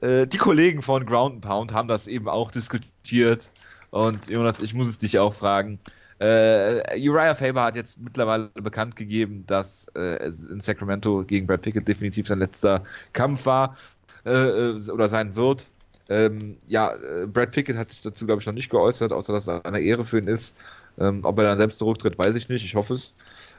äh, 0.00 0.26
die 0.26 0.38
Kollegen 0.38 0.80
von 0.80 1.04
Ground 1.04 1.42
Pound 1.42 1.74
haben 1.74 1.88
das 1.88 2.06
eben 2.06 2.28
auch 2.28 2.50
diskutiert. 2.50 3.50
Und 3.90 4.28
Jonas, 4.28 4.60
ich 4.60 4.72
muss 4.72 4.88
es 4.88 4.98
dich 4.98 5.18
auch 5.18 5.34
fragen. 5.34 5.78
Äh, 6.20 6.98
Uriah 6.98 7.34
Faber 7.34 7.64
hat 7.64 7.74
jetzt 7.74 7.98
mittlerweile 7.98 8.48
bekannt 8.54 8.94
gegeben, 8.94 9.44
dass 9.46 9.86
äh, 9.94 10.18
es 10.18 10.44
in 10.44 10.60
Sacramento 10.60 11.24
gegen 11.24 11.46
Brad 11.46 11.62
Pickett 11.62 11.88
definitiv 11.88 12.26
sein 12.26 12.38
letzter 12.38 12.84
Kampf 13.12 13.46
war 13.46 13.76
äh, 14.24 14.30
äh, 14.30 14.90
oder 14.90 15.08
sein 15.08 15.34
wird. 15.34 15.66
Ähm, 16.10 16.56
ja, 16.66 16.92
Brad 17.26 17.52
Pickett 17.52 17.76
hat 17.76 17.90
sich 17.90 18.02
dazu, 18.02 18.26
glaube 18.26 18.40
ich, 18.40 18.46
noch 18.46 18.52
nicht 18.52 18.68
geäußert, 18.68 19.12
außer 19.12 19.32
dass 19.32 19.46
es 19.46 19.64
eine 19.64 19.80
Ehre 19.80 20.04
für 20.04 20.18
ihn 20.18 20.26
ist. 20.26 20.54
Ähm, 20.98 21.20
ob 21.24 21.38
er 21.38 21.44
dann 21.44 21.58
selbst 21.58 21.78
zurücktritt, 21.78 22.18
weiß 22.18 22.34
ich 22.34 22.48
nicht. 22.48 22.64
Ich 22.64 22.74
hoffe 22.74 22.94
es. 22.94 23.14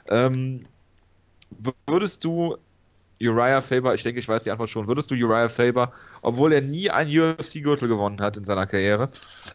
Ähm, 0.07 0.65
würdest 1.87 2.23
du 2.23 2.57
Uriah 3.21 3.61
Faber, 3.61 3.93
ich 3.93 4.03
denke, 4.03 4.19
ich 4.19 4.27
weiß 4.27 4.43
die 4.43 4.51
Antwort 4.51 4.69
schon, 4.69 4.87
würdest 4.87 5.11
du 5.11 5.15
Uriah 5.15 5.49
Faber, 5.49 5.93
obwohl 6.21 6.53
er 6.53 6.61
nie 6.61 6.89
einen 6.89 7.11
UFC-Gürtel 7.11 7.87
gewonnen 7.87 8.19
hat 8.19 8.37
in 8.37 8.45
seiner 8.45 8.65
Karriere, 8.65 9.09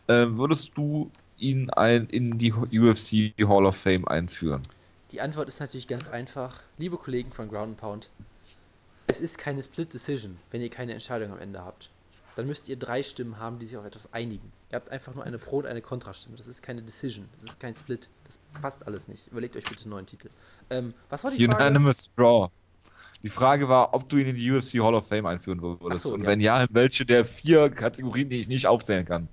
ähm, 0.09 0.39
würdest 0.39 0.77
du 0.77 1.11
ihn 1.39 1.71
ein, 1.71 2.07
in 2.07 2.39
die 2.39 2.53
UFC 2.53 3.35
Hall 3.49 3.67
of 3.67 3.77
Fame 3.77 4.07
einführen? 4.07 4.63
Die 5.13 5.21
Antwort 5.21 5.49
ist 5.49 5.61
natürlich 5.61 5.89
ganz 5.89 6.09
einfach. 6.09 6.63
Liebe 6.79 6.97
Kollegen 6.97 7.33
von 7.33 7.49
Ground 7.49 7.77
Pound, 7.77 8.09
es 9.09 9.21
ist 9.21 9.39
keine 9.39 9.63
Split 9.63 9.93
Decision, 9.93 10.37
wenn 10.51 10.61
ihr 10.61 10.71
keine 10.71 10.93
Entscheidung 10.93 11.33
am 11.33 11.39
Ende 11.39 11.65
habt. 11.65 11.91
Dann 12.37 12.47
müsst 12.47 12.69
ihr 12.69 12.77
drei 12.77 13.03
Stimmen 13.03 13.39
haben, 13.41 13.59
die 13.59 13.67
sich 13.67 13.79
auf 13.79 13.87
etwas 13.87 14.13
einigen. 14.13 14.53
Ihr 14.71 14.77
habt 14.77 14.91
einfach 14.91 15.15
nur 15.15 15.25
eine 15.25 15.39
Pro- 15.39 15.59
und 15.59 15.67
eine 15.67 15.81
Kontrastimme. 15.81 16.37
Das 16.37 16.47
ist 16.47 16.63
keine 16.63 16.83
Decision. 16.83 17.27
Das 17.37 17.51
ist 17.51 17.61
kein 17.61 17.75
Split. 17.75 18.11
Das 18.25 18.39
passt 18.61 18.87
alles 18.87 19.09
nicht. 19.09 19.27
Überlegt 19.29 19.57
euch 19.57 19.65
bitte 19.65 19.85
einen 19.85 19.91
neuen 19.91 20.07
Titel. 20.07 20.29
Ähm, 20.69 20.93
was 21.09 21.25
war 21.25 21.31
die 21.31 21.43
Frage? 21.47 21.57
Unanimous 21.57 22.11
Draw. 22.15 22.51
Die 23.23 23.31
Frage 23.31 23.71
war, 23.71 23.95
ob 23.95 24.07
du 24.11 24.19
ihn 24.19 24.27
in 24.27 24.37
die 24.37 24.53
UFC 24.53 24.75
Hall 24.75 24.95
of 24.95 25.09
Fame 25.09 25.25
einführen 25.25 25.63
würdest. 25.63 26.05
So, 26.05 26.13
Und 26.13 26.23
ja. 26.23 26.27
wenn 26.27 26.41
ja, 26.41 26.63
in 26.63 26.69
welche 26.73 27.07
der 27.07 27.25
vier 27.25 27.71
Kategorien, 27.71 28.29
die 28.29 28.39
ich 28.39 28.49
nicht 28.49 28.67
aufzählen 28.67 29.07
kann. 29.07 29.29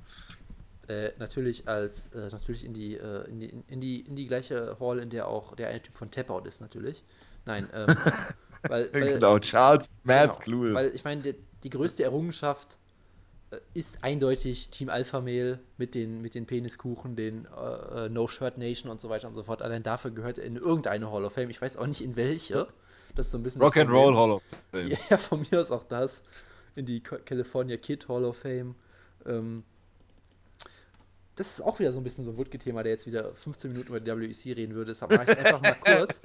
Äh, 0.88 1.12
natürlich 1.20 1.68
als 1.68 2.08
äh, 2.14 2.30
natürlich 2.32 2.64
in 2.64 2.74
die, 2.74 2.96
äh, 2.96 3.30
in 3.30 3.40
die 3.42 3.54
in 3.68 3.82
die 3.82 4.00
in 4.02 4.16
die 4.16 4.28
gleiche 4.28 4.78
Hall, 4.80 5.00
in 5.00 5.10
der 5.10 5.28
auch 5.28 5.56
der 5.56 5.68
eine 5.68 5.82
Typ 5.82 5.96
von 5.96 6.10
Tap 6.10 6.30
Out 6.30 6.48
ist 6.48 6.62
natürlich. 6.62 7.04
Nein, 7.46 7.68
ähm, 7.74 7.88
weil, 8.64 8.90
weil 8.94 9.14
genau, 9.14 9.40
Charles 9.40 10.02
Mask 10.06 10.46
Genau. 10.46 10.74
Weil 10.74 10.96
ich 10.96 11.04
meine, 11.04 11.22
die, 11.22 11.36
die 11.64 11.70
größte 11.70 12.04
Errungenschaft 12.04 12.80
ist 13.74 14.04
eindeutig 14.04 14.70
Team 14.70 14.90
Alpha 14.90 15.22
Male 15.22 15.60
mit 15.78 15.96
den, 15.96 16.22
mit 16.22 16.36
den 16.36 16.46
Peniskuchen, 16.46 17.16
den 17.16 17.46
äh, 17.58 18.06
äh, 18.06 18.10
No 18.10 18.28
Shirt 18.28 18.58
Nation 18.58 18.90
und 18.92 19.00
so 19.02 19.10
weiter 19.10 19.28
und 19.28 19.36
so 19.36 19.44
fort. 19.44 19.62
Allein 19.62 19.84
dafür 19.84 20.12
gehört 20.12 20.38
er 20.38 20.46
in 20.46 20.56
irgendeine 20.56 21.12
Hall 21.12 21.26
of 21.26 21.34
Fame. 21.34 21.50
Ich 21.50 21.62
weiß 21.62 21.78
auch 21.78 21.88
nicht 21.88 22.02
in 22.02 22.16
welche. 22.16 22.68
Das 23.16 23.28
ist 23.28 23.32
so 23.32 23.38
ein 23.38 23.44
bisschen 23.44 23.62
Rock 23.62 23.78
and. 23.78 23.90
Roll 23.90 24.16
Hall 24.16 24.32
of 24.32 24.44
Fame. 24.72 24.90
Ja, 25.10 25.18
von 25.18 25.46
mir 25.50 25.62
aus 25.62 25.72
auch 25.72 25.84
das. 25.86 26.22
In 26.76 26.86
die 26.86 27.02
Ca- 27.02 27.18
California 27.20 27.78
Kid 27.78 28.08
Hall 28.08 28.26
of 28.26 28.38
Fame. 28.38 28.76
Ähm, 29.26 29.64
das 31.36 31.48
ist 31.54 31.62
auch 31.62 31.80
wieder 31.80 31.92
so 31.92 32.00
ein 32.00 32.04
bisschen 32.04 32.26
so 32.26 32.32
ein 32.32 32.38
Wutke-Thema, 32.38 32.84
der 32.84 32.92
jetzt 32.92 33.08
wieder 33.08 33.34
15 33.34 33.72
Minuten 33.72 33.90
über 33.90 34.00
die 34.00 34.12
WEC 34.12 34.56
reden 34.56 34.76
würde. 34.76 34.92
Deshalb 34.92 35.12
mache 35.12 35.24
ich 35.24 35.30
es 35.30 35.38
einfach 35.38 35.62
mal 35.62 35.76
kurz. 35.84 36.22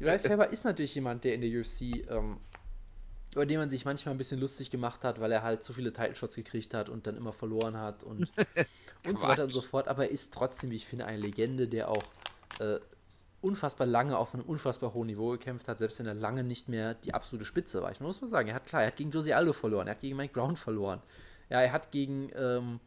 Uriah 0.00 0.18
Faber 0.18 0.48
ist 0.50 0.64
natürlich 0.64 0.94
jemand, 0.94 1.24
der 1.24 1.34
in 1.34 1.42
der 1.42 1.50
UFC, 1.60 2.08
ähm, 2.10 2.38
über 3.34 3.46
den 3.46 3.58
man 3.58 3.70
sich 3.70 3.84
manchmal 3.84 4.14
ein 4.14 4.18
bisschen 4.18 4.40
lustig 4.40 4.70
gemacht 4.70 5.04
hat, 5.04 5.20
weil 5.20 5.30
er 5.30 5.42
halt 5.42 5.62
zu 5.62 5.72
viele 5.72 5.92
Title-Shots 5.92 6.34
gekriegt 6.34 6.74
hat 6.74 6.88
und 6.88 7.06
dann 7.06 7.16
immer 7.16 7.32
verloren 7.32 7.76
hat 7.76 8.02
und, 8.02 8.30
und 9.06 9.20
so 9.20 9.28
weiter 9.28 9.44
und 9.44 9.52
so 9.52 9.60
fort. 9.60 9.86
Aber 9.88 10.04
er 10.04 10.10
ist 10.10 10.34
trotzdem, 10.34 10.70
wie 10.70 10.76
ich 10.76 10.86
finde, 10.86 11.06
eine 11.06 11.18
Legende, 11.18 11.68
der 11.68 11.88
auch 11.88 12.02
äh, 12.58 12.80
unfassbar 13.40 13.86
lange 13.86 14.18
auf 14.18 14.34
einem 14.34 14.42
unfassbar 14.42 14.94
hohen 14.94 15.06
Niveau 15.06 15.30
gekämpft 15.30 15.68
hat, 15.68 15.78
selbst 15.78 15.98
wenn 15.98 16.06
er 16.06 16.14
lange 16.14 16.42
nicht 16.42 16.68
mehr 16.68 16.94
die 16.94 17.14
absolute 17.14 17.46
Spitze 17.46 17.82
war. 17.82 17.92
Ich 17.92 18.00
muss 18.00 18.20
mal 18.20 18.28
sagen, 18.28 18.48
er 18.48 18.54
hat 18.54 18.66
klar, 18.66 18.82
er 18.82 18.88
hat 18.88 18.96
gegen 18.96 19.10
Jose 19.10 19.34
Aldo 19.34 19.52
verloren, 19.52 19.86
er 19.86 19.92
hat 19.92 20.00
gegen 20.00 20.16
Mike 20.16 20.34
Brown 20.34 20.56
verloren. 20.56 21.00
Ja, 21.48 21.60
er 21.60 21.72
hat 21.72 21.90
gegen 21.90 22.30
ähm, 22.34 22.80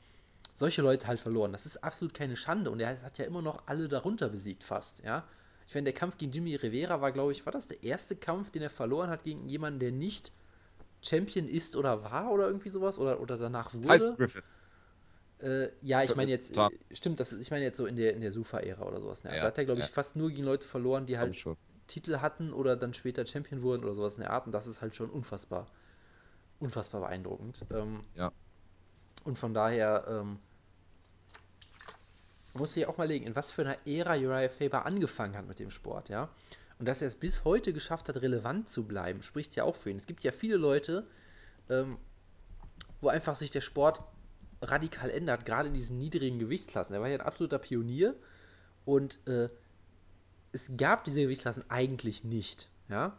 solche 0.56 0.82
Leute 0.82 1.08
halt 1.08 1.20
verloren. 1.20 1.54
Das 1.54 1.66
ist 1.66 1.84
absolut 1.84 2.14
keine 2.14 2.36
Schande 2.36 2.70
und 2.70 2.80
er 2.80 3.02
hat 3.02 3.18
ja 3.18 3.26
immer 3.26 3.42
noch 3.42 3.64
alle 3.66 3.88
darunter 3.88 4.30
besiegt 4.30 4.64
fast, 4.64 5.04
ja. 5.04 5.24
Ich 5.68 5.76
meine, 5.76 5.86
der 5.86 5.94
Kampf 5.94 6.18
gegen 6.18 6.32
Jimmy 6.32 6.56
Rivera 6.56 7.02
war, 7.02 7.12
glaube 7.12 7.32
ich, 7.32 7.46
war 7.46 7.54
das 7.54 7.68
der 7.68 7.84
erste 7.84 8.16
Kampf, 8.16 8.52
den 8.52 8.62
er 8.62 8.70
verloren 8.70 9.10
hat 9.10 9.24
gegen 9.24 9.48
jemanden, 9.50 9.80
der 9.80 9.92
nicht 9.92 10.32
Champion 11.02 11.48
ist 11.48 11.76
oder 11.76 12.04
war 12.04 12.32
oder 12.32 12.48
irgendwie 12.48 12.70
sowas 12.70 12.98
oder, 12.98 13.20
oder 13.20 13.38
danach 13.38 13.74
wurde. 13.74 13.90
Heißt 13.90 14.18
Griffin. 14.18 14.42
Äh, 15.40 15.70
ja, 15.82 16.04
ich 16.04 16.16
meine 16.16 16.32
jetzt, 16.32 16.56
äh, 16.58 16.70
stimmt, 16.92 17.20
das 17.20 17.34
ist, 17.34 17.42
ich 17.42 17.52
meine 17.52 17.66
jetzt 17.66 17.78
so 17.78 17.86
in 17.86 17.98
der, 17.98 18.14
in 18.14 18.22
der 18.22 18.32
Sufa-Ära 18.32 18.86
oder 18.86 19.02
sowas. 19.02 19.24
Ne? 19.24 19.32
Ja, 19.32 19.42
da 19.42 19.48
hat 19.48 19.58
er, 19.58 19.66
glaube 19.66 19.82
ich, 19.82 19.88
ja. 19.88 19.94
fast 19.94 20.16
nur 20.16 20.30
gegen 20.30 20.44
Leute 20.44 20.66
verloren, 20.66 21.06
die 21.06 21.18
halt. 21.18 21.36
Titel 21.88 22.20
hatten 22.20 22.54
oder 22.54 22.78
dann 22.78 22.94
später 22.94 23.26
Champion 23.26 23.62
wurden 23.62 23.84
oder 23.84 23.94
sowas 23.94 24.16
in 24.16 24.22
der 24.22 24.32
Art. 24.32 24.46
Und 24.46 24.54
das 24.54 24.68
ist 24.68 24.82
halt 24.82 24.96
schon 24.96 25.10
unfassbar, 25.10 25.68
unfassbar 26.60 27.02
beeindruckend. 27.02 27.66
Ähm, 27.72 28.02
Ja. 28.16 28.32
Und 29.26 29.38
von 29.38 29.54
daher 29.54 30.06
ähm, 30.08 30.40
musst 32.54 32.76
du 32.76 32.82
ja 32.82 32.90
auch 32.90 32.98
mal 32.98 33.08
legen, 33.08 33.26
in 33.26 33.36
was 33.36 33.52
für 33.52 33.64
einer 33.64 33.78
Ära 33.86 34.16
Uriah 34.16 34.50
Faber 34.50 34.86
angefangen 34.86 35.36
hat 35.36 35.48
mit 35.48 35.60
dem 35.60 35.72
Sport, 35.72 36.10
ja. 36.10 36.30
Und 36.80 36.88
dass 36.88 37.02
er 37.02 37.08
es 37.08 37.16
bis 37.16 37.44
heute 37.46 37.74
geschafft 37.74 38.10
hat, 38.10 38.18
relevant 38.18 38.70
zu 38.70 38.84
bleiben, 38.84 39.24
spricht 39.24 39.56
ja 39.56 39.64
auch 39.64 39.76
für 39.76 39.90
ihn. 39.90 39.98
Es 39.98 40.06
gibt 40.06 40.24
ja 40.24 40.32
viele 40.32 40.58
Leute, 40.58 41.08
ähm, 41.70 41.98
wo 43.02 43.10
einfach 43.10 43.36
sich 43.36 43.52
der 43.52 43.62
Sport 43.62 44.00
radikal 44.62 45.10
ändert, 45.10 45.46
gerade 45.46 45.68
in 45.68 45.74
diesen 45.74 45.98
niedrigen 45.98 46.40
Gewichtsklassen. 46.40 46.96
Er 46.96 47.02
war 47.02 47.10
ja 47.10 47.16
ein 47.16 47.22
absoluter 47.22 47.60
Pionier 47.60 48.16
und 48.86 49.20
äh, 49.28 49.50
es 50.52 50.72
gab 50.78 51.04
diese 51.04 51.22
Gewichtsklassen 51.22 51.70
eigentlich 51.70 52.24
nicht, 52.24 52.70
ja, 52.90 53.18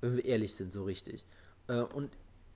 wenn 0.00 0.16
wir 0.16 0.24
ehrlich 0.24 0.54
sind, 0.54 0.72
so 0.72 0.84
richtig. 0.84 1.24
Äh, 1.68 1.80
und 1.80 2.10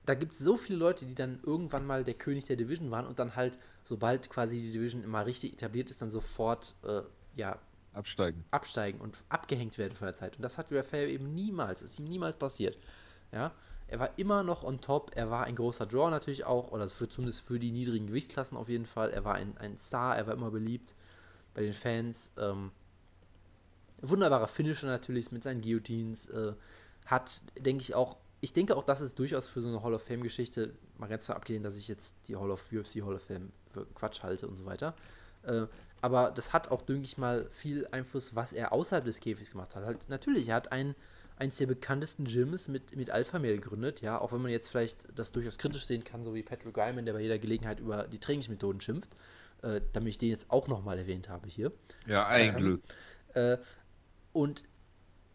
da 0.05 0.15
gibt 0.15 0.33
es 0.33 0.39
so 0.39 0.57
viele 0.57 0.79
Leute, 0.79 1.05
die 1.05 1.15
dann 1.15 1.39
irgendwann 1.43 1.85
mal 1.85 2.03
der 2.03 2.13
König 2.13 2.45
der 2.45 2.55
Division 2.55 2.91
waren 2.91 3.05
und 3.05 3.19
dann 3.19 3.35
halt, 3.35 3.57
sobald 3.91 4.29
quasi 4.29 4.61
die 4.61 4.71
Division 4.71 5.03
immer 5.03 5.25
richtig 5.25 5.51
etabliert 5.51 5.89
ist, 5.89 6.01
dann 6.01 6.11
sofort, 6.11 6.75
äh, 6.83 7.01
ja, 7.35 7.59
Absteigen. 7.91 8.45
absteigen 8.49 9.01
und 9.01 9.21
abgehängt 9.27 9.77
werden 9.77 9.95
von 9.95 10.05
der 10.05 10.15
Zeit. 10.15 10.37
Und 10.37 10.43
das 10.43 10.57
hat 10.57 10.71
Uriah 10.71 10.83
Faber 10.83 11.07
eben 11.07 11.35
niemals, 11.35 11.81
ist 11.81 11.99
ihm 11.99 12.05
niemals 12.05 12.37
passiert. 12.37 12.77
Ja, 13.33 13.51
er 13.87 13.99
war 13.99 14.17
immer 14.17 14.43
noch 14.43 14.63
on 14.63 14.79
top, 14.79 15.11
er 15.15 15.29
war 15.29 15.43
ein 15.43 15.57
großer 15.57 15.85
Draw 15.85 16.09
natürlich 16.09 16.45
auch, 16.45 16.71
oder 16.71 16.87
für, 16.87 17.09
zumindest 17.09 17.41
für 17.41 17.59
die 17.59 17.71
niedrigen 17.71 18.07
Gewichtsklassen 18.07 18.55
auf 18.57 18.69
jeden 18.69 18.85
Fall. 18.85 19.09
Er 19.09 19.25
war 19.25 19.35
ein, 19.35 19.57
ein 19.57 19.77
Star, 19.77 20.15
er 20.15 20.25
war 20.25 20.35
immer 20.35 20.51
beliebt 20.51 20.93
bei 21.53 21.61
den 21.61 21.73
Fans. 21.73 22.31
Ähm, 22.37 22.71
wunderbarer 24.01 24.47
Finisher 24.47 24.87
natürlich 24.87 25.33
mit 25.33 25.43
seinen 25.43 25.59
Guillotines. 25.59 26.29
Äh, 26.29 26.53
hat, 27.05 27.41
denke 27.59 27.81
ich 27.81 27.93
auch, 27.93 28.15
ich 28.39 28.53
denke 28.53 28.77
auch, 28.77 28.85
das 28.85 29.01
ist 29.01 29.19
durchaus 29.19 29.49
für 29.49 29.59
so 29.59 29.67
eine 29.67 29.83
Hall 29.83 29.93
of 29.93 30.03
Fame-Geschichte, 30.03 30.73
mal 30.97 31.07
ganz 31.07 31.25
so 31.25 31.33
abgesehen, 31.33 31.61
dass 31.61 31.77
ich 31.77 31.89
jetzt 31.89 32.15
die 32.29 32.37
Hall 32.37 32.51
of 32.51 32.71
UFC 32.71 33.01
Hall 33.01 33.15
of 33.15 33.23
Fame 33.23 33.51
für 33.71 33.85
Quatsch 33.95 34.23
halte 34.23 34.47
und 34.47 34.57
so 34.57 34.65
weiter. 34.65 34.95
Äh, 35.43 35.67
aber 36.01 36.31
das 36.31 36.51
hat 36.53 36.69
auch, 36.71 36.81
denke 36.81 37.03
ich 37.03 37.17
mal, 37.17 37.47
viel 37.51 37.87
Einfluss, 37.91 38.35
was 38.35 38.53
er 38.53 38.73
außerhalb 38.73 39.05
des 39.05 39.19
Käfigs 39.19 39.51
gemacht 39.51 39.75
hat. 39.75 39.85
Halt, 39.85 40.09
natürlich, 40.09 40.47
er 40.49 40.55
hat 40.55 40.71
ein, 40.71 40.95
eins 41.37 41.57
der 41.57 41.67
bekanntesten 41.67 42.25
Gyms 42.25 42.67
mit, 42.67 42.95
mit 42.95 43.09
Alpha 43.09 43.39
Male 43.39 43.55
gegründet, 43.55 44.01
ja, 44.01 44.19
auch 44.19 44.31
wenn 44.31 44.41
man 44.41 44.51
jetzt 44.51 44.69
vielleicht 44.69 45.07
das 45.15 45.31
durchaus 45.31 45.57
kritisch 45.57 45.85
sehen 45.85 46.03
kann, 46.03 46.23
so 46.23 46.33
wie 46.33 46.43
Patrick 46.43 46.77
Ryman, 46.77 47.05
der 47.05 47.13
bei 47.13 47.21
jeder 47.21 47.39
Gelegenheit 47.39 47.79
über 47.79 48.07
die 48.07 48.19
Trainingsmethoden 48.19 48.81
schimpft, 48.81 49.15
äh, 49.61 49.81
damit 49.93 50.09
ich 50.09 50.17
den 50.17 50.29
jetzt 50.29 50.49
auch 50.49 50.67
nochmal 50.67 50.97
erwähnt 50.97 51.29
habe 51.29 51.47
hier. 51.47 51.71
Ja, 52.07 52.25
ein 52.27 52.49
Ähm, 52.49 52.55
Glück. 52.55 52.83
Äh, 53.33 53.57
und 54.33 54.63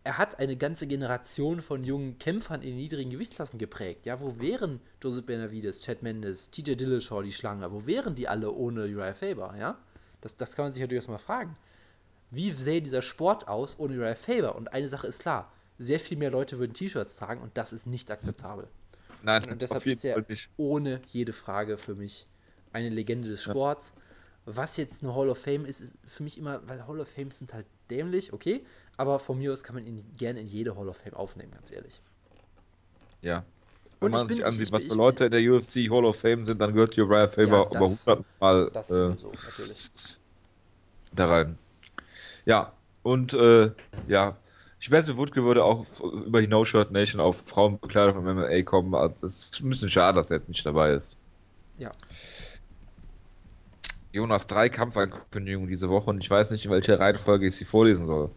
er 0.07 0.18
hat 0.18 0.38
eine 0.38 0.57
ganze 0.57 0.86
Generation 0.86 1.61
von 1.61 1.82
jungen 1.82 2.16
Kämpfern 2.18 2.62
in 2.62 2.76
niedrigen 2.76 3.11
Gewichtsklassen 3.11 3.59
geprägt. 3.59 4.07
Ja, 4.07 4.20
wo 4.20 4.38
wären 4.38 4.78
Joseph 5.02 5.26
Benavides, 5.26 5.80
Chad 5.80 6.04
Mendes, 6.04 6.48
TJ 6.52 6.76
Dillashaw, 6.76 7.22
die 7.22 7.32
Schlange? 7.32 7.72
Wo 7.72 7.86
wären 7.86 8.14
die 8.14 8.28
alle 8.28 8.52
ohne 8.52 8.82
Uriah 8.82 9.14
Faber? 9.14 9.57
Ja, 9.59 9.76
das, 10.20 10.36
das 10.36 10.54
kann 10.54 10.66
man 10.66 10.72
sich 10.72 10.80
ja 10.80 10.86
durchaus 10.86 11.09
mal 11.09 11.18
fragen. 11.18 11.57
Wie 12.30 12.52
sähe 12.52 12.80
dieser 12.82 13.02
Sport 13.02 13.48
aus 13.48 13.80
ohne 13.80 13.96
Uriah 13.96 14.14
Faber? 14.14 14.54
Und 14.54 14.72
eine 14.72 14.88
Sache 14.88 15.09
ist 15.09 15.22
klar: 15.22 15.52
sehr 15.76 15.98
viel 15.98 16.18
mehr 16.18 16.30
Leute 16.30 16.61
würden 16.61 16.72
T-Shirts 16.74 17.16
tragen 17.16 17.42
und 17.42 17.59
das 17.59 17.72
ist 17.72 17.88
nicht 17.88 18.09
akzeptabel. 18.12 18.68
Nein, 19.24 19.50
Und 19.50 19.61
deshalb 19.61 19.84
ist 19.86 20.04
er 20.04 20.24
ohne 20.57 21.00
jede 21.09 21.32
Frage 21.32 21.78
für 21.78 21.96
mich 21.96 22.28
eine 22.72 22.90
Legende 22.90 23.28
des 23.28 23.42
Sports. 23.42 23.92
Was 24.49 24.76
jetzt 24.76 25.03
eine 25.03 25.14
Hall 25.14 25.28
of 25.28 25.38
Fame 25.38 25.64
ist, 25.66 25.80
ist 25.80 25.92
für 26.07 26.22
mich 26.22 26.38
immer, 26.38 26.61
weil 26.68 26.86
Hall 26.86 27.01
of 27.01 27.09
Fames 27.09 27.38
sind 27.38 27.53
halt 27.53 27.66
dämlich, 27.90 28.32
okay, 28.32 28.64
aber 28.97 29.18
von 29.18 29.38
mir 29.38 29.53
aus 29.53 29.62
kann 29.64 29.74
man 29.74 29.84
ihn 29.86 30.05
gerne 30.16 30.40
in 30.40 30.47
jede 30.47 30.76
Hall 30.76 30.88
of 30.88 30.97
Fame 30.97 31.14
aufnehmen, 31.14 31.51
ganz 31.53 31.70
ehrlich. 31.72 32.01
Ja. 33.22 33.38
Und 33.38 33.44
Wenn 34.01 34.11
man 34.12 34.20
ich 34.22 34.28
bin- 34.28 34.36
sich 34.36 34.47
ansieht, 34.47 34.72
was 34.72 34.84
für 34.84 34.94
Leute 34.94 35.24
in 35.24 35.30
der 35.32 35.40
UFC 35.40 35.90
Hall 35.90 36.05
of 36.05 36.16
Fame 36.20 36.44
sind, 36.44 36.61
dann 36.61 36.72
gehört 36.74 36.97
Uriah 36.97 37.26
Faber 37.28 37.66
das- 37.70 37.76
über 37.76 37.86
100 37.86 38.24
Mal 38.40 38.70
Das 38.72 38.88
äh, 38.90 38.94
sowieso, 38.94 39.32
natürlich. 39.44 39.90
da 41.12 41.26
rein. 41.26 41.59
Ja, 42.44 42.72
und 43.03 43.32
äh, 43.32 43.72
ja, 44.07 44.36
ich 44.78 44.90
wette, 44.92 45.16
Woodke 45.16 45.42
würde 45.42 45.64
auch 45.64 45.86
über 46.01 46.40
die 46.40 46.47
No-Shirt 46.47 46.92
Nation 46.92 47.20
auf 47.20 47.38
Frauenbekleidung 47.38 48.18
im 48.18 48.36
MMA 48.38 48.62
kommen. 48.62 48.92
Das 49.20 49.36
ist 49.38 49.61
ein 49.61 49.70
bisschen 49.70 49.88
schade, 49.88 50.20
dass 50.20 50.30
er 50.30 50.36
jetzt 50.38 50.49
nicht 50.49 50.64
dabei 50.64 50.92
ist. 50.92 51.16
Ja. 51.78 51.90
Jonas, 54.16 54.46
drei 54.46 54.68
Kampfankündigungen 54.68 55.68
diese 55.68 55.88
Woche 55.90 56.10
und 56.10 56.22
ich 56.22 56.30
weiß 56.30 56.50
nicht, 56.50 56.64
in 56.64 56.70
welcher 56.70 56.98
Reihenfolge 56.98 57.46
ich 57.46 57.56
sie 57.56 57.64
vorlesen 57.64 58.06
soll. 58.06 58.30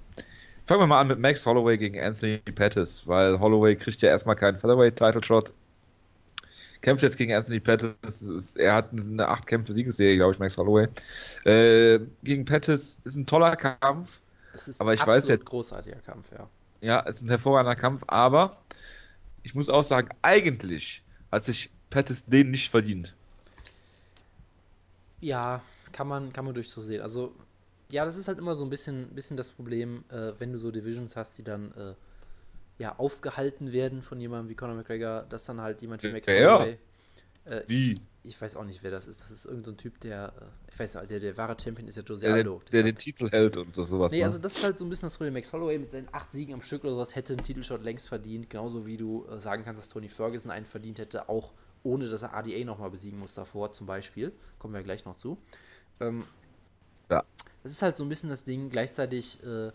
Fangen 0.65 0.81
wir 0.81 0.87
mal 0.87 1.01
an 1.01 1.07
mit 1.07 1.19
Max 1.19 1.45
Holloway 1.45 1.77
gegen 1.77 1.99
Anthony 1.99 2.37
Pettis, 2.39 3.07
weil 3.07 3.39
Holloway 3.39 3.75
kriegt 3.75 4.01
ja 4.01 4.09
erstmal 4.09 4.35
keinen 4.35 4.57
Featherweight-Title-Shot. 4.59 5.53
Kämpft 6.81 7.03
jetzt 7.03 7.17
gegen 7.17 7.33
Anthony 7.33 7.59
Pettis. 7.59 8.21
Es 8.21 8.55
Er 8.55 8.73
hat 8.75 8.91
eine 8.93 9.27
8 9.27 9.47
Kämpfe 9.47 9.73
Siegesserie, 9.73 10.15
glaube 10.17 10.33
ich, 10.33 10.39
Max 10.39 10.57
Holloway. 10.57 10.87
Äh, 11.45 11.99
gegen 12.23 12.45
Pettis 12.45 12.99
ist 13.03 13.15
ein 13.15 13.25
toller 13.25 13.55
Kampf. 13.55 14.21
Das 14.53 14.67
ist 14.67 14.79
Aber 14.79 14.93
ich 14.93 15.01
ein 15.01 15.07
weiß 15.07 15.27
jetzt- 15.27 15.45
großartiger 15.45 15.97
Kampf, 16.01 16.31
ja. 16.31 16.47
Ja, 16.81 17.03
es 17.05 17.17
ist 17.17 17.23
ein 17.23 17.29
hervorragender 17.29 17.75
Kampf, 17.75 18.03
aber 18.07 18.57
ich 19.43 19.53
muss 19.55 19.69
auch 19.69 19.83
sagen, 19.83 20.09
eigentlich 20.21 21.03
hat 21.31 21.43
sich 21.45 21.69
Pettis 21.89 22.23
den 22.25 22.51
nicht 22.51 22.69
verdient. 22.69 23.15
Ja, 25.21 25.61
kann 25.91 26.07
man, 26.07 26.31
kann 26.33 26.45
man 26.45 26.53
durch 26.53 26.69
so 26.69 26.81
sehen. 26.81 27.01
Also, 27.01 27.33
ja, 27.91 28.05
das 28.05 28.15
ist 28.15 28.27
halt 28.27 28.37
immer 28.37 28.55
so 28.55 28.63
ein 28.63 28.69
bisschen, 28.69 29.07
bisschen 29.09 29.37
das 29.37 29.51
Problem, 29.51 30.03
äh, 30.09 30.33
wenn 30.39 30.51
du 30.53 30.59
so 30.59 30.71
Divisions 30.71 31.15
hast, 31.15 31.37
die 31.37 31.43
dann 31.43 31.71
äh, 31.73 31.93
ja, 32.77 32.97
aufgehalten 32.97 33.73
werden 33.73 34.01
von 34.01 34.19
jemandem 34.19 34.49
wie 34.49 34.55
Conor 34.55 34.75
McGregor, 34.75 35.25
dass 35.29 35.43
dann 35.45 35.59
halt 35.61 35.81
jemand 35.81 36.03
wie 36.03 36.11
Max 36.11 36.27
Ja. 36.27 36.59
Holloway. 36.59 36.77
Äh, 37.45 37.63
Wie? 37.67 37.95
ich 38.23 38.39
weiß 38.39 38.55
auch 38.57 38.63
nicht, 38.63 38.83
wer 38.83 38.91
das 38.91 39.07
ist. 39.07 39.21
Das 39.21 39.31
ist 39.31 39.45
irgendein 39.45 39.65
so 39.65 39.71
Typ, 39.73 39.99
der, 40.01 40.33
äh, 40.39 40.71
ich 40.71 40.79
weiß 40.79 40.95
nicht, 40.95 41.09
der, 41.09 41.19
der 41.19 41.37
wahre 41.37 41.55
Champion 41.61 41.87
ist 41.87 41.95
ja 41.95 42.03
Jose 42.03 42.25
Der, 42.25 42.35
Aldo. 42.35 42.61
der, 42.71 42.83
der 42.83 42.91
den 42.91 42.97
Titel 42.97 43.29
hält 43.29 43.57
und 43.57 43.75
so, 43.75 43.85
sowas. 43.85 44.11
Nee, 44.11 44.19
ne? 44.19 44.25
also 44.25 44.37
das 44.37 44.55
ist 44.55 44.63
halt 44.63 44.77
so 44.77 44.85
ein 44.85 44.89
bisschen 44.89 45.07
das 45.07 45.17
Problem. 45.17 45.33
Max 45.33 45.51
Holloway 45.51 45.77
mit 45.77 45.89
seinen 45.91 46.07
acht 46.11 46.31
Siegen 46.31 46.53
am 46.53 46.61
Stück 46.61 46.83
oder 46.83 46.93
sowas 46.93 47.15
hätte 47.15 47.33
einen 47.33 47.43
Titelshot 47.43 47.83
längst 47.83 48.07
verdient. 48.07 48.49
Genauso 48.49 48.85
wie 48.85 48.97
du 48.97 49.25
äh, 49.29 49.39
sagen 49.39 49.63
kannst, 49.63 49.81
dass 49.81 49.89
Tony 49.89 50.09
Ferguson 50.09 50.51
einen 50.51 50.65
verdient 50.65 50.99
hätte, 50.99 51.27
auch 51.27 51.53
ohne 51.83 52.09
dass 52.09 52.21
er 52.21 52.33
ADA 52.33 52.63
nochmal 52.65 52.91
besiegen 52.91 53.19
muss 53.19 53.33
davor, 53.33 53.73
zum 53.73 53.87
Beispiel. 53.87 54.31
Kommen 54.59 54.73
wir 54.73 54.83
gleich 54.83 55.05
noch 55.05 55.17
zu. 55.17 55.37
Ähm, 55.99 56.25
Ja. 57.09 57.23
Das 57.63 57.71
ist 57.71 57.81
halt 57.81 57.97
so 57.97 58.03
ein 58.03 58.09
bisschen 58.09 58.29
das 58.29 58.43
Ding. 58.45 58.69
Gleichzeitig, 58.69 59.43
äh, 59.43 59.71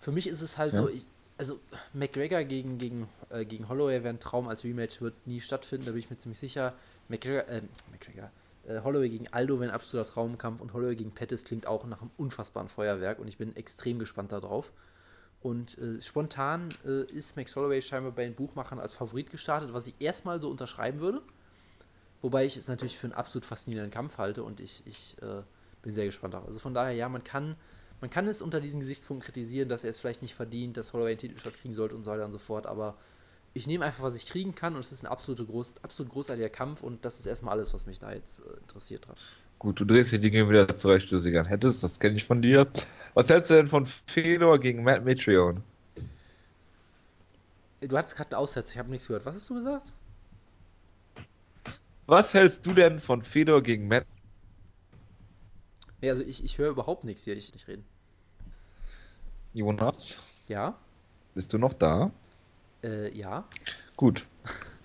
für 0.00 0.12
mich 0.12 0.26
ist 0.26 0.42
es 0.42 0.58
halt 0.58 0.72
Ja. 0.74 0.82
so, 0.82 0.88
ich, 0.88 1.06
also 1.38 1.60
McGregor 1.92 2.44
gegen, 2.44 2.78
gegen, 2.78 3.08
äh, 3.30 3.44
gegen 3.44 3.68
Holloway 3.68 4.02
wäre 4.02 4.08
ein 4.08 4.20
Traum 4.20 4.48
als 4.48 4.64
Rematch, 4.64 5.00
wird 5.00 5.26
nie 5.26 5.40
stattfinden, 5.40 5.86
da 5.86 5.92
bin 5.92 6.00
ich 6.00 6.10
mir 6.10 6.18
ziemlich 6.18 6.38
sicher. 6.38 6.74
McGregor, 7.08 7.46
äh, 7.48 7.62
McGregor, 7.92 8.30
äh, 8.66 8.80
Holloway 8.82 9.08
gegen 9.08 9.28
Aldo 9.32 9.60
wäre 9.60 9.70
ein 9.70 9.74
absoluter 9.74 10.10
Traumkampf 10.10 10.60
und 10.60 10.72
Holloway 10.72 10.96
gegen 10.96 11.12
Pettis 11.12 11.44
klingt 11.44 11.66
auch 11.66 11.84
nach 11.86 12.00
einem 12.02 12.10
unfassbaren 12.16 12.68
Feuerwerk 12.68 13.18
und 13.18 13.28
ich 13.28 13.38
bin 13.38 13.54
extrem 13.56 13.98
gespannt 13.98 14.32
darauf. 14.32 14.72
Und 15.40 15.78
äh, 15.78 16.02
spontan 16.02 16.70
äh, 16.84 17.04
ist 17.04 17.36
Max 17.36 17.54
Holloway 17.54 17.80
scheinbar 17.80 18.12
bei 18.12 18.24
den 18.24 18.34
Buchmachern 18.34 18.80
als 18.80 18.92
Favorit 18.92 19.30
gestartet, 19.30 19.72
was 19.72 19.86
ich 19.86 19.94
erstmal 20.00 20.40
so 20.40 20.50
unterschreiben 20.50 21.00
würde. 21.00 21.22
Wobei 22.20 22.44
ich 22.44 22.56
es 22.56 22.66
natürlich 22.66 22.98
für 22.98 23.06
einen 23.06 23.14
absolut 23.14 23.44
faszinierenden 23.44 23.92
Kampf 23.92 24.18
halte 24.18 24.42
und 24.42 24.60
ich, 24.60 24.82
ich 24.86 25.16
äh, 25.22 25.42
bin 25.82 25.94
sehr 25.94 26.06
gespannt 26.06 26.34
darauf. 26.34 26.48
Also 26.48 26.58
von 26.58 26.74
daher, 26.74 26.92
ja, 26.92 27.08
man 27.08 27.22
kann, 27.22 27.54
man 28.00 28.10
kann 28.10 28.26
es 28.26 28.42
unter 28.42 28.60
diesen 28.60 28.80
Gesichtspunkten 28.80 29.24
kritisieren, 29.24 29.68
dass 29.68 29.84
er 29.84 29.90
es 29.90 30.00
vielleicht 30.00 30.22
nicht 30.22 30.34
verdient, 30.34 30.76
dass 30.76 30.92
Holloway 30.92 31.10
einen 31.10 31.18
Titelshot 31.18 31.54
kriegen 31.54 31.74
sollte 31.74 31.94
und 31.94 32.04
so 32.04 32.10
weiter 32.10 32.24
und 32.24 32.32
so 32.32 32.38
fort, 32.38 32.66
aber 32.66 32.96
ich 33.54 33.66
nehme 33.66 33.84
einfach, 33.84 34.02
was 34.02 34.16
ich 34.16 34.26
kriegen 34.26 34.54
kann 34.54 34.74
und 34.74 34.80
es 34.80 34.92
ist 34.92 35.04
ein 35.04 35.06
absolute 35.06 35.44
groß, 35.44 35.74
absolut 35.82 36.12
großartiger 36.12 36.48
Kampf 36.48 36.82
und 36.82 37.04
das 37.04 37.20
ist 37.20 37.26
erstmal 37.26 37.54
alles, 37.54 37.72
was 37.72 37.86
mich 37.86 38.00
da 38.00 38.12
jetzt 38.12 38.40
äh, 38.40 38.58
interessiert 38.60 39.06
hat. 39.06 39.18
Gut, 39.58 39.80
du 39.80 39.84
drehst 39.84 40.12
die 40.12 40.20
Dinge 40.20 40.48
wieder 40.48 40.76
zurecht, 40.76 41.10
du 41.10 41.18
sie 41.18 41.32
gern 41.32 41.46
hättest. 41.46 41.82
Das 41.82 41.98
kenne 41.98 42.16
ich 42.16 42.24
von 42.24 42.42
dir. 42.42 42.68
Was 43.14 43.28
hältst 43.28 43.50
du 43.50 43.54
denn 43.54 43.66
von 43.66 43.86
Fedor 43.86 44.58
gegen 44.60 44.84
Matt 44.84 45.04
Mitrione? 45.04 45.62
Du 47.80 47.96
hattest 47.96 48.16
gerade 48.16 48.30
einen 48.32 48.42
Aussetzer, 48.42 48.72
ich 48.72 48.78
habe 48.78 48.90
nichts 48.90 49.06
gehört. 49.08 49.24
Was 49.26 49.34
hast 49.36 49.50
du 49.50 49.54
gesagt? 49.54 49.92
Was 52.06 52.34
hältst 52.34 52.64
du 52.66 52.72
denn 52.72 52.98
von 52.98 53.20
Fedor 53.22 53.62
gegen 53.62 53.88
Matt? 53.88 54.06
Nee, 56.00 56.10
also 56.10 56.22
ich, 56.22 56.44
ich 56.44 56.58
höre 56.58 56.70
überhaupt 56.70 57.04
nichts 57.04 57.24
hier, 57.24 57.36
ich 57.36 57.52
nicht 57.52 57.66
reden. 57.68 57.84
Jonas, 59.54 60.18
Ja? 60.46 60.76
bist 61.34 61.52
du 61.52 61.58
noch 61.58 61.72
da? 61.72 62.10
Äh, 62.82 63.16
ja. 63.16 63.44
Gut. 63.96 64.26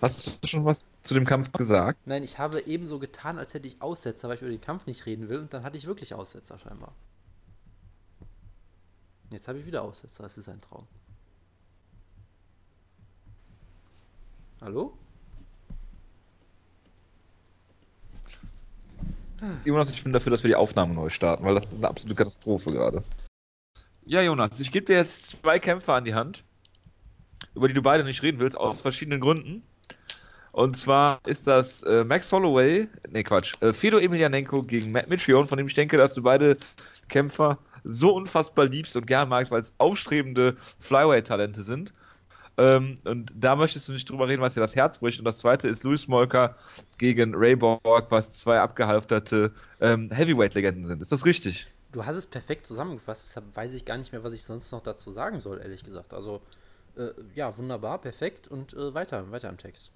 Hast 0.00 0.26
du 0.42 0.48
schon 0.48 0.64
was 0.64 0.84
zu 1.00 1.14
dem 1.14 1.24
Kampf 1.24 1.52
gesagt? 1.52 2.06
Nein, 2.06 2.22
ich 2.22 2.38
habe 2.38 2.60
eben 2.62 2.86
so 2.86 2.98
getan, 2.98 3.38
als 3.38 3.54
hätte 3.54 3.66
ich 3.68 3.80
Aussetzer, 3.80 4.28
weil 4.28 4.36
ich 4.36 4.42
über 4.42 4.50
den 4.50 4.60
Kampf 4.60 4.86
nicht 4.86 5.06
reden 5.06 5.28
will. 5.28 5.38
Und 5.38 5.54
dann 5.54 5.62
hatte 5.62 5.76
ich 5.76 5.86
wirklich 5.86 6.14
Aussetzer 6.14 6.58
scheinbar. 6.58 6.94
Jetzt 9.30 9.48
habe 9.48 9.58
ich 9.58 9.66
wieder 9.66 9.82
Aussetzer. 9.82 10.22
Das 10.22 10.36
ist 10.36 10.48
ein 10.48 10.60
Traum. 10.60 10.86
Hallo? 14.60 14.96
Jonas, 19.64 19.90
ich 19.90 20.02
bin 20.02 20.12
dafür, 20.12 20.30
dass 20.30 20.42
wir 20.42 20.48
die 20.48 20.56
Aufnahme 20.56 20.94
neu 20.94 21.10
starten, 21.10 21.44
weil 21.44 21.54
das 21.54 21.72
ist 21.72 21.76
eine 21.76 21.88
absolute 21.88 22.16
Katastrophe 22.16 22.72
gerade. 22.72 23.02
Ja, 24.06 24.22
Jonas, 24.22 24.60
ich 24.60 24.70
gebe 24.70 24.86
dir 24.86 24.96
jetzt 24.96 25.26
zwei 25.26 25.58
Kämpfer 25.58 25.94
an 25.94 26.04
die 26.04 26.14
Hand 26.14 26.44
über 27.54 27.68
die 27.68 27.74
du 27.74 27.82
beide 27.82 28.04
nicht 28.04 28.22
reden 28.22 28.40
willst, 28.40 28.56
aus 28.56 28.82
verschiedenen 28.82 29.20
Gründen. 29.20 29.62
Und 30.52 30.76
zwar 30.76 31.20
ist 31.26 31.48
das 31.48 31.82
äh, 31.82 32.04
Max 32.04 32.30
Holloway, 32.30 32.88
ne 33.10 33.24
Quatsch, 33.24 33.54
äh, 33.60 33.72
Fedor 33.72 34.00
Emelianenko 34.00 34.62
gegen 34.62 34.92
Matt 34.92 35.08
Mitrione, 35.08 35.48
von 35.48 35.58
dem 35.58 35.66
ich 35.66 35.74
denke, 35.74 35.96
dass 35.96 36.14
du 36.14 36.22
beide 36.22 36.56
Kämpfer 37.08 37.58
so 37.82 38.14
unfassbar 38.14 38.66
liebst 38.66 38.96
und 38.96 39.06
gern 39.06 39.28
magst, 39.28 39.50
weil 39.50 39.60
es 39.60 39.72
aufstrebende 39.78 40.56
Flyweight-Talente 40.78 41.62
sind. 41.62 41.92
Ähm, 42.56 42.98
und 43.04 43.32
da 43.34 43.56
möchtest 43.56 43.88
du 43.88 43.92
nicht 43.92 44.08
drüber 44.08 44.28
reden, 44.28 44.42
was 44.42 44.54
dir 44.54 44.60
das 44.60 44.76
Herz 44.76 44.98
bricht. 44.98 45.18
Und 45.18 45.24
das 45.24 45.38
zweite 45.38 45.66
ist 45.68 45.82
Louis 45.82 46.06
Molker 46.06 46.56
gegen 46.98 47.34
Ray 47.34 47.56
Borg, 47.56 48.10
was 48.10 48.30
zwei 48.30 48.60
abgehalfterte 48.60 49.52
ähm, 49.80 50.08
Heavyweight-Legenden 50.10 50.84
sind. 50.84 51.02
Ist 51.02 51.10
das 51.10 51.26
richtig? 51.26 51.66
Du 51.90 52.04
hast 52.04 52.16
es 52.16 52.26
perfekt 52.26 52.66
zusammengefasst, 52.66 53.26
deshalb 53.28 53.54
weiß 53.54 53.72
ich 53.74 53.84
gar 53.84 53.96
nicht 53.98 54.12
mehr, 54.12 54.24
was 54.24 54.32
ich 54.32 54.42
sonst 54.44 54.72
noch 54.72 54.82
dazu 54.82 55.12
sagen 55.12 55.40
soll, 55.40 55.60
ehrlich 55.60 55.84
gesagt. 55.84 56.14
Also, 56.14 56.42
äh, 56.96 57.10
ja, 57.34 57.56
wunderbar, 57.56 57.98
perfekt 57.98 58.48
und 58.48 58.74
äh, 58.74 58.94
weiter, 58.94 59.30
weiter 59.30 59.48
im 59.48 59.58
Text. 59.58 59.90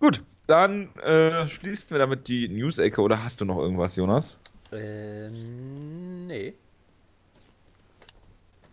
Gut, 0.00 0.22
dann 0.46 0.94
äh, 0.96 1.46
schließen 1.48 1.90
wir 1.90 1.98
damit 1.98 2.26
die 2.26 2.48
News-Ecke 2.48 3.00
oder 3.02 3.22
hast 3.22 3.40
du 3.40 3.44
noch 3.44 3.58
irgendwas, 3.58 3.96
Jonas? 3.96 4.38
Ähm, 4.72 6.26
nee. 6.26 6.54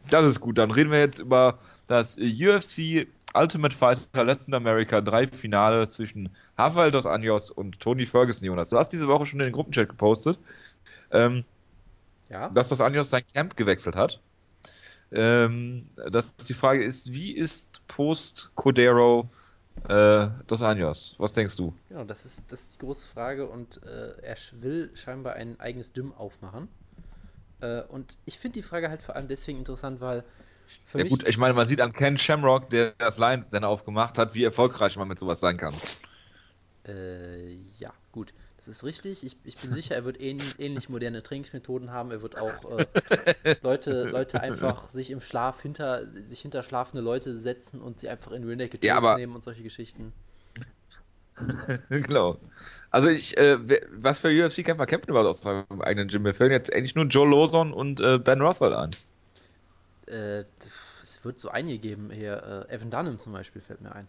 Das 0.10 0.26
ist 0.26 0.40
gut, 0.40 0.58
dann 0.58 0.72
reden 0.72 0.92
wir 0.92 1.00
jetzt 1.00 1.20
über 1.20 1.60
das 1.88 2.18
UFC 2.18 3.08
Ultimate 3.34 3.76
Fighter 3.76 4.24
Latin 4.24 4.54
America 4.54 5.02
3 5.02 5.28
Finale 5.28 5.88
zwischen 5.88 6.30
Rafael 6.58 6.92
dos 6.92 7.06
Anjos 7.06 7.52
und 7.52 7.80
Tony 7.80 8.06
Ferguson, 8.06 8.46
Jonas. 8.46 8.70
Du 8.70 8.78
hast 8.78 8.90
diese 8.90 9.08
Woche 9.08 9.26
schon 9.26 9.40
in 9.40 9.48
den 9.48 9.54
Gruppenchat 9.54 9.90
gepostet, 9.90 10.40
ähm, 11.12 11.44
ja. 12.30 12.50
dass 12.50 12.70
dos 12.70 12.82
Anjos 12.82 13.10
sein 13.10 13.24
Camp 13.34 13.58
gewechselt 13.58 13.96
hat. 13.96 14.22
Ähm, 15.12 15.86
dass 16.12 16.36
die 16.36 16.54
Frage 16.54 16.84
ist, 16.84 17.14
wie 17.14 17.32
ist 17.32 17.82
Post 17.88 18.52
Codero 18.56 19.30
äh, 19.88 20.28
Dos 20.48 20.62
Anjos, 20.62 21.16
was 21.18 21.32
denkst 21.34 21.56
du? 21.56 21.74
Genau, 21.90 22.04
das 22.04 22.26
ist, 22.26 22.44
das 22.50 22.62
ist 22.62 22.76
die 22.76 22.80
große 22.80 23.08
Frage 23.08 23.48
und 23.48 23.82
äh, 23.84 24.22
er 24.22 24.36
will 24.54 24.92
scheinbar 24.96 25.36
ein 25.36 25.60
eigenes 25.60 25.94
Dym 25.94 26.14
aufmachen. 26.14 26.68
Äh, 27.62 27.84
und 27.84 28.18
ich 28.26 28.38
finde 28.38 28.60
die 28.60 28.64
Frage 28.64 28.90
halt 28.90 29.02
vor 29.02 29.16
allem 29.16 29.28
deswegen 29.28 29.60
interessant, 29.60 30.02
weil. 30.02 30.24
ja, 30.94 31.04
gut, 31.06 31.28
ich 31.28 31.38
meine, 31.38 31.54
man 31.54 31.68
sieht 31.68 31.80
an 31.80 31.94
Ken 31.94 32.18
Shamrock, 32.18 32.70
der 32.70 32.94
das 32.98 33.18
Lions 33.18 33.50
dann 33.50 33.64
aufgemacht 33.64 34.18
hat, 34.18 34.36
wie 34.36 34.44
erfolgreich 34.44 34.98
man 34.98 35.08
mit 35.08 35.20
sowas 35.20 35.40
sein 35.40 35.58
kann. 35.58 35.74
Äh, 36.86 37.54
ja, 37.80 37.94
gut. 38.12 38.34
Das 38.68 38.78
ist 38.78 38.84
richtig. 38.84 39.24
Ich, 39.24 39.38
ich 39.46 39.56
bin 39.58 39.72
sicher, 39.72 39.96
er 39.96 40.04
wird 40.04 40.20
ähnlich, 40.20 40.56
ähnlich 40.60 40.90
moderne 40.90 41.24
Trainingsmethoden 41.24 41.92
haben. 41.92 42.12
Er 42.12 42.22
wird 42.22 42.38
auch 42.38 42.78
äh, 42.78 43.56
Leute, 43.64 44.04
Leute 44.04 44.42
einfach 44.42 44.90
sich 44.90 45.10
im 45.10 45.22
Schlaf 45.22 45.62
hinter, 45.62 46.06
sich 46.28 46.42
hinter 46.42 46.64
schlafende 46.64 47.02
Leute 47.02 47.38
setzen 47.38 47.82
und 47.82 48.02
sie 48.02 48.10
einfach 48.10 48.34
in 48.34 48.44
Rear 48.44 48.58
Naked 48.58 48.84
ja, 48.84 48.98
aber... 48.98 49.16
nehmen 49.16 49.36
und 49.36 49.44
solche 49.44 49.64
Geschichten. 49.64 50.12
genau. 51.90 52.40
Also 52.92 53.08
ich, 53.08 53.38
äh, 53.38 53.58
was 53.92 54.20
für 54.20 54.28
UFC-Kämpfer 54.28 54.86
kämpfen 54.86 55.12
überhaupt 55.12 55.30
aus 55.30 55.42
seinem 55.44 55.82
eigenen 55.82 56.10
Gym? 56.10 56.24
Mir 56.24 56.34
fällen 56.34 56.52
jetzt 56.52 56.74
eigentlich 56.74 56.96
nur 56.96 57.06
Joe 57.06 57.30
Lawson 57.30 57.72
und 57.72 58.02
äh, 58.02 58.18
Ben 58.18 58.42
Rothwell 58.42 58.74
ein. 58.74 58.92
Äh, 60.08 60.44
es 61.02 61.24
wird 61.24 61.40
so 61.40 61.50
einige 61.50 61.80
geben 61.80 62.10
hier. 62.12 62.68
Äh, 62.70 62.76
Evan 62.76 62.92
Dunham 62.92 63.20
zum 63.20 63.32
Beispiel 63.32 63.62
fällt 63.62 63.82
mir 63.82 63.94
ein. 63.94 64.08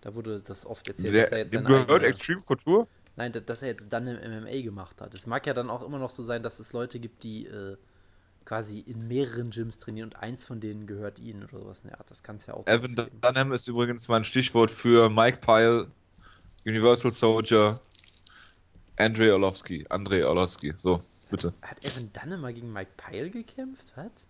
Da 0.00 0.14
wurde 0.14 0.40
das 0.40 0.64
oft 0.64 0.88
erzählt, 0.88 1.14
Der, 1.14 1.22
dass 1.24 1.32
er 1.32 1.38
jetzt 1.38 1.52
seine 1.52 1.66
gehört 1.66 1.90
eigene... 1.90 2.06
Extreme 2.06 2.40
Couture? 2.42 2.86
Nein, 3.16 3.32
dass 3.32 3.62
er 3.62 3.68
jetzt 3.68 3.86
dann 3.90 4.06
im 4.06 4.44
MMA 4.44 4.60
gemacht 4.62 5.00
hat. 5.00 5.14
Es 5.14 5.26
mag 5.26 5.46
ja 5.46 5.54
dann 5.54 5.70
auch 5.70 5.82
immer 5.82 5.98
noch 5.98 6.10
so 6.10 6.22
sein, 6.22 6.42
dass 6.42 6.60
es 6.60 6.72
Leute 6.74 7.00
gibt, 7.00 7.24
die 7.24 7.46
äh, 7.46 7.76
quasi 8.44 8.80
in 8.80 9.08
mehreren 9.08 9.50
Gyms 9.50 9.78
trainieren 9.78 10.10
und 10.10 10.16
eins 10.16 10.44
von 10.44 10.60
denen 10.60 10.86
gehört 10.86 11.18
ihnen 11.18 11.44
oder 11.44 11.60
sowas. 11.60 11.82
Ja, 11.84 11.98
das 12.08 12.22
kann 12.22 12.36
es 12.36 12.46
ja 12.46 12.54
auch. 12.54 12.66
Evan 12.66 13.10
Dunham 13.20 13.52
ist 13.52 13.68
übrigens 13.68 14.08
mein 14.08 14.24
Stichwort 14.24 14.70
für 14.70 15.08
Mike 15.08 15.38
Pyle, 15.38 15.90
Universal 16.66 17.10
Soldier, 17.10 17.80
Andrei 18.96 19.32
Orlovsky. 19.32 19.86
Andrei 19.88 20.24
Orlovsky. 20.26 20.74
So, 20.78 21.02
bitte. 21.30 21.54
Hat 21.62 21.82
Evan 21.84 22.10
Dunham 22.12 22.40
mal 22.42 22.52
gegen 22.52 22.72
Mike 22.72 22.92
Pyle 22.96 23.30
gekämpft? 23.30 23.92
Was? 23.96 24.26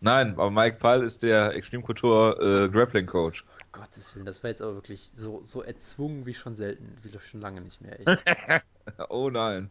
Nein, 0.00 0.32
aber 0.32 0.50
Mike 0.50 0.78
Pyle 0.78 1.04
ist 1.04 1.22
der 1.22 1.54
Extreme 1.54 1.84
Couture 1.84 2.66
äh, 2.66 2.68
Grappling 2.68 3.06
Coach. 3.06 3.44
Gottes 3.72 4.14
Willen, 4.14 4.26
das 4.26 4.42
war 4.42 4.50
jetzt 4.50 4.60
aber 4.60 4.74
wirklich 4.74 5.10
so, 5.14 5.42
so 5.44 5.62
erzwungen 5.62 6.26
wie 6.26 6.34
schon 6.34 6.54
selten, 6.54 6.96
wie 7.02 7.18
schon 7.18 7.40
lange 7.40 7.62
nicht 7.62 7.80
mehr. 7.80 7.98
oh 9.08 9.30
nein. 9.30 9.70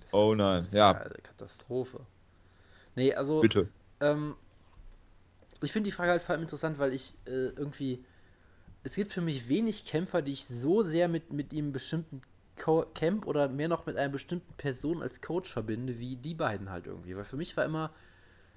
Das 0.00 0.14
oh 0.14 0.34
nein, 0.34 0.66
ja. 0.72 0.92
Eine 0.92 1.14
Katastrophe. 1.22 2.00
Nee, 2.96 3.14
also. 3.14 3.40
Bitte. 3.40 3.68
Ähm, 4.00 4.34
ich 5.62 5.72
finde 5.72 5.88
die 5.88 5.94
Frage 5.94 6.10
halt 6.10 6.22
vor 6.22 6.32
allem 6.34 6.42
interessant, 6.42 6.78
weil 6.78 6.92
ich 6.92 7.14
äh, 7.26 7.48
irgendwie. 7.48 8.04
Es 8.84 8.94
gibt 8.96 9.12
für 9.12 9.20
mich 9.20 9.48
wenig 9.48 9.84
Kämpfer, 9.84 10.22
die 10.22 10.32
ich 10.32 10.46
so 10.46 10.82
sehr 10.82 11.06
mit, 11.06 11.32
mit 11.32 11.52
einem 11.52 11.70
bestimmten 11.70 12.20
Co 12.60 12.84
Camp 12.94 13.26
oder 13.26 13.48
mehr 13.48 13.68
noch 13.68 13.86
mit 13.86 13.96
einer 13.96 14.08
bestimmten 14.08 14.52
Person 14.54 15.02
als 15.02 15.20
Coach 15.20 15.52
verbinde, 15.52 16.00
wie 16.00 16.16
die 16.16 16.34
beiden 16.34 16.70
halt 16.70 16.86
irgendwie. 16.86 17.16
Weil 17.16 17.24
für 17.24 17.36
mich 17.36 17.56
war 17.56 17.64
immer 17.64 17.92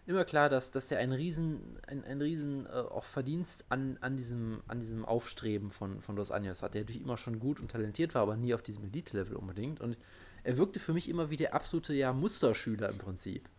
immer 0.07 0.25
klar, 0.25 0.49
dass, 0.49 0.71
dass 0.71 0.91
er 0.91 0.99
einen 0.99 1.13
riesen, 1.13 1.79
ein, 1.87 2.03
ein 2.03 2.21
riesen 2.21 2.65
äh, 2.65 2.69
auch 2.69 3.05
Verdienst 3.05 3.65
an, 3.69 3.97
an, 4.01 4.17
diesem, 4.17 4.61
an 4.67 4.79
diesem 4.79 5.03
Aufstreben 5.05 5.71
von, 5.71 6.01
von 6.01 6.15
Los 6.15 6.31
Anjos 6.31 6.61
hat, 6.61 6.73
der 6.73 6.81
natürlich 6.81 7.01
immer 7.01 7.17
schon 7.17 7.39
gut 7.39 7.59
und 7.59 7.71
talentiert 7.71 8.13
war, 8.13 8.21
aber 8.21 8.37
nie 8.37 8.53
auf 8.53 8.61
diesem 8.61 8.83
Elite-Level 8.85 9.35
unbedingt. 9.35 9.81
Und 9.81 9.97
er 10.43 10.57
wirkte 10.57 10.79
für 10.79 10.93
mich 10.93 11.09
immer 11.09 11.29
wie 11.29 11.37
der 11.37 11.53
absolute 11.53 11.93
ja, 11.93 12.13
Musterschüler 12.13 12.89
im 12.89 12.99
Prinzip 12.99 13.49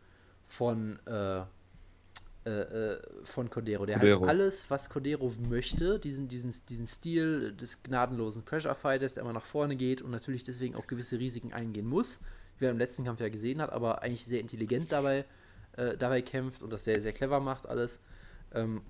von, 0.47 1.01
äh, 1.07 1.41
äh, 2.45 2.51
äh 2.51 3.03
von 3.25 3.51
Codero. 3.51 3.85
Der 3.85 3.99
Codero. 3.99 4.21
hat 4.21 4.29
alles, 4.29 4.71
was 4.71 4.89
Codero 4.89 5.33
möchte, 5.49 5.99
diesen, 5.99 6.29
diesen, 6.29 6.55
diesen 6.69 6.87
Stil 6.87 7.55
des 7.55 7.83
gnadenlosen 7.83 8.45
Pressure-Fighters, 8.45 9.15
der 9.15 9.25
immer 9.25 9.33
nach 9.33 9.45
vorne 9.45 9.75
geht 9.75 10.01
und 10.01 10.13
natürlich 10.13 10.45
deswegen 10.45 10.77
auch 10.77 10.87
gewisse 10.87 11.19
Risiken 11.19 11.53
eingehen 11.53 11.87
muss, 11.87 12.21
wie 12.61 12.67
er 12.67 12.71
im 12.71 12.79
letzten 12.79 13.05
Kampf 13.05 13.21
ja 13.21 13.31
gesehen 13.31 13.61
hat, 13.61 13.73
aber 13.73 14.03
eigentlich 14.03 14.25
sehr 14.25 14.41
intelligent 14.41 14.93
dabei 14.93 15.25
äh, 15.77 15.97
dabei 15.97 16.23
kämpft 16.23 16.63
und 16.63 16.73
das 16.73 16.85
sehr, 16.85 17.01
sehr 17.01 17.13
clever 17.13 17.41
macht 17.41 17.69
alles. 17.69 18.01
Ähm, 18.55 18.83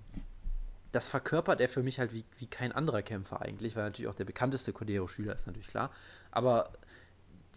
das 0.93 1.09
verkörpert 1.09 1.61
er 1.61 1.69
für 1.69 1.83
mich 1.83 1.99
halt 1.99 2.13
wie, 2.13 2.25
wie 2.39 2.47
kein 2.47 2.73
anderer 2.73 3.03
Kämpfer 3.03 3.43
eigentlich, 3.43 3.77
weil 3.77 3.85
natürlich 3.85 4.09
auch 4.09 4.15
der 4.15 4.25
bekannteste 4.25 4.73
Cordero-Schüler 4.73 5.35
ist 5.35 5.47
natürlich 5.47 5.69
klar. 5.69 5.91
Aber 6.31 6.73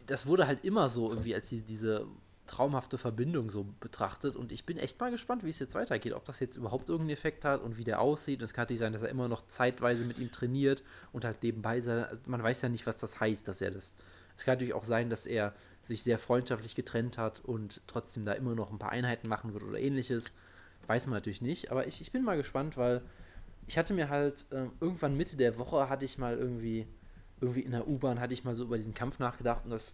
das 0.07 0.25
wurde 0.25 0.47
halt 0.47 0.65
immer 0.65 0.89
so 0.89 1.09
irgendwie 1.09 1.35
als 1.35 1.49
die, 1.49 1.61
diese 1.61 2.07
traumhafte 2.47 2.97
Verbindung 2.97 3.51
so 3.51 3.65
betrachtet 3.79 4.35
und 4.35 4.51
ich 4.51 4.65
bin 4.65 4.77
echt 4.77 4.99
mal 4.99 5.11
gespannt, 5.11 5.43
wie 5.43 5.49
es 5.49 5.59
jetzt 5.59 5.75
weitergeht, 5.75 6.13
ob 6.13 6.25
das 6.25 6.39
jetzt 6.39 6.57
überhaupt 6.57 6.89
irgendeinen 6.89 7.11
Effekt 7.11 7.45
hat 7.45 7.61
und 7.61 7.77
wie 7.77 7.83
der 7.83 8.01
aussieht. 8.01 8.39
Und 8.39 8.45
es 8.45 8.53
kann 8.53 8.63
natürlich 8.63 8.79
sein, 8.79 8.91
dass 8.91 9.03
er 9.03 9.09
immer 9.09 9.27
noch 9.27 9.45
zeitweise 9.47 10.03
mit 10.03 10.17
ihm 10.17 10.31
trainiert 10.31 10.83
und 11.13 11.25
halt 11.25 11.43
nebenbei 11.43 11.79
sein. 11.79 12.03
Also 12.03 12.17
man 12.25 12.41
weiß 12.41 12.63
ja 12.63 12.69
nicht, 12.69 12.87
was 12.87 12.97
das 12.97 13.19
heißt, 13.19 13.47
dass 13.47 13.61
er 13.61 13.71
das. 13.71 13.93
Es 14.39 14.45
kann 14.45 14.53
natürlich 14.53 14.73
auch 14.73 14.85
sein, 14.85 15.09
dass 15.09 15.27
er 15.27 15.53
sich 15.81 16.01
sehr 16.01 16.17
freundschaftlich 16.17 16.73
getrennt 16.73 17.17
hat 17.17 17.41
und 17.41 17.81
trotzdem 17.87 18.23
da 18.23 18.31
immer 18.31 18.55
noch 18.55 18.71
ein 18.71 18.79
paar 18.79 18.93
Einheiten 18.93 19.27
machen 19.27 19.53
wird 19.53 19.63
oder 19.63 19.77
ähnliches. 19.77 20.31
Weiß 20.87 21.07
man 21.07 21.15
natürlich 21.15 21.41
nicht, 21.41 21.71
aber 21.71 21.87
ich, 21.87 21.99
ich 21.99 22.13
bin 22.13 22.23
mal 22.23 22.37
gespannt, 22.37 22.77
weil 22.77 23.01
ich 23.67 23.77
hatte 23.77 23.93
mir 23.93 24.07
halt 24.07 24.45
äh, 24.51 24.67
irgendwann 24.79 25.17
Mitte 25.17 25.35
der 25.35 25.57
Woche 25.57 25.89
hatte 25.89 26.05
ich 26.05 26.17
mal 26.17 26.37
irgendwie, 26.37 26.87
irgendwie 27.41 27.59
in 27.59 27.71
der 27.71 27.85
U-Bahn 27.85 28.21
hatte 28.21 28.33
ich 28.33 28.45
mal 28.45 28.55
so 28.55 28.63
über 28.63 28.77
diesen 28.77 28.93
Kampf 28.93 29.19
nachgedacht 29.19 29.65
und 29.65 29.71
das 29.71 29.93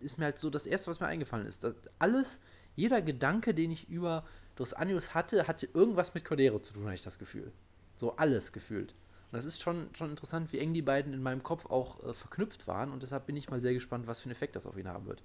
ist 0.00 0.18
mir 0.18 0.26
halt 0.26 0.38
so 0.38 0.50
das 0.50 0.66
erste, 0.66 0.90
was 0.90 1.00
mir 1.00 1.06
eingefallen 1.06 1.46
ist. 1.46 1.64
Dass 1.64 1.74
alles, 1.98 2.42
jeder 2.76 3.00
Gedanke, 3.00 3.54
den 3.54 3.70
ich 3.70 3.88
über 3.88 4.26
Dos 4.54 4.74
Anjos 4.74 5.14
hatte, 5.14 5.48
hatte 5.48 5.66
irgendwas 5.72 6.12
mit 6.12 6.26
Cordero 6.26 6.58
zu 6.58 6.74
tun, 6.74 6.84
habe 6.84 6.94
ich 6.94 7.02
das 7.02 7.18
Gefühl. 7.18 7.52
So 7.96 8.16
alles 8.16 8.52
gefühlt. 8.52 8.94
Und 9.34 9.38
das 9.38 9.46
ist 9.46 9.60
schon, 9.62 9.92
schon 9.96 10.10
interessant, 10.10 10.52
wie 10.52 10.60
eng 10.60 10.74
die 10.74 10.80
beiden 10.82 11.12
in 11.12 11.20
meinem 11.20 11.42
Kopf 11.42 11.66
auch 11.66 12.00
äh, 12.04 12.14
verknüpft 12.14 12.68
waren. 12.68 12.92
Und 12.92 13.02
deshalb 13.02 13.26
bin 13.26 13.34
ich 13.34 13.50
mal 13.50 13.60
sehr 13.60 13.74
gespannt, 13.74 14.06
was 14.06 14.20
für 14.20 14.26
einen 14.26 14.32
Effekt 14.32 14.54
das 14.54 14.64
auf 14.64 14.76
ihn 14.76 14.86
haben 14.86 15.06
wird. 15.06 15.24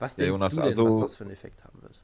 Was 0.00 0.16
ja, 0.16 0.26
denkst 0.26 0.26
Jonas, 0.26 0.56
du 0.56 0.60
denn, 0.60 0.80
also, 0.80 0.84
was 0.84 0.96
das 0.96 1.14
für 1.14 1.22
einen 1.22 1.32
Effekt 1.32 1.62
haben 1.62 1.80
wird? 1.80 2.02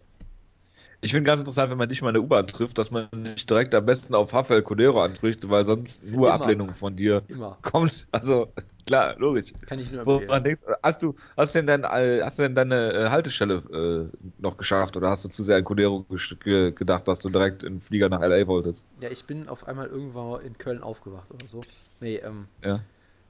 Ich 1.02 1.12
finde 1.12 1.26
ganz 1.26 1.40
interessant, 1.40 1.70
wenn 1.70 1.78
man 1.78 1.88
dich 1.88 2.02
mal 2.02 2.08
in 2.08 2.14
der 2.14 2.22
U-Bahn 2.22 2.46
trifft, 2.46 2.76
dass 2.76 2.90
man 2.90 3.08
nicht 3.14 3.48
direkt 3.48 3.74
am 3.74 3.86
besten 3.86 4.14
auf 4.14 4.34
Rafael 4.34 4.62
Codero 4.62 5.00
anspricht, 5.00 5.48
weil 5.48 5.64
sonst 5.64 6.04
nur 6.04 6.28
Immer. 6.28 6.42
Ablehnung 6.42 6.74
von 6.74 6.94
dir 6.94 7.22
Immer. 7.28 7.58
kommt. 7.62 8.06
Also 8.12 8.52
klar, 8.86 9.14
logisch. 9.18 9.54
Kann 9.66 9.78
ich 9.78 9.90
nur 9.92 10.02
empfehlen. 10.02 10.44
Denkst, 10.44 10.62
hast 10.82 11.02
du, 11.02 11.14
hast 11.38 11.54
denn, 11.54 11.66
dein, 11.66 11.84
hast 11.84 12.38
du 12.38 12.42
denn 12.42 12.54
deine 12.54 12.92
äh, 12.92 13.08
Haltestelle 13.08 14.10
äh, 14.12 14.28
noch 14.38 14.58
geschafft 14.58 14.96
oder 14.96 15.08
hast 15.08 15.24
du 15.24 15.28
zu 15.30 15.42
sehr 15.42 15.56
an 15.56 15.64
Codero 15.64 16.04
ge 16.44 16.72
gedacht, 16.72 17.08
dass 17.08 17.20
du 17.20 17.30
direkt 17.30 17.62
in 17.62 17.74
den 17.74 17.80
Flieger 17.80 18.10
nach 18.10 18.20
LA 18.20 18.46
wolltest? 18.46 18.84
Ja, 19.00 19.08
ich 19.08 19.24
bin 19.24 19.48
auf 19.48 19.66
einmal 19.66 19.86
irgendwo 19.86 20.36
in 20.36 20.58
Köln 20.58 20.82
aufgewacht 20.82 21.30
oder 21.30 21.46
so. 21.46 21.62
Nee, 22.00 22.16
ähm. 22.16 22.46
Ja. 22.62 22.80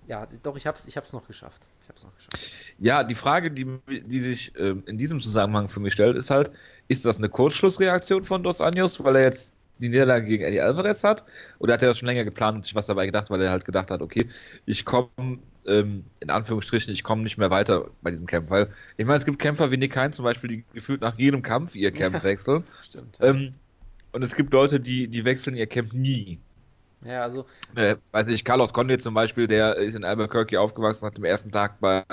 Ja, 0.06 0.26
doch, 0.42 0.56
ich 0.56 0.66
hab's, 0.66 0.86
ich 0.86 0.96
hab's 0.96 1.12
noch 1.12 1.26
geschafft. 1.26 1.62
Ich 1.82 1.88
hab's 1.88 2.02
noch 2.02 2.14
geschafft. 2.14 2.74
Ja, 2.78 3.04
die 3.04 3.14
Frage, 3.14 3.50
die, 3.50 3.66
die 3.88 4.20
sich 4.20 4.54
äh, 4.56 4.74
in 4.86 4.98
diesem 4.98 5.20
Zusammenhang 5.20 5.68
für 5.68 5.80
mich 5.80 5.92
stellt, 5.92 6.16
ist 6.16 6.30
halt, 6.30 6.50
ist 6.88 7.04
das 7.04 7.18
eine 7.18 7.28
Kurzschlussreaktion 7.28 8.24
von 8.24 8.42
Dos 8.42 8.60
Anjos, 8.60 9.02
weil 9.04 9.16
er 9.16 9.22
jetzt 9.22 9.54
die 9.78 9.88
Niederlage 9.88 10.26
gegen 10.26 10.44
Eddie 10.44 10.60
Alvarez 10.60 11.04
hat? 11.04 11.24
Oder 11.58 11.74
hat 11.74 11.82
er 11.82 11.88
das 11.88 11.98
schon 11.98 12.06
länger 12.06 12.24
geplant 12.24 12.56
und 12.56 12.64
sich 12.64 12.74
was 12.74 12.86
dabei 12.86 13.06
gedacht, 13.06 13.30
weil 13.30 13.40
er 13.40 13.50
halt 13.50 13.64
gedacht 13.64 13.90
hat, 13.90 14.02
okay, 14.02 14.28
ich 14.66 14.84
komme, 14.84 15.08
ähm, 15.66 16.04
in 16.20 16.30
Anführungsstrichen, 16.30 16.92
ich 16.92 17.02
komme 17.02 17.22
nicht 17.22 17.38
mehr 17.38 17.50
weiter 17.50 17.90
bei 18.02 18.10
diesem 18.10 18.26
Kampf. 18.26 18.50
Weil, 18.50 18.68
ich 18.96 19.06
meine, 19.06 19.18
es 19.18 19.24
gibt 19.24 19.38
Kämpfer 19.38 19.70
wie 19.70 19.76
Nick 19.76 19.96
Hein 19.96 20.12
zum 20.12 20.24
Beispiel, 20.24 20.50
die 20.50 20.64
gefühlt 20.74 21.00
nach 21.00 21.18
jedem 21.18 21.42
Kampf 21.42 21.74
ihr 21.74 21.92
Camp 21.92 22.14
ja, 22.14 22.22
wechseln. 22.22 22.64
Stimmt. 22.84 23.18
Ähm, 23.20 23.54
und 24.12 24.22
es 24.22 24.34
gibt 24.34 24.52
Leute, 24.52 24.80
die, 24.80 25.08
die 25.08 25.24
wechseln 25.24 25.56
ihr 25.56 25.66
Camp 25.66 25.92
nie. 25.92 26.40
Ja, 27.04 27.22
also. 27.22 27.46
Äh, 27.76 27.96
weiß 28.12 28.28
ich, 28.28 28.44
Carlos 28.44 28.72
Conde 28.72 28.98
zum 28.98 29.14
Beispiel, 29.14 29.46
der 29.46 29.76
ist 29.76 29.94
in 29.94 30.04
Albuquerque 30.04 30.60
aufgewachsen, 30.60 31.06
hat 31.06 31.16
am 31.16 31.24
ersten 31.24 31.50
Tag 31.50 31.80
bei 31.80 32.04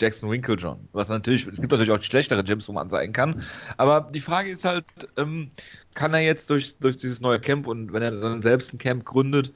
Jackson 0.00 0.30
Winklejohn. 0.30 0.88
Was 0.92 1.10
natürlich, 1.10 1.46
es 1.46 1.60
gibt 1.60 1.70
natürlich 1.70 1.90
auch 1.90 2.00
schlechtere 2.00 2.42
Gyms, 2.42 2.66
wo 2.68 2.72
man 2.72 2.88
sein 2.88 3.12
kann. 3.12 3.42
Aber 3.76 4.08
die 4.10 4.20
Frage 4.20 4.50
ist 4.50 4.64
halt, 4.64 4.86
ähm, 5.18 5.50
kann 5.94 6.14
er 6.14 6.20
jetzt 6.20 6.48
durch, 6.48 6.78
durch 6.78 6.96
dieses 6.96 7.20
neue 7.20 7.40
Camp 7.40 7.66
und 7.66 7.92
wenn 7.92 8.02
er 8.02 8.12
dann 8.12 8.40
selbst 8.40 8.72
ein 8.72 8.78
Camp 8.78 9.04
gründet, 9.04 9.52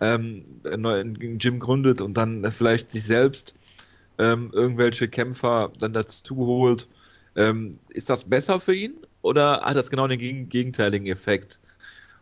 ähm, 0.00 0.44
ein 0.64 1.38
Gym 1.38 1.60
gründet 1.60 2.00
und 2.00 2.14
dann 2.14 2.50
vielleicht 2.50 2.90
sich 2.90 3.04
selbst 3.04 3.54
ähm, 4.18 4.50
irgendwelche 4.52 5.08
Kämpfer 5.08 5.72
dann 5.78 5.92
dazu 5.92 6.36
holt, 6.36 6.88
ähm, 7.36 7.72
ist 7.90 8.10
das 8.10 8.28
besser 8.28 8.60
für 8.60 8.74
ihn 8.74 8.94
oder 9.22 9.60
hat 9.60 9.76
das 9.76 9.90
genau 9.90 10.08
den 10.08 10.48
gegenteiligen 10.48 11.06
Effekt? 11.06 11.60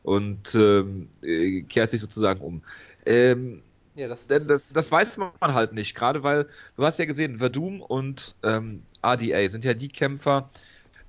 Und 0.04 0.54
ähm, 0.54 1.08
äh, 1.22 1.62
kehrt 1.62 1.90
sich 1.90 2.00
sozusagen 2.00 2.40
um. 2.40 2.62
Ähm, 3.04 3.62
ja, 3.96 4.06
das, 4.08 4.26
das, 4.26 4.46
das, 4.46 4.68
das, 4.68 4.92
weiß 4.92 5.16
man 5.16 5.32
halt 5.40 5.72
nicht, 5.72 5.94
gerade 5.94 6.22
weil 6.22 6.46
du 6.76 6.84
hast 6.84 6.98
ja 6.98 7.04
gesehen, 7.06 7.38
Verdum 7.38 7.80
und 7.80 8.36
ähm, 8.42 8.78
ADA 9.02 9.48
sind 9.48 9.64
ja 9.64 9.74
die 9.74 9.88
Kämpfer, 9.88 10.50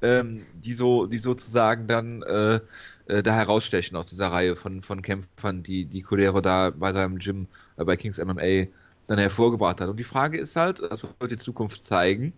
ähm, 0.01 0.41
die 0.53 0.73
so, 0.73 1.07
die 1.07 1.17
sozusagen 1.17 1.87
dann 1.87 2.21
äh, 2.23 2.59
äh, 3.07 3.21
da 3.21 3.33
herausstechen 3.33 3.97
aus 3.97 4.07
dieser 4.07 4.31
Reihe 4.31 4.55
von, 4.55 4.81
von 4.81 5.01
Kämpfern, 5.01 5.63
die 5.63 5.85
die 5.85 6.01
Cordero 6.01 6.41
da 6.41 6.69
bei 6.69 6.93
seinem 6.93 7.19
Gym 7.19 7.47
äh, 7.77 7.83
bei 7.83 7.97
Kings 7.97 8.17
MMA 8.17 8.67
dann 9.07 9.19
hervorgebracht 9.19 9.81
hat. 9.81 9.89
Und 9.89 9.97
die 9.97 10.03
Frage 10.03 10.37
ist 10.37 10.55
halt, 10.55 10.79
das 10.79 11.05
wird 11.19 11.31
die 11.31 11.37
Zukunft 11.37 11.83
zeigen, 11.83 12.33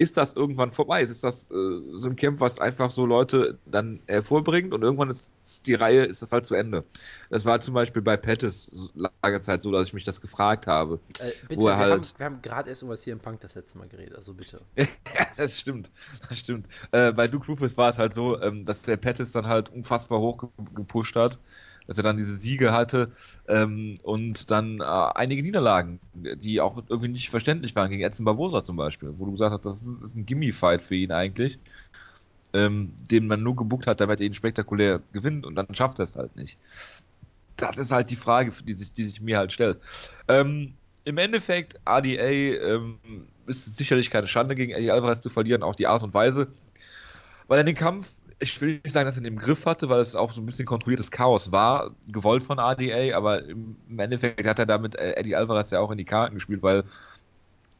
ist 0.00 0.16
das 0.16 0.32
irgendwann 0.32 0.70
vorbei? 0.70 1.02
Ist 1.02 1.22
das 1.22 1.50
äh, 1.50 1.54
so 1.92 2.08
ein 2.08 2.16
Camp, 2.16 2.40
was 2.40 2.58
einfach 2.58 2.90
so 2.90 3.04
Leute 3.04 3.58
dann 3.66 4.00
hervorbringt 4.06 4.72
und 4.72 4.82
irgendwann 4.82 5.10
ist 5.10 5.30
die 5.66 5.74
Reihe, 5.74 6.04
ist 6.04 6.22
das 6.22 6.32
halt 6.32 6.46
zu 6.46 6.54
Ende. 6.54 6.84
Das 7.28 7.44
war 7.44 7.60
zum 7.60 7.74
Beispiel 7.74 8.00
bei 8.00 8.16
Pettis 8.16 8.70
lange 8.94 9.42
Zeit 9.42 9.60
so, 9.60 9.70
dass 9.70 9.88
ich 9.88 9.92
mich 9.92 10.04
das 10.04 10.22
gefragt 10.22 10.66
habe. 10.66 11.00
Äh, 11.18 11.32
bitte, 11.48 11.64
wir, 11.64 11.76
halt... 11.76 11.92
haben, 11.92 12.06
wir 12.16 12.26
haben 12.26 12.42
gerade 12.42 12.70
erst 12.70 12.80
über 12.80 12.96
CM 12.96 13.20
Punk 13.20 13.40
das 13.40 13.54
letzte 13.54 13.76
Mal 13.76 13.88
geredet, 13.88 14.16
also 14.16 14.32
bitte. 14.32 14.62
ja, 14.76 14.86
das 15.36 15.58
stimmt, 15.60 15.90
das 16.26 16.38
stimmt. 16.38 16.66
Äh, 16.92 17.12
bei 17.12 17.28
Duke 17.28 17.46
Rufus 17.48 17.76
war 17.76 17.90
es 17.90 17.98
halt 17.98 18.14
so, 18.14 18.40
ähm, 18.40 18.64
dass 18.64 18.80
der 18.80 18.96
Pettis 18.96 19.32
dann 19.32 19.48
halt 19.48 19.68
unfassbar 19.68 20.18
hoch 20.18 20.48
gepusht 20.74 21.14
hat 21.14 21.38
dass 21.90 21.96
er 21.96 22.04
dann 22.04 22.18
diese 22.18 22.36
Siege 22.36 22.72
hatte 22.72 23.10
ähm, 23.48 23.96
und 24.04 24.52
dann 24.52 24.78
äh, 24.78 24.84
einige 24.84 25.42
Niederlagen, 25.42 25.98
die 26.14 26.60
auch 26.60 26.80
irgendwie 26.88 27.08
nicht 27.08 27.30
verständlich 27.30 27.74
waren, 27.74 27.90
gegen 27.90 28.04
Edson 28.04 28.24
Barbosa 28.24 28.62
zum 28.62 28.76
Beispiel, 28.76 29.12
wo 29.18 29.24
du 29.24 29.32
gesagt 29.32 29.50
hast, 29.50 29.66
das 29.66 29.82
ist, 29.82 30.00
ist 30.00 30.16
ein 30.16 30.24
Gimme-Fight 30.24 30.82
für 30.82 30.94
ihn 30.94 31.10
eigentlich, 31.10 31.58
ähm, 32.52 32.92
den 33.10 33.26
man 33.26 33.42
nur 33.42 33.56
gebuckt 33.56 33.88
hat, 33.88 34.00
damit 34.00 34.20
er 34.20 34.26
ihn 34.26 34.34
spektakulär 34.34 35.02
gewinnt 35.12 35.44
und 35.44 35.56
dann 35.56 35.74
schafft 35.74 35.98
er 35.98 36.04
es 36.04 36.14
halt 36.14 36.36
nicht. 36.36 36.58
Das 37.56 37.76
ist 37.76 37.90
halt 37.90 38.08
die 38.10 38.16
Frage, 38.16 38.52
die 38.64 38.72
sich, 38.72 38.92
die 38.92 39.02
sich 39.02 39.20
mir 39.20 39.38
halt 39.38 39.50
stellt. 39.50 39.80
Ähm, 40.28 40.74
Im 41.02 41.18
Endeffekt, 41.18 41.80
ADA 41.84 42.06
ähm, 42.06 43.00
ist 43.48 43.76
sicherlich 43.76 44.10
keine 44.10 44.28
Schande 44.28 44.54
gegen 44.54 44.70
Eddie 44.70 44.92
Alvarez 44.92 45.22
zu 45.22 45.28
verlieren, 45.28 45.64
auch 45.64 45.74
die 45.74 45.88
Art 45.88 46.04
und 46.04 46.14
Weise, 46.14 46.52
weil 47.48 47.58
er 47.58 47.64
den 47.64 47.74
Kampf 47.74 48.12
ich 48.40 48.60
will 48.60 48.80
nicht 48.82 48.92
sagen, 48.92 49.06
dass 49.06 49.16
er 49.16 49.22
den 49.22 49.34
im 49.34 49.38
Griff 49.38 49.66
hatte, 49.66 49.88
weil 49.88 50.00
es 50.00 50.16
auch 50.16 50.30
so 50.30 50.40
ein 50.40 50.46
bisschen 50.46 50.66
kontrolliertes 50.66 51.10
Chaos 51.10 51.52
war, 51.52 51.94
gewollt 52.08 52.42
von 52.42 52.58
ADA, 52.58 53.16
aber 53.16 53.44
im 53.44 53.98
Endeffekt 53.98 54.46
hat 54.46 54.58
er 54.58 54.66
damit 54.66 54.96
äh, 54.96 55.12
Eddie 55.12 55.36
Alvarez 55.36 55.70
ja 55.70 55.80
auch 55.80 55.90
in 55.90 55.98
die 55.98 56.04
Karten 56.04 56.34
gespielt, 56.34 56.62
weil 56.62 56.84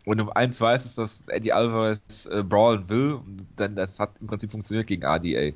wenn 0.06 0.18
du 0.18 0.30
eins 0.30 0.60
weißt, 0.60 0.86
ist, 0.86 0.98
dass 0.98 1.22
Eddie 1.28 1.52
Alvarez 1.52 2.26
äh, 2.30 2.42
brawlen 2.42 2.88
will, 2.88 3.20
denn 3.58 3.74
das 3.74 3.98
hat 3.98 4.10
im 4.20 4.26
Prinzip 4.26 4.50
funktioniert 4.50 4.86
gegen 4.86 5.04
ADA. 5.04 5.52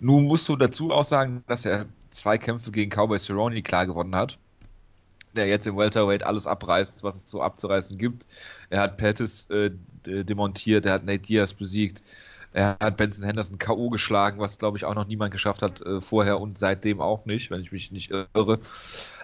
Nun 0.00 0.24
musst 0.24 0.48
du 0.48 0.56
dazu 0.56 0.90
auch 0.90 1.04
sagen, 1.04 1.42
dass 1.46 1.64
er 1.64 1.86
zwei 2.10 2.38
Kämpfe 2.38 2.70
gegen 2.70 2.90
Cowboy 2.90 3.18
Cerrone 3.18 3.62
klar 3.62 3.86
gewonnen 3.86 4.14
hat 4.14 4.38
der 5.36 5.46
jetzt 5.46 5.66
im 5.66 5.76
Welterweight 5.76 6.22
alles 6.22 6.46
abreißt, 6.46 7.04
was 7.04 7.16
es 7.16 7.30
so 7.30 7.42
abzureißen 7.42 7.98
gibt. 7.98 8.26
Er 8.70 8.80
hat 8.80 8.96
Pettis 8.96 9.48
äh, 9.50 9.70
demontiert, 10.04 10.86
er 10.86 10.94
hat 10.94 11.04
Nate 11.04 11.20
Diaz 11.20 11.54
besiegt, 11.54 12.02
er 12.56 12.78
hat 12.80 12.96
Benson 12.96 13.26
Henderson 13.26 13.58
K.O. 13.58 13.90
geschlagen, 13.90 14.40
was 14.40 14.58
glaube 14.58 14.78
ich 14.78 14.86
auch 14.86 14.94
noch 14.94 15.06
niemand 15.06 15.30
geschafft 15.30 15.60
hat 15.60 15.82
äh, 15.82 16.00
vorher 16.00 16.40
und 16.40 16.56
seitdem 16.56 17.02
auch 17.02 17.26
nicht, 17.26 17.50
wenn 17.50 17.60
ich 17.60 17.70
mich 17.70 17.92
nicht 17.92 18.10
irre. 18.10 18.60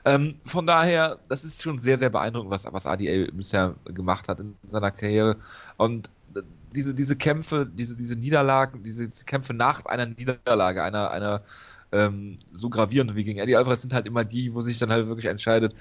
Ähm, 0.05 0.35
von 0.45 0.67
daher, 0.67 1.19
das 1.31 1.43
ist 1.43 1.63
schon 1.63 1.79
sehr, 1.79 1.97
sehr 1.97 2.11
beeindruckend, 2.11 2.51
was, 2.51 2.67
was 2.71 2.87
ADA 2.87 3.31
bisher 3.33 3.75
gemacht 3.87 4.29
hat 4.29 4.41
in 4.41 4.55
seiner 4.69 4.91
Karriere. 4.91 5.39
Und 5.79 6.11
äh, 6.37 6.43
diese, 6.75 6.95
diese 6.95 7.17
Kämpfe, 7.17 7.67
diese, 7.67 7.97
diese 7.97 8.17
Niederlagen, 8.17 8.83
diese, 8.83 9.09
diese 9.09 9.25
Kämpfe 9.25 9.55
nach 9.55 9.87
einer 9.87 10.05
Niederlage, 10.05 10.83
einer, 10.83 11.11
einer 11.11 11.43
ähm, 11.91 12.37
so 12.53 12.69
gravierenden 12.69 13.17
wie 13.17 13.25
gegen 13.25 13.39
Eddie 13.39 13.57
Alvarez 13.57 13.81
sind 13.81 13.95
halt 13.95 14.07
immer 14.07 14.27
die, 14.27 14.53
wo 14.53 14.61
sich 14.61 14.79
dann 14.79 14.91
halt 14.91 15.07
wirklich 15.07 15.27
entscheidet, 15.27 15.75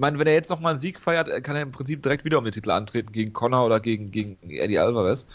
meine, 0.00 0.18
wenn 0.18 0.26
er 0.26 0.34
jetzt 0.34 0.50
nochmal 0.50 0.72
einen 0.72 0.80
Sieg 0.80 0.98
feiert, 0.98 1.28
kann 1.44 1.56
er 1.56 1.62
im 1.62 1.70
Prinzip 1.70 2.02
direkt 2.02 2.24
wieder 2.24 2.38
um 2.38 2.44
den 2.44 2.52
Titel 2.52 2.70
antreten 2.70 3.12
gegen 3.12 3.32
Connor 3.32 3.64
oder 3.64 3.80
gegen, 3.80 4.10
gegen 4.10 4.36
Eddie 4.50 4.78
Alvarez. 4.78 5.26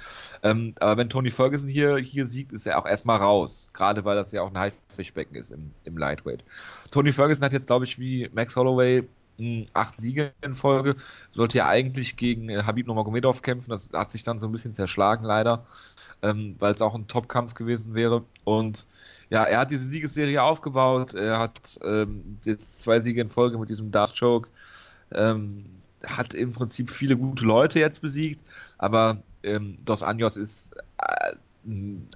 Ähm, 0.44 0.74
aber 0.80 0.98
wenn 0.98 1.10
Tony 1.10 1.32
Ferguson 1.32 1.70
hier, 1.70 1.98
hier 1.98 2.26
siegt, 2.26 2.52
ist 2.52 2.66
er 2.66 2.78
auch 2.80 2.86
erstmal 2.86 3.18
raus. 3.18 3.72
Gerade 3.74 4.04
weil 4.06 4.16
das 4.16 4.32
ja 4.32 4.42
auch 4.42 4.54
ein 4.54 4.58
Haifischbecken 4.58 5.36
ist 5.36 5.52
im, 5.52 5.72
im 5.86 5.98
Lightweight. 5.98 6.44
Tony 6.92 7.12
Ferguson 7.12 7.44
hat 7.44 7.54
jetzt, 7.54 7.68
glaube 7.68 7.86
ich, 7.86 8.00
wie 8.00 8.30
Max 8.34 8.56
Holloway 8.56 9.08
hm, 9.38 9.66
acht 9.74 9.98
Siege 9.98 10.34
in 10.42 10.54
Folge, 10.54 10.96
sollte 11.30 11.58
ja 11.58 11.68
eigentlich 11.68 12.16
gegen 12.16 12.50
äh, 12.50 12.64
Habib 12.64 12.88
Nurmagomedov 12.88 13.42
kämpfen, 13.42 13.70
das 13.70 13.90
hat 13.92 14.12
sich 14.12 14.24
dann 14.24 14.40
so 14.40 14.48
ein 14.48 14.52
bisschen 14.52 14.74
zerschlagen 14.74 15.26
leider, 15.26 15.66
ähm, 16.22 16.56
weil 16.60 16.74
es 16.74 16.82
auch 16.82 16.96
ein 16.96 17.08
Top-Kampf 17.08 17.54
gewesen 17.54 17.96
wäre 17.96 18.24
und 18.46 18.88
ja, 19.30 19.44
er 19.44 19.60
hat 19.60 19.72
diese 19.72 19.88
Siegesserie 19.88 20.42
aufgebaut. 20.42 21.14
Er 21.14 21.40
hat 21.40 21.80
ähm, 21.84 22.38
jetzt 22.44 22.80
zwei 22.80 23.00
Siege 23.00 23.22
in 23.22 23.30
Folge 23.30 23.58
mit 23.58 23.70
diesem 23.70 23.92
Dark 23.92 24.18
Choke. 24.18 24.50
Ähm, 25.14 25.66
hat 26.06 26.34
im 26.34 26.52
Prinzip 26.52 26.92
viele 26.92 27.18
gute 27.18 27.46
Leute 27.46 27.80
jetzt 27.80 28.02
besiegt, 28.02 28.40
aber 28.78 29.18
ähm, 29.44 29.78
Dos 29.86 30.04
Anjos 30.04 30.38
ist 30.38 30.76
äh, 30.98 31.36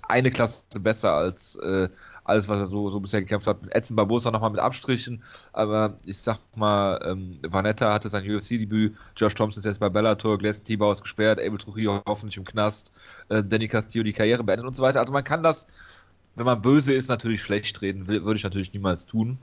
eine 0.08 0.32
Klasse 0.32 0.64
besser 0.80 1.14
als 1.14 1.56
äh, 1.56 1.90
alles, 2.24 2.48
was 2.48 2.60
er 2.60 2.68
so, 2.68 2.90
so 2.92 3.00
bisher 3.00 3.22
gekämpft 3.22 3.48
hat. 3.48 3.58
Edson 3.72 3.96
Barbosa 3.96 4.30
nochmal 4.30 4.52
mit 4.52 4.60
Abstrichen, 4.60 5.24
aber 5.54 5.96
ich 6.06 6.20
sag 6.20 6.38
mal, 6.56 7.00
ähm, 7.04 7.40
Vanetta 7.42 7.92
hatte 7.92 8.10
sein 8.10 8.24
UFC-Debüt, 8.24 8.96
Josh 9.16 9.34
Thompson 9.34 9.62
ist 9.62 9.66
jetzt 9.66 9.80
bei 9.80 9.90
Bellator, 9.90 10.38
Glenn 10.38 10.64
Tibau 10.64 10.92
ist 10.92 11.02
gesperrt, 11.02 11.40
Abel 11.40 11.58
Trujillo 11.58 12.02
hoffentlich 12.08 12.38
im 12.38 12.46
Knast, 12.46 12.92
äh, 13.30 13.44
Danny 13.44 13.68
Castillo 13.68 14.04
die 14.04 14.14
Karriere 14.14 14.44
beendet 14.44 14.68
und 14.68 14.76
so 14.76 14.84
weiter. 14.84 15.00
Also 15.00 15.12
man 15.12 15.24
kann 15.24 15.42
das 15.42 15.66
wenn 16.40 16.46
man 16.46 16.62
böse 16.62 16.94
ist, 16.94 17.10
natürlich 17.10 17.42
schlecht 17.42 17.82
reden, 17.82 18.08
würde 18.08 18.36
ich 18.36 18.44
natürlich 18.44 18.74
niemals 18.74 19.06
tun. 19.06 19.38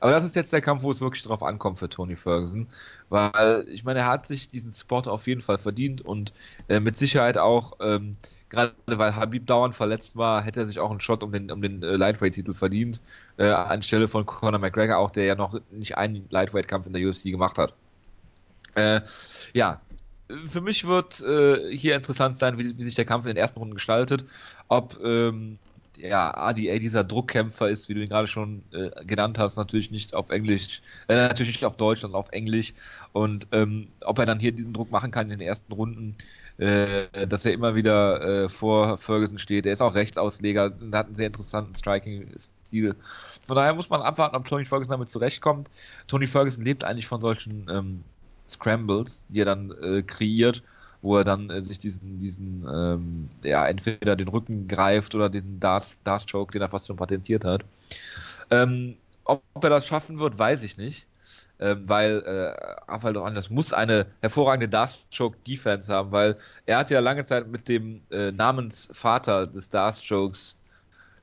Aber 0.00 0.12
das 0.12 0.24
ist 0.24 0.34
jetzt 0.34 0.52
der 0.52 0.62
Kampf, 0.62 0.82
wo 0.82 0.90
es 0.90 1.02
wirklich 1.02 1.22
drauf 1.22 1.42
ankommt 1.42 1.78
für 1.78 1.90
Tony 1.90 2.16
Ferguson. 2.16 2.66
Weil, 3.10 3.66
ich 3.68 3.84
meine, 3.84 4.00
er 4.00 4.06
hat 4.06 4.26
sich 4.26 4.48
diesen 4.48 4.72
Spot 4.72 5.02
auf 5.02 5.26
jeden 5.26 5.42
Fall 5.42 5.58
verdient 5.58 6.00
und 6.00 6.32
äh, 6.68 6.80
mit 6.80 6.96
Sicherheit 6.96 7.36
auch, 7.36 7.72
ähm, 7.80 8.12
gerade 8.48 8.72
weil 8.86 9.14
Habib 9.14 9.46
dauernd 9.46 9.76
verletzt 9.76 10.16
war, 10.16 10.42
hätte 10.42 10.60
er 10.60 10.66
sich 10.66 10.78
auch 10.78 10.90
einen 10.90 11.00
Shot 11.00 11.22
um 11.22 11.32
den, 11.32 11.50
um 11.50 11.60
den 11.60 11.82
äh, 11.82 11.96
Lightweight-Titel 11.96 12.54
verdient. 12.54 13.00
Äh, 13.36 13.50
anstelle 13.50 14.08
von 14.08 14.24
Conor 14.24 14.58
McGregor 14.58 14.96
auch, 14.96 15.10
der 15.10 15.24
ja 15.24 15.34
noch 15.34 15.60
nicht 15.70 15.98
einen 15.98 16.24
Lightweight-Kampf 16.30 16.86
in 16.86 16.94
der 16.94 17.06
UFC 17.06 17.24
gemacht 17.24 17.58
hat. 17.58 17.74
Äh, 18.74 19.02
ja, 19.52 19.82
für 20.46 20.60
mich 20.60 20.86
wird 20.86 21.20
äh, 21.20 21.76
hier 21.76 21.96
interessant 21.96 22.38
sein, 22.38 22.56
wie, 22.56 22.78
wie, 22.78 22.82
sich 22.82 22.94
der 22.94 23.04
Kampf 23.04 23.26
in 23.26 23.30
den 23.30 23.36
ersten 23.36 23.58
Runden 23.58 23.74
gestaltet. 23.74 24.24
Ob 24.68 24.98
ähm, 25.02 25.58
ja, 25.96 26.34
ADA 26.36 26.78
dieser 26.78 27.04
Druckkämpfer 27.04 27.68
ist, 27.68 27.88
wie 27.88 27.94
du 27.94 28.02
ihn 28.02 28.08
gerade 28.08 28.26
schon 28.26 28.62
äh, 28.72 29.04
genannt 29.04 29.38
hast, 29.38 29.56
natürlich 29.56 29.90
nicht 29.90 30.14
auf 30.14 30.30
Englisch, 30.30 30.82
äh, 31.08 31.16
natürlich 31.16 31.56
nicht 31.56 31.64
auf 31.64 31.76
Deutsch, 31.76 32.00
sondern 32.00 32.18
auf 32.18 32.30
Englisch. 32.32 32.74
Und 33.12 33.46
ähm, 33.52 33.88
ob 34.02 34.18
er 34.18 34.26
dann 34.26 34.40
hier 34.40 34.52
diesen 34.52 34.72
Druck 34.72 34.90
machen 34.90 35.10
kann 35.10 35.30
in 35.30 35.38
den 35.38 35.46
ersten 35.46 35.72
Runden, 35.72 36.16
äh, 36.58 37.26
dass 37.26 37.44
er 37.44 37.52
immer 37.52 37.74
wieder 37.74 38.44
äh, 38.44 38.48
vor 38.48 38.98
Ferguson 38.98 39.38
steht. 39.38 39.66
Er 39.66 39.72
ist 39.72 39.82
auch 39.82 39.94
Rechtsausleger 39.94 40.72
hat 40.92 41.06
einen 41.06 41.14
sehr 41.14 41.26
interessanten 41.26 41.74
Striking-Stil. 41.74 42.94
Von 43.46 43.56
daher 43.56 43.74
muss 43.74 43.90
man 43.90 44.02
abwarten, 44.02 44.36
ob 44.36 44.46
Tony 44.46 44.64
Ferguson 44.64 44.92
damit 44.92 45.10
zurechtkommt. 45.10 45.70
Tony 46.06 46.26
Ferguson 46.26 46.64
lebt 46.64 46.84
eigentlich 46.84 47.06
von 47.06 47.20
solchen 47.20 47.66
ähm, 47.70 48.04
Scrambles, 48.48 49.24
die 49.28 49.40
er 49.40 49.46
dann 49.46 49.72
äh, 49.82 50.02
kreiert 50.02 50.62
wo 51.02 51.16
er 51.16 51.24
dann 51.24 51.50
äh, 51.50 51.62
sich 51.62 51.78
diesen, 51.78 52.18
diesen, 52.18 52.66
ähm, 52.72 53.28
ja, 53.42 53.66
entweder 53.66 54.16
den 54.16 54.28
Rücken 54.28 54.68
greift 54.68 55.14
oder 55.14 55.28
diesen 55.30 55.60
Dart, 55.60 55.96
Dart 56.04 56.30
Choke, 56.30 56.52
den 56.52 56.62
er 56.62 56.68
fast 56.68 56.86
schon 56.86 56.96
patentiert 56.96 57.44
hat. 57.44 57.64
Ähm, 58.50 58.96
ob, 59.24 59.42
er 59.62 59.70
das 59.70 59.86
schaffen 59.86 60.20
wird, 60.20 60.38
weiß 60.38 60.62
ich 60.62 60.76
nicht. 60.76 61.06
Ähm, 61.58 61.86
weil 61.86 62.22
äh, 62.22 62.90
Rafael 62.90 63.12
doch 63.12 63.26
anders 63.26 63.50
muss 63.50 63.74
eine 63.74 64.06
hervorragende 64.22 64.68
Dart 64.68 64.98
Choke 65.14 65.36
Defense 65.46 65.92
haben, 65.92 66.10
weil 66.10 66.38
er 66.64 66.78
hat 66.78 66.88
ja 66.88 67.00
lange 67.00 67.22
Zeit 67.24 67.48
mit 67.48 67.68
dem 67.68 68.00
äh, 68.10 68.32
Namensvater 68.32 69.46
des 69.46 69.68
Dart 69.68 70.02
Chokes 70.06 70.56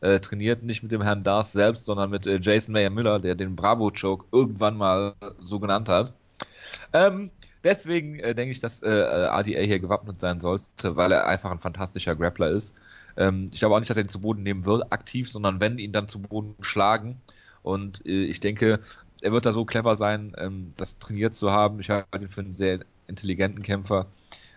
äh, 0.02 0.20
trainiert, 0.20 0.64
nicht 0.64 0.84
mit 0.84 0.92
dem 0.92 1.02
Herrn 1.02 1.24
Darth 1.24 1.48
selbst, 1.48 1.86
sondern 1.86 2.12
mit 2.12 2.28
äh, 2.28 2.40
Jason 2.40 2.74
Mayer 2.74 2.92
Müller, 2.92 3.20
der 3.20 3.34
den 3.34 3.56
Bravo-Choke 3.56 4.26
irgendwann 4.32 4.78
mal 4.78 5.16
so 5.40 5.60
genannt 5.60 5.90
hat. 5.90 6.14
Ähm, 6.94 7.32
deswegen 7.64 8.20
äh, 8.20 8.36
denke 8.36 8.52
ich, 8.52 8.60
dass 8.60 8.82
äh, 8.84 8.88
ADA 8.88 9.60
hier 9.60 9.80
gewappnet 9.80 10.20
sein 10.20 10.40
sollte, 10.40 10.96
weil 10.96 11.12
er 11.12 11.28
einfach 11.28 11.52
ein 11.52 11.60
fantastischer 11.60 12.16
Grappler 12.16 12.50
ist. 12.52 12.76
Ähm, 13.18 13.48
ich 13.52 13.60
glaube 13.60 13.76
auch 13.76 13.80
nicht, 13.80 13.90
dass 13.90 13.98
er 13.98 14.04
ihn 14.04 14.10
zu 14.10 14.22
Boden 14.22 14.44
nehmen 14.44 14.66
wird, 14.66 14.92
aktiv, 14.92 15.30
sondern 15.30 15.60
wenn 15.60 15.78
ihn 15.78 15.92
dann 15.92 16.08
zu 16.08 16.20
Boden 16.20 16.56
schlagen. 16.62 17.22
Und 17.64 18.06
äh, 18.06 18.26
ich 18.26 18.40
denke, 18.40 18.80
er 19.22 19.32
wird 19.32 19.46
da 19.46 19.52
so 19.52 19.66
clever 19.66 19.96
sein, 19.96 20.34
ähm, 20.38 20.74
das 20.78 20.98
trainiert 21.00 21.34
zu 21.34 21.52
haben. 21.52 21.80
Ich 21.80 21.90
halte 21.90 22.20
ihn 22.20 22.30
für 22.30 22.42
einen 22.42 22.54
sehr 22.54 22.80
intelligenten 23.08 23.64
Kämpfer, 23.64 24.08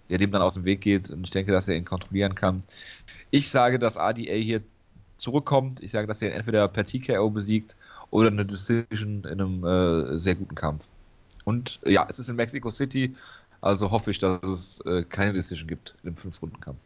der 0.08 0.18
dem 0.18 0.30
dann 0.30 0.42
aus 0.42 0.54
dem 0.54 0.64
Weg 0.64 0.80
geht. 0.80 1.10
Und 1.10 1.24
ich 1.24 1.30
denke, 1.30 1.52
dass 1.52 1.68
er 1.68 1.76
ihn 1.76 1.84
kontrollieren 1.84 2.34
kann. 2.34 2.62
Ich 3.30 3.50
sage, 3.50 3.78
dass 3.78 3.96
ADA 3.96 4.34
hier 4.34 4.62
zurückkommt. 5.16 5.82
Ich 5.82 5.90
sage, 5.90 6.06
dass 6.06 6.22
er 6.22 6.28
ihn 6.28 6.34
entweder 6.34 6.68
per 6.68 6.84
TKO 6.84 7.30
besiegt 7.30 7.76
oder 8.10 8.28
eine 8.28 8.44
Decision 8.44 9.24
in 9.24 9.40
einem 9.40 9.64
äh, 9.64 10.18
sehr 10.18 10.34
guten 10.34 10.54
Kampf. 10.54 10.88
Und 11.44 11.80
ja, 11.84 12.06
es 12.08 12.18
ist 12.18 12.28
in 12.28 12.36
Mexico 12.36 12.70
City, 12.70 13.16
also 13.60 13.90
hoffe 13.90 14.10
ich, 14.10 14.18
dass 14.18 14.42
es 14.42 14.80
äh, 14.86 15.04
keine 15.04 15.32
Decision 15.32 15.68
gibt 15.68 15.94
im 16.02 16.16
Fünf-Runden-Kampf. 16.16 16.78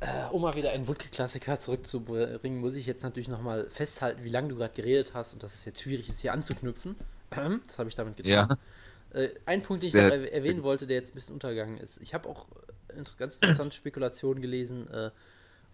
Äh, 0.00 0.30
um 0.30 0.42
mal 0.42 0.54
wieder 0.54 0.70
einen 0.70 0.86
Wutke-Klassiker 0.86 1.58
zurückzubringen, 1.58 2.60
muss 2.60 2.74
ich 2.74 2.86
jetzt 2.86 3.02
natürlich 3.02 3.28
nochmal 3.28 3.68
festhalten, 3.70 4.22
wie 4.22 4.28
lange 4.28 4.48
du 4.48 4.56
gerade 4.56 4.74
geredet 4.74 5.12
hast 5.14 5.32
und 5.34 5.42
dass 5.42 5.54
es 5.54 5.64
jetzt 5.64 5.82
schwierig 5.82 6.08
ist, 6.08 6.20
hier 6.20 6.32
anzuknüpfen. 6.32 6.96
Das 7.66 7.78
habe 7.78 7.90
ich 7.90 7.94
damit 7.94 8.16
getan. 8.16 8.30
Ja. 9.12 9.20
Äh, 9.20 9.30
ein 9.44 9.62
Punkt, 9.62 9.82
den 9.82 9.88
ich 9.88 9.94
noch 9.94 10.00
erwähnen 10.00 10.62
wollte, 10.62 10.86
der 10.86 10.96
jetzt 10.96 11.12
ein 11.12 11.14
bisschen 11.14 11.34
untergegangen 11.34 11.76
ist. 11.78 12.00
Ich 12.00 12.14
habe 12.14 12.26
auch 12.26 12.46
ganz 13.18 13.36
interessante 13.36 13.76
Spekulationen 13.76 14.40
gelesen, 14.40 14.88
äh, 14.88 15.10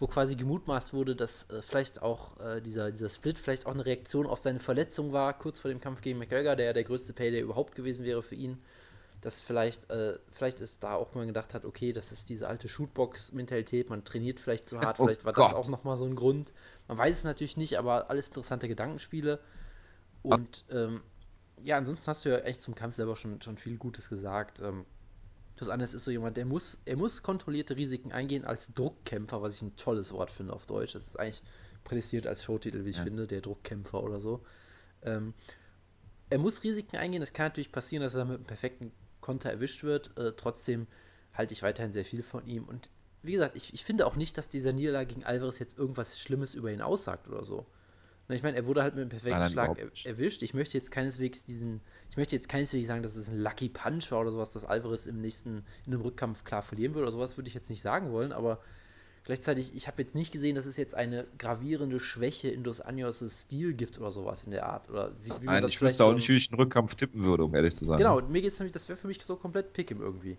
wo 0.01 0.07
quasi 0.07 0.35
gemutmaßt 0.35 0.93
wurde, 0.93 1.15
dass 1.15 1.49
äh, 1.51 1.63
vielleicht 1.63 2.03
auch 2.03 2.39
äh, 2.41 2.61
dieser, 2.61 2.91
dieser 2.91 3.09
Split 3.09 3.39
vielleicht 3.39 3.67
auch 3.67 3.73
eine 3.73 3.87
Reaktion 3.87 4.27
auf 4.27 4.43
seine 4.43 4.59
Verletzung 4.59 5.13
war, 5.13 5.39
kurz 5.39 5.61
vor 5.61 5.71
dem 5.71 5.81
Kampf 5.81 6.01
gegen 6.01 6.19
McGregor, 6.19 6.57
der 6.57 6.67
ja 6.67 6.73
der 6.73 6.85
größte 6.85 7.13
Payday 7.13 7.41
überhaupt 7.41 7.75
gewesen 7.75 8.05
wäre 8.05 8.23
für 8.23 8.35
ihn. 8.35 8.59
Dass 9.21 9.41
vielleicht, 9.41 9.89
äh, 9.91 10.19
vielleicht 10.33 10.61
ist 10.61 10.83
da 10.85 10.95
auch 10.95 11.15
mal 11.15 11.25
gedacht 11.25 11.55
hat, 11.55 11.65
okay, 11.65 11.93
das 11.93 12.13
ist 12.13 12.29
diese 12.29 12.49
alte 12.49 12.69
Shootbox-Mentalität, 12.69 13.89
man 13.89 14.05
trainiert 14.05 14.41
vielleicht 14.41 14.69
zu 14.69 14.81
hart, 14.81 14.99
oh 15.01 15.05
vielleicht 15.07 15.25
war 15.25 15.33
Gott. 15.33 15.47
das 15.47 15.55
auch 15.55 15.69
nochmal 15.69 15.97
so 15.97 16.05
ein 16.05 16.17
Grund. 16.17 16.53
Man 16.89 16.99
weiß 16.99 17.19
es 17.19 17.25
natürlich 17.25 17.57
nicht, 17.57 17.79
aber 17.79 18.11
alles 18.11 18.29
interessante 18.29 18.69
Gedankenspiele. 18.69 19.41
Und 20.23 20.65
ähm, 20.71 21.03
ja, 21.63 21.79
ansonsten 21.79 22.07
hast 22.09 22.25
du 22.25 22.31
ja 22.31 22.39
echt 22.39 22.61
zum 22.61 22.75
Kampf 22.75 22.97
selber 22.97 23.17
schon, 23.17 23.41
schon 23.41 23.57
viel 23.57 23.79
Gutes 23.79 24.09
gesagt. 24.09 24.61
Ähm, 24.61 24.85
das 25.57 25.69
andere 25.69 25.85
ist 25.85 26.05
so 26.05 26.11
jemand, 26.11 26.37
der 26.37 26.45
muss, 26.45 26.81
er 26.85 26.97
muss 26.97 27.23
kontrollierte 27.23 27.77
Risiken 27.77 28.13
eingehen 28.13 28.45
als 28.45 28.73
Druckkämpfer, 28.75 29.41
was 29.41 29.57
ich 29.57 29.63
ein 29.63 29.77
tolles 29.77 30.13
Wort 30.13 30.31
finde 30.31 30.53
auf 30.53 30.67
Deutsch. 30.67 30.95
Das 30.95 31.07
ist 31.07 31.19
eigentlich 31.19 31.43
prädestiniert 31.85 32.27
als 32.27 32.43
Showtitel, 32.43 32.85
wie 32.85 32.91
ich 32.91 32.97
ja. 32.97 33.05
finde, 33.05 33.27
der 33.27 33.41
Druckkämpfer 33.41 34.03
oder 34.03 34.21
so. 34.21 34.45
Ähm, 35.03 35.35
er 36.31 36.39
muss 36.39 36.65
Risiken 36.65 36.97
eingehen. 36.97 37.23
Es 37.23 37.33
kann 37.33 37.47
natürlich 37.47 37.71
passieren, 37.71 38.03
dass 38.03 38.15
er 38.15 38.25
mit 38.25 38.37
einem 38.37 38.47
perfekten 38.47 38.93
Konter 39.21 39.51
erwischt 39.51 39.85
wird. 39.85 40.17
Äh, 40.19 40.33
trotzdem 40.37 40.87
halte 41.33 41.53
ich 41.53 41.63
weiterhin 41.63 41.93
sehr 41.93 42.05
viel 42.05 42.23
von 42.23 42.47
ihm. 42.47 42.65
Und 42.65 42.91
wie 43.23 43.33
gesagt, 43.33 43.57
ich, 43.57 43.73
ich 43.73 43.85
finde 43.85 44.07
auch 44.07 44.17
nicht, 44.17 44.37
dass 44.37 44.49
dieser 44.49 44.73
Niederlage 44.73 45.15
gegen 45.15 45.25
Alvarez 45.25 45.59
jetzt 45.59 45.79
irgendwas 45.79 46.19
Schlimmes 46.19 46.55
über 46.55 46.73
ihn 46.73 46.83
aussagt 46.83 47.29
oder 47.29 47.45
so. 47.45 47.67
Ich 48.29 48.43
meine, 48.43 48.57
er 48.57 48.67
wurde 48.67 48.83
halt 48.83 48.95
mit 48.95 49.03
einem 49.03 49.11
perfekten 49.11 49.39
Nein, 49.39 49.51
Schlag 49.51 49.79
er, 49.79 50.11
erwischt. 50.11 50.43
Ich 50.43 50.55
möchte 50.55 50.79
jetzt 50.79 50.91
keineswegs 50.91 51.45
diesen, 51.45 51.83
ich 52.11 52.17
möchte 52.17 52.35
jetzt 52.35 52.49
keineswegs 52.49 52.87
sagen, 52.87 53.03
dass 53.03 53.17
es 53.17 53.29
ein 53.29 53.39
Lucky 53.39 53.69
Punch 53.69 54.11
war 54.11 54.21
oder 54.21 54.31
sowas, 54.31 54.51
dass 54.51 54.65
Alvarez 54.65 55.07
im 55.07 55.21
nächsten, 55.21 55.65
in 55.87 55.93
einem 55.93 56.01
Rückkampf 56.01 56.45
klar 56.45 56.63
verlieren 56.63 56.95
würde 56.95 57.09
oder 57.09 57.13
sowas, 57.13 57.37
würde 57.37 57.49
ich 57.49 57.55
jetzt 57.55 57.69
nicht 57.69 57.83
sagen 57.83 58.13
wollen, 58.13 58.33
aber 58.33 58.61
gleichzeitig, 59.25 59.75
ich 59.75 59.89
habe 59.89 60.03
jetzt 60.03 60.15
nicht 60.15 60.33
gesehen, 60.33 60.55
dass 60.55 60.65
es 60.65 60.79
jetzt 60.79 60.95
eine 60.95 61.27
gravierende 61.39 62.01
Schwäche 62.01 62.49
in 62.49 62.63
Dos 62.63 62.81
Anjos' 62.81 63.29
Stil 63.29 63.75
gibt 63.75 63.99
oder 63.99 64.11
sowas 64.11 64.45
in 64.45 64.53
der 64.53 64.67
Art. 64.67 64.89
Oder 64.89 65.13
wie, 65.23 65.31
wie 65.43 65.47
Nein, 65.47 65.65
ich 65.65 65.81
wüsste 65.83 66.05
auch 66.05 66.11
so 66.11 66.15
nicht, 66.15 66.29
wie 66.29 66.37
ich 66.37 66.51
einen 66.51 66.61
Rückkampf 66.61 66.95
tippen 66.95 67.25
würde, 67.25 67.45
um 67.45 67.55
ehrlich 67.55 67.75
zu 67.75 67.85
sein. 67.85 67.99
Genau, 67.99 68.23
mir 68.23 68.41
geht 68.41 68.53
es 68.53 68.59
nämlich, 68.59 68.73
das 68.73 68.89
wäre 68.89 68.97
für 68.97 69.07
mich 69.07 69.23
so 69.23 69.37
komplett 69.37 69.73
Pick 69.75 69.91
irgendwie. 69.91 70.39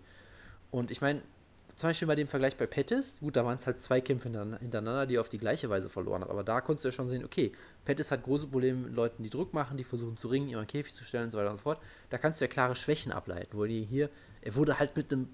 Und 0.70 0.90
ich 0.90 1.00
meine, 1.00 1.22
zum 1.76 1.90
Beispiel 1.90 2.08
bei 2.08 2.14
dem 2.14 2.26
Vergleich 2.26 2.56
bei 2.56 2.66
Pettis, 2.66 3.20
gut, 3.20 3.36
da 3.36 3.44
waren 3.44 3.58
es 3.58 3.66
halt 3.66 3.80
zwei 3.80 4.00
Kämpfe 4.00 4.30
hintereinander, 4.30 5.04
die 5.06 5.16
er 5.16 5.20
auf 5.20 5.28
die 5.28 5.38
gleiche 5.38 5.68
Weise 5.68 5.90
verloren 5.90 6.22
hat. 6.22 6.30
Aber 6.30 6.42
da 6.42 6.62
konntest 6.62 6.84
du 6.84 6.88
ja 6.88 6.92
schon 6.92 7.06
sehen, 7.06 7.22
okay, 7.22 7.52
Pettis 7.84 8.10
hat 8.10 8.22
große 8.22 8.46
Probleme 8.46 8.80
mit 8.86 8.94
Leuten, 8.94 9.22
die 9.22 9.28
Druck 9.28 9.52
machen, 9.52 9.76
die 9.76 9.84
versuchen 9.84 10.16
zu 10.16 10.28
ringen, 10.28 10.48
ihren 10.48 10.66
Käfig 10.66 10.94
zu 10.94 11.04
stellen 11.04 11.24
und 11.24 11.30
so 11.32 11.38
weiter 11.38 11.50
und 11.50 11.58
so 11.58 11.64
fort. 11.64 11.78
Da 12.08 12.16
kannst 12.16 12.40
du 12.40 12.46
ja 12.46 12.50
klare 12.50 12.74
Schwächen 12.74 13.12
ableiten, 13.12 13.58
wo 13.58 13.66
die 13.66 13.84
hier, 13.84 14.08
er 14.40 14.54
wurde 14.54 14.78
halt 14.78 14.96
mit 14.96 15.12
einem 15.12 15.28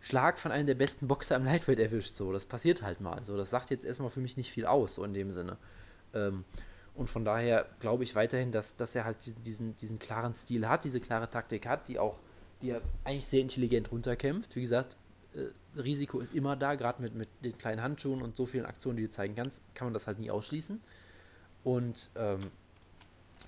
Schlag 0.00 0.38
von 0.38 0.52
einem 0.52 0.66
der 0.66 0.74
besten 0.74 1.08
Boxer 1.08 1.36
im 1.36 1.44
Lightweight 1.46 1.78
erwischt, 1.78 2.16
so. 2.16 2.32
Das 2.32 2.44
passiert 2.44 2.82
halt 2.82 3.00
mal. 3.00 3.24
So, 3.24 3.36
das 3.38 3.48
sagt 3.48 3.70
jetzt 3.70 3.86
erstmal 3.86 4.10
für 4.10 4.20
mich 4.20 4.36
nicht 4.36 4.50
viel 4.50 4.66
aus, 4.66 4.96
so 4.96 5.04
in 5.04 5.14
dem 5.14 5.32
Sinne. 5.32 5.56
Ähm, 6.12 6.44
und 6.94 7.08
von 7.08 7.24
daher 7.24 7.66
glaube 7.80 8.04
ich 8.04 8.14
weiterhin, 8.14 8.52
dass, 8.52 8.76
dass 8.76 8.94
er 8.94 9.04
halt 9.04 9.16
diesen, 9.46 9.74
diesen 9.76 9.98
klaren 9.98 10.34
Stil 10.34 10.68
hat, 10.68 10.84
diese 10.84 11.00
klare 11.00 11.30
Taktik 11.30 11.66
hat, 11.66 11.88
die 11.88 11.98
auch, 11.98 12.18
die 12.60 12.70
er 12.70 12.82
eigentlich 13.04 13.26
sehr 13.26 13.40
intelligent 13.40 13.90
runterkämpft. 13.90 14.54
Wie 14.54 14.60
gesagt, 14.60 14.96
äh, 15.34 15.80
Risiko 15.80 16.20
ist 16.20 16.34
immer 16.34 16.56
da, 16.56 16.74
gerade 16.74 17.00
mit, 17.00 17.14
mit 17.14 17.28
den 17.42 17.56
kleinen 17.56 17.82
Handschuhen 17.82 18.22
und 18.22 18.36
so 18.36 18.46
vielen 18.46 18.66
Aktionen, 18.66 18.96
die 18.96 19.04
du 19.04 19.10
zeigen 19.10 19.34
kannst, 19.34 19.60
kann 19.74 19.86
man 19.86 19.94
das 19.94 20.06
halt 20.06 20.18
nie 20.18 20.30
ausschließen. 20.30 20.80
Und 21.64 22.10
ähm, 22.16 22.40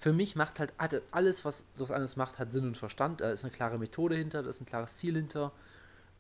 für 0.01 0.13
mich 0.13 0.37
macht 0.37 0.61
halt 0.61 0.73
alles, 1.11 1.45
was 1.45 1.65
das 1.77 1.91
alles 1.91 2.17
macht, 2.17 2.39
hat 2.39 2.53
Sinn 2.53 2.67
und 2.67 2.77
Verstand. 2.77 3.21
Da 3.21 3.31
ist 3.31 3.45
eine 3.45 3.53
klare 3.53 3.79
Methode 3.79 4.17
hinter, 4.17 4.43
da 4.43 4.51
ist 4.51 4.61
ein 4.61 4.67
klares 4.67 4.97
Ziel 4.97 5.15
hinter. 5.15 5.53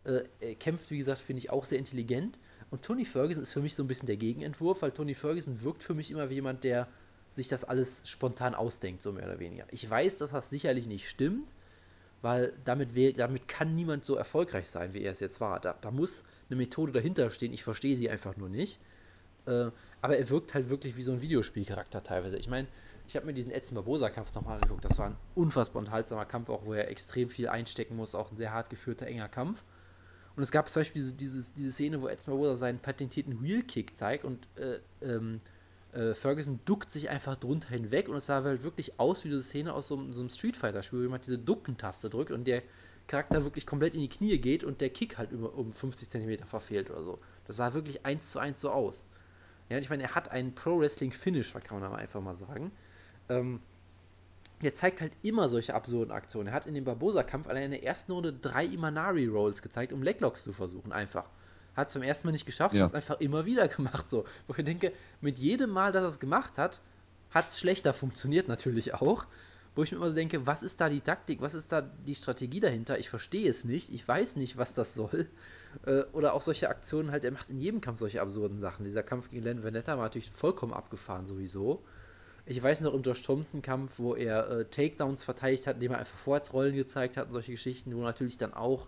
Äh, 0.04 0.24
er 0.40 0.54
kämpft, 0.54 0.90
wie 0.90 0.98
gesagt, 0.98 1.20
finde 1.20 1.38
ich 1.38 1.50
auch 1.50 1.64
sehr 1.64 1.78
intelligent. 1.78 2.38
Und 2.70 2.82
Tony 2.82 3.04
Ferguson 3.04 3.42
ist 3.42 3.52
für 3.52 3.60
mich 3.60 3.74
so 3.74 3.82
ein 3.82 3.86
bisschen 3.86 4.06
der 4.06 4.16
Gegenentwurf, 4.16 4.82
weil 4.82 4.92
Tony 4.92 5.14
Ferguson 5.14 5.62
wirkt 5.62 5.82
für 5.82 5.94
mich 5.94 6.10
immer 6.10 6.30
wie 6.30 6.34
jemand, 6.34 6.64
der 6.64 6.88
sich 7.30 7.48
das 7.48 7.64
alles 7.64 8.02
spontan 8.08 8.54
ausdenkt, 8.54 9.02
so 9.02 9.12
mehr 9.12 9.24
oder 9.24 9.38
weniger. 9.38 9.66
Ich 9.70 9.88
weiß, 9.88 10.16
dass 10.16 10.30
das 10.30 10.50
sicherlich 10.50 10.86
nicht 10.86 11.08
stimmt, 11.08 11.48
weil 12.24 12.54
damit, 12.64 12.88
damit 13.18 13.48
kann 13.48 13.74
niemand 13.74 14.02
so 14.02 14.14
erfolgreich 14.14 14.70
sein, 14.70 14.94
wie 14.94 15.02
er 15.02 15.12
es 15.12 15.20
jetzt 15.20 15.42
war. 15.42 15.60
Da, 15.60 15.76
da 15.78 15.90
muss 15.90 16.24
eine 16.48 16.56
Methode 16.56 16.90
dahinter 16.90 17.28
stehen, 17.28 17.52
ich 17.52 17.62
verstehe 17.62 17.94
sie 17.94 18.08
einfach 18.08 18.38
nur 18.38 18.48
nicht. 18.48 18.80
Äh, 19.44 19.66
aber 20.00 20.16
er 20.16 20.30
wirkt 20.30 20.54
halt 20.54 20.70
wirklich 20.70 20.96
wie 20.96 21.02
so 21.02 21.12
ein 21.12 21.20
Videospielcharakter 21.20 22.02
teilweise. 22.02 22.38
Ich 22.38 22.48
meine, 22.48 22.66
ich 23.06 23.14
habe 23.14 23.26
mir 23.26 23.34
diesen 23.34 23.52
Edson 23.52 23.74
Barbosa-Kampf 23.74 24.34
nochmal 24.34 24.54
angeguckt. 24.54 24.86
Das 24.86 24.98
war 24.98 25.08
ein 25.08 25.16
unfassbar 25.34 25.80
unterhaltsamer 25.80 26.24
Kampf, 26.24 26.48
auch 26.48 26.64
wo 26.64 26.72
er 26.72 26.88
extrem 26.88 27.28
viel 27.28 27.46
einstecken 27.46 27.94
muss, 27.94 28.14
auch 28.14 28.30
ein 28.30 28.38
sehr 28.38 28.54
hart 28.54 28.70
geführter, 28.70 29.06
enger 29.06 29.28
Kampf. 29.28 29.62
Und 30.34 30.42
es 30.42 30.50
gab 30.50 30.70
zum 30.70 30.80
Beispiel 30.80 31.02
diese, 31.02 31.12
diese, 31.12 31.52
diese 31.52 31.72
Szene, 31.72 32.00
wo 32.00 32.08
Edson 32.08 32.32
Barbosa 32.32 32.56
seinen 32.56 32.78
patentierten 32.78 33.42
Wheel-Kick 33.42 33.94
zeigt 33.98 34.24
und 34.24 34.48
äh, 34.56 34.78
ähm, 35.02 35.42
äh, 35.94 36.14
Ferguson 36.14 36.60
duckt 36.64 36.90
sich 36.90 37.08
einfach 37.08 37.36
drunter 37.36 37.68
hinweg 37.68 38.08
und 38.08 38.16
es 38.16 38.26
sah 38.26 38.42
halt 38.42 38.62
wirklich 38.62 38.98
aus 38.98 39.24
wie 39.24 39.28
diese 39.28 39.42
Szene 39.42 39.72
aus 39.72 39.88
so, 39.88 40.12
so 40.12 40.20
einem 40.20 40.30
Street 40.30 40.56
Fighter-Spiel, 40.56 40.98
wo 40.98 41.02
jemand 41.02 41.26
diese 41.26 41.38
Ducken-Taste 41.38 42.10
drückt 42.10 42.30
und 42.30 42.46
der 42.46 42.62
Charakter 43.06 43.44
wirklich 43.44 43.66
komplett 43.66 43.94
in 43.94 44.00
die 44.00 44.08
Knie 44.08 44.38
geht 44.38 44.64
und 44.64 44.80
der 44.80 44.90
Kick 44.90 45.18
halt 45.18 45.30
über, 45.30 45.54
um 45.54 45.72
50 45.72 46.08
cm 46.08 46.38
verfehlt 46.46 46.90
oder 46.90 47.02
so. 47.02 47.18
Das 47.46 47.56
sah 47.56 47.74
wirklich 47.74 48.04
eins 48.04 48.30
zu 48.30 48.38
eins 48.38 48.60
so 48.60 48.70
aus. 48.70 49.06
Ja, 49.68 49.78
ich 49.78 49.90
meine, 49.90 50.02
er 50.02 50.14
hat 50.14 50.30
einen 50.30 50.54
Pro-Wrestling-Finisher, 50.54 51.60
kann 51.60 51.80
man 51.80 51.86
aber 51.88 51.98
einfach 51.98 52.20
mal 52.20 52.36
sagen. 52.36 52.72
Ähm, 53.28 53.60
der 54.62 54.74
zeigt 54.74 55.00
halt 55.00 55.12
immer 55.22 55.48
solche 55.48 55.74
absurden 55.74 56.12
Aktionen. 56.12 56.48
Er 56.48 56.54
hat 56.54 56.66
in 56.66 56.74
dem 56.74 56.84
Barbosa-Kampf 56.84 57.48
allein 57.48 57.64
in 57.64 57.70
der 57.72 57.84
ersten 57.84 58.12
Runde 58.12 58.32
drei 58.32 58.64
Imanari-Rolls 58.64 59.62
gezeigt, 59.62 59.92
um 59.92 60.02
Leglocks 60.02 60.42
zu 60.42 60.52
versuchen, 60.52 60.92
einfach. 60.92 61.26
Hat 61.76 61.88
es 61.88 61.94
beim 61.94 62.02
ersten 62.02 62.26
Mal 62.26 62.32
nicht 62.32 62.46
geschafft, 62.46 62.74
ja. 62.74 62.84
hat 62.84 62.90
es 62.90 62.94
einfach 62.94 63.20
immer 63.20 63.46
wieder 63.46 63.68
gemacht. 63.68 64.08
So. 64.08 64.24
Wo 64.46 64.54
ich 64.56 64.64
denke, 64.64 64.92
mit 65.20 65.38
jedem 65.38 65.70
Mal, 65.70 65.92
dass 65.92 66.02
er 66.02 66.08
es 66.08 66.20
gemacht 66.20 66.58
hat, 66.58 66.80
hat 67.30 67.48
es 67.48 67.58
schlechter 67.58 67.92
funktioniert 67.92 68.48
natürlich 68.48 68.94
auch. 68.94 69.26
Wo 69.74 69.82
ich 69.82 69.90
mir 69.90 69.96
immer 69.96 70.08
so 70.08 70.14
denke, 70.14 70.46
was 70.46 70.62
ist 70.62 70.80
da 70.80 70.88
die 70.88 71.00
Taktik, 71.00 71.40
was 71.40 71.54
ist 71.54 71.72
da 71.72 71.82
die 71.82 72.14
Strategie 72.14 72.60
dahinter? 72.60 72.96
Ich 73.00 73.10
verstehe 73.10 73.50
es 73.50 73.64
nicht, 73.64 73.92
ich 73.92 74.06
weiß 74.06 74.36
nicht, 74.36 74.56
was 74.56 74.72
das 74.72 74.94
soll. 74.94 75.26
Äh, 75.84 76.04
oder 76.12 76.34
auch 76.34 76.42
solche 76.42 76.68
Aktionen 76.68 77.10
halt, 77.10 77.24
er 77.24 77.32
macht 77.32 77.50
in 77.50 77.60
jedem 77.60 77.80
Kampf 77.80 77.98
solche 77.98 78.20
absurden 78.20 78.60
Sachen. 78.60 78.84
Dieser 78.84 79.02
Kampf 79.02 79.30
gegen 79.30 79.42
Len 79.42 79.64
Venetta 79.64 79.96
war 79.96 80.04
natürlich 80.04 80.30
vollkommen 80.30 80.72
abgefahren 80.72 81.26
sowieso. 81.26 81.82
Ich 82.46 82.62
weiß 82.62 82.82
noch 82.82 82.94
im 82.94 83.02
Josh 83.02 83.22
Thompson-Kampf, 83.22 83.98
wo 83.98 84.14
er 84.14 84.48
äh, 84.50 84.64
Takedowns 84.66 85.24
verteidigt 85.24 85.66
hat, 85.66 85.76
indem 85.76 85.92
er 85.92 85.98
einfach 85.98 86.18
Vorwärtsrollen 86.18 86.76
gezeigt 86.76 87.16
hat 87.16 87.28
und 87.28 87.32
solche 87.32 87.52
Geschichten, 87.52 87.96
wo 87.96 88.02
natürlich 88.02 88.38
dann 88.38 88.54
auch 88.54 88.86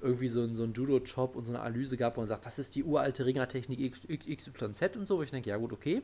irgendwie 0.00 0.28
so, 0.28 0.42
ein, 0.42 0.56
so 0.56 0.64
ein 0.64 0.72
Judo-Job 0.72 1.36
und 1.36 1.46
so 1.46 1.52
eine 1.52 1.60
Analyse 1.60 1.96
gab, 1.96 2.16
wo 2.16 2.20
man 2.20 2.28
sagt, 2.28 2.46
das 2.46 2.58
ist 2.58 2.74
die 2.74 2.84
uralte 2.84 3.24
Ringertechnik 3.24 3.92
XYZ 3.92 4.96
und 4.96 5.06
so, 5.06 5.18
wo 5.18 5.22
ich 5.22 5.30
denke, 5.30 5.50
ja 5.50 5.56
gut, 5.56 5.72
okay, 5.72 6.02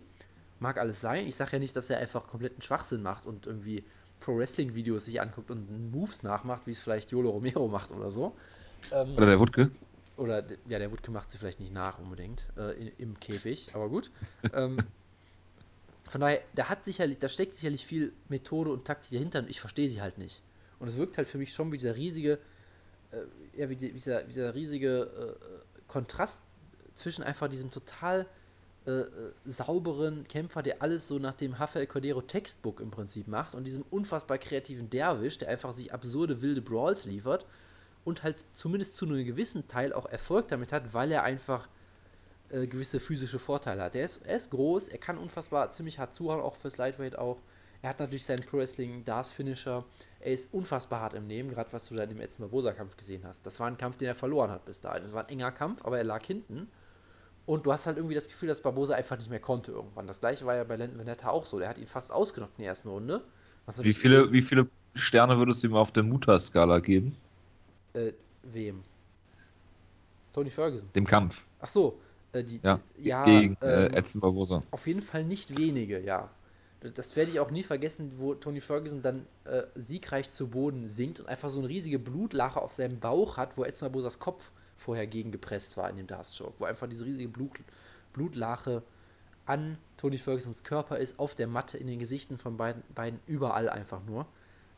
mag 0.60 0.78
alles 0.78 1.00
sein. 1.00 1.26
Ich 1.26 1.36
sage 1.36 1.52
ja 1.52 1.58
nicht, 1.58 1.76
dass 1.76 1.90
er 1.90 1.98
einfach 1.98 2.26
kompletten 2.26 2.62
Schwachsinn 2.62 3.02
macht 3.02 3.26
und 3.26 3.46
irgendwie 3.46 3.84
Pro-Wrestling-Videos 4.20 5.04
sich 5.04 5.20
anguckt 5.20 5.50
und 5.50 5.92
Moves 5.92 6.22
nachmacht, 6.22 6.62
wie 6.66 6.70
es 6.70 6.80
vielleicht 6.80 7.10
Yolo 7.10 7.30
Romero 7.30 7.68
macht 7.68 7.90
oder 7.90 8.10
so. 8.10 8.34
Ähm, 8.90 9.14
oder 9.16 9.26
der 9.26 9.38
Wutke. 9.38 9.70
Oder, 10.16 10.44
ja, 10.68 10.78
der 10.78 10.90
Wutke 10.92 11.10
macht 11.10 11.30
sie 11.30 11.38
vielleicht 11.38 11.60
nicht 11.60 11.72
nach 11.72 11.98
unbedingt 11.98 12.46
äh, 12.56 12.80
in, 12.80 12.92
im 12.98 13.20
Käfig, 13.20 13.74
aber 13.74 13.88
gut. 13.88 14.10
ähm, 14.54 14.78
von 16.08 16.20
daher, 16.20 16.42
da 16.54 16.68
hat 16.68 16.84
sicherlich, 16.84 17.18
da 17.18 17.28
steckt 17.28 17.56
sicherlich 17.56 17.86
viel 17.86 18.12
Methode 18.28 18.70
und 18.70 18.84
Taktik 18.84 19.12
dahinter 19.12 19.40
und 19.40 19.50
ich 19.50 19.60
verstehe 19.60 19.88
sie 19.88 20.00
halt 20.00 20.18
nicht. 20.18 20.42
Und 20.78 20.88
es 20.88 20.96
wirkt 20.96 21.16
halt 21.16 21.28
für 21.28 21.38
mich 21.38 21.52
schon 21.52 21.72
wie 21.72 21.78
dieser 21.78 21.96
riesige 21.96 22.38
äh, 23.12 23.60
ja, 23.60 23.68
wie, 23.68 23.76
die, 23.76 23.88
wie, 23.88 23.92
dieser, 23.92 24.22
dieser 24.24 24.54
riesige 24.54 25.38
äh, 25.38 25.82
Kontrast 25.88 26.42
zwischen 26.94 27.22
einfach 27.22 27.48
diesem 27.48 27.70
total 27.70 28.26
äh, 28.84 28.90
äh, 28.90 29.06
sauberen 29.44 30.26
Kämpfer, 30.26 30.62
der 30.62 30.82
alles 30.82 31.06
so 31.06 31.20
nach 31.20 31.34
dem 31.34 31.52
Rafael 31.52 31.86
Cordero 31.86 32.20
Textbook 32.20 32.80
im 32.80 32.90
Prinzip 32.90 33.28
macht 33.28 33.54
und 33.54 33.64
diesem 33.64 33.84
unfassbar 33.90 34.38
kreativen 34.38 34.90
Derwisch, 34.90 35.38
der 35.38 35.50
einfach 35.50 35.72
sich 35.72 35.92
absurde 35.92 36.42
wilde 36.42 36.62
Brawls 36.62 37.04
liefert 37.04 37.46
und 38.04 38.24
halt 38.24 38.44
zumindest 38.54 38.96
zu 38.96 39.06
einem 39.06 39.24
gewissen 39.24 39.68
Teil 39.68 39.92
auch 39.92 40.06
Erfolg 40.06 40.48
damit 40.48 40.72
hat, 40.72 40.94
weil 40.94 41.12
er 41.12 41.22
einfach 41.22 41.68
äh, 42.50 42.66
gewisse 42.66 42.98
physische 42.98 43.38
Vorteile 43.38 43.82
hat. 43.82 43.94
Er 43.94 44.04
ist, 44.04 44.26
er 44.26 44.36
ist 44.36 44.50
groß, 44.50 44.88
er 44.88 44.98
kann 44.98 45.16
unfassbar 45.16 45.70
ziemlich 45.70 46.00
hart 46.00 46.12
zuhauen, 46.12 46.40
auch 46.40 46.56
fürs 46.56 46.76
Lightweight 46.76 47.16
auch. 47.16 47.38
Er 47.82 47.90
hat 47.90 47.98
natürlich 47.98 48.24
seinen 48.24 48.44
Pro 48.44 48.58
Wrestling 48.58 49.04
Dars 49.04 49.32
Finisher. 49.32 49.84
Er 50.20 50.32
ist 50.32 50.52
unfassbar 50.54 51.00
hart 51.00 51.14
im 51.14 51.26
Nehmen, 51.26 51.50
gerade 51.50 51.72
was 51.72 51.88
du 51.88 51.96
da 51.96 52.04
in 52.04 52.10
dem 52.10 52.20
Edson 52.20 52.44
Barbosa 52.44 52.72
Kampf 52.72 52.96
gesehen 52.96 53.22
hast. 53.24 53.44
Das 53.44 53.58
war 53.58 53.66
ein 53.66 53.76
Kampf, 53.76 53.96
den 53.98 54.06
er 54.06 54.14
verloren 54.14 54.50
hat 54.50 54.64
bis 54.64 54.80
dahin. 54.80 55.02
Das 55.02 55.12
war 55.12 55.24
ein 55.24 55.28
enger 55.28 55.50
Kampf, 55.50 55.84
aber 55.84 55.98
er 55.98 56.04
lag 56.04 56.24
hinten 56.24 56.68
und 57.44 57.66
du 57.66 57.72
hast 57.72 57.86
halt 57.86 57.96
irgendwie 57.96 58.14
das 58.14 58.28
Gefühl, 58.28 58.48
dass 58.48 58.60
Barbosa 58.60 58.94
einfach 58.94 59.16
nicht 59.16 59.30
mehr 59.30 59.40
konnte 59.40 59.72
irgendwann. 59.72 60.06
Das 60.06 60.20
gleiche 60.20 60.46
war 60.46 60.54
ja 60.54 60.64
bei 60.64 60.76
Landon 60.76 61.00
Venetta 61.00 61.28
auch 61.28 61.44
so. 61.44 61.58
Der 61.58 61.68
hat 61.68 61.78
ihn 61.78 61.88
fast 61.88 62.12
ausgenockt 62.12 62.52
in 62.58 62.62
der 62.62 62.68
ersten 62.68 62.88
Runde. 62.88 63.22
Wie 63.78 63.92
viele, 63.92 64.32
wie 64.32 64.42
viele 64.42 64.68
Sterne 64.94 65.36
würdest 65.38 65.62
du 65.62 65.68
ihm 65.68 65.74
auf 65.74 65.90
der 65.92 66.04
Mutter-Skala 66.04 66.78
geben? 66.78 67.16
Äh, 67.94 68.12
wem? 68.42 68.82
Tony 70.32 70.50
Ferguson. 70.50 70.88
Dem 70.94 71.06
Kampf. 71.06 71.46
Ach 71.60 71.68
so. 71.68 71.98
Äh, 72.32 72.44
die, 72.44 72.60
ja, 72.62 72.80
ja, 72.96 73.24
gegen 73.24 73.56
äh, 73.60 73.86
ähm, 73.86 73.94
Edson 73.94 74.20
Barbosa. 74.20 74.62
Auf 74.70 74.86
jeden 74.86 75.02
Fall 75.02 75.24
nicht 75.24 75.56
wenige, 75.56 76.00
ja. 76.00 76.30
Das 76.94 77.14
werde 77.14 77.30
ich 77.30 77.38
auch 77.38 77.50
nie 77.50 77.62
vergessen, 77.62 78.12
wo 78.18 78.34
Tony 78.34 78.60
Ferguson 78.60 79.02
dann 79.02 79.26
äh, 79.44 79.62
siegreich 79.76 80.32
zu 80.32 80.48
Boden 80.48 80.88
sinkt 80.88 81.20
und 81.20 81.28
einfach 81.28 81.50
so 81.50 81.60
eine 81.60 81.68
riesige 81.68 81.98
Blutlache 81.98 82.60
auf 82.60 82.72
seinem 82.72 82.98
Bauch 82.98 83.36
hat, 83.36 83.56
wo 83.56 83.64
Edson 83.64 83.86
Barbosas 83.86 84.18
Kopf 84.18 84.50
vorher 84.78 85.06
gegengepresst 85.06 85.76
war 85.76 85.88
in 85.88 85.96
dem 85.96 86.06
Darkstroke, 86.08 86.54
wo 86.58 86.64
einfach 86.64 86.88
diese 86.88 87.04
riesige 87.04 87.28
Blut, 87.28 87.52
Blutlache 88.12 88.82
an 89.46 89.78
Tony 89.96 90.18
Fergusons 90.18 90.64
Körper 90.64 90.98
ist, 90.98 91.18
auf 91.18 91.34
der 91.34 91.46
Matte, 91.46 91.78
in 91.78 91.86
den 91.86 91.98
Gesichten 91.98 92.38
von 92.38 92.56
beiden, 92.56 92.82
beiden 92.94 93.20
überall 93.26 93.68
einfach 93.68 94.04
nur. 94.04 94.26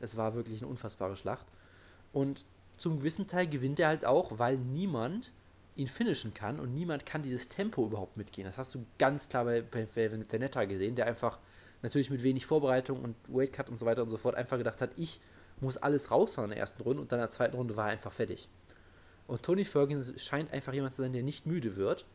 Es 0.00 0.16
war 0.16 0.34
wirklich 0.34 0.60
eine 0.60 0.70
unfassbare 0.70 1.16
Schlacht. 1.16 1.46
Und 2.12 2.44
zum 2.76 2.98
gewissen 2.98 3.26
Teil 3.26 3.46
gewinnt 3.46 3.80
er 3.80 3.88
halt 3.88 4.04
auch, 4.04 4.38
weil 4.38 4.56
niemand 4.58 5.32
ihn 5.76 5.88
finishen 5.88 6.34
kann 6.34 6.60
und 6.60 6.72
niemand 6.72 7.04
kann 7.04 7.22
dieses 7.22 7.48
Tempo 7.48 7.84
überhaupt 7.84 8.16
mitgehen. 8.16 8.46
Das 8.46 8.58
hast 8.58 8.74
du 8.74 8.84
ganz 8.98 9.28
klar 9.28 9.44
bei, 9.44 9.62
bei 9.62 9.88
Venetta 9.92 10.64
gesehen, 10.64 10.94
der 10.94 11.06
einfach 11.06 11.38
natürlich 11.84 12.10
mit 12.10 12.22
wenig 12.22 12.46
Vorbereitung 12.46 13.02
und 13.02 13.14
Weightcut 13.28 13.68
und 13.68 13.78
so 13.78 13.86
weiter 13.86 14.02
und 14.02 14.10
so 14.10 14.16
fort 14.16 14.34
einfach 14.34 14.56
gedacht 14.56 14.80
hat, 14.80 14.90
ich 14.96 15.20
muss 15.60 15.76
alles 15.76 16.10
raushauen 16.10 16.46
in 16.46 16.54
der 16.54 16.58
ersten 16.58 16.82
Runde 16.82 17.02
und 17.02 17.12
dann 17.12 17.20
in 17.20 17.24
der 17.24 17.30
zweiten 17.30 17.56
Runde 17.56 17.76
war 17.76 17.86
er 17.86 17.92
einfach 17.92 18.12
fertig. 18.12 18.48
Und 19.26 19.42
Tony 19.42 19.64
Ferguson 19.64 20.18
scheint 20.18 20.52
einfach 20.52 20.72
jemand 20.72 20.94
zu 20.94 21.02
sein, 21.02 21.12
der 21.12 21.22
nicht 21.22 21.46
müde 21.46 21.76
wird, 21.76 22.06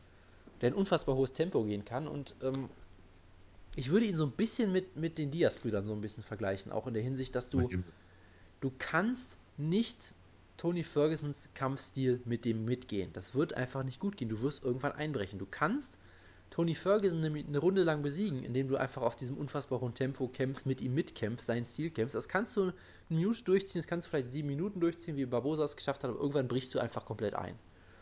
der 0.60 0.70
ein 0.70 0.74
unfassbar 0.74 1.16
hohes 1.16 1.32
Tempo 1.32 1.62
gehen 1.64 1.84
kann. 1.84 2.08
Und 2.08 2.34
ähm, 2.42 2.68
ich 3.76 3.90
würde 3.90 4.06
ihn 4.06 4.16
so 4.16 4.26
ein 4.26 4.32
bisschen 4.32 4.72
mit, 4.72 4.96
mit 4.96 5.18
den 5.18 5.30
Diaz-Brüdern 5.30 5.86
so 5.86 5.92
ein 5.92 6.00
bisschen 6.00 6.24
vergleichen, 6.24 6.72
auch 6.72 6.86
in 6.86 6.94
der 6.94 7.02
Hinsicht, 7.02 7.34
dass 7.34 7.48
du, 7.50 7.68
du 8.60 8.72
kannst 8.78 9.38
nicht 9.56 10.14
Tony 10.56 10.82
Fergusons 10.82 11.50
Kampfstil 11.54 12.20
mit 12.24 12.44
dem 12.44 12.64
mitgehen. 12.64 13.12
Das 13.12 13.34
wird 13.34 13.54
einfach 13.54 13.84
nicht 13.84 14.00
gut 14.00 14.16
gehen. 14.16 14.28
Du 14.28 14.42
wirst 14.42 14.64
irgendwann 14.64 14.92
einbrechen. 14.92 15.38
Du 15.38 15.46
kannst 15.48 15.96
Tony 16.50 16.74
Ferguson 16.74 17.24
eine, 17.24 17.38
eine, 17.38 17.58
Runde 17.58 17.84
lang 17.84 18.02
besiegen, 18.02 18.42
indem 18.42 18.68
du 18.68 18.76
einfach 18.76 19.02
auf 19.02 19.14
diesem 19.14 19.38
unfassbar 19.38 19.80
hohen 19.80 19.94
Tempo 19.94 20.28
kämpfst, 20.28 20.66
mit 20.66 20.80
ihm 20.80 20.94
mitkämpfst, 20.94 21.46
seinen 21.46 21.64
Stil 21.64 21.90
kämpfst. 21.90 22.16
Das 22.16 22.28
kannst 22.28 22.56
du 22.56 22.62
eine 22.62 22.74
Minute 23.08 23.44
durchziehen, 23.44 23.80
das 23.80 23.86
kannst 23.86 24.06
du 24.06 24.10
vielleicht 24.10 24.32
sieben 24.32 24.48
Minuten 24.48 24.80
durchziehen, 24.80 25.16
wie 25.16 25.26
Barbosa 25.26 25.64
es 25.64 25.76
geschafft 25.76 26.02
hat, 26.02 26.10
aber 26.10 26.18
irgendwann 26.18 26.48
brichst 26.48 26.74
du 26.74 26.80
einfach 26.80 27.04
komplett 27.04 27.34
ein. 27.34 27.54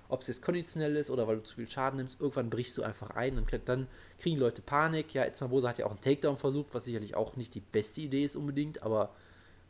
Ob 0.08 0.22
es 0.22 0.28
jetzt 0.28 0.40
konditionell 0.40 0.96
ist 0.96 1.10
oder 1.10 1.28
weil 1.28 1.36
du 1.36 1.42
zu 1.42 1.56
viel 1.56 1.70
Schaden 1.70 1.98
nimmst, 1.98 2.18
irgendwann 2.18 2.48
brichst 2.48 2.78
du 2.78 2.82
einfach 2.82 3.10
ein. 3.10 3.36
Dann, 3.36 3.60
dann 3.66 3.86
kriegen 4.18 4.38
Leute 4.38 4.62
Panik. 4.62 5.12
Ja, 5.12 5.24
jetzt 5.24 5.40
Barbosa 5.40 5.68
hat 5.68 5.78
ja 5.78 5.84
auch 5.84 5.90
einen 5.90 6.00
Takedown 6.00 6.38
versucht, 6.38 6.68
was 6.72 6.86
sicherlich 6.86 7.14
auch 7.14 7.36
nicht 7.36 7.54
die 7.54 7.60
beste 7.60 8.00
Idee 8.00 8.24
ist 8.24 8.34
unbedingt, 8.34 8.82
aber 8.82 9.14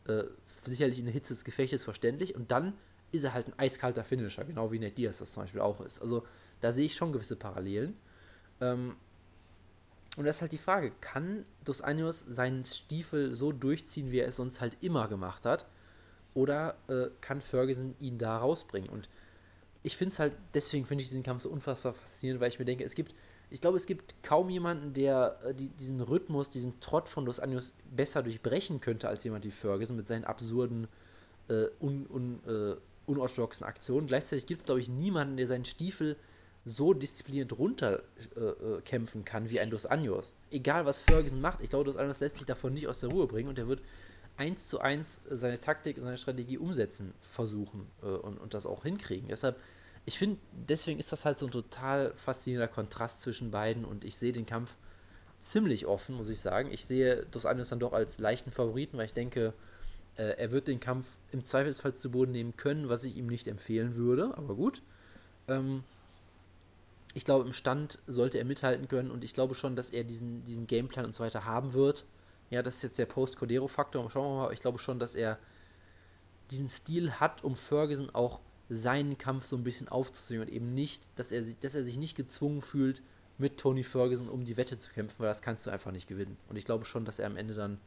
äh, 0.07 0.23
sicherlich 0.65 1.01
in 1.01 1.07
der 1.07 1.15
Hitze 1.15 1.35
des 1.35 1.43
Gefechtes 1.43 1.83
verständlich. 1.83 2.37
Und 2.37 2.53
dann 2.53 2.75
ist 3.11 3.25
er 3.25 3.35
halt 3.35 3.49
ein 3.49 3.59
eiskalter 3.59 4.05
Finisher, 4.05 4.45
genau 4.45 4.71
wie 4.71 4.79
Ned 4.79 4.97
Diaz 4.97 5.19
das 5.19 5.33
zum 5.33 5.43
Beispiel 5.43 5.61
auch 5.61 5.81
ist. 5.81 6.01
Also 6.01 6.25
da 6.61 6.71
sehe 6.71 6.87
ich 6.87 6.95
schon 6.95 7.13
gewisse 7.13 7.35
Parallelen. 7.35 7.97
Ähm, 8.61 8.97
und 10.17 10.25
das 10.25 10.37
ist 10.37 10.43
halt 10.43 10.53
die 10.53 10.59
Frage, 10.59 10.93
kann 11.01 11.45
Dos 11.65 11.81
Anjos 11.81 12.25
seinen 12.29 12.65
Stiefel 12.65 13.35
so 13.37 13.53
durchziehen, 13.53 14.11
wie 14.11 14.19
er 14.19 14.29
es 14.29 14.37
sonst 14.37 14.61
halt 14.61 14.77
immer 14.81 15.07
gemacht 15.07 15.47
hat? 15.47 15.67
Oder 16.35 16.77
äh, 16.89 17.07
kann 17.21 17.41
Ferguson 17.41 17.95
ihn 18.01 18.19
da 18.19 18.39
rausbringen? 18.39 18.91
Und 18.91 19.09
ich 19.83 19.97
finde 19.97 20.13
es 20.13 20.19
halt, 20.19 20.33
deswegen 20.55 20.87
finde 20.87 21.03
ich 21.03 21.09
diesen 21.09 21.23
Kampf 21.23 21.43
so 21.43 21.51
unfassbar 21.51 21.95
faszinierend, 21.95 22.41
weil 22.41 22.49
ich 22.49 22.59
mir 22.59 22.65
denke, 22.65 22.85
es 22.85 22.95
gibt, 22.95 23.15
ich 23.51 23.61
glaube, 23.61 23.77
es 23.77 23.87
gibt 23.87 24.23
kaum 24.23 24.51
jemanden, 24.51 24.93
der 24.93 25.39
äh, 25.45 25.55
die, 25.55 25.69
diesen 25.69 26.01
Rhythmus, 26.01 26.51
diesen 26.51 26.81
Trott 26.81 27.09
von 27.09 27.25
Dos 27.25 27.39
Anjos 27.39 27.75
besser 27.95 28.23
durchbrechen 28.23 28.81
könnte 28.81 29.09
als 29.09 29.23
jemand 29.25 29.45
wie 29.45 29.51
Ferguson 29.51 29.97
mit 29.97 30.09
seinen 30.09 30.25
absurden, 30.25 30.89
äh, 31.49 31.67
un, 31.81 32.07
un, 32.09 32.41
äh, 32.47 32.77
unorthodoxen 33.07 33.65
Aktionen. 33.65 34.09
Gleichzeitig 34.09 34.47
gibt 34.47 34.61
es, 34.61 34.67
glaube 34.67 34.81
ich, 34.81 34.89
niemanden, 34.89 35.37
der 35.37 35.47
seinen 35.47 35.65
Stiefel 35.65 36.17
so 36.69 36.95
diszipliniert 36.95 37.53
runterkämpfen 37.53 39.21
äh, 39.21 39.23
äh 39.23 39.25
kann 39.25 39.51
wie 39.51 39.61
ein 39.61 39.71
Dos 39.71 39.87
Anjos. 39.87 40.35
Egal 40.51 40.87
was 40.87 41.01
Ferguson 41.01 41.41
macht, 41.41 41.61
ich 41.61 41.71
glaube, 41.71 41.85
Dos 41.85 41.97
Anjos 41.97 42.21
lässt 42.21 42.37
sich 42.37 42.47
davon 42.47 42.75
nicht 42.75 42.89
aus 42.89 43.01
der 43.01 43.11
Ruhe 43.11 43.27
bringen 43.27 43.49
und 43.49 43.59
er 43.59 43.69
wird 43.69 43.81
eins 44.37 44.69
zu 44.69 44.81
eins 44.81 45.21
äh, 45.29 45.37
seine 45.37 45.61
Taktik 45.61 45.97
und 45.97 46.05
seine 46.05 46.19
Strategie 46.19 46.59
umsetzen 46.59 47.15
versuchen 47.21 47.91
äh, 48.03 48.07
und, 48.07 48.39
und 48.39 48.55
das 48.55 48.67
auch 48.67 48.85
hinkriegen. 48.85 49.29
Deshalb, 49.29 49.59
ich 50.05 50.19
finde, 50.19 50.39
deswegen 50.53 51.01
ist 51.01 51.13
das 51.13 51.25
halt 51.25 51.39
so 51.39 51.47
ein 51.47 51.53
total 51.53 52.13
faszinierender 52.15 52.73
Kontrast 52.73 53.23
zwischen 53.23 53.51
beiden 53.51 53.85
und 53.85 54.05
ich 54.05 54.17
sehe 54.17 54.33
den 54.33 54.47
Kampf 54.47 54.77
ziemlich 55.41 55.87
offen, 55.87 56.17
muss 56.17 56.29
ich 56.29 56.41
sagen. 56.41 56.71
Ich 56.73 56.85
sehe 56.85 57.27
Dos 57.27 57.47
Anjos 57.47 57.69
dann 57.69 57.81
doch 57.81 57.93
als 57.93 58.19
leichten 58.19 58.51
Favoriten, 58.51 58.99
weil 58.99 59.07
ich 59.07 59.15
denke, 59.15 59.55
äh, 60.17 60.37
er 60.37 60.53
wird 60.53 60.69
den 60.69 60.81
Kampf 60.81 61.07
im 61.31 61.43
Zweifelsfall 61.43 61.95
zu 61.95 62.11
Boden 62.11 62.33
nehmen 62.33 62.57
können, 62.57 62.89
was 62.89 63.05
ich 63.05 63.17
ihm 63.17 63.27
nicht 63.27 63.49
empfehlen 63.49 63.95
würde, 63.95 64.37
aber 64.37 64.55
gut. 64.55 64.83
Ähm, 65.47 65.85
ich 67.15 67.25
glaube, 67.25 67.47
im 67.47 67.53
Stand 67.53 67.99
sollte 68.07 68.39
er 68.39 68.45
mithalten 68.45 68.89
können 68.89 69.11
und 69.11 69.25
ich 69.25 69.35
glaube 69.35 69.55
schon, 69.55 69.77
dass 69.77 69.91
er 69.91 70.05
diesen, 70.05 70.45
diesen 70.45 70.67
Gameplan 70.67 71.07
und 71.07 71.15
so 71.15 71.25
weiter 71.25 71.45
haben 71.45 71.73
wird. 71.73 72.05
Ja, 72.51 72.63
das 72.63 72.77
ist 72.77 72.83
jetzt 72.83 72.99
der 72.99 73.07
Post-Cordero-Faktor. 73.07 74.11
Schauen 74.11 74.37
wir 74.37 74.47
mal, 74.47 74.53
ich 74.53 74.61
glaube 74.61 74.79
schon, 74.79 74.99
dass 74.99 75.15
er 75.15 75.39
diesen 76.51 76.69
Stil 76.69 77.13
hat, 77.13 77.45
um 77.45 77.57
Ferguson 77.57 78.11
auch 78.15 78.41
seinen 78.71 79.19
Kampf 79.19 79.47
so 79.47 79.57
ein 79.57 79.65
bisschen 79.65 79.89
aufzuzwingen 79.89 80.47
und 80.47 80.53
eben 80.53 80.75
nicht, 80.75 81.03
dass 81.17 81.33
er, 81.33 81.43
dass 81.43 81.75
er 81.75 81.85
sich 81.85 81.99
nicht 81.99 82.17
gezwungen 82.17 82.63
fühlt, 82.63 83.03
mit 83.39 83.59
Tony 83.59 83.85
Ferguson 83.85 84.29
um 84.29 84.45
die 84.45 84.57
Wette 84.57 84.79
zu 84.79 84.91
kämpfen, 84.91 85.21
weil 85.21 85.29
das 85.29 85.43
kannst 85.43 85.67
du 85.67 85.71
einfach 85.71 85.93
nicht 85.93 86.09
gewinnen. 86.09 86.37
Und 86.49 86.57
ich 86.57 86.65
glaube 86.65 86.85
schon, 86.85 87.05
dass 87.05 87.19
er 87.19 87.27
am 87.27 87.37
Ende 87.37 87.55
dann, 87.55 87.79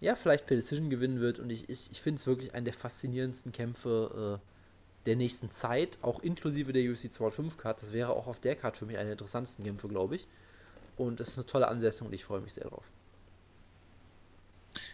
ja, 0.00 0.14
vielleicht 0.14 0.46
per 0.46 0.56
Decision 0.56 0.90
gewinnen 0.90 1.20
wird 1.20 1.38
und 1.38 1.50
ich, 1.50 1.68
ich, 1.68 1.90
ich 1.90 2.00
finde 2.00 2.18
es 2.18 2.26
wirklich 2.26 2.54
einen 2.54 2.64
der 2.64 2.74
faszinierendsten 2.74 3.52
Kämpfe, 3.52 4.40
äh, 4.40 4.57
der 5.06 5.16
nächsten 5.16 5.50
Zeit, 5.50 5.98
auch 6.02 6.20
inklusive 6.20 6.72
der 6.72 6.90
UFC 6.90 7.12
205 7.12 7.56
Card. 7.56 7.82
Das 7.82 7.92
wäre 7.92 8.10
auch 8.10 8.26
auf 8.26 8.40
der 8.40 8.56
Card 8.56 8.76
für 8.76 8.86
mich 8.86 8.96
eine 8.96 9.06
der 9.06 9.12
interessantesten 9.12 9.64
Kämpfe, 9.64 9.88
glaube 9.88 10.16
ich. 10.16 10.28
Und 10.96 11.20
das 11.20 11.28
ist 11.28 11.38
eine 11.38 11.46
tolle 11.46 11.68
Ansetzung 11.68 12.08
und 12.08 12.12
ich 12.12 12.24
freue 12.24 12.40
mich 12.40 12.54
sehr 12.54 12.64
drauf. 12.64 12.84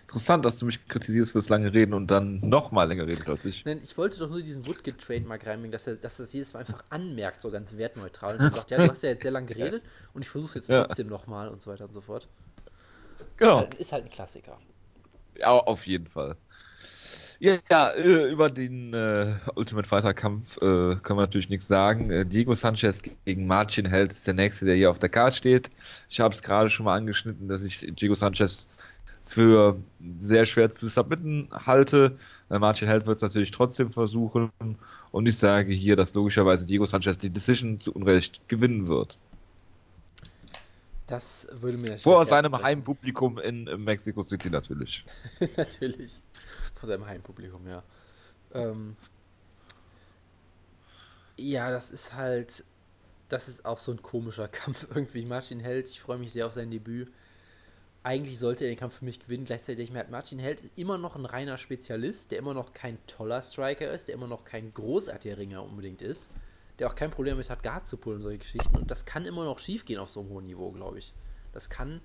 Interessant, 0.03 0.45
dass 0.45 0.59
du 0.59 0.67
mich 0.67 0.87
kritisierst 0.87 1.33
fürs 1.33 1.49
lange 1.49 1.73
Reden 1.73 1.95
und 1.95 2.11
dann 2.11 2.41
noch 2.41 2.71
mal 2.71 2.85
länger 2.85 3.09
redest 3.09 3.29
als 3.29 3.45
ich. 3.45 3.65
Nein, 3.65 3.81
ich 3.83 3.97
wollte 3.99 4.19
doch 4.19 4.31
nur 4.31 4.43
diesen 4.43 4.67
Woodgate-Trademark 4.67 5.47
reinbringen, 5.47 5.73
dass 5.73 5.87
er, 5.87 5.97
dass 5.97 6.19
er 6.19 6.25
das 6.25 6.33
jedes 6.33 6.53
Mal 6.53 6.61
einfach 6.61 6.85
anmerkt, 6.91 7.41
so 7.41 7.51
ganz 7.51 7.77
wertneutral. 7.77 8.37
Und 8.37 8.55
sagt, 8.55 8.71
ja, 8.71 8.79
du 8.79 8.91
hast 8.91 9.03
ja 9.03 9.11
jetzt 9.11 9.23
sehr 9.23 9.33
lange 9.33 9.47
geredet 9.55 9.83
und 10.13 10.23
ich 10.23 10.29
versuche 10.29 10.51
es 10.51 10.55
jetzt 10.55 10.69
ja. 10.69 10.85
trotzdem 10.85 11.09
nochmal 11.09 11.49
und 11.49 11.63
so 11.63 11.71
weiter 11.71 11.85
und 11.87 11.93
so 11.93 12.01
fort. 12.01 12.29
Genau. 13.37 13.59
Ist 13.59 13.61
halt, 13.61 13.75
ist 13.75 13.93
halt 13.93 14.05
ein 14.05 14.11
Klassiker. 14.11 14.59
Ja, 15.37 15.51
auf 15.51 15.87
jeden 15.87 16.07
Fall. 16.07 16.37
Ja, 17.41 17.57
ja 17.71 17.91
äh, 17.91 18.31
über 18.31 18.51
den 18.51 18.95
äh, 18.95 19.35
Ultimate 19.55 19.89
Fighter 19.89 20.15
Kampf 20.15 20.57
äh, 20.59 20.61
können 20.61 21.19
wir 21.19 21.23
natürlich 21.23 21.49
nichts 21.49 21.67
sagen. 21.67 22.11
Äh, 22.11 22.27
Diego 22.27 22.55
Sanchez 22.55 23.03
gegen 23.25 23.47
Marcin 23.47 23.87
Held 23.87 24.13
ist 24.13 24.27
der 24.27 24.35
nächste, 24.35 24.65
der 24.65 24.77
hier 24.77 24.91
auf 24.91 24.99
der 24.99 25.09
Karte 25.09 25.37
steht. 25.37 25.71
Ich 26.09 26.21
habe 26.21 26.35
es 26.35 26.43
gerade 26.43 26.69
schon 26.69 26.85
mal 26.85 26.97
angeschnitten, 26.97 27.49
dass 27.49 27.63
ich 27.63 27.87
Diego 27.95 28.15
Sanchez 28.15 28.69
für 29.27 29.79
sehr 30.23 30.45
schwer 30.47 30.71
zu 30.71 30.89
submitten 30.89 31.49
halte. 31.51 32.17
Äh, 32.51 32.59
Marcin 32.59 32.89
Held 32.89 33.07
wird 33.07 33.17
es 33.17 33.23
natürlich 33.23 33.51
trotzdem 33.51 33.91
versuchen 33.91 34.51
und 35.11 35.27
ich 35.27 35.37
sage 35.37 35.73
hier, 35.73 35.97
dass 35.97 36.15
logischerweise 36.15 36.67
Diego 36.67 36.87
Sanchez 36.87 37.19
die 37.19 37.31
Decision 37.31 37.81
zu 37.81 37.93
Unrecht 37.93 38.41
gewinnen 38.49 38.89
wird. 38.89 39.19
Das 41.07 41.47
würde 41.51 41.77
mir 41.77 41.99
Vor 41.99 42.25
seinem 42.25 42.63
Heimpublikum 42.63 43.39
in 43.39 43.65
Mexico 43.85 44.23
City 44.23 44.49
natürlich. 44.49 45.05
natürlich 45.57 46.21
vor 46.75 46.89
seinem 46.89 47.07
Heimpublikum, 47.07 47.67
ja. 47.67 47.83
Ähm, 48.53 48.97
ja, 51.37 51.71
das 51.71 51.91
ist 51.91 52.15
halt, 52.15 52.65
das 53.29 53.49
ist 53.49 53.65
auch 53.65 53.79
so 53.79 53.93
ein 53.93 54.03
komischer 54.03 54.49
Kampf 54.61 54.87
irgendwie. 54.95 55.25
Martin 55.25 55.61
Held, 55.61 55.89
ich 55.89 56.01
freue 56.01 56.19
mich 56.19 56.33
sehr 56.33 56.47
auf 56.47 56.53
sein 56.53 56.71
Debüt. 56.71 57.13
Eigentlich 58.03 58.39
sollte 58.39 58.65
er 58.65 58.71
den 58.71 58.79
Kampf 58.79 58.99
für 58.99 59.05
mich 59.07 59.19
gewinnen. 59.19 59.47
Gleichzeitig 59.47 59.91
merkt 59.91 60.11
Martin 60.11 60.39
Held 60.39 60.63
immer 60.77 60.99
noch 60.99 61.17
ein 61.17 61.25
reiner 61.25 61.57
Spezialist, 61.57 62.31
der 62.31 62.39
immer 62.39 62.53
noch 62.53 62.75
kein 62.75 62.99
toller 63.07 63.41
Striker 63.41 63.91
ist, 63.91 64.09
der 64.09 64.15
immer 64.15 64.27
noch 64.27 64.45
kein 64.45 64.75
großartiger 64.75 65.39
Ringer 65.39 65.63
unbedingt 65.63 66.03
ist. 66.03 66.31
Der 66.79 66.89
auch 66.89 66.95
kein 66.95 67.11
Problem 67.11 67.35
damit 67.35 67.51
hat, 67.51 67.63
Guard 67.63 67.89
zu 67.89 67.97
pullen, 67.97 68.23
solche 68.23 68.39
Geschichten. 68.39 68.77
Und 68.77 68.91
das 68.91 69.05
kann 69.05 69.27
immer 69.27 69.45
noch 69.45 69.59
schief 69.59 69.85
gehen 69.85 69.99
auf 69.99 70.11
so 70.11 70.21
einem 70.21 70.31
hohen 70.31 70.47
Niveau, 70.47 70.71
glaube 70.73 70.99
ich. 70.99 71.13
Das 71.53 71.71
kann. 71.71 72.01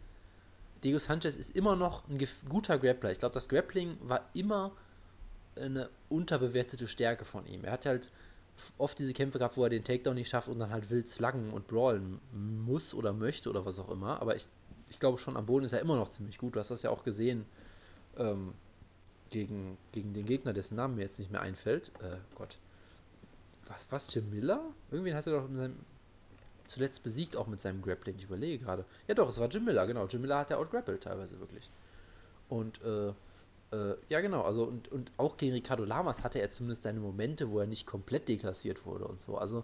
Diego 0.84 1.00
Sanchez 1.00 1.36
ist 1.36 1.56
immer 1.56 1.76
noch 1.76 2.08
ein 2.08 2.26
guter 2.48 2.78
Grappler. 2.78 3.12
Ich 3.12 3.20
glaube, 3.20 3.34
das 3.34 3.50
Grappling 3.50 3.98
war 4.02 4.30
immer 4.34 4.72
eine 5.56 5.90
unterbewertete 6.08 6.88
Stärke 6.88 7.26
von 7.26 7.46
ihm. 7.46 7.66
Er 7.66 7.74
hat 7.74 7.86
halt 7.86 8.12
oft 8.78 8.98
diese 9.00 9.14
Kämpfe 9.14 9.40
gehabt, 9.40 9.58
wo 9.58 9.64
er 9.64 9.70
den 9.70 9.84
Takedown 9.84 10.16
nicht 10.16 10.30
schafft 10.30 10.48
und 10.48 10.60
dann 10.60 10.70
halt 10.70 10.90
wild 10.90 11.08
sluggen 11.08 11.52
und 11.52 11.68
brawlen 11.68 12.20
muss 12.32 12.94
oder 12.94 13.14
möchte 13.14 13.50
oder 13.50 13.66
was 13.66 13.80
auch 13.80 13.90
immer. 13.90 14.22
Aber 14.22 14.36
ich, 14.36 14.48
ich 14.90 15.00
glaube 15.00 15.18
schon, 15.18 15.36
am 15.36 15.46
Boden 15.46 15.66
ist 15.66 15.74
er 15.74 15.82
immer 15.82 15.96
noch 15.96 16.10
ziemlich 16.10 16.38
gut. 16.38 16.56
Du 16.56 16.60
hast 16.60 16.72
das 16.72 16.84
ja 16.84 16.90
auch 16.90 17.04
gesehen 17.04 17.46
ähm, 18.18 18.54
gegen, 19.30 19.78
gegen 19.92 20.14
den 20.14 20.26
Gegner, 20.26 20.54
dessen 20.54 20.76
Namen 20.76 20.96
mir 20.96 21.04
jetzt 21.04 21.20
nicht 21.20 21.32
mehr 21.32 21.42
einfällt. 21.42 21.92
Äh, 22.02 22.18
Gott. 22.36 22.58
Was, 23.70 23.88
was, 23.92 24.14
Jim 24.14 24.30
Miller? 24.30 24.62
Irgendwen 24.92 25.16
hat 25.16 25.28
er 25.28 25.34
doch 25.34 25.48
seinem, 25.48 25.78
zuletzt 26.68 27.04
besiegt, 27.04 27.38
auch 27.38 27.48
mit 27.48 27.62
seinem 27.62 27.82
Grappling. 27.82 28.16
Ich 28.18 28.26
überlege 28.26 28.64
gerade. 28.64 28.84
Ja 29.08 29.16
doch, 29.16 29.30
es 29.30 29.40
war 29.40 29.48
Jim 29.48 29.64
Miller, 29.64 29.88
genau. 29.88 30.08
Jim 30.08 30.22
Miller 30.22 30.40
hat 30.40 30.50
ja 30.50 30.58
outgrappelt 30.58 31.04
teilweise 31.04 31.40
wirklich. 31.40 31.70
Und 32.50 32.82
äh, 32.84 33.10
äh, 33.72 33.96
ja, 34.10 34.22
genau. 34.22 34.42
Also, 34.42 34.64
und, 34.64 34.92
und 34.92 35.12
auch 35.18 35.38
gegen 35.38 35.54
Ricardo 35.54 35.86
Lamas 35.86 36.24
hatte 36.24 36.40
er 36.42 36.52
zumindest 36.52 36.84
seine 36.84 37.00
Momente, 37.00 37.52
wo 37.52 37.60
er 37.60 37.68
nicht 37.68 37.86
komplett 37.86 38.28
deklassiert 38.28 38.86
wurde 38.86 39.06
und 39.06 39.22
so. 39.22 39.38
Also, 39.38 39.64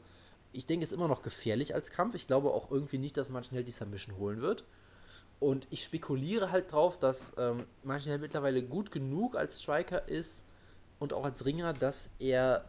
ich 0.54 0.66
denke, 0.66 0.84
es 0.84 0.92
ist 0.92 0.96
immer 0.96 1.08
noch 1.08 1.24
gefährlich 1.24 1.74
als 1.74 1.92
Kampf. 1.92 2.16
Ich 2.16 2.28
glaube 2.28 2.52
auch 2.52 2.72
irgendwie 2.72 3.00
nicht, 3.00 3.18
dass 3.18 3.30
man 3.30 3.44
schnell 3.44 3.64
die 3.64 3.72
Submission 3.72 4.18
holen 4.18 4.42
wird. 4.42 4.64
Und 5.40 5.68
ich 5.70 5.84
spekuliere 5.84 6.52
halt 6.52 6.72
drauf, 6.72 6.98
dass 6.98 7.34
ähm, 7.38 7.66
Martinelli 7.84 8.22
mittlerweile 8.22 8.64
gut 8.64 8.92
genug 8.92 9.36
als 9.36 9.62
Striker 9.62 10.08
ist 10.08 10.44
und 11.00 11.12
auch 11.12 11.26
als 11.26 11.44
Ringer, 11.44 11.74
dass 11.74 12.10
er 12.20 12.64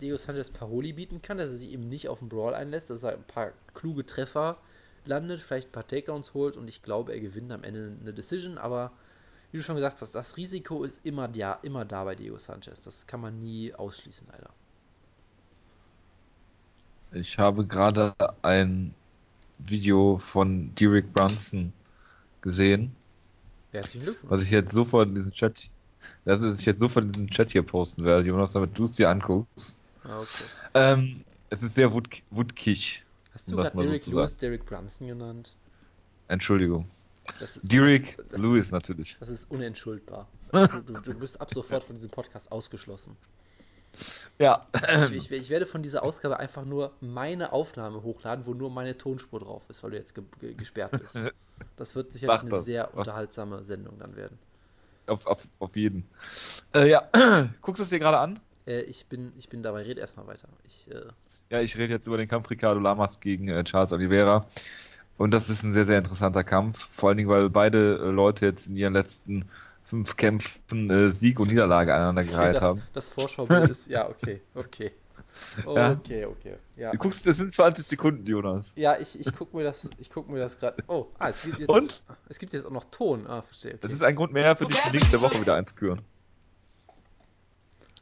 Diego 0.00 0.16
Sanchez 0.16 0.50
Paroli 0.50 0.92
bieten 0.92 1.22
kann, 1.22 1.38
dass 1.38 1.50
er 1.50 1.58
sich 1.58 1.70
eben 1.70 1.88
nicht 1.88 2.08
auf 2.08 2.18
den 2.18 2.28
Brawl 2.28 2.54
einlässt, 2.54 2.90
dass 2.90 3.02
er 3.02 3.14
ein 3.14 3.24
paar 3.24 3.52
kluge 3.74 4.04
Treffer 4.04 4.58
landet, 5.04 5.40
vielleicht 5.40 5.68
ein 5.68 5.72
paar 5.72 5.86
Takedowns 5.86 6.34
holt 6.34 6.56
und 6.56 6.68
ich 6.68 6.82
glaube, 6.82 7.12
er 7.12 7.20
gewinnt 7.20 7.52
am 7.52 7.64
Ende 7.64 7.96
eine 8.00 8.12
Decision, 8.12 8.58
aber 8.58 8.92
wie 9.52 9.58
du 9.58 9.62
schon 9.62 9.76
gesagt 9.76 10.02
hast, 10.02 10.14
das 10.14 10.36
Risiko 10.36 10.82
ist 10.84 11.00
immer 11.04 11.28
da, 11.28 11.58
immer 11.62 11.84
da 11.84 12.04
bei 12.04 12.14
Diego 12.14 12.38
Sanchez. 12.38 12.80
Das 12.80 13.06
kann 13.06 13.20
man 13.20 13.38
nie 13.38 13.72
ausschließen, 13.72 14.26
leider. 14.30 14.50
Ich 17.12 17.38
habe 17.38 17.64
gerade 17.64 18.14
ein 18.42 18.94
Video 19.58 20.18
von 20.18 20.74
Derek 20.74 21.12
Brunson 21.12 21.72
gesehen. 22.42 22.94
Herzlichen 23.72 24.04
Glückwunsch. 24.04 24.30
Was 24.30 24.42
ich 24.42 24.50
jetzt 24.50 24.72
sofort 24.72 25.08
in 25.08 25.14
diesen 25.14 25.32
Chat, 25.32 25.70
das 26.24 26.42
ich 26.42 26.66
jetzt 26.66 26.80
sofort 26.80 27.04
in 27.06 27.12
diesen 27.12 27.30
Chat 27.30 27.52
hier 27.52 27.62
posten 27.62 28.04
werde, 28.04 28.26
Jonas, 28.26 28.52
damit 28.52 28.76
du 28.78 28.84
es 28.84 28.92
dir 28.92 29.08
anguckst. 29.08 29.78
Ah, 30.04 30.18
okay. 30.18 30.44
Ähm, 30.74 31.24
es 31.50 31.62
ist 31.62 31.74
sehr 31.74 31.92
wut 31.92 32.08
wutkig. 32.30 33.04
Hast 33.32 33.50
du 33.50 33.56
gerade 33.56 33.76
Derek 33.76 34.00
so 34.00 34.18
Lewis 34.18 34.36
Derek 34.36 34.66
Brunson 34.66 35.08
genannt? 35.08 35.54
Entschuldigung. 36.28 36.86
Derek 37.62 38.16
Lewis 38.32 38.70
natürlich. 38.70 39.16
Das 39.20 39.28
ist 39.28 39.50
unentschuldbar. 39.50 40.26
Du, 40.52 40.78
du, 40.78 40.92
du, 41.00 41.14
bist 41.14 41.40
ab 41.40 41.52
sofort 41.52 41.82
von 41.82 41.96
diesem 41.96 42.08
Podcast 42.08 42.52
ausgeschlossen. 42.52 43.16
Ja. 44.38 44.64
Ich, 45.10 45.16
ich, 45.16 45.32
ich, 45.32 45.50
werde 45.50 45.66
von 45.66 45.82
dieser 45.82 46.02
Ausgabe 46.04 46.38
einfach 46.38 46.64
nur 46.64 46.92
meine 47.00 47.52
Aufnahme 47.52 48.02
hochladen, 48.02 48.46
wo 48.46 48.54
nur 48.54 48.70
meine 48.70 48.96
Tonspur 48.96 49.40
drauf 49.40 49.62
ist, 49.68 49.82
weil 49.82 49.90
du 49.90 49.96
jetzt 49.96 50.14
ge 50.14 50.24
ge 50.40 50.54
gesperrt 50.54 50.92
bist. 50.92 51.18
Das 51.76 51.94
wird 51.94 52.12
sicherlich 52.12 52.42
eine 52.42 52.62
sehr 52.62 52.94
unterhaltsame 52.94 53.64
Sendung 53.64 53.98
dann 53.98 54.14
werden. 54.14 54.38
Auf, 55.06 55.26
auf, 55.26 55.46
auf 55.58 55.76
jeden. 55.76 56.08
Äh, 56.74 56.90
ja, 56.90 57.08
guckst 57.62 57.80
du 57.80 57.84
es 57.84 57.90
dir 57.90 57.98
gerade 57.98 58.18
an? 58.18 58.40
Äh, 58.66 58.82
ich, 58.82 59.06
bin, 59.06 59.32
ich 59.38 59.48
bin 59.48 59.62
dabei, 59.62 59.82
red 59.82 59.98
erstmal 59.98 60.26
weiter. 60.26 60.48
Ich, 60.64 60.90
äh... 60.90 61.02
Ja, 61.50 61.60
ich 61.60 61.76
rede 61.76 61.92
jetzt 61.92 62.06
über 62.06 62.16
den 62.16 62.28
Kampf 62.28 62.50
Ricardo 62.50 62.80
Lamas 62.80 63.20
gegen 63.20 63.48
äh, 63.48 63.62
Charles 63.64 63.92
Oliveira. 63.92 64.46
Und 65.16 65.32
das 65.32 65.48
ist 65.48 65.62
ein 65.62 65.72
sehr, 65.72 65.86
sehr 65.86 65.98
interessanter 65.98 66.44
Kampf. 66.44 66.88
Vor 66.90 67.08
allen 67.08 67.18
Dingen, 67.18 67.30
weil 67.30 67.48
beide 67.48 67.98
äh, 67.98 68.10
Leute 68.10 68.46
jetzt 68.46 68.66
in 68.66 68.76
ihren 68.76 68.92
letzten 68.92 69.46
fünf 69.84 70.16
Kämpfen 70.16 70.90
äh, 70.90 71.10
Sieg 71.10 71.38
und 71.38 71.50
Niederlage 71.50 71.94
aneinander 71.94 72.24
gereiht 72.24 72.56
okay, 72.56 72.64
haben. 72.64 72.82
Das 72.92 73.10
Vorschaubild 73.10 73.70
ist, 73.70 73.86
ja, 73.86 74.08
okay, 74.08 74.42
okay. 74.54 74.92
Ja. 75.66 75.92
Okay, 75.92 76.24
okay. 76.24 76.56
Ja. 76.76 76.92
Du 76.92 76.98
guckst, 76.98 77.26
das 77.26 77.36
sind 77.36 77.52
20 77.52 77.86
Sekunden, 77.86 78.26
Jonas. 78.26 78.72
Ja, 78.76 78.98
ich, 78.98 79.18
ich 79.18 79.28
guck 79.36 79.52
mir 79.54 79.64
das, 79.64 79.88
ich 79.98 80.10
guck 80.10 80.28
mir 80.28 80.38
das 80.38 80.58
gerade. 80.58 80.76
Oh, 80.88 81.06
ah, 81.18 81.28
es 81.28 81.42
gibt 81.42 81.58
jetzt. 81.60 81.68
Und? 81.68 82.02
Es 82.28 82.38
gibt 82.38 82.52
jetzt 82.52 82.66
auch 82.66 82.70
noch 82.70 82.84
Ton. 82.90 83.26
Ah, 83.26 83.42
verstehe. 83.42 83.72
Okay. 83.72 83.80
Das 83.82 83.92
ist 83.92 84.02
ein 84.02 84.16
Grund 84.16 84.32
mehr 84.32 84.56
für 84.56 84.66
dich, 84.66 84.78
Link 84.92 85.10
der 85.10 85.20
Woche 85.20 85.40
wieder 85.40 85.54
einzuführen. 85.54 86.02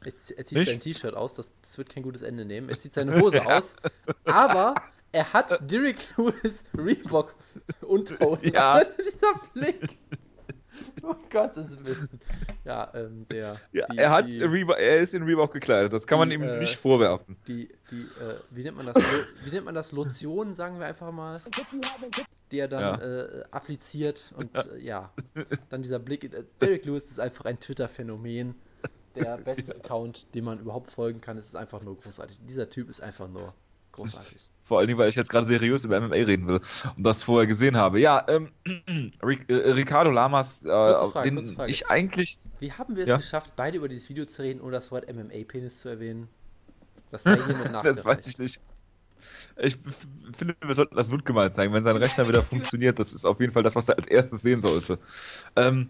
Er, 0.05 0.11
er 0.37 0.45
zieht 0.45 0.57
Nicht? 0.57 0.69
sein 0.69 0.79
T-Shirt 0.79 1.15
aus, 1.15 1.35
das, 1.35 1.51
das, 1.61 1.77
wird 1.77 1.89
kein 1.89 2.03
gutes 2.03 2.21
Ende 2.21 2.45
nehmen. 2.45 2.69
Er 2.69 2.79
zieht 2.79 2.93
seine 2.93 3.19
Hose 3.19 3.37
ja. 3.45 3.57
aus, 3.57 3.75
aber 4.23 4.75
er 5.11 5.33
hat 5.33 5.59
Derek 5.71 6.15
Lewis 6.17 6.63
Reebok 6.77 7.35
Unterhosen. 7.81 8.51
Ja. 8.53 8.83
Dieser 8.99 9.33
Blick. 9.53 9.97
Oh 11.03 11.15
Gottes 11.29 11.83
Willen. 11.83 12.19
Ja, 12.63 12.91
ähm, 12.93 13.25
der. 13.29 13.59
Ja, 13.71 13.85
die, 13.87 13.97
er 13.97 14.09
hat 14.09 14.27
die, 14.27 14.41
Reebok, 14.41 14.77
er 14.77 14.97
ist 14.97 15.13
in 15.13 15.23
Reebok 15.23 15.53
gekleidet, 15.53 15.93
das 15.93 16.07
kann 16.07 16.17
die, 16.29 16.37
man 16.37 16.49
ihm 16.49 16.55
äh, 16.55 16.59
nicht 16.59 16.75
vorwerfen. 16.75 17.37
Die, 17.47 17.69
die, 17.91 18.01
äh, 18.01 18.39
wie 18.51 18.63
nennt 18.63 18.77
man 18.77 18.87
das? 18.87 18.95
wie 19.43 19.49
nennt 19.51 19.65
man 19.65 19.75
das? 19.75 19.91
Lotion, 19.91 20.55
sagen 20.55 20.79
wir 20.79 20.85
einfach 20.85 21.11
mal. 21.11 21.41
Der 22.51 22.67
dann 22.67 22.81
ja. 22.81 23.23
äh, 23.23 23.43
appliziert 23.51 24.33
und 24.37 24.55
äh, 24.55 24.77
ja. 24.79 25.11
Dann 25.69 25.81
dieser 25.81 25.99
Blick. 25.99 26.23
Äh, 26.23 26.43
Derek 26.61 26.85
Lewis 26.85 27.09
ist 27.09 27.19
einfach 27.19 27.45
ein 27.45 27.59
Twitter-Phänomen. 27.59 28.55
Der 29.15 29.37
beste 29.37 29.75
Account, 29.75 30.27
dem 30.35 30.45
man 30.45 30.59
überhaupt 30.59 30.91
folgen 30.91 31.21
kann. 31.21 31.37
Es 31.37 31.47
ist 31.47 31.55
einfach 31.55 31.81
nur 31.81 31.97
großartig. 31.97 32.39
Dieser 32.47 32.69
Typ 32.69 32.89
ist 32.89 33.01
einfach 33.01 33.27
nur 33.27 33.53
großartig. 33.93 34.49
Vor 34.65 34.79
allem, 34.79 34.97
weil 34.97 35.09
ich 35.09 35.15
jetzt 35.15 35.29
gerade 35.29 35.45
seriös 35.45 35.83
über 35.83 36.01
MMA 36.01 36.15
reden 36.15 36.47
will 36.47 36.59
und 36.97 37.05
das 37.05 37.21
vorher 37.21 37.45
gesehen 37.45 37.77
habe. 37.77 37.99
Ja, 37.99 38.25
ähm, 38.27 38.49
äh, 38.65 39.53
Ricardo 39.53 40.09
Lamas, 40.09 40.63
äh, 40.63 40.67
Frage, 40.67 41.31
den 41.31 41.55
ich 41.67 41.87
eigentlich. 41.87 42.39
Wie 42.59 42.71
haben 42.71 42.95
wir 42.95 43.03
es 43.03 43.09
ja? 43.09 43.17
geschafft, 43.17 43.51
beide 43.55 43.77
über 43.77 43.87
dieses 43.87 44.09
Video 44.09 44.25
zu 44.25 44.41
reden, 44.41 44.61
ohne 44.61 44.71
das 44.71 44.91
Wort 44.91 45.05
MMA-Penis 45.07 45.79
zu 45.79 45.89
erwähnen? 45.89 46.27
Das 47.11 47.21
sei 47.21 47.35
hiermit 47.35 47.73
Das 47.83 48.03
weiß 48.03 48.25
ich 48.25 48.39
nicht. 48.39 48.59
Ich 49.57 49.77
finde, 50.33 50.55
wir 50.61 50.75
sollten 50.75 50.95
das 50.95 51.11
Wund 51.11 51.25
gemalt 51.25 51.53
zeigen. 51.53 51.71
Wenn 51.71 51.83
sein 51.83 51.97
Rechner 51.97 52.27
wieder 52.27 52.41
funktioniert, 52.43 52.97
das 52.97 53.13
ist 53.13 53.23
auf 53.23 53.39
jeden 53.39 53.53
Fall 53.53 53.63
das, 53.63 53.75
was 53.75 53.87
er 53.87 53.97
als 53.97 54.07
erstes 54.07 54.41
sehen 54.41 54.61
sollte. 54.61 54.97
Ähm, 55.55 55.89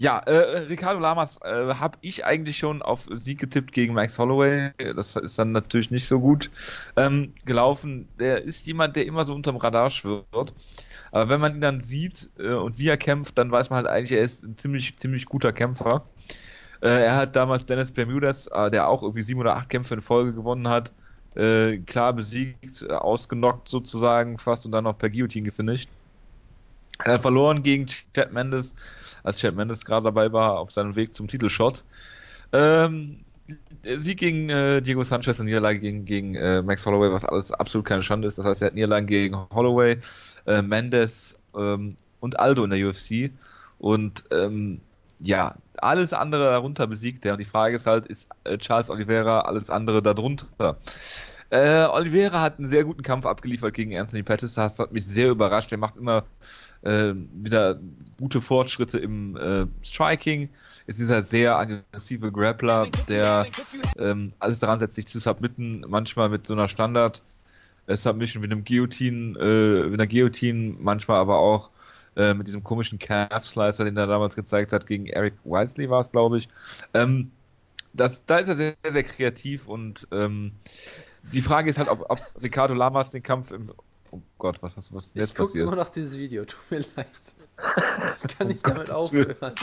ja, 0.00 0.18
äh, 0.20 0.60
Ricardo 0.60 0.98
Lamas 0.98 1.38
äh, 1.42 1.74
habe 1.74 1.98
ich 2.00 2.24
eigentlich 2.24 2.56
schon 2.56 2.80
auf 2.80 3.06
Sieg 3.16 3.38
getippt 3.38 3.72
gegen 3.72 3.92
Max 3.92 4.18
Holloway. 4.18 4.70
Das 4.96 5.14
ist 5.14 5.38
dann 5.38 5.52
natürlich 5.52 5.90
nicht 5.90 6.06
so 6.06 6.20
gut 6.20 6.50
ähm, 6.96 7.34
gelaufen. 7.44 8.08
Der 8.18 8.42
ist 8.42 8.66
jemand, 8.66 8.96
der 8.96 9.04
immer 9.04 9.26
so 9.26 9.34
unterm 9.34 9.58
Radar 9.58 9.90
schwirrt. 9.90 10.54
Aber 11.12 11.28
wenn 11.28 11.38
man 11.38 11.56
ihn 11.56 11.60
dann 11.60 11.80
sieht 11.80 12.30
äh, 12.38 12.54
und 12.54 12.78
wie 12.78 12.88
er 12.88 12.96
kämpft, 12.96 13.36
dann 13.36 13.52
weiß 13.52 13.68
man 13.68 13.76
halt 13.76 13.88
eigentlich, 13.88 14.12
er 14.18 14.24
ist 14.24 14.42
ein 14.42 14.56
ziemlich, 14.56 14.96
ziemlich 14.96 15.26
guter 15.26 15.52
Kämpfer. 15.52 16.06
Äh, 16.80 17.04
er 17.04 17.16
hat 17.16 17.36
damals 17.36 17.66
Dennis 17.66 17.92
Bermudez, 17.92 18.48
äh, 18.50 18.70
der 18.70 18.88
auch 18.88 19.02
irgendwie 19.02 19.20
sieben 19.20 19.40
oder 19.40 19.54
acht 19.54 19.68
Kämpfe 19.68 19.92
in 19.92 20.00
Folge 20.00 20.32
gewonnen 20.32 20.68
hat, 20.68 20.94
äh, 21.34 21.76
klar 21.76 22.14
besiegt, 22.14 22.88
ausgenockt 22.90 23.68
sozusagen 23.68 24.38
fast 24.38 24.64
und 24.64 24.72
dann 24.72 24.84
noch 24.84 24.96
per 24.96 25.10
Guillotine 25.10 25.44
gefinisht. 25.44 25.90
Er 27.04 27.14
hat 27.14 27.22
verloren 27.22 27.62
gegen 27.62 27.86
Chad 27.86 28.32
Mendes, 28.32 28.74
als 29.22 29.38
Chad 29.38 29.54
Mendes 29.54 29.84
gerade 29.84 30.04
dabei 30.04 30.32
war, 30.32 30.58
auf 30.58 30.70
seinem 30.70 30.96
Weg 30.96 31.12
zum 31.12 31.28
Titelshot. 31.28 31.84
Ähm, 32.52 33.24
Sieg 33.84 34.18
gegen 34.18 34.50
äh, 34.50 34.80
Diego 34.82 35.02
Sanchez 35.02 35.40
und 35.40 35.46
Niederlage 35.46 35.80
gegen, 35.80 36.04
gegen 36.04 36.34
äh, 36.34 36.62
Max 36.62 36.84
Holloway, 36.84 37.12
was 37.12 37.24
alles 37.24 37.52
absolut 37.52 37.86
keine 37.86 38.02
Schande 38.02 38.28
ist. 38.28 38.38
Das 38.38 38.44
heißt, 38.44 38.62
er 38.62 38.66
hat 38.66 38.74
Niederlagen 38.74 39.06
gegen 39.06 39.36
Holloway, 39.52 39.98
äh, 40.46 40.62
Mendes 40.62 41.34
ähm, 41.56 41.96
und 42.20 42.38
Aldo 42.38 42.64
in 42.64 42.70
der 42.70 42.86
UFC. 42.86 43.30
Und 43.78 44.24
ähm, 44.30 44.80
ja, 45.18 45.54
alles 45.78 46.12
andere 46.12 46.50
darunter 46.50 46.86
besiegt 46.86 47.24
er. 47.24 47.32
Und 47.32 47.38
die 47.38 47.44
Frage 47.44 47.76
ist 47.76 47.86
halt, 47.86 48.06
ist 48.06 48.28
äh, 48.44 48.58
Charles 48.58 48.90
Oliveira 48.90 49.40
alles 49.40 49.70
andere 49.70 50.02
darunter? 50.02 50.76
Äh, 51.50 51.84
Oliveira 51.84 52.40
hat 52.40 52.58
einen 52.58 52.68
sehr 52.68 52.84
guten 52.84 53.02
Kampf 53.02 53.26
abgeliefert 53.26 53.74
gegen 53.74 53.96
Anthony 53.96 54.22
Pettis. 54.22 54.54
Das 54.54 54.78
hat 54.78 54.92
mich 54.92 55.04
sehr 55.04 55.30
überrascht. 55.30 55.72
Er 55.72 55.78
macht 55.78 55.96
immer 55.96 56.24
äh, 56.82 57.12
wieder 57.32 57.80
gute 58.18 58.40
Fortschritte 58.40 58.98
im 58.98 59.36
äh, 59.36 59.66
Striking. 59.82 60.48
Ist 60.86 60.98
dieser 60.98 61.22
sehr 61.22 61.56
aggressive 61.56 62.30
Grappler, 62.30 62.88
der 63.08 63.46
ähm, 63.98 64.32
alles 64.38 64.60
daran 64.60 64.78
setzt, 64.78 64.94
sich 64.94 65.06
zu 65.06 65.18
submitten, 65.18 65.84
manchmal 65.88 66.28
mit 66.28 66.46
so 66.46 66.54
einer 66.54 66.68
Standard 66.68 67.22
äh, 67.86 67.96
wie 67.96 68.44
einem 68.44 68.64
Guillotine, 68.64 69.38
äh, 69.38 69.88
mit 69.88 70.00
einer 70.00 70.06
Guillotine, 70.06 70.76
manchmal 70.78 71.18
aber 71.18 71.38
auch 71.38 71.70
äh, 72.16 72.34
mit 72.34 72.46
diesem 72.46 72.62
komischen 72.62 72.98
Calf 72.98 73.44
Slicer, 73.44 73.84
den 73.84 73.96
er 73.96 74.06
damals 74.06 74.36
gezeigt 74.36 74.72
hat, 74.72 74.86
gegen 74.86 75.06
Eric 75.06 75.34
Wisely 75.44 75.90
war 75.90 76.00
es, 76.00 76.12
glaube 76.12 76.38
ich. 76.38 76.48
Ähm, 76.94 77.30
das, 77.92 78.24
da 78.24 78.38
ist 78.38 78.48
er 78.48 78.56
sehr, 78.56 78.74
sehr, 78.82 78.92
sehr 78.92 79.02
kreativ 79.02 79.66
und 79.66 80.06
ähm, 80.12 80.52
die 81.22 81.42
Frage 81.42 81.70
ist 81.70 81.78
halt, 81.78 81.88
ob, 81.88 82.04
ob 82.08 82.20
Ricardo 82.42 82.74
Lamas 82.74 83.10
den 83.10 83.22
Kampf 83.22 83.50
im 83.50 83.72
Oh 84.12 84.20
Gott, 84.38 84.60
was, 84.60 84.76
was, 84.76 84.92
was 84.92 85.06
ist 85.06 85.16
Ich 85.16 85.20
jetzt 85.20 85.36
gucke 85.36 85.52
passiert? 85.52 85.66
immer 85.68 85.76
noch 85.76 85.88
dieses 85.88 86.18
Video, 86.18 86.44
tut 86.44 86.58
mir 86.70 86.84
leid. 86.96 87.06
Kann 88.38 88.48
Um 88.48 88.50
ich 88.50 88.60
damit 88.62 88.88
Gottes 88.88 89.12
Willen. 89.12 89.36
aufhören? 89.40 89.54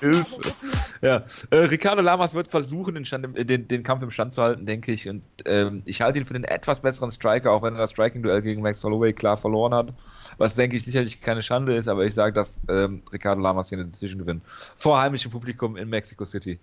Hilfe. 0.00 0.54
Ja, 1.02 1.24
äh, 1.50 1.56
Ricardo 1.56 2.00
Lamas 2.00 2.32
wird 2.34 2.48
versuchen, 2.48 2.94
den, 2.94 3.04
Stand, 3.04 3.36
äh, 3.36 3.44
den, 3.44 3.68
den 3.68 3.82
Kampf 3.82 4.02
im 4.02 4.10
Stand 4.10 4.32
zu 4.32 4.42
halten, 4.42 4.64
denke 4.64 4.92
ich. 4.92 5.08
Und 5.08 5.22
ähm, 5.44 5.82
ich 5.84 6.00
halte 6.00 6.18
ihn 6.18 6.24
für 6.24 6.32
den 6.34 6.44
etwas 6.44 6.80
besseren 6.80 7.10
Striker, 7.10 7.52
auch 7.52 7.62
wenn 7.62 7.74
er 7.74 7.80
das 7.80 7.90
Striking-Duell 7.90 8.40
gegen 8.42 8.62
Max 8.62 8.82
Holloway 8.82 9.12
klar 9.12 9.36
verloren 9.36 9.74
hat. 9.74 9.92
Was, 10.38 10.54
denke 10.54 10.76
ich, 10.76 10.84
sicherlich 10.84 11.20
keine 11.20 11.42
Schande 11.42 11.76
ist, 11.76 11.88
aber 11.88 12.06
ich 12.06 12.14
sage, 12.14 12.32
dass 12.32 12.62
ähm, 12.68 13.02
Ricardo 13.12 13.42
Lamas 13.42 13.68
hier 13.68 13.76
eine 13.78 13.84
Decision 13.86 14.20
gewinnt. 14.20 14.42
Vor 14.76 14.98
heimischem 14.98 15.30
Publikum 15.32 15.76
in 15.76 15.88
Mexico 15.90 16.24
City. 16.24 16.58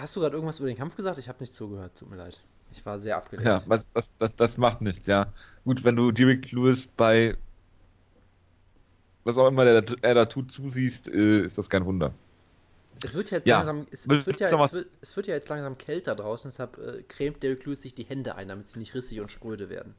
Hast 0.00 0.14
du 0.16 0.20
gerade 0.20 0.34
irgendwas 0.34 0.58
über 0.58 0.68
den 0.68 0.76
Kampf 0.76 0.96
gesagt? 0.96 1.18
Ich 1.18 1.28
habe 1.28 1.40
nicht 1.40 1.54
zugehört, 1.54 1.98
tut 1.98 2.10
mir 2.10 2.16
leid. 2.16 2.40
Ich 2.72 2.84
war 2.84 2.98
sehr 2.98 3.16
abgelenkt. 3.16 3.46
Ja, 3.48 3.62
was, 3.66 3.86
das, 3.92 4.14
das, 4.18 4.34
das 4.36 4.56
macht 4.58 4.80
nichts, 4.80 5.06
ja. 5.06 5.32
Gut, 5.64 5.84
wenn 5.84 5.96
du 5.96 6.12
Derek 6.12 6.50
Lewis 6.52 6.86
bei 6.96 7.36
was 9.24 9.36
auch 9.38 9.48
immer 9.48 9.64
der, 9.64 9.84
er 10.02 10.14
da 10.14 10.24
tut, 10.24 10.50
zusiehst, 10.50 11.08
äh, 11.08 11.40
ist 11.42 11.58
das 11.58 11.68
kein 11.68 11.84
Wunder. 11.84 12.12
Es 13.02 13.14
wird 13.14 13.30
ja 13.30 13.38
jetzt 13.38 13.46
Ja. 13.46 13.56
langsam, 13.58 13.86
es, 13.90 14.08
es, 14.08 14.08
Willst 14.08 14.26
wird 14.26 14.40
du 14.40 14.44
ja, 14.44 14.50
noch 14.50 14.58
es, 14.64 14.72
was- 14.72 14.72
wird, 14.72 14.88
es 15.00 15.16
wird 15.16 15.26
ja 15.26 15.34
jetzt 15.34 15.48
langsam 15.48 15.78
kälter 15.78 16.14
draußen, 16.14 16.50
deshalb 16.50 16.78
äh, 16.78 17.02
cremt 17.04 17.42
Derek 17.42 17.64
Lewis 17.64 17.82
sich 17.82 17.94
die 17.94 18.04
Hände 18.04 18.34
ein, 18.34 18.48
damit 18.48 18.68
sie 18.70 18.78
nicht 18.78 18.94
rissig 18.94 19.20
und 19.20 19.30
spröde 19.30 19.68
werden. 19.70 19.94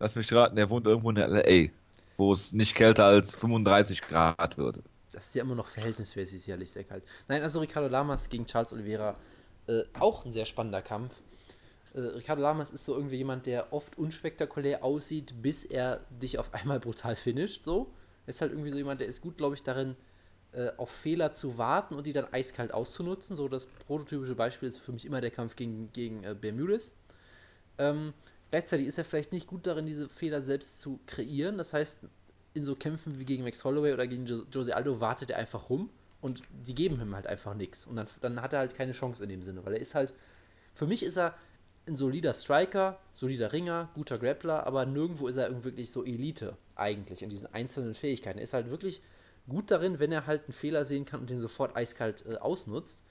Lass 0.00 0.16
mich 0.16 0.30
raten, 0.34 0.58
er 0.58 0.68
wohnt 0.68 0.86
irgendwo 0.86 1.08
in 1.10 1.16
L.A., 1.16 1.70
wo 2.18 2.32
es 2.32 2.52
nicht 2.52 2.74
kälter 2.74 3.06
als 3.06 3.34
35 3.34 4.02
Grad 4.02 4.58
wird. 4.58 4.82
Das 5.12 5.26
ist 5.26 5.34
ja 5.34 5.42
immer 5.42 5.54
noch 5.54 5.68
verhältnismäßig 5.68 6.42
sicherlich 6.42 6.70
sehr 6.70 6.84
kalt. 6.84 7.04
Nein, 7.28 7.42
also 7.42 7.60
Ricardo 7.60 7.88
Lamas 7.88 8.28
gegen 8.28 8.46
Charles 8.46 8.72
Oliveira, 8.72 9.16
äh, 9.66 9.82
auch 9.98 10.24
ein 10.24 10.32
sehr 10.32 10.44
spannender 10.44 10.82
Kampf. 10.82 11.14
Äh, 11.94 12.00
Ricardo 12.00 12.42
Lamas 12.42 12.70
ist 12.70 12.84
so 12.84 12.94
irgendwie 12.94 13.16
jemand, 13.16 13.46
der 13.46 13.72
oft 13.72 13.98
unspektakulär 13.98 14.82
aussieht, 14.82 15.34
bis 15.42 15.64
er 15.64 16.00
dich 16.10 16.38
auf 16.38 16.52
einmal 16.54 16.80
brutal 16.80 17.16
finisht, 17.16 17.64
so. 17.64 17.92
Er 18.26 18.30
ist 18.30 18.40
halt 18.40 18.52
irgendwie 18.52 18.70
so 18.70 18.76
jemand, 18.76 19.00
der 19.00 19.08
ist 19.08 19.20
gut, 19.20 19.36
glaube 19.36 19.54
ich, 19.54 19.62
darin, 19.62 19.96
äh, 20.52 20.70
auf 20.76 20.90
Fehler 20.90 21.32
zu 21.32 21.56
warten 21.58 21.94
und 21.94 22.06
die 22.06 22.12
dann 22.12 22.32
eiskalt 22.32 22.72
auszunutzen. 22.72 23.36
So 23.36 23.48
das 23.48 23.66
prototypische 23.66 24.34
Beispiel 24.34 24.68
ist 24.68 24.78
für 24.78 24.92
mich 24.92 25.06
immer 25.06 25.20
der 25.20 25.30
Kampf 25.30 25.56
gegen, 25.56 25.90
gegen 25.92 26.24
äh, 26.24 26.36
Bermudez. 26.38 26.94
Ähm, 27.78 28.12
gleichzeitig 28.50 28.86
ist 28.86 28.98
er 28.98 29.04
vielleicht 29.04 29.32
nicht 29.32 29.46
gut 29.46 29.66
darin, 29.66 29.86
diese 29.86 30.08
Fehler 30.08 30.42
selbst 30.42 30.80
zu 30.80 31.00
kreieren. 31.06 31.56
Das 31.56 31.72
heißt, 31.72 32.00
in 32.54 32.64
so 32.64 32.74
Kämpfen 32.74 33.18
wie 33.18 33.24
gegen 33.24 33.44
Max 33.44 33.64
Holloway 33.64 33.92
oder 33.92 34.06
gegen 34.06 34.26
jo 34.26 34.44
Jose 34.52 34.74
Aldo 34.74 35.00
wartet 35.00 35.30
er 35.30 35.38
einfach 35.38 35.70
rum 35.70 35.90
und 36.20 36.42
die 36.66 36.74
geben 36.74 37.00
ihm 37.00 37.14
halt 37.14 37.26
einfach 37.26 37.54
nichts. 37.54 37.86
Und 37.86 37.96
dann, 37.96 38.06
dann 38.20 38.40
hat 38.40 38.52
er 38.52 38.60
halt 38.60 38.74
keine 38.74 38.92
Chance 38.92 39.22
in 39.22 39.28
dem 39.28 39.42
Sinne, 39.42 39.64
weil 39.64 39.74
er 39.74 39.80
ist 39.80 39.94
halt, 39.94 40.12
für 40.74 40.86
mich 40.86 41.02
ist 41.02 41.16
er 41.16 41.34
ein 41.86 41.96
solider 41.96 42.32
Striker, 42.34 42.98
solider 43.14 43.52
Ringer, 43.52 43.90
guter 43.94 44.18
Grappler, 44.18 44.66
aber 44.66 44.86
nirgendwo 44.86 45.26
ist 45.26 45.36
er 45.36 45.48
irgendwie 45.48 45.64
wirklich 45.64 45.90
so 45.90 46.04
Elite 46.04 46.56
eigentlich 46.76 47.22
in 47.22 47.30
diesen 47.30 47.52
einzelnen 47.52 47.94
Fähigkeiten. 47.94 48.38
Er 48.38 48.44
ist 48.44 48.52
halt 48.54 48.70
wirklich 48.70 49.02
gut 49.48 49.70
darin, 49.70 49.98
wenn 49.98 50.12
er 50.12 50.26
halt 50.26 50.44
einen 50.44 50.52
Fehler 50.52 50.84
sehen 50.84 51.04
kann 51.04 51.20
und 51.20 51.30
den 51.30 51.40
sofort 51.40 51.76
eiskalt 51.76 52.24
äh, 52.26 52.36
ausnutzt. 52.36 53.04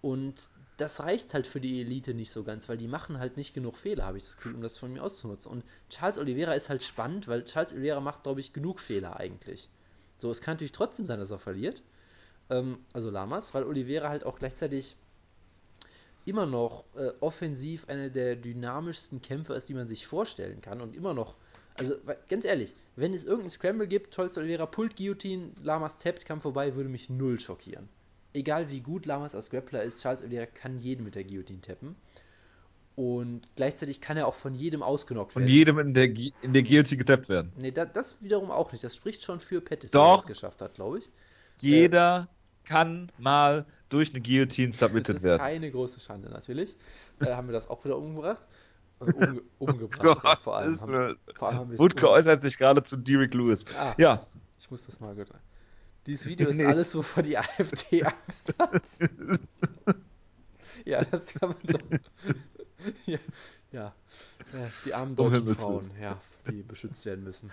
Und 0.00 0.48
das 0.78 1.00
reicht 1.00 1.34
halt 1.34 1.46
für 1.46 1.60
die 1.60 1.80
Elite 1.80 2.14
nicht 2.14 2.30
so 2.30 2.44
ganz, 2.44 2.68
weil 2.68 2.76
die 2.76 2.86
machen 2.86 3.18
halt 3.18 3.36
nicht 3.36 3.52
genug 3.52 3.76
Fehler, 3.76 4.06
habe 4.06 4.16
ich 4.16 4.24
das 4.24 4.36
Gefühl, 4.36 4.54
um 4.54 4.62
das 4.62 4.78
von 4.78 4.92
mir 4.92 5.02
auszunutzen. 5.02 5.50
Und 5.50 5.64
Charles 5.90 6.18
Oliveira 6.18 6.54
ist 6.54 6.68
halt 6.68 6.84
spannend, 6.84 7.26
weil 7.26 7.44
Charles 7.44 7.72
Oliveira 7.72 8.00
macht, 8.00 8.22
glaube 8.22 8.40
ich, 8.40 8.52
genug 8.52 8.78
Fehler 8.78 9.18
eigentlich. 9.18 9.68
So, 10.18 10.30
es 10.30 10.40
kann 10.40 10.54
natürlich 10.54 10.72
trotzdem 10.72 11.04
sein, 11.04 11.18
dass 11.18 11.32
er 11.32 11.40
verliert. 11.40 11.82
Ähm, 12.48 12.78
also 12.92 13.10
Lamas, 13.10 13.54
weil 13.54 13.64
Oliveira 13.64 14.08
halt 14.08 14.24
auch 14.24 14.38
gleichzeitig 14.38 14.96
immer 16.24 16.46
noch 16.46 16.84
äh, 16.94 17.10
offensiv 17.20 17.88
einer 17.88 18.08
der 18.08 18.36
dynamischsten 18.36 19.20
Kämpfer 19.20 19.56
ist, 19.56 19.68
die 19.68 19.74
man 19.74 19.88
sich 19.88 20.06
vorstellen 20.06 20.60
kann 20.60 20.80
und 20.80 20.94
immer 20.94 21.12
noch, 21.12 21.34
also 21.74 21.96
ganz 22.28 22.44
ehrlich, 22.44 22.74
wenn 22.94 23.14
es 23.14 23.24
irgendeinen 23.24 23.50
Scramble 23.50 23.88
gibt, 23.88 24.14
Charles 24.14 24.38
Oliveira 24.38 24.66
pullt 24.66 24.96
Guillotine, 24.96 25.52
Lamas 25.62 25.98
tappt, 25.98 26.24
Kampf 26.24 26.42
vorbei, 26.42 26.76
würde 26.76 26.88
mich 26.88 27.10
null 27.10 27.40
schockieren. 27.40 27.88
Egal 28.34 28.70
wie 28.70 28.80
gut 28.80 29.06
Lamas 29.06 29.34
als 29.34 29.50
Grappler 29.50 29.82
ist, 29.82 30.00
Charles 30.02 30.22
Oliveira 30.22 30.46
kann 30.46 30.78
jeden 30.78 31.04
mit 31.04 31.14
der 31.14 31.24
Guillotine 31.24 31.60
tappen. 31.60 31.96
Und 32.94 33.42
gleichzeitig 33.54 34.00
kann 34.00 34.16
er 34.16 34.26
auch 34.26 34.34
von 34.34 34.54
jedem 34.54 34.82
ausgenockt 34.82 35.32
Von 35.32 35.42
werden. 35.42 35.52
jedem 35.52 35.78
in 35.78 35.94
der, 35.94 36.04
in 36.42 36.52
der 36.52 36.62
Guillotine 36.64 36.98
getappt 36.98 37.28
werden. 37.28 37.52
Nee, 37.56 37.70
da, 37.70 37.84
das 37.84 38.20
wiederum 38.20 38.50
auch 38.50 38.72
nicht. 38.72 38.82
Das 38.82 38.96
spricht 38.96 39.22
schon 39.22 39.38
für 39.38 39.60
Pettis, 39.60 39.92
der 39.92 40.16
es 40.18 40.26
geschafft 40.26 40.60
hat, 40.62 40.74
glaube 40.74 40.98
ich. 40.98 41.10
Jeder 41.60 42.28
kann 42.64 43.10
mal 43.18 43.64
durch 43.88 44.10
eine 44.10 44.20
Guillotine 44.20 44.70
Das 44.70 44.78
submitted 44.80 45.16
ist 45.16 45.22
werden. 45.24 45.38
keine 45.38 45.70
große 45.70 46.00
Schande, 46.00 46.28
natürlich. 46.28 46.76
Äh, 47.20 47.32
haben 47.34 47.48
wir 47.48 47.52
das 47.52 47.68
auch 47.68 47.84
wieder 47.84 47.96
umgebracht? 47.96 48.42
Äh, 49.00 49.12
umge 49.12 49.42
umgebracht, 49.58 50.00
Gott, 50.02 50.24
ja, 50.24 50.36
vor 50.36 50.56
allem. 50.56 50.80
Haben, 50.80 50.94
äh, 50.94 51.14
vor 51.36 51.48
allem 51.48 51.58
haben 51.58 51.70
wir 51.70 51.74
es 51.74 51.80
Wutke 51.80 52.06
um- 52.06 52.12
äußert 52.14 52.42
sich 52.42 52.58
gerade 52.58 52.82
zu 52.82 52.96
Derek 52.96 53.32
Lewis. 53.34 53.64
Ah, 53.78 53.94
Ja, 53.98 54.26
ich 54.58 54.70
muss 54.70 54.84
das 54.86 54.98
mal 55.00 55.14
gut. 55.14 55.28
Dieses 56.08 56.26
Video 56.26 56.48
ist 56.48 56.56
Nee. 56.56 56.64
alles, 56.64 56.94
wovor 56.96 57.22
die 57.22 57.38
AfD 57.38 58.02
Angst 58.02 58.54
hat. 58.58 58.82
ja, 60.84 61.04
das 61.04 61.34
kann 61.34 61.50
man 61.50 61.58
so. 61.68 61.78
ja, 63.06 63.18
ja. 63.72 63.94
ja, 64.52 64.70
die 64.84 64.94
armen 64.94 65.14
deutschen 65.14 65.54
Frauen, 65.54 65.90
ja, 66.00 66.20
die 66.50 66.62
beschützt 66.62 67.04
werden 67.04 67.22
müssen. 67.24 67.52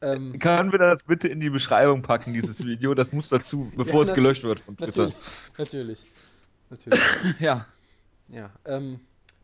Ähm, 0.00 0.38
können 0.38 0.72
wir 0.72 0.78
das 0.78 1.02
bitte 1.04 1.26
in 1.28 1.40
die 1.40 1.50
Beschreibung 1.50 2.02
packen, 2.02 2.32
dieses 2.34 2.64
Video? 2.64 2.94
Das 2.94 3.12
muss 3.12 3.28
dazu, 3.28 3.72
bevor 3.76 4.02
es 4.02 4.08
nat- 4.08 4.14
gelöscht 4.14 4.44
wird 4.44 4.60
von 4.60 4.76
Twitter. 4.76 5.06
natürlich, 5.08 5.16
natürlich, 5.58 6.04
natürlich. 6.70 7.40
Ja, 7.40 7.66
Ja, 8.28 8.50
ähm, 8.66 9.00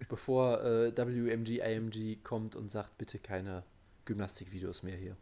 bevor 0.09 0.63
äh, 0.63 0.93
WMG, 0.97 1.61
IMG 1.61 2.17
kommt 2.23 2.55
und 2.55 2.71
sagt, 2.71 2.99
bitte 2.99 3.19
keine 3.19 3.65
Gymnastikvideos 4.05 4.83
mehr 4.83 4.97
hier. 4.97 5.17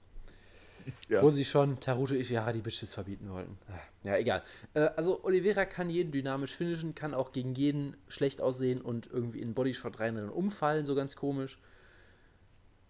Ja. 1.08 1.22
Wo 1.22 1.30
sie 1.30 1.44
schon 1.44 1.80
Taruto 1.80 2.14
Ishihara 2.14 2.52
die 2.52 2.60
Bitches 2.60 2.94
verbieten 2.94 3.30
wollten. 3.30 3.58
Ja, 4.04 4.16
egal. 4.16 4.42
Äh, 4.74 4.90
also 4.96 5.24
Oliveira 5.24 5.64
kann 5.64 5.90
jeden 5.90 6.12
dynamisch 6.12 6.54
finishen, 6.54 6.94
kann 6.94 7.14
auch 7.14 7.32
gegen 7.32 7.54
jeden 7.54 7.96
schlecht 8.08 8.40
aussehen 8.40 8.80
und 8.80 9.08
irgendwie 9.08 9.40
in 9.40 9.54
Bodyshot 9.54 9.98
reinrennen 9.98 10.30
und 10.30 10.36
umfallen, 10.36 10.86
so 10.86 10.94
ganz 10.94 11.16
komisch. 11.16 11.58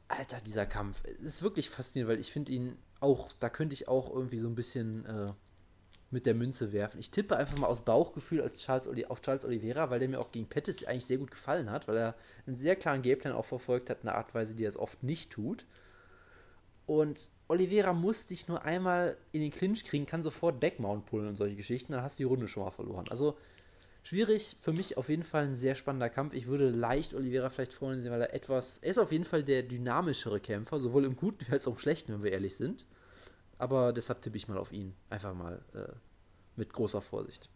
Alter, 0.08 0.38
dieser 0.40 0.66
Kampf. 0.66 1.02
Ist 1.22 1.42
wirklich 1.42 1.70
faszinierend, 1.70 2.12
weil 2.12 2.20
ich 2.20 2.32
finde 2.32 2.52
ihn 2.52 2.76
auch, 3.00 3.30
da 3.40 3.48
könnte 3.48 3.74
ich 3.74 3.88
auch 3.88 4.12
irgendwie 4.12 4.38
so 4.38 4.48
ein 4.48 4.54
bisschen 4.54 5.06
äh, 5.06 5.32
mit 6.10 6.26
der 6.26 6.34
Münze 6.34 6.72
werfen. 6.72 6.98
Ich 6.98 7.10
tippe 7.10 7.36
einfach 7.36 7.58
mal 7.58 7.68
aus 7.68 7.84
Bauchgefühl 7.84 8.42
als 8.42 8.58
Charles 8.58 8.88
Oli 8.88 9.06
auf 9.06 9.22
Charles 9.22 9.44
Oliveira, 9.44 9.90
weil 9.90 10.00
der 10.00 10.08
mir 10.08 10.20
auch 10.20 10.32
gegen 10.32 10.46
Pettis 10.46 10.84
eigentlich 10.84 11.06
sehr 11.06 11.18
gut 11.18 11.30
gefallen 11.30 11.70
hat, 11.70 11.86
weil 11.88 11.96
er 11.96 12.14
einen 12.46 12.56
sehr 12.56 12.76
klaren 12.76 13.02
Gameplan 13.02 13.32
auch 13.32 13.46
verfolgt 13.46 13.90
hat, 13.90 13.98
eine 14.02 14.14
Art 14.14 14.34
Weise, 14.34 14.54
die 14.54 14.64
er 14.64 14.68
es 14.68 14.76
oft 14.76 15.02
nicht 15.02 15.30
tut. 15.30 15.64
Und 16.90 17.30
Oliveira 17.46 17.92
muss 17.92 18.26
dich 18.26 18.48
nur 18.48 18.64
einmal 18.64 19.16
in 19.30 19.42
den 19.42 19.52
Clinch 19.52 19.84
kriegen, 19.84 20.06
kann 20.06 20.24
sofort 20.24 20.58
Backmount 20.58 21.06
pullen 21.06 21.28
und 21.28 21.36
solche 21.36 21.54
Geschichten, 21.54 21.92
dann 21.92 22.02
hast 22.02 22.18
du 22.18 22.22
die 22.22 22.28
Runde 22.28 22.48
schon 22.48 22.64
mal 22.64 22.72
verloren. 22.72 23.06
Also 23.08 23.38
schwierig, 24.02 24.56
für 24.60 24.72
mich 24.72 24.96
auf 24.96 25.08
jeden 25.08 25.22
Fall 25.22 25.44
ein 25.44 25.54
sehr 25.54 25.76
spannender 25.76 26.10
Kampf. 26.10 26.32
Ich 26.32 26.48
würde 26.48 26.68
leicht 26.68 27.14
Oliveira 27.14 27.48
vielleicht 27.48 27.74
vorne 27.74 28.02
sehen, 28.02 28.10
weil 28.10 28.22
er 28.22 28.34
etwas, 28.34 28.78
er 28.78 28.90
ist 28.90 28.98
auf 28.98 29.12
jeden 29.12 29.24
Fall 29.24 29.44
der 29.44 29.62
dynamischere 29.62 30.40
Kämpfer, 30.40 30.80
sowohl 30.80 31.04
im 31.04 31.14
Guten 31.14 31.52
als 31.52 31.68
auch 31.68 31.74
im 31.74 31.78
Schlechten, 31.78 32.12
wenn 32.12 32.24
wir 32.24 32.32
ehrlich 32.32 32.56
sind. 32.56 32.86
Aber 33.56 33.92
deshalb 33.92 34.20
tippe 34.20 34.36
ich 34.36 34.48
mal 34.48 34.58
auf 34.58 34.72
ihn. 34.72 34.92
Einfach 35.10 35.32
mal 35.32 35.62
äh, 35.74 35.92
mit 36.56 36.72
großer 36.72 37.02
Vorsicht. 37.02 37.48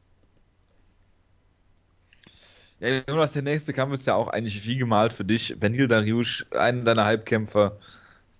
Ja, 2.78 3.02
Jonas, 3.08 3.32
der 3.32 3.42
nächste 3.42 3.72
Kampf 3.72 3.94
ist 3.94 4.06
ja 4.06 4.14
auch 4.14 4.28
eigentlich 4.28 4.64
wie 4.64 4.76
gemalt 4.76 5.12
für 5.12 5.24
dich. 5.24 5.58
Benil 5.58 5.88
Dariush, 5.88 6.46
einen 6.52 6.84
deiner 6.84 7.04
Halbkämpfer, 7.04 7.80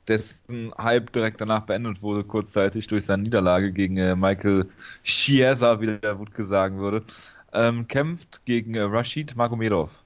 dessen 0.08 0.74
Hype 0.76 1.12
direkt 1.12 1.40
danach 1.40 1.62
beendet 1.66 2.02
wurde, 2.02 2.24
kurzzeitig 2.24 2.86
durch 2.88 3.06
seine 3.06 3.22
Niederlage 3.24 3.72
gegen 3.72 3.96
äh, 3.96 4.16
Michael 4.16 4.66
Chiesa, 5.02 5.80
wie 5.80 5.98
der 5.98 6.18
Wutke 6.18 6.44
sagen 6.44 6.78
würde, 6.78 7.04
ähm, 7.52 7.86
kämpft 7.88 8.44
gegen 8.46 8.74
äh, 8.74 8.82
Rashid 8.82 9.36
Magomedov. 9.36 10.04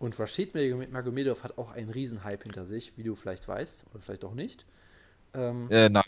Und 0.00 0.18
Rashid 0.18 0.54
Magomedov 0.90 1.42
hat 1.44 1.58
auch 1.58 1.70
einen 1.72 1.90
Riesenhype 1.90 2.42
hinter 2.44 2.64
sich, 2.64 2.96
wie 2.96 3.02
du 3.04 3.14
vielleicht 3.14 3.46
weißt, 3.48 3.84
oder 3.92 4.02
vielleicht 4.02 4.24
auch 4.24 4.34
nicht. 4.34 4.64
Ähm, 5.34 5.70
Äh, 5.70 5.88
nein, 5.88 6.04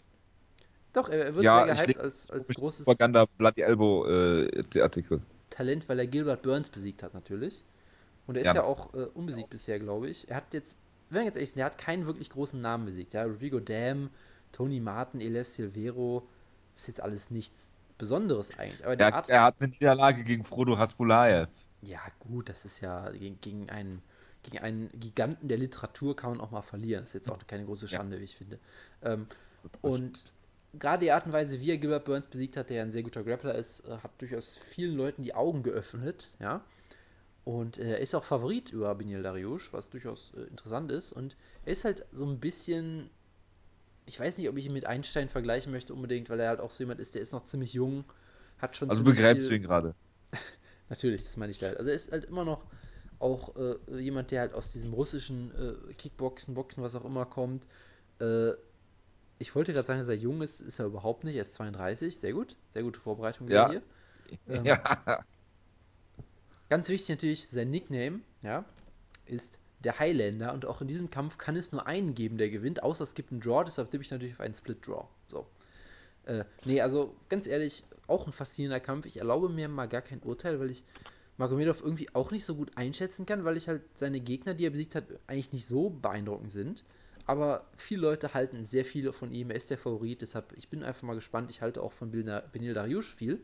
Doch, 0.93 1.09
er, 1.09 1.35
wird 1.35 1.45
Ja, 1.45 1.65
sehr 1.67 1.75
gehypt 1.77 1.99
als, 1.99 2.31
als 2.31 2.55
großes 2.55 2.85
Propaganda 2.85 3.27
Bloody 3.39 3.63
Elbow 3.63 4.07
äh, 4.07 4.81
Artikel. 4.81 5.23
Talent, 5.51 5.89
weil 5.89 5.99
er 5.99 6.07
Gilbert 6.07 6.43
Burns 6.43 6.71
besiegt 6.71 7.03
hat, 7.03 7.15
natürlich. 7.15 7.65
Und 8.27 8.37
er 8.37 8.43
ist 8.43 8.49
Ja. 8.49 8.55
ja, 8.55 8.63
auch 8.65 8.95
äh, 8.95 9.07
unbesiegt 9.15 9.51
bisher, 9.51 9.79
glaube 9.81 10.09
ich. 10.11 10.29
Er 10.31 10.37
hat 10.37 10.55
jetzt, 10.55 10.79
wenn 11.11 11.25
jetzt 11.25 11.37
ehrlich 11.37 11.51
sind, 11.51 11.61
er 11.61 11.67
hat 11.67 11.79
keinen 11.79 12.07
wirklich 12.07 12.31
großen 12.31 12.61
Namen 12.61 12.85
besiegt. 12.87 13.15
Ja, 13.15 13.25
Rodrigo 13.25 13.61
Dam, 13.61 14.11
Tony 14.53 14.81
Martin, 14.81 15.21
Elias 15.21 15.55
Silvero, 15.55 16.29
ist 16.77 16.89
jetzt 16.89 17.01
alles 17.03 17.31
nichts 17.31 17.73
Besonderes 17.99 18.57
eigentlich. 18.59 18.85
Aber 18.85 18.97
die 18.97 19.09
Er, 19.09 19.13
Art, 19.13 19.27
er 19.27 19.43
hat 19.43 19.57
eine 19.61 19.71
Niederlage 19.71 20.23
gegen 20.23 20.45
Frodo 20.45 20.79
Hasbulaev. 20.79 21.49
ja 21.83 22.01
gut, 22.19 22.49
das 22.49 22.65
ist 22.65 22.81
ja 22.81 23.11
gegen, 23.11 23.41
gegen 23.41 23.71
einen 23.71 24.03
gegen 24.43 24.59
einen 24.59 24.89
Giganten 24.99 25.49
der 25.49 25.59
Literatur 25.59 26.17
kann 26.17 26.31
man 26.31 26.41
auch 26.41 26.51
mal 26.51 26.63
verlieren. 26.63 27.03
Das 27.03 27.11
ist 27.11 27.15
jetzt 27.15 27.29
auch 27.31 27.47
keine 27.47 27.67
große 27.67 27.89
Ja. 27.91 28.01
Schande, 28.01 28.19
wie 28.21 28.25
ich 28.25 28.37
finde. 28.37 28.59
Ähm, 29.03 29.27
und 29.83 30.33
gerade 30.75 31.05
die 31.05 31.13
Art 31.13 31.27
und 31.27 31.33
Weise, 31.33 31.61
wie 31.61 31.71
er 31.71 31.79
Gilbert 31.79 32.07
Burns 32.07 32.29
besiegt 32.29 32.57
hat, 32.57 32.71
der 32.71 32.79
ja 32.79 32.83
ein 32.85 32.93
sehr 32.93 33.03
guter 33.03 33.23
Grappler 33.25 33.55
ist, 33.55 33.81
äh, 33.87 33.99
hat 33.99 34.21
durchaus 34.21 34.57
vielen 34.57 34.97
Leuten 34.97 35.23
die 35.23 35.35
Augen 35.35 35.63
geöffnet, 35.63 36.33
ja. 36.41 36.65
Und 37.45 37.79
äh, 37.79 37.93
er 37.93 37.99
ist 38.01 38.15
auch 38.15 38.25
Favorit 38.25 38.73
über 38.73 38.95
Benil 38.95 39.23
Dariush, 39.23 39.73
was 39.73 39.91
durchaus 39.91 40.33
äh, 40.37 40.43
interessant 40.43 40.93
ist. 40.93 41.13
Und 41.13 41.37
er 41.65 41.73
ist 41.73 41.85
halt 41.85 42.07
so 42.13 42.27
ein 42.27 42.41
bisschen. 42.41 43.11
Ich 44.07 44.19
weiß 44.19 44.39
nicht, 44.39 44.49
ob 44.49 44.57
ich 44.57 44.67
ihn 44.67 44.73
mit 44.73 44.87
Einstein 44.87 45.29
vergleichen 45.29 45.73
möchte 45.73 45.95
unbedingt, 45.95 46.31
weil 46.31 46.41
er 46.41 46.49
halt 46.49 46.61
auch 46.61 46.71
so 46.71 46.83
jemand 46.83 47.01
ist, 47.01 47.15
der 47.15 47.23
ist 47.23 47.33
noch 47.33 47.45
ziemlich 47.45 47.73
jung, 47.75 48.05
hat 48.59 48.77
schon. 48.77 48.91
Also 48.91 49.05
begreifst 49.05 49.45
viel- 49.45 49.51
du 49.51 49.55
ihn 49.57 49.63
gerade. 49.63 49.95
Natürlich, 50.89 51.25
das 51.25 51.37
meine 51.37 51.53
ich 51.53 51.63
halt. 51.63 51.77
Also 51.79 51.91
er 51.91 51.97
ist 51.97 52.13
halt 52.13 52.25
immer 52.25 52.45
noch 52.45 52.67
auch 53.19 53.55
äh, 53.57 54.01
jemand, 54.01 54.31
der 54.31 54.41
halt 54.43 54.55
aus 54.55 54.73
diesem 54.73 54.93
russischen 54.95 55.53
äh, 55.91 55.95
Kickboxen, 55.95 56.55
Boxen, 56.55 56.83
was 56.83 56.95
auch 56.95 57.05
immer 57.05 57.27
kommt. 57.27 57.67
Äh, 58.21 58.53
ich 59.39 59.55
wollte 59.55 59.73
gerade 59.73 59.87
sagen, 59.87 60.01
dass 60.01 60.09
er 60.09 60.17
jung 60.17 60.43
ist, 60.43 60.61
ist 60.61 60.79
er 60.79 60.87
überhaupt 60.87 61.25
nicht. 61.25 61.37
Er 61.37 61.43
ist 61.43 61.55
32, 61.55 62.19
sehr 62.21 62.33
gut. 62.33 62.57
Sehr 62.71 62.83
gute 62.83 63.01
Vorbereitung 63.01 63.49
Ja. 63.49 63.69
hier. 63.69 63.83
Ähm, 64.49 64.65
Ja. 64.65 65.25
Ganz 66.71 66.89
wichtig 66.89 67.09
natürlich, 67.09 67.49
sein 67.49 67.69
Nickname, 67.69 68.21
ja, 68.43 68.65
ist 69.27 69.59
der 69.81 69.99
Highlander 69.99 70.55
und 70.55 70.67
auch 70.67 70.81
in 70.81 70.87
diesem 70.87 71.11
Kampf 71.11 71.37
kann 71.37 71.57
es 71.57 71.73
nur 71.73 71.87
einen 71.87 72.15
geben, 72.15 72.39
der 72.39 72.49
gewinnt, 72.49 72.85
außer 72.85 73.03
es 73.03 73.15
gibt 73.15 73.33
einen 73.33 73.41
Draw, 73.41 73.65
deshalb 73.65 73.91
tippe 73.91 74.05
ich 74.05 74.11
natürlich 74.11 74.35
auf 74.35 74.41
einen 74.41 74.55
Split 74.55 74.87
Draw. 74.87 75.07
So. 75.27 75.47
Äh, 76.27 76.45
nee, 76.65 76.81
also 76.81 77.17
ganz 77.29 77.49
ehrlich, 77.49 77.85
auch 78.07 78.29
ein 78.29 78.33
faszinierender 78.33 78.79
Kampf. 78.79 79.07
Ich 79.07 79.17
erlaube 79.17 79.49
mir 79.49 79.69
mal 79.69 79.89
gar 79.89 80.01
kein 80.01 80.23
Urteil, 80.23 80.61
weil 80.61 80.71
ich 80.71 80.85
Magomedov 81.39 81.83
irgendwie 81.83 82.15
auch 82.15 82.31
nicht 82.31 82.45
so 82.45 82.55
gut 82.55 82.71
einschätzen 82.77 83.27
kann, 83.27 83.45
weil 83.45 83.57
ich 83.57 83.67
halt 83.67 83.83
seine 83.97 84.21
Gegner, 84.21 84.55
die 84.55 84.67
er 84.67 84.71
besiegt 84.71 84.95
hat, 84.95 85.05
eigentlich 85.27 85.53
nicht 85.53 85.67
so 85.67 85.91
beeindruckend 85.91 86.53
sind. 86.53 86.85
Aber 87.27 87.67
viele 87.77 88.03
Leute 88.03 88.33
halten 88.33 88.63
sehr 88.63 88.85
viel 88.85 89.13
von 89.13 89.33
ihm. 89.33 89.51
Er 89.51 89.57
ist 89.57 89.71
der 89.71 89.79
Favorit, 89.79 90.23
deshalb 90.23 90.53
ich 90.57 90.69
bin 90.69 90.85
einfach 90.85 91.03
mal 91.03 91.15
gespannt. 91.15 91.51
Ich 91.51 91.63
halte 91.63 91.83
auch 91.83 91.93
von 91.93 92.13
Benil 92.13 92.75
Dariush 92.75 93.13
viel. 93.13 93.41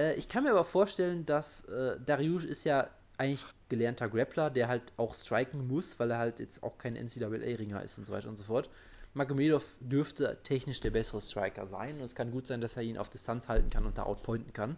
Äh, 0.00 0.14
ich 0.14 0.28
kann 0.28 0.44
mir 0.44 0.50
aber 0.50 0.64
vorstellen, 0.64 1.26
dass 1.26 1.64
äh, 1.64 1.98
Dariush 2.04 2.44
ist 2.44 2.64
ja 2.64 2.88
eigentlich 3.18 3.44
gelernter 3.68 4.08
Grappler, 4.08 4.50
der 4.50 4.68
halt 4.68 4.92
auch 4.96 5.14
striken 5.14 5.68
muss, 5.68 5.98
weil 5.98 6.10
er 6.10 6.18
halt 6.18 6.40
jetzt 6.40 6.62
auch 6.62 6.78
kein 6.78 6.94
NCAA-Ringer 6.94 7.82
ist 7.82 7.98
und 7.98 8.06
so 8.06 8.12
weiter 8.12 8.28
und 8.28 8.38
so 8.38 8.44
fort. 8.44 8.70
Magomedov 9.12 9.64
dürfte 9.80 10.38
technisch 10.42 10.80
der 10.80 10.90
bessere 10.90 11.20
Striker 11.20 11.66
sein 11.66 11.96
und 11.96 12.04
es 12.04 12.14
kann 12.14 12.30
gut 12.30 12.46
sein, 12.46 12.60
dass 12.60 12.76
er 12.76 12.82
ihn 12.82 12.96
auf 12.96 13.10
Distanz 13.10 13.48
halten 13.48 13.68
kann 13.68 13.84
und 13.84 13.98
da 13.98 14.04
outpointen 14.04 14.52
kann. 14.52 14.76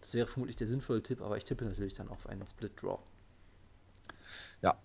Das 0.00 0.14
wäre 0.14 0.26
vermutlich 0.26 0.56
der 0.56 0.66
sinnvolle 0.66 1.02
Tipp, 1.02 1.20
aber 1.20 1.36
ich 1.36 1.44
tippe 1.44 1.64
natürlich 1.64 1.94
dann 1.94 2.08
auf 2.08 2.26
einen 2.26 2.46
Split 2.48 2.72
Draw. 2.82 2.98
Ja. 4.62 4.76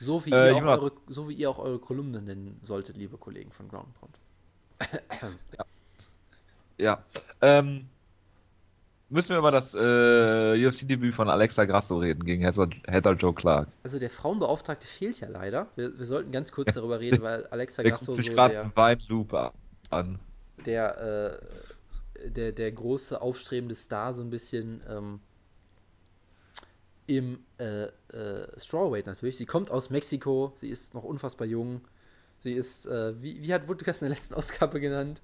So 0.00 0.24
wie, 0.26 0.32
Äh, 0.32 0.50
ihr, 0.50 0.56
auch 0.56 0.82
eure, 0.82 0.92
so 1.06 1.28
wie 1.28 1.34
ihr 1.34 1.48
auch 1.48 1.58
eure 1.58 1.78
Kolumne 1.78 2.20
nennen 2.20 2.58
solltet, 2.62 2.96
liebe 2.96 3.16
Kollegen 3.16 3.50
von 3.52 3.68
Ground 3.68 3.94
Pound. 3.98 4.18
Ja. 6.78 7.04
Ähm, 7.40 7.88
müssen 9.10 9.30
wir 9.30 9.38
über 9.38 9.50
das 9.50 9.74
äh, 9.74 10.66
UFC-Debüt 10.66 11.12
von 11.12 11.28
Alexa 11.28 11.64
Grasso 11.64 11.98
reden 11.98 12.24
gegen 12.24 12.42
Heather, 12.42 12.68
Heather 12.86 13.12
Joe 13.12 13.34
Clark. 13.34 13.68
Also 13.82 13.98
der 13.98 14.10
Frauenbeauftragte 14.10 14.86
fehlt 14.86 15.20
ja 15.20 15.28
leider. 15.28 15.66
Wir, 15.76 15.98
wir 15.98 16.06
sollten 16.06 16.32
ganz 16.32 16.52
kurz 16.52 16.74
darüber 16.74 17.00
reden, 17.00 17.22
weil 17.22 17.46
Alexa 17.48 17.82
Der 17.82 17.92
Grasso 17.92 18.06
guckt 18.06 18.16
so 18.16 18.22
sich 18.22 18.32
gerade 18.32 18.60
einen 18.60 18.72
Weinloop 18.74 19.52
an. 19.90 20.18
der, 20.64 21.40
äh, 22.24 22.30
der, 22.30 22.52
der 22.52 22.72
große 22.72 23.20
aufstrebende 23.20 23.74
Star 23.74 24.14
so 24.14 24.22
ein 24.22 24.30
bisschen 24.30 24.80
ähm, 24.88 25.20
im 27.06 27.40
äh, 27.58 27.84
äh, 27.84 27.90
Strawweight 28.56 29.06
natürlich. 29.06 29.36
Sie 29.36 29.46
kommt 29.46 29.70
aus 29.70 29.90
Mexiko, 29.90 30.52
sie 30.56 30.68
ist 30.68 30.94
noch 30.94 31.02
unfassbar 31.02 31.46
jung. 31.46 31.80
Sie 32.38 32.52
ist, 32.52 32.86
äh, 32.86 33.20
wie, 33.20 33.42
wie 33.42 33.52
hat 33.52 33.68
Wutkas 33.68 34.00
in 34.00 34.08
der 34.08 34.16
letzten 34.16 34.34
Ausgabe 34.34 34.80
genannt? 34.80 35.20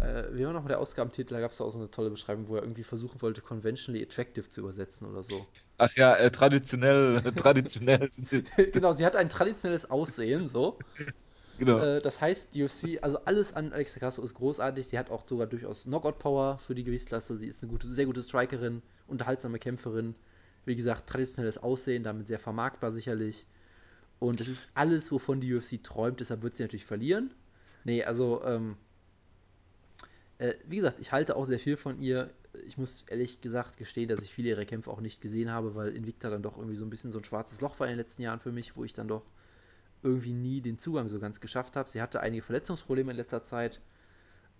Äh, 0.00 0.24
wie 0.32 0.44
war 0.46 0.52
nochmal 0.52 0.68
der 0.68 0.80
Ausgabentitel? 0.80 1.34
Da 1.34 1.40
gab 1.40 1.50
es 1.50 1.60
auch 1.60 1.70
so 1.70 1.78
eine 1.78 1.90
tolle 1.90 2.10
Beschreibung, 2.10 2.48
wo 2.48 2.56
er 2.56 2.62
irgendwie 2.62 2.84
versuchen 2.84 3.20
wollte, 3.20 3.42
conventionally 3.42 4.02
attractive 4.02 4.48
zu 4.48 4.60
übersetzen 4.62 5.06
oder 5.06 5.22
so. 5.22 5.46
Ach 5.76 5.94
ja, 5.94 6.14
äh, 6.16 6.30
traditionell, 6.30 7.20
traditionell. 7.36 8.08
genau, 8.72 8.92
sie 8.92 9.04
hat 9.04 9.14
ein 9.14 9.28
traditionelles 9.28 9.90
Aussehen, 9.90 10.48
so. 10.48 10.78
genau. 11.58 11.78
Äh, 11.78 12.00
das 12.00 12.20
heißt, 12.20 12.56
UFC, 12.56 12.98
also 13.02 13.18
alles 13.26 13.52
an 13.54 13.72
Alexa 13.74 14.00
Grasso 14.00 14.22
ist 14.22 14.34
großartig. 14.34 14.88
Sie 14.88 14.98
hat 14.98 15.10
auch 15.10 15.26
sogar 15.28 15.46
durchaus 15.46 15.84
Knockout-Power 15.84 16.58
für 16.58 16.74
die 16.74 16.84
Gewichtsklasse. 16.84 17.36
Sie 17.36 17.46
ist 17.46 17.62
eine 17.62 17.70
gute, 17.70 17.86
sehr 17.86 18.06
gute 18.06 18.22
Strikerin, 18.22 18.82
unterhaltsame 19.06 19.58
Kämpferin. 19.58 20.14
Wie 20.64 20.76
gesagt, 20.76 21.08
traditionelles 21.10 21.58
Aussehen, 21.58 22.04
damit 22.04 22.26
sehr 22.26 22.38
vermarktbar 22.38 22.90
sicherlich. 22.90 23.46
Und 24.18 24.40
es 24.40 24.48
ist 24.48 24.68
alles, 24.74 25.12
wovon 25.12 25.40
die 25.40 25.54
UFC 25.54 25.82
träumt, 25.82 26.20
deshalb 26.20 26.42
wird 26.42 26.56
sie 26.56 26.62
natürlich 26.62 26.86
verlieren. 26.86 27.34
Nee, 27.84 28.04
also, 28.04 28.42
ähm, 28.44 28.76
äh, 30.40 30.54
wie 30.66 30.76
gesagt, 30.76 31.00
ich 31.00 31.12
halte 31.12 31.36
auch 31.36 31.44
sehr 31.44 31.58
viel 31.58 31.76
von 31.76 32.00
ihr. 32.00 32.30
Ich 32.66 32.78
muss 32.78 33.04
ehrlich 33.08 33.42
gesagt 33.42 33.76
gestehen, 33.76 34.08
dass 34.08 34.22
ich 34.22 34.32
viele 34.32 34.48
ihrer 34.48 34.64
Kämpfe 34.64 34.90
auch 34.90 35.02
nicht 35.02 35.20
gesehen 35.20 35.50
habe, 35.50 35.74
weil 35.74 35.90
Invicta 35.90 36.30
dann 36.30 36.42
doch 36.42 36.56
irgendwie 36.56 36.76
so 36.76 36.84
ein 36.84 36.90
bisschen 36.90 37.12
so 37.12 37.18
ein 37.18 37.24
schwarzes 37.24 37.60
Loch 37.60 37.78
war 37.78 37.86
in 37.86 37.92
den 37.92 37.98
letzten 37.98 38.22
Jahren 38.22 38.40
für 38.40 38.50
mich, 38.50 38.74
wo 38.74 38.84
ich 38.84 38.94
dann 38.94 39.06
doch 39.06 39.22
irgendwie 40.02 40.32
nie 40.32 40.62
den 40.62 40.78
Zugang 40.78 41.08
so 41.08 41.20
ganz 41.20 41.40
geschafft 41.40 41.76
habe. 41.76 41.90
Sie 41.90 42.00
hatte 42.00 42.20
einige 42.20 42.42
Verletzungsprobleme 42.42 43.10
in 43.10 43.18
letzter 43.18 43.44
Zeit. 43.44 43.82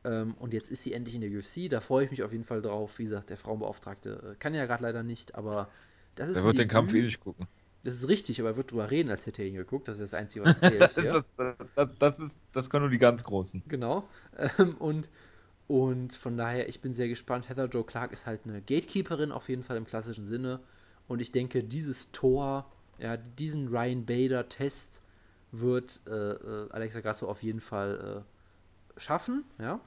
Ähm, 0.04 0.34
und 0.34 0.52
jetzt 0.52 0.70
ist 0.70 0.82
sie 0.82 0.92
endlich 0.92 1.14
in 1.14 1.22
der 1.22 1.30
UFC. 1.30 1.70
Da 1.70 1.80
freue 1.80 2.04
ich 2.04 2.10
mich 2.10 2.22
auf 2.22 2.32
jeden 2.32 2.44
Fall 2.44 2.60
drauf. 2.60 2.98
Wie 2.98 3.04
gesagt, 3.04 3.30
der 3.30 3.38
Frauenbeauftragte 3.38 4.32
äh, 4.32 4.36
kann 4.38 4.54
ja 4.54 4.66
gerade 4.66 4.82
leider 4.82 5.02
nicht, 5.02 5.34
aber 5.34 5.70
das 6.14 6.28
ist 6.28 6.38
ein 6.38 6.44
wird 6.44 6.58
den 6.58 6.68
Kampf 6.68 6.92
eh 6.92 7.00
nicht 7.00 7.20
gucken. 7.20 7.46
Das 7.84 7.94
ist 7.94 8.08
richtig, 8.08 8.38
aber 8.40 8.50
er 8.50 8.56
wird 8.56 8.70
drüber 8.70 8.90
reden, 8.90 9.08
als 9.08 9.24
hätte 9.24 9.40
er 9.40 9.48
ihn 9.48 9.54
geguckt. 9.54 9.88
Das 9.88 9.94
ist 9.98 10.12
das 10.12 10.14
Einzige, 10.14 10.44
was 10.44 10.60
zählt 10.60 10.90
hier. 10.94 11.14
das, 11.14 11.32
das, 11.74 11.98
das, 11.98 12.18
ist, 12.18 12.36
das 12.52 12.68
können 12.68 12.82
nur 12.82 12.90
die 12.90 12.98
ganz 12.98 13.24
Großen. 13.24 13.62
Genau. 13.66 14.06
Ähm, 14.58 14.76
und, 14.76 15.08
und 15.70 16.14
von 16.14 16.36
daher, 16.36 16.68
ich 16.68 16.80
bin 16.80 16.92
sehr 16.92 17.06
gespannt. 17.06 17.48
Heather 17.48 17.66
Joe 17.66 17.84
Clark 17.84 18.10
ist 18.10 18.26
halt 18.26 18.40
eine 18.42 18.60
Gatekeeperin 18.60 19.30
auf 19.30 19.48
jeden 19.48 19.62
Fall 19.62 19.76
im 19.76 19.84
klassischen 19.84 20.26
Sinne. 20.26 20.58
Und 21.06 21.22
ich 21.22 21.30
denke, 21.30 21.62
dieses 21.62 22.10
Tor, 22.10 22.68
ja, 22.98 23.16
diesen 23.16 23.68
Ryan 23.68 24.04
Bader-Test 24.04 25.00
wird 25.52 26.00
äh, 26.08 26.10
äh, 26.10 26.70
Alexa 26.70 26.98
Grasso 26.98 27.28
auf 27.28 27.44
jeden 27.44 27.60
Fall 27.60 28.24
äh, 28.26 29.00
schaffen. 29.00 29.44
Ja. 29.60 29.78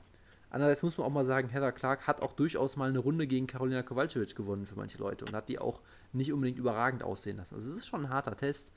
Andererseits 0.49 0.84
muss 0.84 0.97
man 0.97 1.05
auch 1.05 1.11
mal 1.11 1.26
sagen, 1.26 1.49
Heather 1.49 1.73
Clark 1.73 2.07
hat 2.07 2.22
auch 2.22 2.31
durchaus 2.31 2.77
mal 2.77 2.88
eine 2.88 2.99
Runde 2.99 3.27
gegen 3.27 3.45
Karolina 3.45 3.84
Kowalczyk 3.84 4.38
gewonnen 4.38 4.65
für 4.65 4.77
manche 4.77 4.99
Leute 4.99 5.26
und 5.26 5.34
hat 5.34 5.49
die 5.49 5.60
auch 5.60 5.81
nicht 6.14 6.31
unbedingt 6.31 6.60
überragend 6.60 7.03
aussehen 7.03 7.35
lassen. 7.35 7.55
Also 7.55 7.69
es 7.69 7.76
ist 7.76 7.88
schon 7.88 8.05
ein 8.05 8.10
harter 8.10 8.38
Test, 8.38 8.72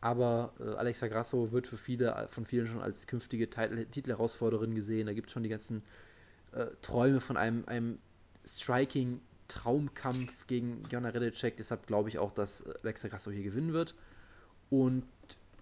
aber 0.00 0.54
äh, 0.58 0.74
Alexa 0.74 1.06
Grasso 1.06 1.52
wird 1.52 1.68
für 1.68 1.76
viele, 1.76 2.26
von 2.30 2.46
vielen 2.46 2.66
schon 2.66 2.80
als 2.82 3.06
künftige 3.06 3.48
Titel- 3.48 3.86
Titelherausforderin 3.86 4.74
gesehen. 4.74 5.06
Da 5.06 5.14
gibt 5.14 5.28
es 5.28 5.32
schon 5.32 5.44
die 5.44 5.48
ganzen 5.48 5.84
äh, 6.52 6.66
Träume 6.82 7.20
von 7.20 7.36
einem, 7.36 7.64
einem 7.66 7.98
Striking-Traumkampf 8.46 10.46
gegen 10.46 10.82
Jonna 10.90 11.10
Redicek. 11.10 11.56
Deshalb 11.56 11.86
glaube 11.86 12.08
ich 12.08 12.18
auch, 12.18 12.32
dass 12.32 12.62
äh, 12.62 12.74
Alexa 12.82 13.08
Grasso 13.08 13.30
hier 13.30 13.42
gewinnen 13.42 13.72
wird. 13.72 13.94
Und 14.70 15.04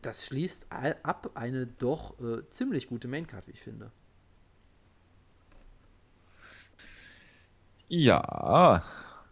das 0.02 0.26
schließt 0.26 0.66
ab 0.70 1.30
eine 1.34 1.66
doch 1.66 2.18
äh, 2.20 2.48
ziemlich 2.50 2.88
gute 2.88 3.08
Maincard, 3.08 3.46
wie 3.46 3.52
ich 3.52 3.60
finde. 3.60 3.90
Ja. 7.88 8.84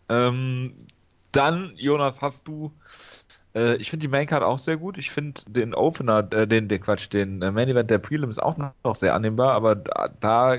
Ähm, 0.08 0.74
dann, 1.32 1.74
Jonas, 1.76 2.22
hast 2.22 2.48
du. 2.48 2.72
Äh, 3.58 3.76
ich 3.76 3.90
finde 3.90 4.02
die 4.04 4.08
Maincard 4.08 4.42
auch 4.42 4.58
sehr 4.58 4.76
gut. 4.76 4.98
Ich 4.98 5.10
finde 5.10 5.40
den 5.48 5.74
Opener, 5.74 6.26
äh, 6.32 6.46
den, 6.46 6.68
den 6.68 6.80
Quatsch, 6.80 7.12
den 7.12 7.42
äh, 7.42 7.50
Main 7.50 7.68
Event 7.68 7.90
der 7.90 7.98
Prelims 7.98 8.38
auch 8.38 8.56
noch 8.56 8.94
sehr 8.96 9.14
annehmbar, 9.14 9.52
aber 9.52 9.74
da, 9.76 10.08
da 10.20 10.56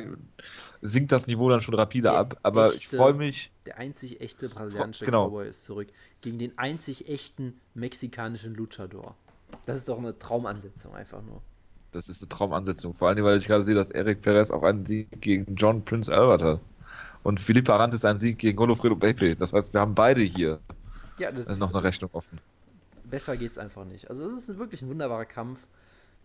sinkt 0.82 1.12
das 1.12 1.28
Niveau 1.28 1.50
dann 1.50 1.62
schon 1.62 1.76
rapide 1.76 2.10
Der 2.10 2.18
ab. 2.18 2.38
Aber 2.44 2.70
ich 2.74 2.84
echte- 2.84 2.98
freue 2.98 3.14
mich. 3.14 3.52
Der 3.66 3.78
einzig 3.78 4.22
echte 4.22 4.50
brasilianische 4.50 5.06
Genau. 5.06 5.28
Cowboy 5.28 5.48
ist 5.50 5.66
zurück. 5.66 5.88
Gegen 6.22 6.40
den 6.40 6.58
einzig 6.58 7.08
echten 7.08 7.60
mexikanischen 7.74 8.54
Luchador. 8.56 9.16
Das 9.66 9.78
ist 9.78 9.90
doch 9.90 9.98
eine 9.98 10.18
Traumansetzung 10.18 10.94
einfach 10.94 11.22
nur. 11.22 11.42
Das 11.92 12.08
ist 12.10 12.22
eine 12.22 12.30
Traumansetzung. 12.30 12.94
Vor 12.94 13.08
allem, 13.10 13.24
weil 13.24 13.38
ich 13.38 13.48
gerade 13.48 13.66
sehe, 13.66 13.76
dass 13.76 13.90
Eric 13.92 14.22
Perez 14.22 14.52
auch 14.52 14.64
einen 14.64 14.86
Sieg 14.86 15.08
gegen 15.22 15.56
John 15.56 15.84
Prince 15.84 16.14
Albert 16.14 16.44
hat. 16.44 16.60
Und 17.24 17.40
Philippe 17.40 17.74
Arantes 17.74 18.06
einen 18.06 18.20
Sieg 18.20 18.38
gegen 18.38 18.56
Golofredo 18.56 18.96
Pepe. 18.96 19.36
Das 19.36 19.52
heißt, 19.54 19.74
wir 19.74 19.82
haben 19.82 19.96
beide 19.96 20.22
hier 20.22 20.60
Ja, 21.18 21.30
äh, 21.30 21.56
noch 21.58 21.74
eine 21.74 21.84
Rechnung 21.84 22.10
offen. 22.14 22.40
Besser 23.10 23.38
geht's 23.38 23.58
einfach 23.58 23.86
nicht. 23.86 24.10
Also 24.10 24.26
es 24.26 24.50
ist 24.50 24.58
wirklich 24.58 24.82
ein 24.82 24.90
wunderbarer 24.90 25.26
Kampf. 25.26 25.60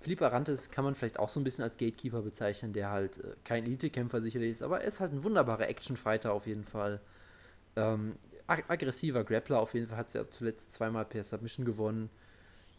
Philippe 0.01 0.27
Arantes 0.27 0.71
kann 0.71 0.85
man 0.85 0.95
vielleicht 0.95 1.19
auch 1.19 1.31
so 1.31 1.41
ein 1.41 1.45
bisschen 1.45 1.65
als 1.65 1.79
Gatekeeper 1.79 2.23
bezeichnen, 2.23 2.73
der 2.73 2.91
halt 2.91 3.19
äh, 3.19 3.35
kein 3.45 3.65
Elite-Kämpfer 3.65 4.21
sicherlich 4.21 4.51
ist, 4.51 4.63
aber 4.63 4.83
er 4.83 4.89
ist 4.89 5.01
halt 5.01 5.13
ein 5.13 5.25
wunderbarer 5.25 5.67
Action-Fighter 5.69 6.33
auf 6.33 6.47
jeden 6.47 6.65
Fall. 6.65 7.01
Ähm, 7.77 8.17
ag 8.47 8.65
aggressiver 8.69 9.25
Grappler 9.25 9.61
auf 9.61 9.73
jeden 9.73 9.87
Fall, 9.87 9.97
hat 9.97 10.13
ja 10.13 10.29
zuletzt 10.29 10.73
zweimal 10.73 11.07
per 11.07 11.25
Submission 11.25 11.65
gewonnen. 11.65 12.11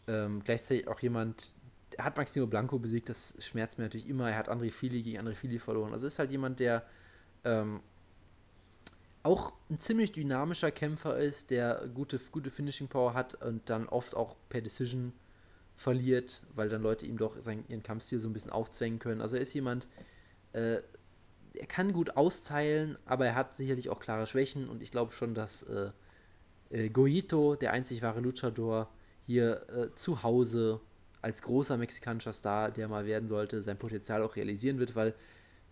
Ähm, 0.06 0.40
gleichzeitig 0.44 0.86
auch 0.86 1.00
jemand, 1.00 1.52
er 1.96 2.04
hat 2.04 2.16
Maximo 2.16 2.46
Blanco 2.46 2.78
besiegt, 2.78 3.08
das 3.08 3.34
schmerzt 3.40 3.78
mir 3.78 3.84
natürlich 3.84 4.08
immer. 4.08 4.30
Er 4.30 4.38
hat 4.38 4.48
André 4.48 4.70
Fili 4.70 5.02
gegen 5.02 5.18
André 5.18 5.34
Fili 5.34 5.58
verloren. 5.58 5.92
Also 5.92 6.06
ist 6.06 6.20
halt 6.20 6.30
jemand, 6.30 6.60
der 6.60 6.84
ähm, 7.44 7.80
auch 9.26 9.52
ein 9.70 9.80
ziemlich 9.80 10.12
dynamischer 10.12 10.70
Kämpfer 10.70 11.18
ist, 11.18 11.50
der 11.50 11.88
gute, 11.94 12.18
gute 12.32 12.50
Finishing 12.50 12.88
Power 12.88 13.14
hat 13.14 13.34
und 13.42 13.68
dann 13.70 13.88
oft 13.88 14.14
auch 14.16 14.36
per 14.48 14.60
Decision 14.62 15.12
verliert, 15.76 16.42
weil 16.54 16.68
dann 16.70 16.82
Leute 16.82 17.06
ihm 17.06 17.18
doch 17.18 17.40
seinen, 17.42 17.66
ihren 17.68 17.82
Kampfstil 17.82 18.20
so 18.20 18.28
ein 18.28 18.32
bisschen 18.32 18.50
aufzwängen 18.52 18.98
können. 18.98 19.20
Also 19.20 19.36
er 19.36 19.42
ist 19.42 19.54
jemand, 19.54 19.88
äh, 20.52 20.80
er 21.54 21.66
kann 21.68 21.92
gut 21.92 22.16
austeilen, 22.16 22.98
aber 23.06 23.26
er 23.26 23.34
hat 23.34 23.56
sicherlich 23.56 23.90
auch 23.90 24.00
klare 24.00 24.26
Schwächen 24.26 24.68
und 24.68 24.82
ich 24.82 24.90
glaube 24.90 25.12
schon, 25.12 25.34
dass 25.34 25.62
äh, 25.64 25.90
Äh, 26.70 26.90
Goito, 26.90 27.56
der 27.56 27.72
einzig 27.72 28.02
wahre 28.02 28.20
Luchador, 28.20 28.90
hier 29.26 29.68
äh, 29.70 29.94
zu 29.94 30.22
Hause 30.22 30.80
als 31.22 31.42
großer 31.42 31.76
mexikanischer 31.76 32.32
Star, 32.32 32.70
der 32.70 32.88
mal 32.88 33.06
werden 33.06 33.28
sollte, 33.28 33.62
sein 33.62 33.78
Potenzial 33.78 34.22
auch 34.22 34.36
realisieren 34.36 34.78
wird, 34.78 34.94
weil 34.96 35.14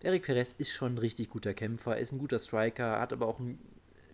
Eric 0.05 0.23
Perez 0.23 0.53
ist 0.57 0.69
schon 0.71 0.95
ein 0.95 0.97
richtig 0.99 1.29
guter 1.29 1.55
Kämpfer, 1.55 1.97
ist 1.97 2.11
ein 2.11 2.19
guter 2.19 2.37
Striker, 2.37 2.99
hat 2.99 3.11
aber 3.11 3.27
auch 3.27 3.39
ein 3.39 3.57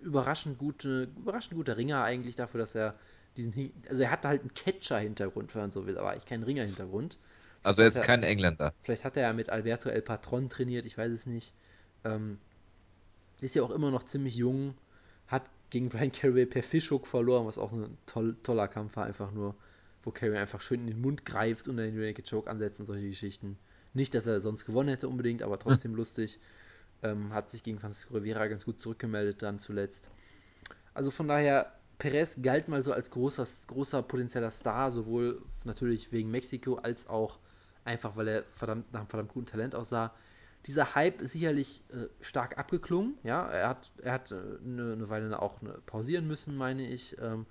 überraschend, 0.02 0.58
gute, 0.58 1.10
überraschend 1.18 1.56
guter 1.56 1.76
Ringer 1.76 2.02
eigentlich 2.04 2.36
dafür, 2.36 2.60
dass 2.60 2.76
er 2.76 2.96
diesen, 3.36 3.74
also 3.90 4.04
er 4.04 4.12
hat 4.12 4.26
halt 4.26 4.42
einen 4.42 4.54
Catcher-Hintergrund, 4.54 5.54
wenn 5.54 5.64
man 5.64 5.72
so 5.72 5.86
will, 5.86 5.98
aber 5.98 6.12
eigentlich 6.12 6.26
keinen 6.26 6.44
Ringer-Hintergrund. 6.44 7.18
Also 7.64 7.84
jetzt 7.84 8.02
kein 8.02 8.24
Engländer. 8.24 8.74
Vielleicht 8.84 9.04
hat 9.04 9.18
er 9.18 9.24
ja 9.24 9.34
mit 9.34 9.50
Alberto 9.50 9.90
El 9.90 10.02
Patron 10.02 10.50
trainiert, 10.50 10.86
ich 10.86 10.98
weiß 10.98 11.12
es 11.12 11.26
nicht. 11.26 11.54
Ähm, 12.06 12.40
ist 13.42 13.56
ja 13.56 13.62
auch 13.62 13.72
immer 13.72 13.92
noch 13.92 14.04
ziemlich 14.04 14.36
jung, 14.36 14.76
hat 15.28 15.44
gegen 15.72 15.90
Brian 15.90 16.12
Carey 16.12 16.46
per 16.46 16.64
Fishhook 16.64 17.06
verloren, 17.06 17.46
was 17.46 17.58
auch 17.58 17.74
ein 17.74 17.98
toll, 18.06 18.38
toller 18.44 18.70
Kampf 18.70 18.96
war, 18.96 19.06
einfach 19.06 19.32
nur, 19.32 19.56
wo 20.04 20.12
Carey 20.12 20.38
einfach 20.38 20.62
schön 20.62 20.82
in 20.82 20.88
den 20.88 21.02
Mund 21.02 21.26
greift 21.26 21.68
und 21.68 21.76
dann 21.76 21.94
den 21.94 22.00
Naked 22.00 22.30
Choke 22.30 22.50
ansetzt 22.50 22.80
und 22.80 22.86
solche 22.86 23.10
Geschichten. 23.10 23.58
Nicht, 23.94 24.16
dass 24.16 24.28
er 24.28 24.42
sonst 24.42 24.66
gewonnen 24.66 24.90
hätte 24.90 25.08
unbedingt, 25.08 25.42
aber 25.42 25.60
trotzdem 25.60 25.96
lustig. 25.96 26.40
Ähm, 27.04 27.34
hat 27.34 27.50
sich 27.50 27.64
gegen 27.64 27.80
Francisco 27.80 28.14
Rivera 28.14 28.48
ganz 28.48 28.66
gut 28.66 28.82
zurückgemeldet 28.82 29.42
dann 29.42 29.60
zuletzt. 29.60 30.12
Also 30.94 31.10
von 31.10 31.28
daher, 31.28 31.74
Perez 31.98 32.38
galt 32.42 32.68
mal 32.68 32.84
so 32.84 32.94
als 32.94 33.10
großer, 33.12 33.46
großer 33.68 34.04
potenzieller 34.04 34.52
Star, 34.52 34.92
sowohl 34.92 35.42
natürlich 35.66 36.12
wegen 36.12 36.32
Mexiko 36.32 36.76
als 36.76 37.08
auch 37.08 37.40
einfach, 37.86 38.16
weil 38.16 38.28
er 38.28 38.44
verdammt, 38.50 38.92
nach 38.92 39.02
einem 39.02 39.10
verdammt 39.10 39.34
guten 39.34 39.46
Talent 39.46 39.76
aussah. 39.76 40.14
Dieser 40.68 40.94
Hype 40.94 41.22
ist 41.22 41.32
sicherlich 41.32 41.84
äh, 41.90 42.08
stark 42.22 42.58
abgeklungen. 42.58 43.18
Ja, 43.24 43.48
er 43.48 43.70
hat, 43.70 43.92
er 44.02 44.14
hat 44.14 44.32
eine, 44.32 44.90
äh, 44.90 44.94
eine 44.94 45.10
Weile 45.10 45.42
auch 45.42 45.62
eine, 45.62 45.74
pausieren 45.86 46.28
müssen, 46.28 46.56
meine 46.56 46.88
ich, 46.88 47.18
ähm, 47.20 47.46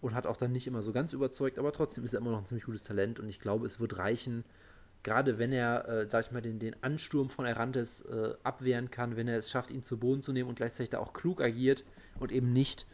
und 0.00 0.14
hat 0.14 0.26
auch 0.26 0.36
dann 0.36 0.52
nicht 0.52 0.66
immer 0.66 0.82
so 0.82 0.92
ganz 0.92 1.12
überzeugt, 1.12 1.58
aber 1.58 1.72
trotzdem 1.72 2.04
ist 2.04 2.12
er 2.12 2.20
immer 2.20 2.32
noch 2.32 2.38
ein 2.38 2.46
ziemlich 2.46 2.64
gutes 2.64 2.82
Talent 2.82 3.20
und 3.20 3.28
ich 3.28 3.40
glaube, 3.40 3.66
es 3.66 3.80
wird 3.80 3.98
reichen, 3.98 4.44
gerade 5.06 5.38
wenn 5.38 5.52
er, 5.52 5.88
äh, 5.88 6.10
sag 6.10 6.26
ich 6.26 6.32
mal, 6.32 6.42
den, 6.42 6.58
den 6.58 6.74
Ansturm 6.82 7.28
von 7.30 7.46
Arantes 7.46 8.00
äh, 8.02 8.34
abwehren 8.42 8.90
kann, 8.90 9.14
wenn 9.14 9.28
er 9.28 9.38
es 9.38 9.48
schafft, 9.48 9.70
ihn 9.70 9.84
zu 9.84 9.98
Boden 9.98 10.20
zu 10.20 10.32
nehmen 10.32 10.48
und 10.48 10.56
gleichzeitig 10.56 10.90
da 10.90 10.98
auch 10.98 11.12
klug 11.12 11.40
agiert 11.40 11.84
und 12.18 12.32
eben 12.32 12.52
nicht 12.52 12.86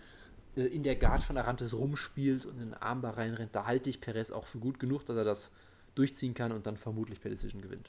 äh, 0.54 0.64
in 0.64 0.82
der 0.82 0.94
Guard 0.94 1.22
von 1.22 1.38
Arantes 1.38 1.72
rumspielt 1.72 2.44
und 2.44 2.60
in 2.60 2.66
den 2.66 2.74
Armbar 2.74 3.16
reinrennt, 3.16 3.54
da 3.54 3.64
halte 3.64 3.88
ich 3.88 4.00
Perez 4.00 4.30
auch 4.30 4.46
für 4.46 4.58
gut 4.58 4.78
genug, 4.78 5.06
dass 5.06 5.16
er 5.16 5.24
das 5.24 5.50
durchziehen 5.94 6.34
kann 6.34 6.52
und 6.52 6.66
dann 6.66 6.76
vermutlich 6.76 7.18
per 7.18 7.30
Decision 7.30 7.62
gewinnt. 7.62 7.88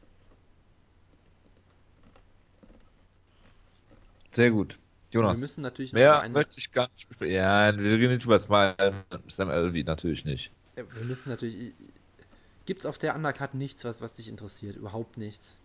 Sehr 4.32 4.52
gut. 4.52 4.80
Jonas. 5.12 5.38
Wir 5.38 5.42
müssen 5.42 5.62
natürlich 5.62 5.92
Mehr 5.92 6.22
eine... 6.22 6.34
möchte 6.34 6.58
ich 6.60 6.72
gar 6.72 6.90
nicht. 6.90 7.08
Ja, 7.22 7.78
wir 7.78 7.92
reden 7.92 8.16
nicht 8.16 8.26
über 8.26 8.40
Sam 8.40 9.50
Elvey, 9.50 9.84
natürlich 9.84 10.24
nicht. 10.24 10.50
Wir 10.76 10.86
müssen 11.06 11.30
natürlich 11.30 11.74
Gibt 12.66 12.82
es 12.82 12.86
auf 12.86 12.98
der 12.98 13.16
Undercard 13.16 13.54
nichts, 13.54 13.84
was, 13.84 14.02
was 14.02 14.14
dich 14.14 14.30
interessiert? 14.30 14.76
Überhaupt 14.76 15.18
nichts? 15.18 15.60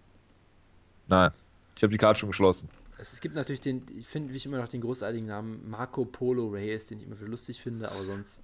Nein. 1.07 1.31
Ich 1.77 1.83
habe 1.83 1.93
die 1.93 1.99
Karte 1.99 2.21
schon 2.21 2.31
geschlossen. 2.31 2.69
Es, 2.99 3.21
gibt 3.21 3.37
natürlich 3.37 3.61
den, 3.61 3.87
ich 3.97 4.09
finde, 4.09 4.33
wie 4.33 4.37
ich 4.37 4.47
immer 4.47 4.59
noch 4.59 4.69
den 4.69 4.81
großartigen 4.81 5.27
Namen 5.27 5.69
Marco 5.71 6.05
Polo 6.05 6.49
Reyes, 6.49 6.87
den 6.87 6.99
ich 6.99 7.07
immer 7.07 7.17
für 7.17 7.27
lustig 7.27 7.63
finde, 7.63 7.91
aber 7.91 8.03
sonst. 8.03 8.41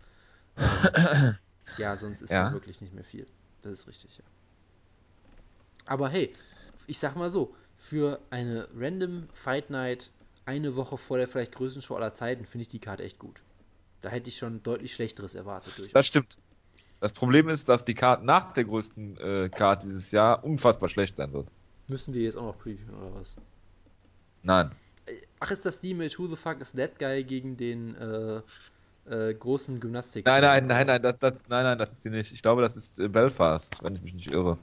Ähm, 0.56 1.34
ja, 1.78 1.96
sonst 1.96 2.22
ist 2.22 2.30
ja. 2.30 2.48
da 2.48 2.52
wirklich 2.52 2.80
nicht 2.80 2.94
mehr 2.94 3.02
viel. 3.02 3.26
Das 3.62 3.72
ist 3.72 3.88
richtig, 3.88 4.18
ja. 4.18 4.24
Aber 5.86 6.08
hey, 6.08 6.32
ich 6.86 7.00
sag 7.00 7.16
mal 7.16 7.30
so, 7.30 7.54
für 7.76 8.20
eine 8.30 8.68
Random 8.76 9.28
Fight 9.32 9.70
Night 9.70 10.12
eine 10.46 10.76
Woche 10.76 10.96
vor 10.96 11.18
der 11.18 11.26
vielleicht 11.26 11.54
größten 11.54 11.82
Show 11.82 11.96
aller 11.96 12.14
Zeiten 12.14 12.44
finde 12.44 12.62
ich 12.62 12.68
die 12.68 12.78
Karte 12.78 13.02
echt 13.02 13.18
gut. 13.18 13.42
Da 14.02 14.10
hätte 14.10 14.28
ich 14.28 14.36
schon 14.36 14.62
deutlich 14.62 14.94
Schlechteres 14.94 15.34
erwartet. 15.34 15.94
Das 15.94 16.06
stimmt. 16.06 16.38
Das 17.04 17.12
Problem 17.12 17.50
ist, 17.50 17.68
dass 17.68 17.84
die 17.84 17.92
Karte 17.92 18.24
nach 18.24 18.54
der 18.54 18.64
größten 18.64 19.18
äh, 19.18 19.50
Karte 19.50 19.86
dieses 19.86 20.10
Jahr 20.10 20.42
unfassbar 20.42 20.88
schlecht 20.88 21.16
sein 21.16 21.34
wird. 21.34 21.46
Müssen 21.86 22.14
wir 22.14 22.22
jetzt 22.22 22.38
auch 22.38 22.46
noch 22.46 22.58
previewen 22.58 22.94
oder 22.94 23.14
was? 23.14 23.36
Nein. 24.42 24.70
Ach, 25.38 25.50
ist 25.50 25.66
das 25.66 25.80
die 25.80 25.92
mit 25.92 26.18
Who 26.18 26.28
the 26.28 26.36
fuck 26.36 26.62
is 26.62 26.72
that 26.72 26.98
guy 26.98 27.22
gegen 27.22 27.58
den 27.58 27.94
äh, 27.96 28.40
äh, 29.10 29.34
großen 29.34 29.80
Gymnastik? 29.80 30.24
Nein, 30.24 30.40
nein, 30.40 30.66
nein, 30.66 30.86
nein, 30.86 31.02
das, 31.02 31.18
das, 31.18 31.34
nein, 31.46 31.64
nein, 31.64 31.76
das 31.76 31.92
ist 31.92 32.04
sie 32.04 32.08
nicht. 32.08 32.32
Ich 32.32 32.40
glaube, 32.40 32.62
das 32.62 32.74
ist 32.74 32.98
äh, 32.98 33.06
Belfast, 33.06 33.84
wenn 33.84 33.96
ich 33.96 34.02
mich 34.02 34.14
nicht 34.14 34.30
irre. 34.30 34.56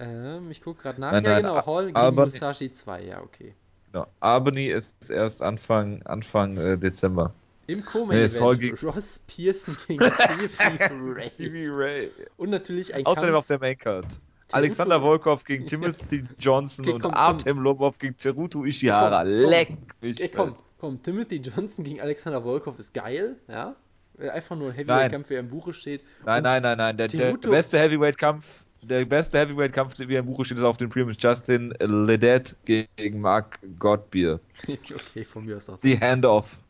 Ähm, 0.00 0.50
ich 0.50 0.62
gucke 0.62 0.82
gerade 0.82 1.00
nach. 1.00 1.12
Nein, 1.12 1.22
ja, 1.22 1.34
nein, 1.34 1.42
genau, 1.42 1.64
Hall 1.64 1.86
gegen 1.86 1.96
Albany, 1.96 2.32
Musashi 2.32 2.72
2, 2.72 3.04
ja, 3.04 3.22
okay. 3.22 3.54
Genau. 3.92 4.08
Albany 4.18 4.66
ist 4.66 5.08
erst 5.12 5.42
Anfang, 5.42 6.02
Anfang 6.02 6.56
äh, 6.56 6.76
Dezember. 6.76 7.32
Im 7.66 7.84
Co-Main 7.84 8.30
nee, 8.30 8.70
Ross 8.82 9.20
Pearson 9.26 9.76
gegen 9.86 10.04
Stevie 10.04 10.50
Ray. 10.58 11.30
Stevie 11.34 11.68
Ray. 11.68 12.10
Und 12.36 12.50
natürlich 12.50 12.94
ein 12.94 13.06
Außerdem 13.06 13.30
Kampf 13.30 13.38
auf 13.38 13.46
der 13.46 13.58
Maincard. 13.58 14.06
Alexander 14.52 15.00
Volkov 15.00 15.44
gegen 15.44 15.66
Timothy 15.66 16.24
Johnson 16.38 16.84
okay, 16.84 16.98
komm, 17.00 17.10
und 17.10 17.16
Artem 17.16 17.58
Lobov 17.58 17.98
gegen 17.98 18.16
Teruto 18.16 18.64
Ishihara. 18.64 19.22
Komm, 19.22 19.32
komm, 19.32 19.50
Leck 19.50 19.68
mich. 20.00 20.20
Ey, 20.20 20.28
komm, 20.28 20.54
komm, 20.78 21.02
Timothy 21.02 21.36
Johnson 21.36 21.84
gegen 21.84 22.00
Alexander 22.00 22.42
Volkov 22.42 22.78
ist 22.78 22.94
geil, 22.94 23.36
ja? 23.48 23.74
Einfach 24.18 24.56
nur 24.56 24.68
ein 24.68 24.74
Heavyweight-Kampf, 24.74 25.30
wie 25.30 25.34
er 25.34 25.40
im 25.40 25.48
Buche 25.48 25.72
steht. 25.72 26.04
Nein, 26.24 26.44
nein, 26.44 26.62
nein, 26.62 26.78
nein. 26.78 26.96
Der, 26.96 27.08
der 27.08 27.32
beste 27.32 27.78
Heavyweight-Kampf, 27.80 28.64
der 28.82 29.04
beste 29.04 29.38
Heavyweight-Kampf, 29.38 29.98
wie 29.98 30.14
er 30.14 30.20
im 30.20 30.26
Buche 30.26 30.44
steht, 30.44 30.58
ist 30.58 30.64
auf 30.64 30.76
dem 30.76 30.88
Primus 30.88 31.16
Justin 31.18 31.74
Ledet 31.80 32.54
gegen 32.64 33.20
Mark 33.20 33.58
Godbeer. 33.80 34.38
okay, 34.68 35.24
von 35.24 35.44
mir 35.44 35.56
aus 35.56 35.68
auch. 35.68 35.80
Die 35.80 35.98
Handoff. 35.98 36.60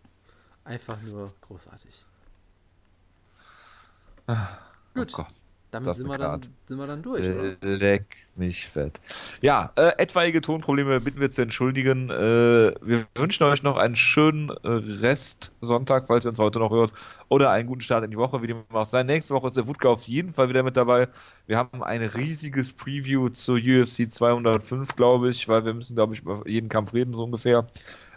Einfach 0.65 1.01
nur 1.03 1.33
großartig. 1.43 2.05
Ah, 4.27 4.59
Gut. 4.95 5.13
Oh 5.19 5.27
damit 5.75 5.97
sind 5.97 6.07
wir, 6.07 6.19
dann, 6.19 6.41
sind 6.67 6.79
wir, 6.79 6.87
dann, 6.87 7.03
durch, 7.03 7.25
oder? 7.27 7.57
Leck 7.61 8.29
mich 8.37 8.67
fett. 8.67 9.01
Ja, 9.41 9.73
äh, 9.75 9.93
etwaige 9.99 10.41
Tonprobleme 10.41 11.01
bitten 11.01 11.21
wir 11.21 11.31
zu 11.33 11.43
entschuldigen. 11.43 12.11
Äh, 12.11 12.75
wir 12.81 13.07
wünschen 13.17 13.43
euch 13.43 13.63
noch 13.65 13.77
einen 13.77 13.97
schönen 13.97 14.51
äh, 14.51 14.69
Rest 14.69 15.51
Sonntag, 15.61 16.07
falls 16.07 16.25
ihr 16.25 16.29
uns 16.29 16.39
heute 16.39 16.61
noch 16.61 16.71
hört, 16.71 16.93
oder 17.29 17.51
einen 17.51 17.67
guten 17.67 17.81
Start 17.81 18.05
in 18.05 18.13
die 18.13 18.17
Woche, 18.17 18.41
wie 18.43 18.47
dem 18.47 18.63
auch 18.73 18.87
sein. 18.87 19.07
Nächste 19.07 19.35
Woche 19.35 19.49
ist 19.49 19.57
der 19.57 19.67
Wutke 19.67 19.89
auf 19.89 20.07
jeden 20.07 20.33
Fall 20.33 20.49
wieder 20.49 20.63
mit 20.63 20.77
dabei. 20.77 21.09
Wir 21.47 21.59
haben 21.59 21.83
ein 21.83 22.03
riesiges 22.03 22.73
Preview 22.73 23.29
zur 23.31 23.57
UFC 23.57 24.11
205, 24.11 24.95
glaube 24.95 25.31
ich, 25.31 25.49
weil 25.49 25.65
wir 25.65 25.75
müssen, 25.75 25.97
glaube 25.97 26.15
ich, 26.15 26.21
über 26.21 26.47
jeden 26.47 26.69
Kampf 26.69 26.95
reden, 26.95 27.15
so 27.15 27.25
ungefähr. 27.25 27.67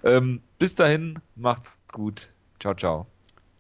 Ähm, 0.04 0.42
bis 0.60 0.76
dahin, 0.76 1.20
macht's 1.36 1.76
gut. 1.92 2.30
Ciao, 2.60 2.74
ciao. 2.74 3.08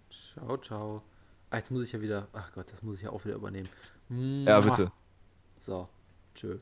Ciao, 0.10 0.58
ciao. 0.58 1.04
Ah, 1.50 1.58
jetzt 1.58 1.72
muss 1.72 1.84
ich 1.84 1.92
ja 1.92 2.02
wieder. 2.02 2.28
Ach 2.34 2.52
Gott, 2.54 2.72
das 2.72 2.82
muss 2.82 2.98
ich 2.98 3.04
ja 3.04 3.12
auch 3.12 3.24
wieder 3.26 3.36
übernehmen. 3.36 3.70
Ja, 4.10 4.60
bitte. 4.60 4.92
So, 5.60 5.88
tschö. 6.34 6.60